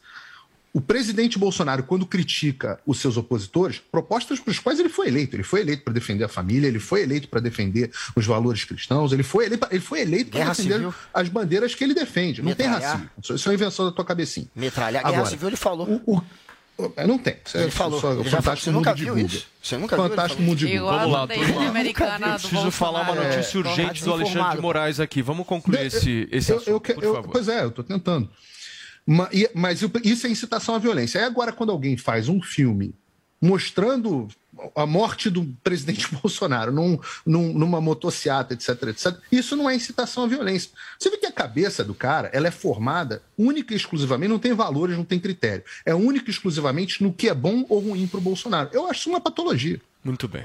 O 0.77 0.81
presidente 0.81 1.39
Bolsonaro, 1.39 1.81
quando 1.81 2.05
critica 2.05 2.79
os 2.85 2.99
seus 2.99 3.17
opositores, 3.17 3.79
propostas 3.91 4.39
para 4.39 4.51
os 4.51 4.59
quais 4.59 4.79
ele 4.79 4.89
foi 4.89 5.07
eleito, 5.07 5.35
ele 5.35 5.41
foi 5.41 5.61
eleito 5.61 5.81
para 5.83 5.91
defender 5.91 6.23
a 6.23 6.27
família, 6.27 6.67
ele 6.67 6.77
foi 6.77 7.01
eleito 7.01 7.27
para 7.29 7.39
defender 7.39 7.89
os 8.15 8.27
valores 8.27 8.63
cristãos, 8.63 9.11
ele 9.11 9.23
foi 9.23 9.45
eleito, 9.47 9.67
ele 9.71 9.79
foi 9.81 10.01
eleito 10.01 10.29
para 10.29 10.39
Guerra 10.41 10.51
defender 10.51 10.73
civil. 10.75 10.93
as 11.11 11.29
bandeiras 11.29 11.73
que 11.73 11.83
ele 11.83 11.95
defende. 11.95 12.43
Não 12.43 12.53
tem 12.53 12.67
Metralhar. 12.69 12.91
racismo. 12.91 13.09
Isso- 13.35 13.47
é 13.47 13.49
uma 13.49 13.55
invenção 13.55 13.85
da 13.87 13.91
tua 13.91 14.05
cabecinha. 14.05 14.45
Metralhar. 14.55 15.01
Guerra 15.01 15.15
Agora, 15.15 15.29
Civil 15.31 15.47
ele 15.47 15.57
falou. 15.57 15.87
o- 16.05 16.21
é, 16.95 17.07
não 17.07 17.17
tem. 17.17 17.37
É 17.55 17.61
Ele 17.63 17.71
falou. 17.71 17.99
só- 17.99 18.13
Ele 18.13 18.29
fantástico 18.29 18.71
mundo 18.71 18.93
de 18.93 19.03
viu 19.03 19.15
Google. 19.15 19.27
isso? 19.29 19.47
Você 19.63 19.77
nunca 19.79 19.95
viu 19.95 20.09
Fantástico 20.09 20.35
falando 20.35 20.47
mundo 20.47 20.57
de? 20.59 20.67
Google. 20.77 20.91
Vamos 20.91 21.11
lá, 21.11 21.27
turma. 21.27 22.39
Preciso 22.39 22.71
falar 22.71 22.99
uma 22.99 23.05
Bolsonaro. 23.05 23.35
notícia 23.35 23.57
É, 23.57 23.59
urgente 23.61 24.03
do 24.03 24.13
Alexandre 24.13 24.55
de. 24.57 24.61
Moraes 24.61 24.99
aqui. 24.99 25.23
Vamos 25.23 25.47
concluir 25.47 25.87
esse, 25.87 26.29
esse 26.31 26.51
eu, 26.51 26.57
assunto, 26.57 26.69
eu 26.69 26.79
por 26.79 27.03
eu- 27.03 27.13
favor. 27.15 27.31
Pois 27.31 27.47
é, 27.47 27.63
eu 27.63 27.71
tô 27.71 27.81
tentando. 27.83 28.29
Ma- 29.07 29.29
Mas, 29.55 29.81
isso 30.03 30.27
é 30.27 30.29
incitação 30.29 30.75
à 30.75 30.77
violência. 30.79 31.19
Aí 31.21 31.25
agora, 31.25 31.51
quando 31.53 31.71
alguém 31.71 31.95
faz 31.97 32.27
um 32.27 32.41
filme 32.41 32.93
mostrando 33.41 34.27
a 34.75 34.85
morte 34.87 35.29
do 35.29 35.45
presidente 35.63 36.07
Bolsonaro 36.21 36.71
num, 36.71 36.99
num- 37.25 37.53
numa 37.53 37.79
motociata, 37.79 38.55
etc, 38.55 38.69
etc, 38.87 39.15
isso 39.31 39.55
não 39.55 39.69
é 39.69 39.75
incitação 39.75 40.23
à 40.23 40.27
violência. 40.27 40.71
Você 40.99 41.09
vê 41.11 41.17
que 41.17 41.27
a 41.27 41.31
cabeça 41.31 41.83
do 41.83 41.93
cara 41.93 42.29
ela 42.33 42.47
é 42.47 42.51
formada 42.51 43.21
única 43.37 43.73
e 43.73 43.77
exclusivamente, 43.77 44.29
não 44.29 44.39
tem 44.39 44.53
valores, 44.53 44.97
não 44.97 45.05
tem 45.05 45.19
critério. 45.19 45.63
É 45.85 45.93
única 45.93 46.29
e 46.29 46.33
exclusivamente 46.33 47.03
no 47.03 47.13
que 47.13 47.29
é 47.29 47.33
bom 47.33 47.63
ou 47.69 47.79
ruim 47.79 48.07
para 48.07 48.17
o 48.17 48.21
Bolsonaro. 48.21 48.69
Eu 48.73 48.89
acho 48.89 49.01
isso 49.01 49.09
uma 49.09 49.21
patologia. 49.21 49.79
Muito 50.03 50.27
bem. 50.27 50.43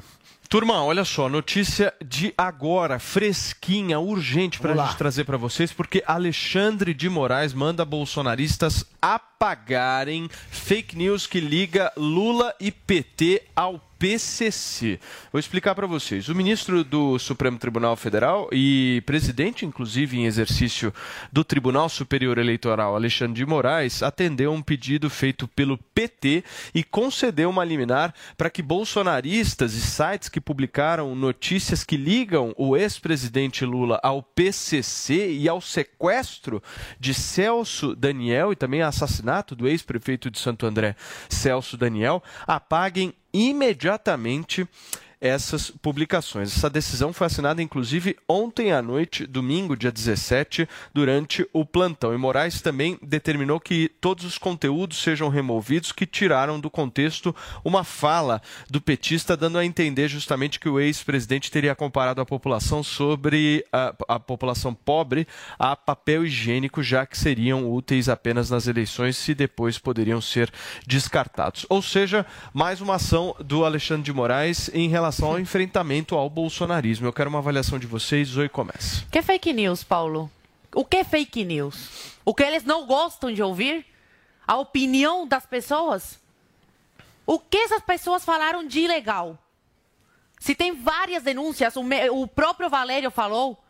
Turma, 0.53 0.85
olha 0.85 1.03
só, 1.03 1.31
notícia 1.31 1.95
de 2.05 2.35
agora, 2.37 2.99
fresquinha, 2.99 3.99
urgente 3.99 4.61
para 4.61 4.75
a 4.75 4.87
gente 4.87 4.99
trazer 4.99 5.25
para 5.25 5.39
vocês, 5.39 5.73
porque 5.73 6.05
Alexandre 6.07 6.93
de 6.93 7.09
Moraes 7.09 7.55
manda 7.55 7.87
bolsonaristas 7.87 8.85
apagarem 9.01 10.29
fake 10.51 10.95
news 10.95 11.27
que 11.27 11.41
liga 11.41 11.91
Lula 11.97 12.55
e 12.61 12.71
PT 12.71 13.45
ao 13.57 13.81
PCC. 14.03 14.99
Vou 15.31 15.39
explicar 15.39 15.77
para 15.77 15.87
vocês. 15.87 16.29
O 16.29 16.35
ministro 16.35 16.83
do 16.83 17.21
Supremo 17.21 17.57
Tribunal 17.57 17.95
Federal 17.95 18.49
e 18.51 19.01
presidente, 19.07 19.65
inclusive, 19.65 20.19
em 20.19 20.27
exercício 20.27 20.93
do 21.31 21.45
Tribunal 21.45 21.89
Superior 21.89 22.37
Eleitoral, 22.37 22.97
Alexandre 22.97 23.35
de 23.35 23.47
Moraes, 23.47 24.03
atendeu 24.03 24.51
um 24.51 24.61
pedido 24.61 25.09
feito 25.09 25.47
pelo 25.47 25.79
PT 25.79 26.43
e 26.75 26.83
concedeu 26.83 27.49
uma 27.49 27.65
liminar 27.65 28.13
para 28.37 28.51
que 28.51 28.61
bolsonaristas 28.61 29.73
e 29.75 29.81
sites 29.81 30.29
que 30.29 30.41
publicaram 30.41 31.15
notícias 31.15 31.85
que 31.85 31.97
ligam 31.97 32.53
o 32.59 32.77
ex-presidente 32.77 33.65
Lula 33.65 34.01
ao 34.03 34.21
PCC 34.21 35.31
e 35.33 35.49
ao 35.49 35.61
sequestro 35.61 36.61
de 36.99 37.15
Celso 37.15 37.95
Daniel 37.95 38.53
e 38.53 38.57
também 38.57 38.83
assassinato 38.83 39.55
do 39.55 39.69
ex-prefeito 39.69 40.29
de 40.29 40.41
Santo 40.41 40.67
André, 40.67 40.97
Celso 41.29 41.77
Daniel, 41.77 42.21
apaguem 42.49 43.15
imediatamente 43.33 44.67
essas 45.23 45.71
publicações. 45.71 46.57
Essa 46.57 46.69
decisão 46.69 47.13
foi 47.13 47.29
assinada, 47.29 47.63
inclusive, 47.63 48.17
ontem 48.29 48.73
à 48.73 48.83
noite, 48.83 49.25
domingo, 49.25 49.77
dia 49.77 49.93
17, 49.93 50.69
durante 50.93 51.47
o 51.53 51.65
plantão. 51.65 52.13
E 52.13 52.19
Moraes 52.19 52.61
também 52.61 52.99
determinou 53.01 53.61
que 53.61 53.89
todos 54.01 54.25
os 54.25 54.37
conteúdos 54.37 55.01
sejam 55.01 55.29
removidos 55.29 55.93
que 55.93 56.07
tiraram 56.07 56.59
do 56.59 56.69
contexto 56.69 57.35
uma 57.65 57.85
fala 57.85 58.43
do 58.69 58.81
petista, 58.81 59.37
dando 59.37 59.59
a 59.59 59.65
entender 59.65 60.09
justamente 60.09 60.59
que 60.59 60.69
o 60.69 60.81
ex-presidente 60.81 61.53
teria 61.53 61.77
comparado 61.77 62.21
a 62.21 62.27
população 62.27 62.83
sobre 62.83 63.65
a, 63.73 63.95
a 64.09 64.19
população 64.19 64.75
pobre 64.75 65.29
a 65.57 65.77
papel 65.77 66.27
higiênico, 66.27 66.83
já 66.83 67.07
que 67.07 67.17
seriam 67.17 67.73
úteis 67.73 68.09
apenas 68.09 68.51
nas 68.51 68.67
eleições 68.67 69.29
e 69.29 69.35
depois 69.37 69.79
poderiam 69.79 70.21
ser 70.21 70.53
descartados. 70.85 71.65
Ou 71.69 71.81
seja, 71.81 72.27
mais 72.53 72.81
uma 72.81 72.97
ação 72.97 73.37
do 73.39 73.65
Alexandre 73.65 74.03
de 74.03 74.13
Moraes 74.13 74.69
em 74.75 74.89
relação 74.89 75.12
ao 75.21 75.39
enfrentamento 75.39 76.15
ao 76.17 76.31
bolsonarismo. 76.31 77.07
Eu 77.07 77.13
quero 77.13 77.29
uma 77.29 77.41
avaliação 77.41 77.79
de 77.79 77.87
vocês. 77.87 78.29
Zoe 78.29 78.49
começa. 78.49 79.05
O 79.05 79.11
que 79.11 79.19
é 79.19 79.23
fake 79.23 79.53
news, 79.53 79.83
Paulo? 79.83 80.31
O 80.75 80.85
que 80.85 80.99
é 80.99 81.05
fake 81.05 81.45
news? 81.45 82.15
O 82.25 82.33
que 82.35 82.43
eles 82.43 82.65
não 82.65 82.87
gostam 82.87 83.33
de 83.33 83.43
ouvir? 83.43 83.85
A 84.47 84.57
opinião 84.57 85.27
das 85.27 85.45
pessoas? 85.45 86.19
O 87.27 87.39
que 87.39 87.57
essas 87.59 87.83
pessoas 87.83 88.25
falaram 88.25 88.67
de 88.67 88.81
ilegal? 88.81 89.39
Se 90.39 90.55
tem 90.55 90.73
várias 90.75 91.23
denúncias, 91.23 91.77
o, 91.77 91.83
me- 91.83 92.09
o 92.11 92.27
próprio 92.27 92.69
Valério 92.71 93.11
falou 93.11 93.63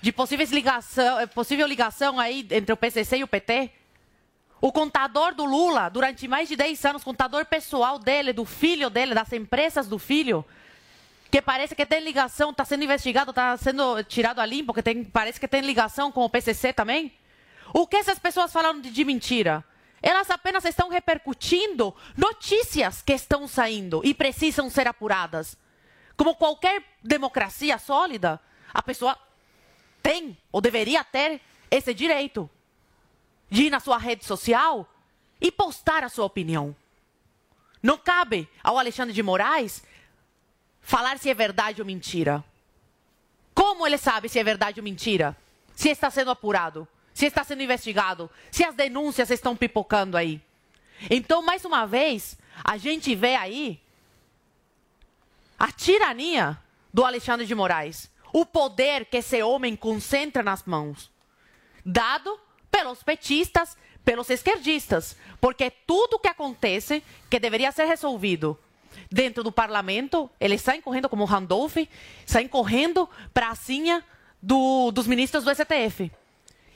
de 0.00 0.12
possíveis 0.12 0.52
ligação, 0.52 1.18
eh, 1.18 1.26
possível 1.26 1.66
ligação 1.66 2.20
aí 2.20 2.46
entre 2.52 2.72
o 2.72 2.76
PCC 2.76 3.18
e 3.18 3.24
o 3.24 3.28
PT. 3.28 3.70
O 4.60 4.70
contador 4.72 5.34
do 5.34 5.44
Lula, 5.44 5.88
durante 5.88 6.26
mais 6.28 6.48
de 6.48 6.54
10 6.56 6.84
anos, 6.84 7.04
contador 7.04 7.44
pessoal 7.46 7.98
dele, 7.98 8.32
do 8.32 8.44
filho 8.44 8.88
dele, 8.90 9.14
das 9.14 9.32
empresas 9.32 9.88
do 9.88 9.98
filho, 9.98 10.44
que 11.30 11.42
parece 11.42 11.74
que 11.74 11.84
tem 11.84 12.00
ligação, 12.00 12.50
está 12.50 12.64
sendo 12.64 12.84
investigado, 12.84 13.30
está 13.30 13.56
sendo 13.56 14.02
tirado 14.04 14.40
a 14.40 14.46
limpo, 14.46 14.72
que 14.72 14.82
tem, 14.82 15.04
parece 15.04 15.38
que 15.38 15.48
tem 15.48 15.60
ligação 15.60 16.10
com 16.10 16.24
o 16.24 16.30
PCC 16.30 16.72
também. 16.72 17.12
O 17.72 17.86
que 17.86 17.96
essas 17.96 18.18
pessoas 18.18 18.52
falam 18.52 18.80
de, 18.80 18.90
de 18.90 19.04
mentira? 19.04 19.64
Elas 20.02 20.30
apenas 20.30 20.64
estão 20.64 20.88
repercutindo 20.88 21.94
notícias 22.16 23.02
que 23.02 23.12
estão 23.12 23.46
saindo 23.46 24.00
e 24.04 24.14
precisam 24.14 24.70
ser 24.70 24.86
apuradas. 24.86 25.56
Como 26.16 26.34
qualquer 26.34 26.82
democracia 27.02 27.78
sólida, 27.78 28.40
a 28.72 28.82
pessoa 28.82 29.18
tem 30.02 30.36
ou 30.50 30.60
deveria 30.60 31.04
ter 31.04 31.40
esse 31.70 31.92
direito 31.92 32.48
de 33.50 33.64
ir 33.64 33.70
na 33.70 33.80
sua 33.80 33.98
rede 33.98 34.24
social 34.24 34.88
e 35.40 35.50
postar 35.52 36.04
a 36.04 36.08
sua 36.08 36.24
opinião. 36.24 36.74
Não 37.82 37.96
cabe 37.96 38.48
ao 38.62 38.78
Alexandre 38.78 39.14
de 39.14 39.22
Moraes 39.22 39.84
falar 40.88 41.18
se 41.18 41.28
é 41.28 41.34
verdade 41.34 41.82
ou 41.82 41.86
mentira. 41.86 42.42
Como 43.52 43.86
ele 43.86 43.98
sabe 43.98 44.26
se 44.26 44.38
é 44.38 44.42
verdade 44.42 44.80
ou 44.80 44.84
mentira? 44.84 45.36
Se 45.76 45.90
está 45.90 46.10
sendo 46.10 46.30
apurado, 46.30 46.88
se 47.12 47.26
está 47.26 47.44
sendo 47.44 47.62
investigado, 47.62 48.30
se 48.50 48.64
as 48.64 48.74
denúncias 48.74 49.30
estão 49.30 49.54
pipocando 49.54 50.16
aí. 50.16 50.40
Então, 51.10 51.42
mais 51.42 51.62
uma 51.66 51.84
vez, 51.84 52.38
a 52.64 52.78
gente 52.78 53.14
vê 53.14 53.34
aí 53.34 53.78
a 55.58 55.70
tirania 55.70 56.58
do 56.92 57.04
Alexandre 57.04 57.44
de 57.44 57.54
Moraes. 57.54 58.10
O 58.32 58.46
poder 58.46 59.04
que 59.04 59.18
esse 59.18 59.42
homem 59.42 59.76
concentra 59.76 60.42
nas 60.42 60.64
mãos, 60.64 61.10
dado 61.84 62.40
pelos 62.70 63.02
petistas, 63.02 63.76
pelos 64.02 64.30
esquerdistas. 64.30 65.18
Porque 65.38 65.70
tudo 65.70 66.18
que 66.18 66.28
acontece, 66.28 67.04
que 67.28 67.38
deveria 67.38 67.72
ser 67.72 67.84
resolvido 67.84 68.58
dentro 69.10 69.42
do 69.42 69.52
parlamento, 69.52 70.30
eles 70.40 70.60
saem 70.60 70.80
correndo 70.80 71.08
como 71.08 71.24
Randolph, 71.24 71.76
saem 72.26 72.48
correndo 72.48 73.08
para 73.32 73.50
a 73.50 73.54
cinha 73.54 74.04
do, 74.42 74.90
dos 74.90 75.06
ministros 75.06 75.44
do 75.44 75.54
STF. 75.54 76.10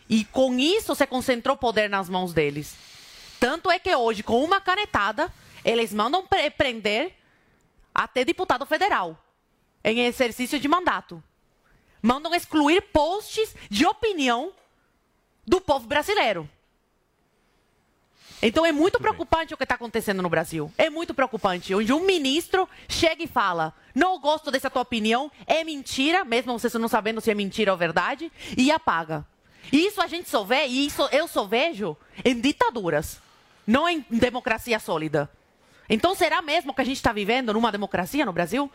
E 0.08 0.24
com 0.26 0.58
isso 0.58 0.94
se 0.94 1.06
concentrou 1.06 1.56
poder 1.56 1.88
nas 1.88 2.08
mãos 2.08 2.32
deles. 2.32 2.76
Tanto 3.40 3.70
é 3.70 3.78
que 3.78 3.94
hoje, 3.94 4.22
com 4.22 4.42
uma 4.44 4.60
canetada, 4.60 5.32
eles 5.64 5.92
mandam 5.92 6.26
pre 6.26 6.50
prender 6.50 7.12
até 7.94 8.24
deputado 8.24 8.64
federal 8.66 9.18
em 9.84 10.00
exercício 10.06 10.60
de 10.60 10.68
mandato. 10.68 11.22
Mandam 12.00 12.34
excluir 12.34 12.82
posts 12.92 13.54
de 13.70 13.86
opinião 13.86 14.52
do 15.46 15.60
povo 15.60 15.86
brasileiro. 15.86 16.48
Então 18.44 18.66
é 18.66 18.72
muito 18.72 18.98
preocupante 18.98 19.54
o 19.54 19.56
que 19.56 19.62
está 19.62 19.76
acontecendo 19.76 20.20
no 20.20 20.28
Brasil. 20.28 20.70
É 20.76 20.90
muito 20.90 21.14
preocupante. 21.14 21.72
Onde 21.72 21.92
um 21.92 22.04
ministro 22.04 22.68
chega 22.88 23.22
e 23.22 23.28
fala: 23.28 23.72
não 23.94 24.18
gosto 24.18 24.50
dessa 24.50 24.68
tua 24.68 24.82
opinião, 24.82 25.30
é 25.46 25.62
mentira, 25.62 26.24
mesmo 26.24 26.58
você 26.58 26.76
não 26.76 26.88
sabendo 26.88 27.20
se 27.20 27.30
é 27.30 27.34
mentira 27.34 27.70
ou 27.70 27.78
verdade, 27.78 28.32
e 28.58 28.72
apaga. 28.72 29.24
Isso 29.72 30.02
a 30.02 30.08
gente 30.08 30.28
só 30.28 30.42
vê, 30.42 30.66
e 30.66 30.86
isso 30.86 31.08
eu 31.12 31.28
só 31.28 31.44
vejo 31.44 31.96
em 32.24 32.38
ditaduras, 32.40 33.20
não 33.64 33.88
em 33.88 34.04
democracia 34.10 34.80
sólida. 34.80 35.30
Então 35.88 36.14
será 36.14 36.42
mesmo 36.42 36.74
que 36.74 36.80
a 36.80 36.84
gente 36.84 36.96
está 36.96 37.12
vivendo 37.12 37.52
numa 37.52 37.70
democracia 37.70 38.26
no 38.26 38.32
Brasil? 38.32 38.70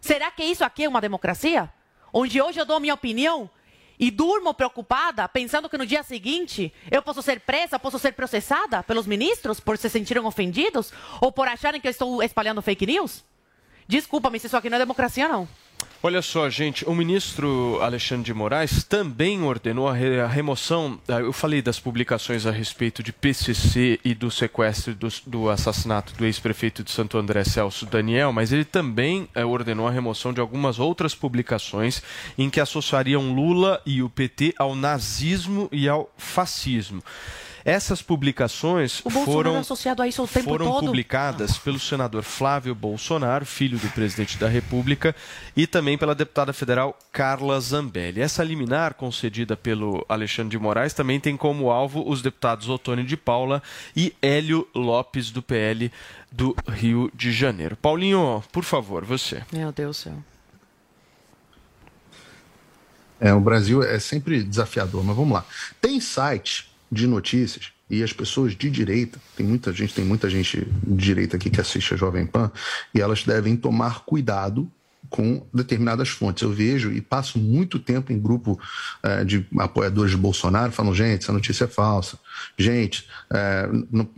Será 0.00 0.30
que 0.30 0.44
isso 0.44 0.64
aqui 0.64 0.84
é 0.84 0.88
uma 0.88 1.00
democracia? 1.00 1.68
Onde 2.12 2.40
hoje 2.40 2.60
eu 2.60 2.64
dou 2.64 2.78
minha 2.78 2.94
opinião 2.94 3.50
e 3.98 4.10
durmo 4.10 4.54
preocupada, 4.54 5.28
pensando 5.28 5.68
que 5.68 5.78
no 5.78 5.86
dia 5.86 6.02
seguinte 6.02 6.72
eu 6.90 7.02
posso 7.02 7.22
ser 7.22 7.40
presa, 7.40 7.78
posso 7.78 7.98
ser 7.98 8.12
processada 8.12 8.82
pelos 8.82 9.06
ministros 9.06 9.60
por 9.60 9.78
se 9.78 9.88
sentirem 9.88 10.24
ofendidos 10.24 10.92
ou 11.20 11.30
por 11.30 11.48
acharem 11.48 11.80
que 11.80 11.86
eu 11.86 11.90
estou 11.90 12.22
espalhando 12.22 12.62
fake 12.62 12.86
news? 12.86 13.24
Desculpa-me, 13.86 14.38
se 14.38 14.46
isso 14.46 14.56
aqui 14.56 14.70
não 14.70 14.76
é 14.76 14.80
democracia, 14.80 15.28
não. 15.28 15.48
Olha 16.06 16.20
só, 16.20 16.50
gente, 16.50 16.84
o 16.86 16.94
ministro 16.94 17.78
Alexandre 17.80 18.24
de 18.24 18.34
Moraes 18.34 18.84
também 18.84 19.42
ordenou 19.42 19.88
a, 19.88 19.94
re 19.94 20.20
a 20.20 20.26
remoção. 20.26 21.00
ah, 21.08 21.20
Eu 21.20 21.32
falei 21.32 21.62
das 21.62 21.80
publicações 21.80 22.44
a 22.44 22.50
respeito 22.50 23.02
de 23.02 23.10
PCC 23.10 23.98
e 24.04 24.14
do 24.14 24.30
sequestro 24.30 24.94
do, 24.94 25.08
do 25.26 25.48
assassinato 25.48 26.12
do 26.12 26.26
ex-prefeito 26.26 26.84
de 26.84 26.90
Santo 26.90 27.16
André, 27.16 27.42
Celso 27.44 27.86
Daniel, 27.86 28.34
mas 28.34 28.52
ele 28.52 28.66
também 28.66 29.26
eh, 29.34 29.46
ordenou 29.46 29.88
a 29.88 29.90
remoção 29.90 30.30
de 30.30 30.42
algumas 30.42 30.78
outras 30.78 31.14
publicações 31.14 32.02
em 32.36 32.50
que 32.50 32.60
associariam 32.60 33.32
Lula 33.32 33.80
e 33.86 34.02
o 34.02 34.10
PT 34.10 34.52
ao 34.58 34.74
nazismo 34.74 35.70
e 35.72 35.88
ao 35.88 36.12
fascismo. 36.18 37.02
Essas 37.64 38.02
publicações 38.02 39.02
foram 39.24 39.56
é 39.56 39.60
associado 39.60 40.02
a 40.02 40.06
isso 40.06 40.22
o 40.22 40.28
tempo 40.28 40.50
foram 40.50 40.80
publicadas 40.80 41.56
pelo 41.56 41.80
senador 41.80 42.22
Flávio 42.22 42.74
Bolsonaro, 42.74 43.46
filho 43.46 43.78
do 43.78 43.88
presidente 43.88 44.36
da 44.36 44.48
República, 44.48 45.16
e 45.56 45.66
também 45.66 45.93
pela 45.96 46.14
deputada 46.14 46.52
federal 46.52 46.98
Carla 47.12 47.60
Zambelli. 47.60 48.20
Essa 48.20 48.44
liminar 48.44 48.94
concedida 48.94 49.56
pelo 49.56 50.04
Alexandre 50.08 50.50
de 50.50 50.58
Moraes 50.58 50.92
também 50.92 51.20
tem 51.20 51.36
como 51.36 51.70
alvo 51.70 52.08
os 52.08 52.22
deputados 52.22 52.68
Otônio 52.68 53.04
de 53.04 53.16
Paula 53.16 53.62
e 53.96 54.14
Hélio 54.20 54.66
Lopes, 54.74 55.30
do 55.30 55.42
PL 55.42 55.90
do 56.30 56.56
Rio 56.68 57.10
de 57.14 57.32
Janeiro. 57.32 57.76
Paulinho, 57.76 58.42
por 58.52 58.64
favor, 58.64 59.04
você. 59.04 59.42
Meu 59.52 59.72
Deus 59.72 59.96
do 59.96 60.00
céu. 60.00 60.24
É, 63.20 63.32
o 63.32 63.40
Brasil 63.40 63.82
é 63.82 63.98
sempre 63.98 64.42
desafiador, 64.42 65.02
mas 65.04 65.16
vamos 65.16 65.32
lá. 65.32 65.46
Tem 65.80 66.00
site 66.00 66.70
de 66.90 67.06
notícias 67.06 67.72
e 67.88 68.02
as 68.02 68.12
pessoas 68.12 68.56
de 68.56 68.70
direita, 68.70 69.20
tem 69.36 69.46
muita 69.46 69.72
gente, 69.72 69.94
tem 69.94 70.04
muita 70.04 70.28
gente 70.28 70.66
de 70.82 71.04
direita 71.04 71.36
aqui 71.36 71.50
que 71.50 71.60
assiste 71.60 71.94
a 71.94 71.96
Jovem 71.96 72.26
Pan, 72.26 72.50
e 72.94 73.00
elas 73.00 73.22
devem 73.24 73.56
tomar 73.56 74.04
cuidado 74.04 74.70
com 75.10 75.46
determinadas 75.52 76.08
fontes. 76.08 76.42
Eu 76.42 76.50
vejo 76.52 76.90
e 76.92 77.00
passo 77.00 77.38
muito 77.38 77.78
tempo 77.78 78.12
em 78.12 78.18
grupo 78.18 78.58
eh, 79.02 79.24
de 79.24 79.46
apoiadores 79.58 80.10
de 80.10 80.16
Bolsonaro 80.16 80.72
falando, 80.72 80.94
gente, 80.94 81.22
essa 81.22 81.32
notícia 81.32 81.64
é 81.64 81.68
falsa. 81.68 82.18
Gente, 82.58 83.06
não- 83.90 84.08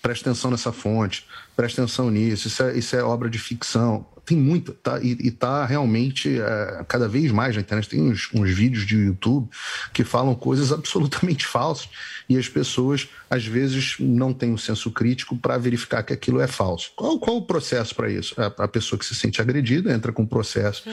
preste 0.00 0.22
atenção 0.22 0.50
nessa 0.50 0.72
fonte, 0.72 1.26
preste 1.56 1.80
atenção 1.80 2.10
nisso, 2.10 2.48
isso 2.48 2.62
é, 2.62 2.78
isso 2.78 2.96
é 2.96 3.02
obra 3.02 3.28
de 3.28 3.38
ficção. 3.38 4.06
Tem 4.24 4.36
muita, 4.36 4.72
tá? 4.72 5.00
E, 5.00 5.16
e 5.20 5.30
tá 5.30 5.66
realmente 5.66 6.38
eh, 6.38 6.84
cada 6.86 7.08
vez 7.08 7.32
mais 7.32 7.56
na 7.56 7.60
internet. 7.60 7.88
Tem 7.88 8.00
uns, 8.00 8.30
uns 8.32 8.50
vídeos 8.50 8.86
de 8.86 8.96
YouTube 8.96 9.48
que 9.92 10.04
falam 10.04 10.34
coisas 10.34 10.72
absolutamente 10.72 11.44
falsas 11.46 11.88
e 12.28 12.38
as 12.38 12.48
pessoas, 12.48 13.08
às 13.28 13.44
vezes, 13.44 13.96
não 13.98 14.32
têm 14.32 14.52
o 14.52 14.58
senso 14.58 14.90
crítico 14.90 15.36
para 15.36 15.58
verificar 15.58 16.02
que 16.02 16.12
aquilo 16.12 16.40
é 16.40 16.46
falso. 16.46 16.92
Qual, 16.94 17.18
qual 17.18 17.36
o 17.38 17.42
processo 17.42 17.94
para 17.94 18.10
isso? 18.10 18.34
A, 18.40 18.46
a 18.64 18.68
pessoa 18.68 18.98
que 18.98 19.04
se 19.04 19.14
sente 19.14 19.40
agredida 19.40 19.92
entra 19.92 20.12
com 20.12 20.22
um 20.22 20.26
processo 20.26 20.84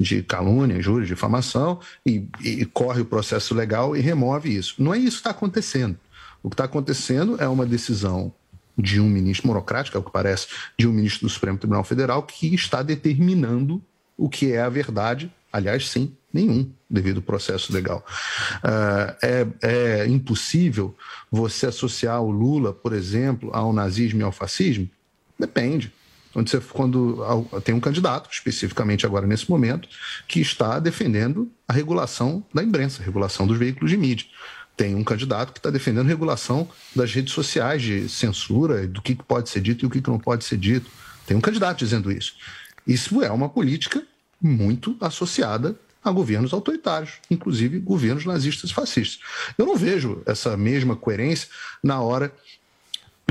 de 0.00 0.22
calúnia, 0.22 0.76
injúria, 0.76 1.06
difamação 1.06 1.80
e, 2.04 2.26
e 2.42 2.64
corre 2.64 3.02
o 3.02 3.04
processo 3.04 3.54
legal 3.54 3.96
e 3.96 4.00
remove 4.00 4.54
isso. 4.54 4.74
Não 4.78 4.94
é 4.94 4.98
isso 4.98 5.16
que 5.16 5.20
está 5.20 5.30
acontecendo. 5.30 5.98
O 6.42 6.48
que 6.48 6.54
está 6.54 6.64
acontecendo 6.64 7.36
é 7.38 7.48
uma 7.48 7.66
decisão 7.66 8.32
de 8.78 9.00
um 9.00 9.08
ministro 9.08 9.48
monocrático, 9.48 9.96
é 9.96 10.00
o 10.00 10.04
que 10.04 10.12
parece, 10.12 10.46
de 10.78 10.86
um 10.86 10.92
ministro 10.92 11.26
do 11.26 11.30
Supremo 11.30 11.58
Tribunal 11.58 11.84
Federal, 11.84 12.22
que 12.22 12.54
está 12.54 12.82
determinando 12.82 13.82
o 14.16 14.28
que 14.28 14.52
é 14.52 14.60
a 14.60 14.68
verdade, 14.68 15.32
aliás, 15.52 15.88
sem 15.88 16.16
nenhum 16.32 16.70
devido 16.88 17.20
processo 17.20 17.72
legal. 17.72 18.04
Ah, 18.62 19.16
é, 19.22 19.46
é 19.62 20.06
impossível 20.06 20.96
você 21.30 21.66
associar 21.66 22.22
o 22.22 22.30
Lula, 22.30 22.72
por 22.72 22.92
exemplo, 22.92 23.50
ao 23.52 23.72
nazismo 23.72 24.20
e 24.20 24.24
ao 24.24 24.32
fascismo? 24.32 24.88
Depende. 25.38 25.92
Quando, 26.32 26.50
você, 26.50 26.60
quando 26.60 27.46
tem 27.64 27.74
um 27.74 27.80
candidato, 27.80 28.28
especificamente 28.30 29.06
agora 29.06 29.26
nesse 29.26 29.50
momento, 29.50 29.88
que 30.26 30.40
está 30.40 30.78
defendendo 30.78 31.50
a 31.66 31.72
regulação 31.72 32.44
da 32.52 32.62
imprensa, 32.62 33.02
a 33.02 33.04
regulação 33.04 33.46
dos 33.46 33.58
veículos 33.58 33.90
de 33.90 33.96
mídia. 33.96 34.26
Tem 34.78 34.94
um 34.94 35.02
candidato 35.02 35.52
que 35.52 35.58
está 35.58 35.70
defendendo 35.70 36.06
regulação 36.06 36.68
das 36.94 37.12
redes 37.12 37.34
sociais, 37.34 37.82
de 37.82 38.08
censura, 38.08 38.86
do 38.86 39.02
que 39.02 39.16
pode 39.16 39.50
ser 39.50 39.60
dito 39.60 39.84
e 39.84 39.86
o 39.86 39.90
que 39.90 40.00
não 40.08 40.20
pode 40.20 40.44
ser 40.44 40.56
dito. 40.56 40.88
Tem 41.26 41.36
um 41.36 41.40
candidato 41.40 41.80
dizendo 41.80 42.12
isso. 42.12 42.34
Isso 42.86 43.20
é 43.20 43.30
uma 43.30 43.48
política 43.48 44.06
muito 44.40 44.96
associada 45.00 45.76
a 46.02 46.12
governos 46.12 46.52
autoritários, 46.52 47.14
inclusive 47.28 47.80
governos 47.80 48.24
nazistas 48.24 48.70
e 48.70 48.74
fascistas. 48.74 49.20
Eu 49.58 49.66
não 49.66 49.74
vejo 49.74 50.22
essa 50.24 50.56
mesma 50.56 50.94
coerência 50.94 51.48
na 51.82 52.00
hora 52.00 52.32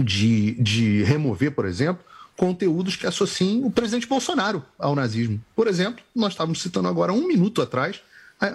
de, 0.03 0.51
de 0.61 1.03
remover, 1.03 1.53
por 1.53 1.65
exemplo, 1.65 2.03
conteúdos 2.35 2.97
que 2.97 3.07
associem 3.07 3.63
o 3.63 3.71
presidente 3.71 4.05
Bolsonaro 4.05 4.65
ao 4.77 4.93
nazismo. 4.93 5.41
Por 5.55 5.65
exemplo, 5.65 6.03
nós 6.13 6.33
estávamos 6.33 6.61
citando 6.61 6.89
agora, 6.89 7.13
um 7.13 7.25
minuto 7.25 7.61
atrás, 7.61 8.01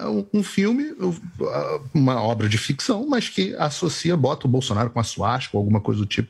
um- 0.09 0.25
um 0.39 0.43
filme, 0.43 0.95
uma 1.93 2.21
obra 2.21 2.47
de 2.47 2.57
ficção, 2.57 3.05
mas 3.07 3.27
que 3.29 3.53
associa, 3.55 4.15
bota 4.15 4.47
o 4.47 4.49
Bolsonaro 4.49 4.89
com 4.89 4.99
a 4.99 5.03
suástica 5.03 5.57
ou 5.57 5.61
alguma 5.61 5.81
coisa 5.81 5.99
do 5.99 6.05
tipo, 6.05 6.29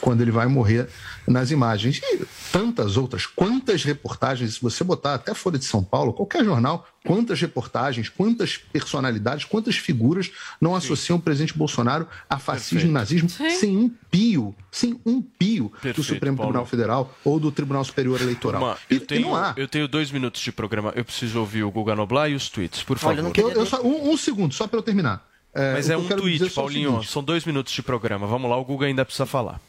quando 0.00 0.20
ele 0.20 0.30
vai 0.32 0.46
morrer 0.46 0.88
nas 1.26 1.50
imagens. 1.50 2.00
E 2.02 2.26
tantas 2.52 2.96
outras, 2.96 3.24
quantas 3.26 3.84
reportagens, 3.84 4.54
se 4.54 4.62
você 4.62 4.82
botar 4.82 5.14
até 5.14 5.32
Folha 5.34 5.58
de 5.58 5.64
São 5.64 5.82
Paulo, 5.82 6.12
qualquer 6.12 6.44
jornal, 6.44 6.86
quantas 7.08 7.40
reportagens, 7.40 8.08
quantas 8.08 8.56
personalidades, 8.56 9.44
quantas 9.44 9.76
figuras 9.76 10.30
não 10.60 10.76
associam 10.76 11.18
o 11.18 11.20
presidente 11.20 11.56
Bolsonaro 11.56 12.06
a 12.28 12.38
fascismo 12.38 12.88
e 12.88 12.92
nazismo 12.92 13.28
sem 13.28 13.76
um 13.76 13.88
pio, 14.10 14.54
sem 14.70 15.00
um 15.04 15.20
pio 15.20 15.64
do 15.64 15.70
Perfeito, 15.70 16.02
Supremo 16.04 16.36
Paulo. 16.36 16.52
Tribunal 16.52 16.66
Federal 16.66 17.14
ou 17.24 17.40
do 17.40 17.50
Tribunal 17.50 17.84
Superior 17.84 18.20
Eleitoral. 18.20 18.62
Uma, 18.62 18.76
E- 18.90 18.94
eu, 18.94 18.96
e 18.98 19.00
tenho, 19.00 19.22
não 19.22 19.34
há. 19.34 19.54
eu 19.56 19.66
tenho 19.66 19.88
dois 19.88 20.10
minutos 20.12 20.40
de 20.40 20.52
programa. 20.52 20.92
Eu 20.94 21.04
preciso 21.04 21.40
ouvir 21.40 21.64
o 21.64 21.70
Guga 21.70 21.96
Noblar 21.96 22.30
e 22.30 22.34
os 22.34 22.48
tweets, 22.48 22.82
por 22.82 22.98
favor. 22.98 23.32
Eu- 23.36 23.50
eu 23.50 23.66
só- 23.66 23.82
um, 23.82 24.10
um 24.12 24.16
segundo, 24.16 24.52
só 24.54 24.66
para 24.68 24.78
eu 24.78 24.82
terminar. 24.82 25.26
Mas 25.74 25.88
é 25.90 25.94
que 25.96 26.00
eu 26.00 26.04
um 26.04 26.20
tweet, 26.20 26.44
é 26.44 26.50
Paulinho. 26.50 27.02
São 27.02 27.24
dois 27.24 27.44
minutos 27.44 27.72
de 27.72 27.82
programa. 27.82 28.26
Vamos 28.26 28.48
lá, 28.50 28.56
o 28.56 28.64
Guga 28.64 28.86
ainda 28.86 29.04
precisa 29.04 29.26
falar. 29.26 29.60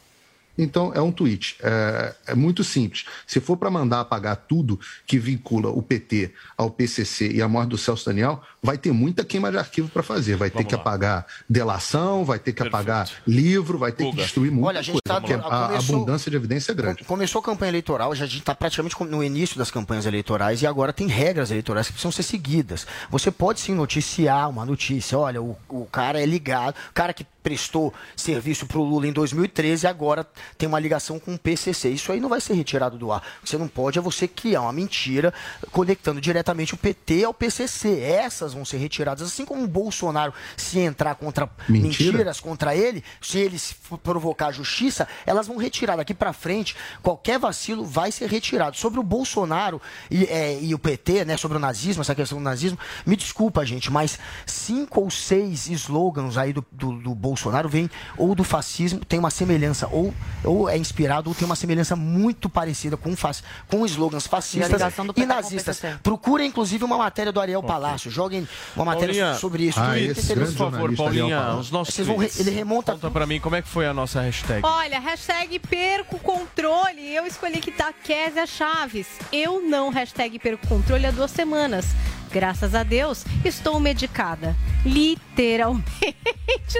Então, 0.62 0.92
é 0.94 1.00
um 1.00 1.10
tweet. 1.10 1.56
É, 1.62 2.14
é 2.28 2.34
muito 2.34 2.62
simples. 2.62 3.06
Se 3.26 3.40
for 3.40 3.56
para 3.56 3.70
mandar 3.70 4.00
apagar 4.00 4.36
tudo 4.36 4.78
que 5.06 5.18
vincula 5.18 5.70
o 5.70 5.82
PT 5.82 6.32
ao 6.56 6.70
PCC 6.70 7.32
e 7.32 7.40
a 7.40 7.48
morte 7.48 7.70
do 7.70 7.78
Celso 7.78 8.04
Daniel, 8.04 8.42
vai 8.62 8.76
ter 8.76 8.92
muita 8.92 9.24
queima 9.24 9.50
de 9.50 9.56
arquivo 9.58 9.88
para 9.88 10.02
fazer. 10.02 10.36
Vai 10.36 10.50
ter 10.50 10.64
que 10.64 10.74
apagar 10.74 11.26
delação, 11.48 12.24
vai 12.24 12.38
ter 12.38 12.52
que 12.52 12.62
apagar 12.62 13.08
livro, 13.26 13.78
vai 13.78 13.90
ter 13.92 14.10
que 14.10 14.16
destruir 14.16 14.50
muita 14.52 14.68
Olha, 14.68 14.80
a 14.80 14.82
gente 14.82 15.00
coisa, 15.02 15.20
tá- 15.20 15.36
a 15.36 15.66
começou- 15.68 15.96
abundância 15.96 16.30
de 16.30 16.36
evidência 16.36 16.72
é 16.72 16.74
grande. 16.74 17.04
Começou 17.04 17.40
a 17.40 17.42
campanha 17.44 17.70
eleitoral, 17.70 18.14
já 18.14 18.24
a 18.24 18.28
gente 18.28 18.40
está 18.40 18.54
praticamente 18.54 18.94
no 19.04 19.24
início 19.24 19.56
das 19.58 19.70
campanhas 19.70 20.06
eleitorais 20.06 20.62
e 20.62 20.66
agora 20.66 20.92
tem 20.92 21.06
regras 21.06 21.50
eleitorais 21.50 21.86
que 21.86 21.92
precisam 21.94 22.12
ser 22.12 22.22
seguidas. 22.22 22.86
Você 23.10 23.30
pode 23.30 23.60
sim 23.60 23.74
noticiar 23.74 24.48
uma 24.48 24.64
notícia, 24.64 25.18
olha, 25.18 25.40
o, 25.42 25.56
o 25.68 25.86
cara 25.86 26.20
é 26.20 26.26
ligado, 26.26 26.74
o 26.90 26.92
cara 26.94 27.12
que 27.12 27.26
prestou 27.42 27.92
serviço 28.14 28.66
para 28.66 28.78
o 28.78 28.84
Lula 28.84 29.06
em 29.06 29.12
2013 29.12 29.86
agora 29.86 30.26
tem 30.58 30.68
uma 30.68 30.78
ligação 30.78 31.18
com 31.18 31.34
o 31.34 31.38
PCC. 31.38 31.88
Isso 31.88 32.12
aí 32.12 32.20
não 32.20 32.28
vai 32.28 32.38
ser 32.38 32.52
retirado 32.52 32.98
do 32.98 33.10
ar. 33.10 33.22
O 33.40 33.44
que 33.44 33.48
você 33.50 33.56
não 33.56 33.66
pode 33.66 33.98
é 33.98 34.02
você 34.02 34.28
criar 34.28 34.60
uma 34.60 34.72
mentira 34.74 35.32
conectando 35.72 36.20
diretamente 36.20 36.74
o 36.74 36.76
PT 36.76 37.24
ao 37.24 37.32
PCC. 37.32 37.98
Essas 38.00 38.49
vão 38.52 38.64
ser 38.64 38.78
retiradas, 38.78 39.26
assim 39.26 39.44
como 39.44 39.64
o 39.64 39.68
Bolsonaro 39.68 40.32
se 40.56 40.78
entrar 40.78 41.14
contra 41.14 41.48
Mentira? 41.68 42.12
mentiras 42.12 42.40
contra 42.40 42.74
ele, 42.74 43.02
se 43.20 43.38
ele 43.38 43.58
se 43.58 43.74
for 43.74 43.98
provocar 43.98 44.48
a 44.48 44.52
justiça, 44.52 45.06
elas 45.26 45.46
vão 45.46 45.56
retirar 45.56 45.96
daqui 45.96 46.14
para 46.14 46.32
frente. 46.32 46.76
Qualquer 47.02 47.38
vacilo 47.38 47.84
vai 47.84 48.12
ser 48.12 48.28
retirado. 48.28 48.76
Sobre 48.76 49.00
o 49.00 49.02
Bolsonaro 49.02 49.80
e, 50.10 50.24
é, 50.24 50.58
e 50.60 50.74
o 50.74 50.78
PT, 50.78 51.24
né, 51.24 51.36
sobre 51.36 51.56
o 51.56 51.60
nazismo, 51.60 52.02
essa 52.02 52.14
questão 52.14 52.38
do 52.38 52.44
nazismo, 52.44 52.78
me 53.06 53.16
desculpa, 53.16 53.64
gente, 53.64 53.90
mas 53.90 54.18
cinco 54.46 55.00
ou 55.00 55.10
seis 55.10 55.68
slogans 55.68 56.36
aí 56.36 56.52
do, 56.52 56.64
do, 56.72 56.92
do 56.92 57.14
Bolsonaro 57.14 57.68
vêm 57.68 57.90
ou 58.16 58.34
do 58.34 58.44
fascismo, 58.44 59.04
tem 59.04 59.18
uma 59.18 59.30
semelhança, 59.30 59.88
ou, 59.88 60.12
ou 60.44 60.68
é 60.68 60.76
inspirado, 60.76 61.28
ou 61.30 61.34
tem 61.34 61.46
uma 61.46 61.56
semelhança 61.56 61.96
muito 61.96 62.48
parecida 62.48 62.96
com, 62.96 63.16
faz, 63.16 63.42
com 63.68 63.84
slogans 63.86 64.26
fascistas 64.26 64.80
e 64.80 64.90
com 64.96 65.20
o 65.22 65.26
nazistas. 65.26 65.82
Procurem, 66.02 66.48
inclusive, 66.48 66.84
uma 66.84 66.98
matéria 66.98 67.32
do 67.32 67.40
Ariel 67.40 67.62
Palácio. 67.62 68.10
Joguem 68.10 68.39
uma 68.76 68.84
matéria 68.84 69.14
Paulinha, 69.14 69.34
sobre 69.38 69.64
isso. 69.64 69.78
interessante. 69.80 70.36
por 70.56 70.70
favor, 70.70 70.94
Paulinha, 70.96 71.54
os 71.54 71.70
nossos 71.70 71.94
Vocês 71.94 72.06
vão 72.06 72.16
re- 72.16 72.30
ele 72.38 72.50
remonta 72.50 72.92
Conta 72.92 73.10
pra 73.10 73.26
mim 73.26 73.40
como 73.40 73.56
é 73.56 73.62
que 73.62 73.68
foi 73.68 73.86
a 73.86 73.94
nossa 73.94 74.20
hashtag. 74.20 74.60
Olha, 74.64 74.98
hashtag 75.00 75.58
perco 75.58 76.18
controle. 76.18 77.14
Eu 77.14 77.26
escolhi 77.26 77.60
que 77.60 77.70
tá 77.70 77.92
Kézia 77.92 78.46
Chaves. 78.46 79.06
Eu 79.32 79.60
não, 79.60 79.90
hashtag 79.90 80.38
perco 80.38 80.66
controle 80.66 81.06
há 81.06 81.10
duas 81.10 81.30
semanas. 81.30 81.86
Graças 82.32 82.74
a 82.74 82.82
Deus, 82.82 83.24
estou 83.44 83.80
medicada. 83.80 84.56
Literalmente 84.84 85.84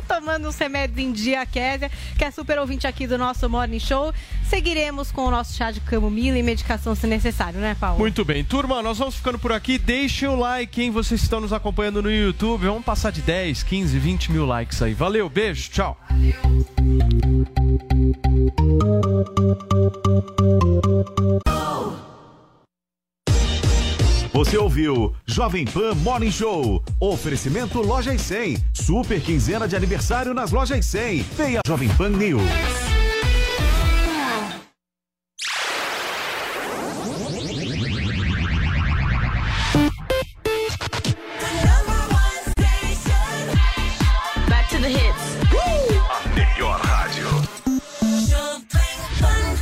tomando 0.07 0.49
os 0.49 0.57
remédios 0.57 0.99
em 0.99 1.13
dia, 1.13 1.45
Kézia, 1.45 1.91
que 2.17 2.25
é 2.25 2.31
super 2.31 2.59
ouvinte 2.59 2.87
aqui 2.87 3.07
do 3.07 3.19
nosso 3.19 3.49
Morning 3.49 3.81
Show. 3.81 4.13
Seguiremos 4.49 5.13
com 5.13 5.27
o 5.27 5.31
nosso 5.31 5.57
chá 5.57 5.71
de 5.71 5.81
camomila 5.81 6.39
e 6.39 6.43
medicação 6.43 6.95
se 6.95 7.07
necessário, 7.07 7.61
né, 7.61 7.77
Paulo? 7.79 7.99
Muito 7.99 8.25
bem, 8.25 8.45
turma, 8.45 8.83
nós 8.83 8.99
vamos 8.99 9.17
ficando 9.17 9.39
por 9.39 9.53
aqui. 9.53 9.79
Deixem 9.79 10.29
o 10.29 10.37
like, 10.37 10.83
hein? 10.83 10.91
Vocês 10.91 11.23
estão 11.23 11.41
nos 11.41 11.53
acompanhando 11.53 12.03
no 12.03 12.11
YouTube. 12.11 12.67
Vamos 12.67 12.85
passar 12.85 13.13
de 13.13 13.23
10, 13.23 13.63
15, 13.63 13.99
20 13.99 14.33
mil 14.33 14.47
likes 14.47 14.81
aí. 14.83 14.95
Valeu, 14.95 15.29
beijo, 15.29 15.71
tchau. 15.71 15.99
Você 24.32 24.57
ouviu 24.57 25.12
Jovem 25.27 25.65
Pan 25.65 25.93
Morning 25.97 26.31
Show. 26.31 26.85
Oferecimento 27.01 27.82
Lojas 27.82 28.20
100. 28.20 28.62
Super 28.73 29.20
quinzena 29.20 29.66
de 29.66 29.74
aniversário 29.74 30.32
nas 30.32 30.52
Lojas 30.52 30.86
100. 30.86 31.24
Venha 31.36 31.61
Jovem 31.66 31.89
Pan 31.97 32.11
News. 32.11 32.40
Back 44.48 44.70
to 44.70 44.78
the 44.81 44.90
hits. 44.90 45.40
A 46.09 46.28
melhor 46.28 46.81
rádio. 46.81 47.27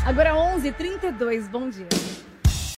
Agora 0.04 0.34
11h32, 0.34 1.48
bom 1.48 1.70
dia. 1.70 2.07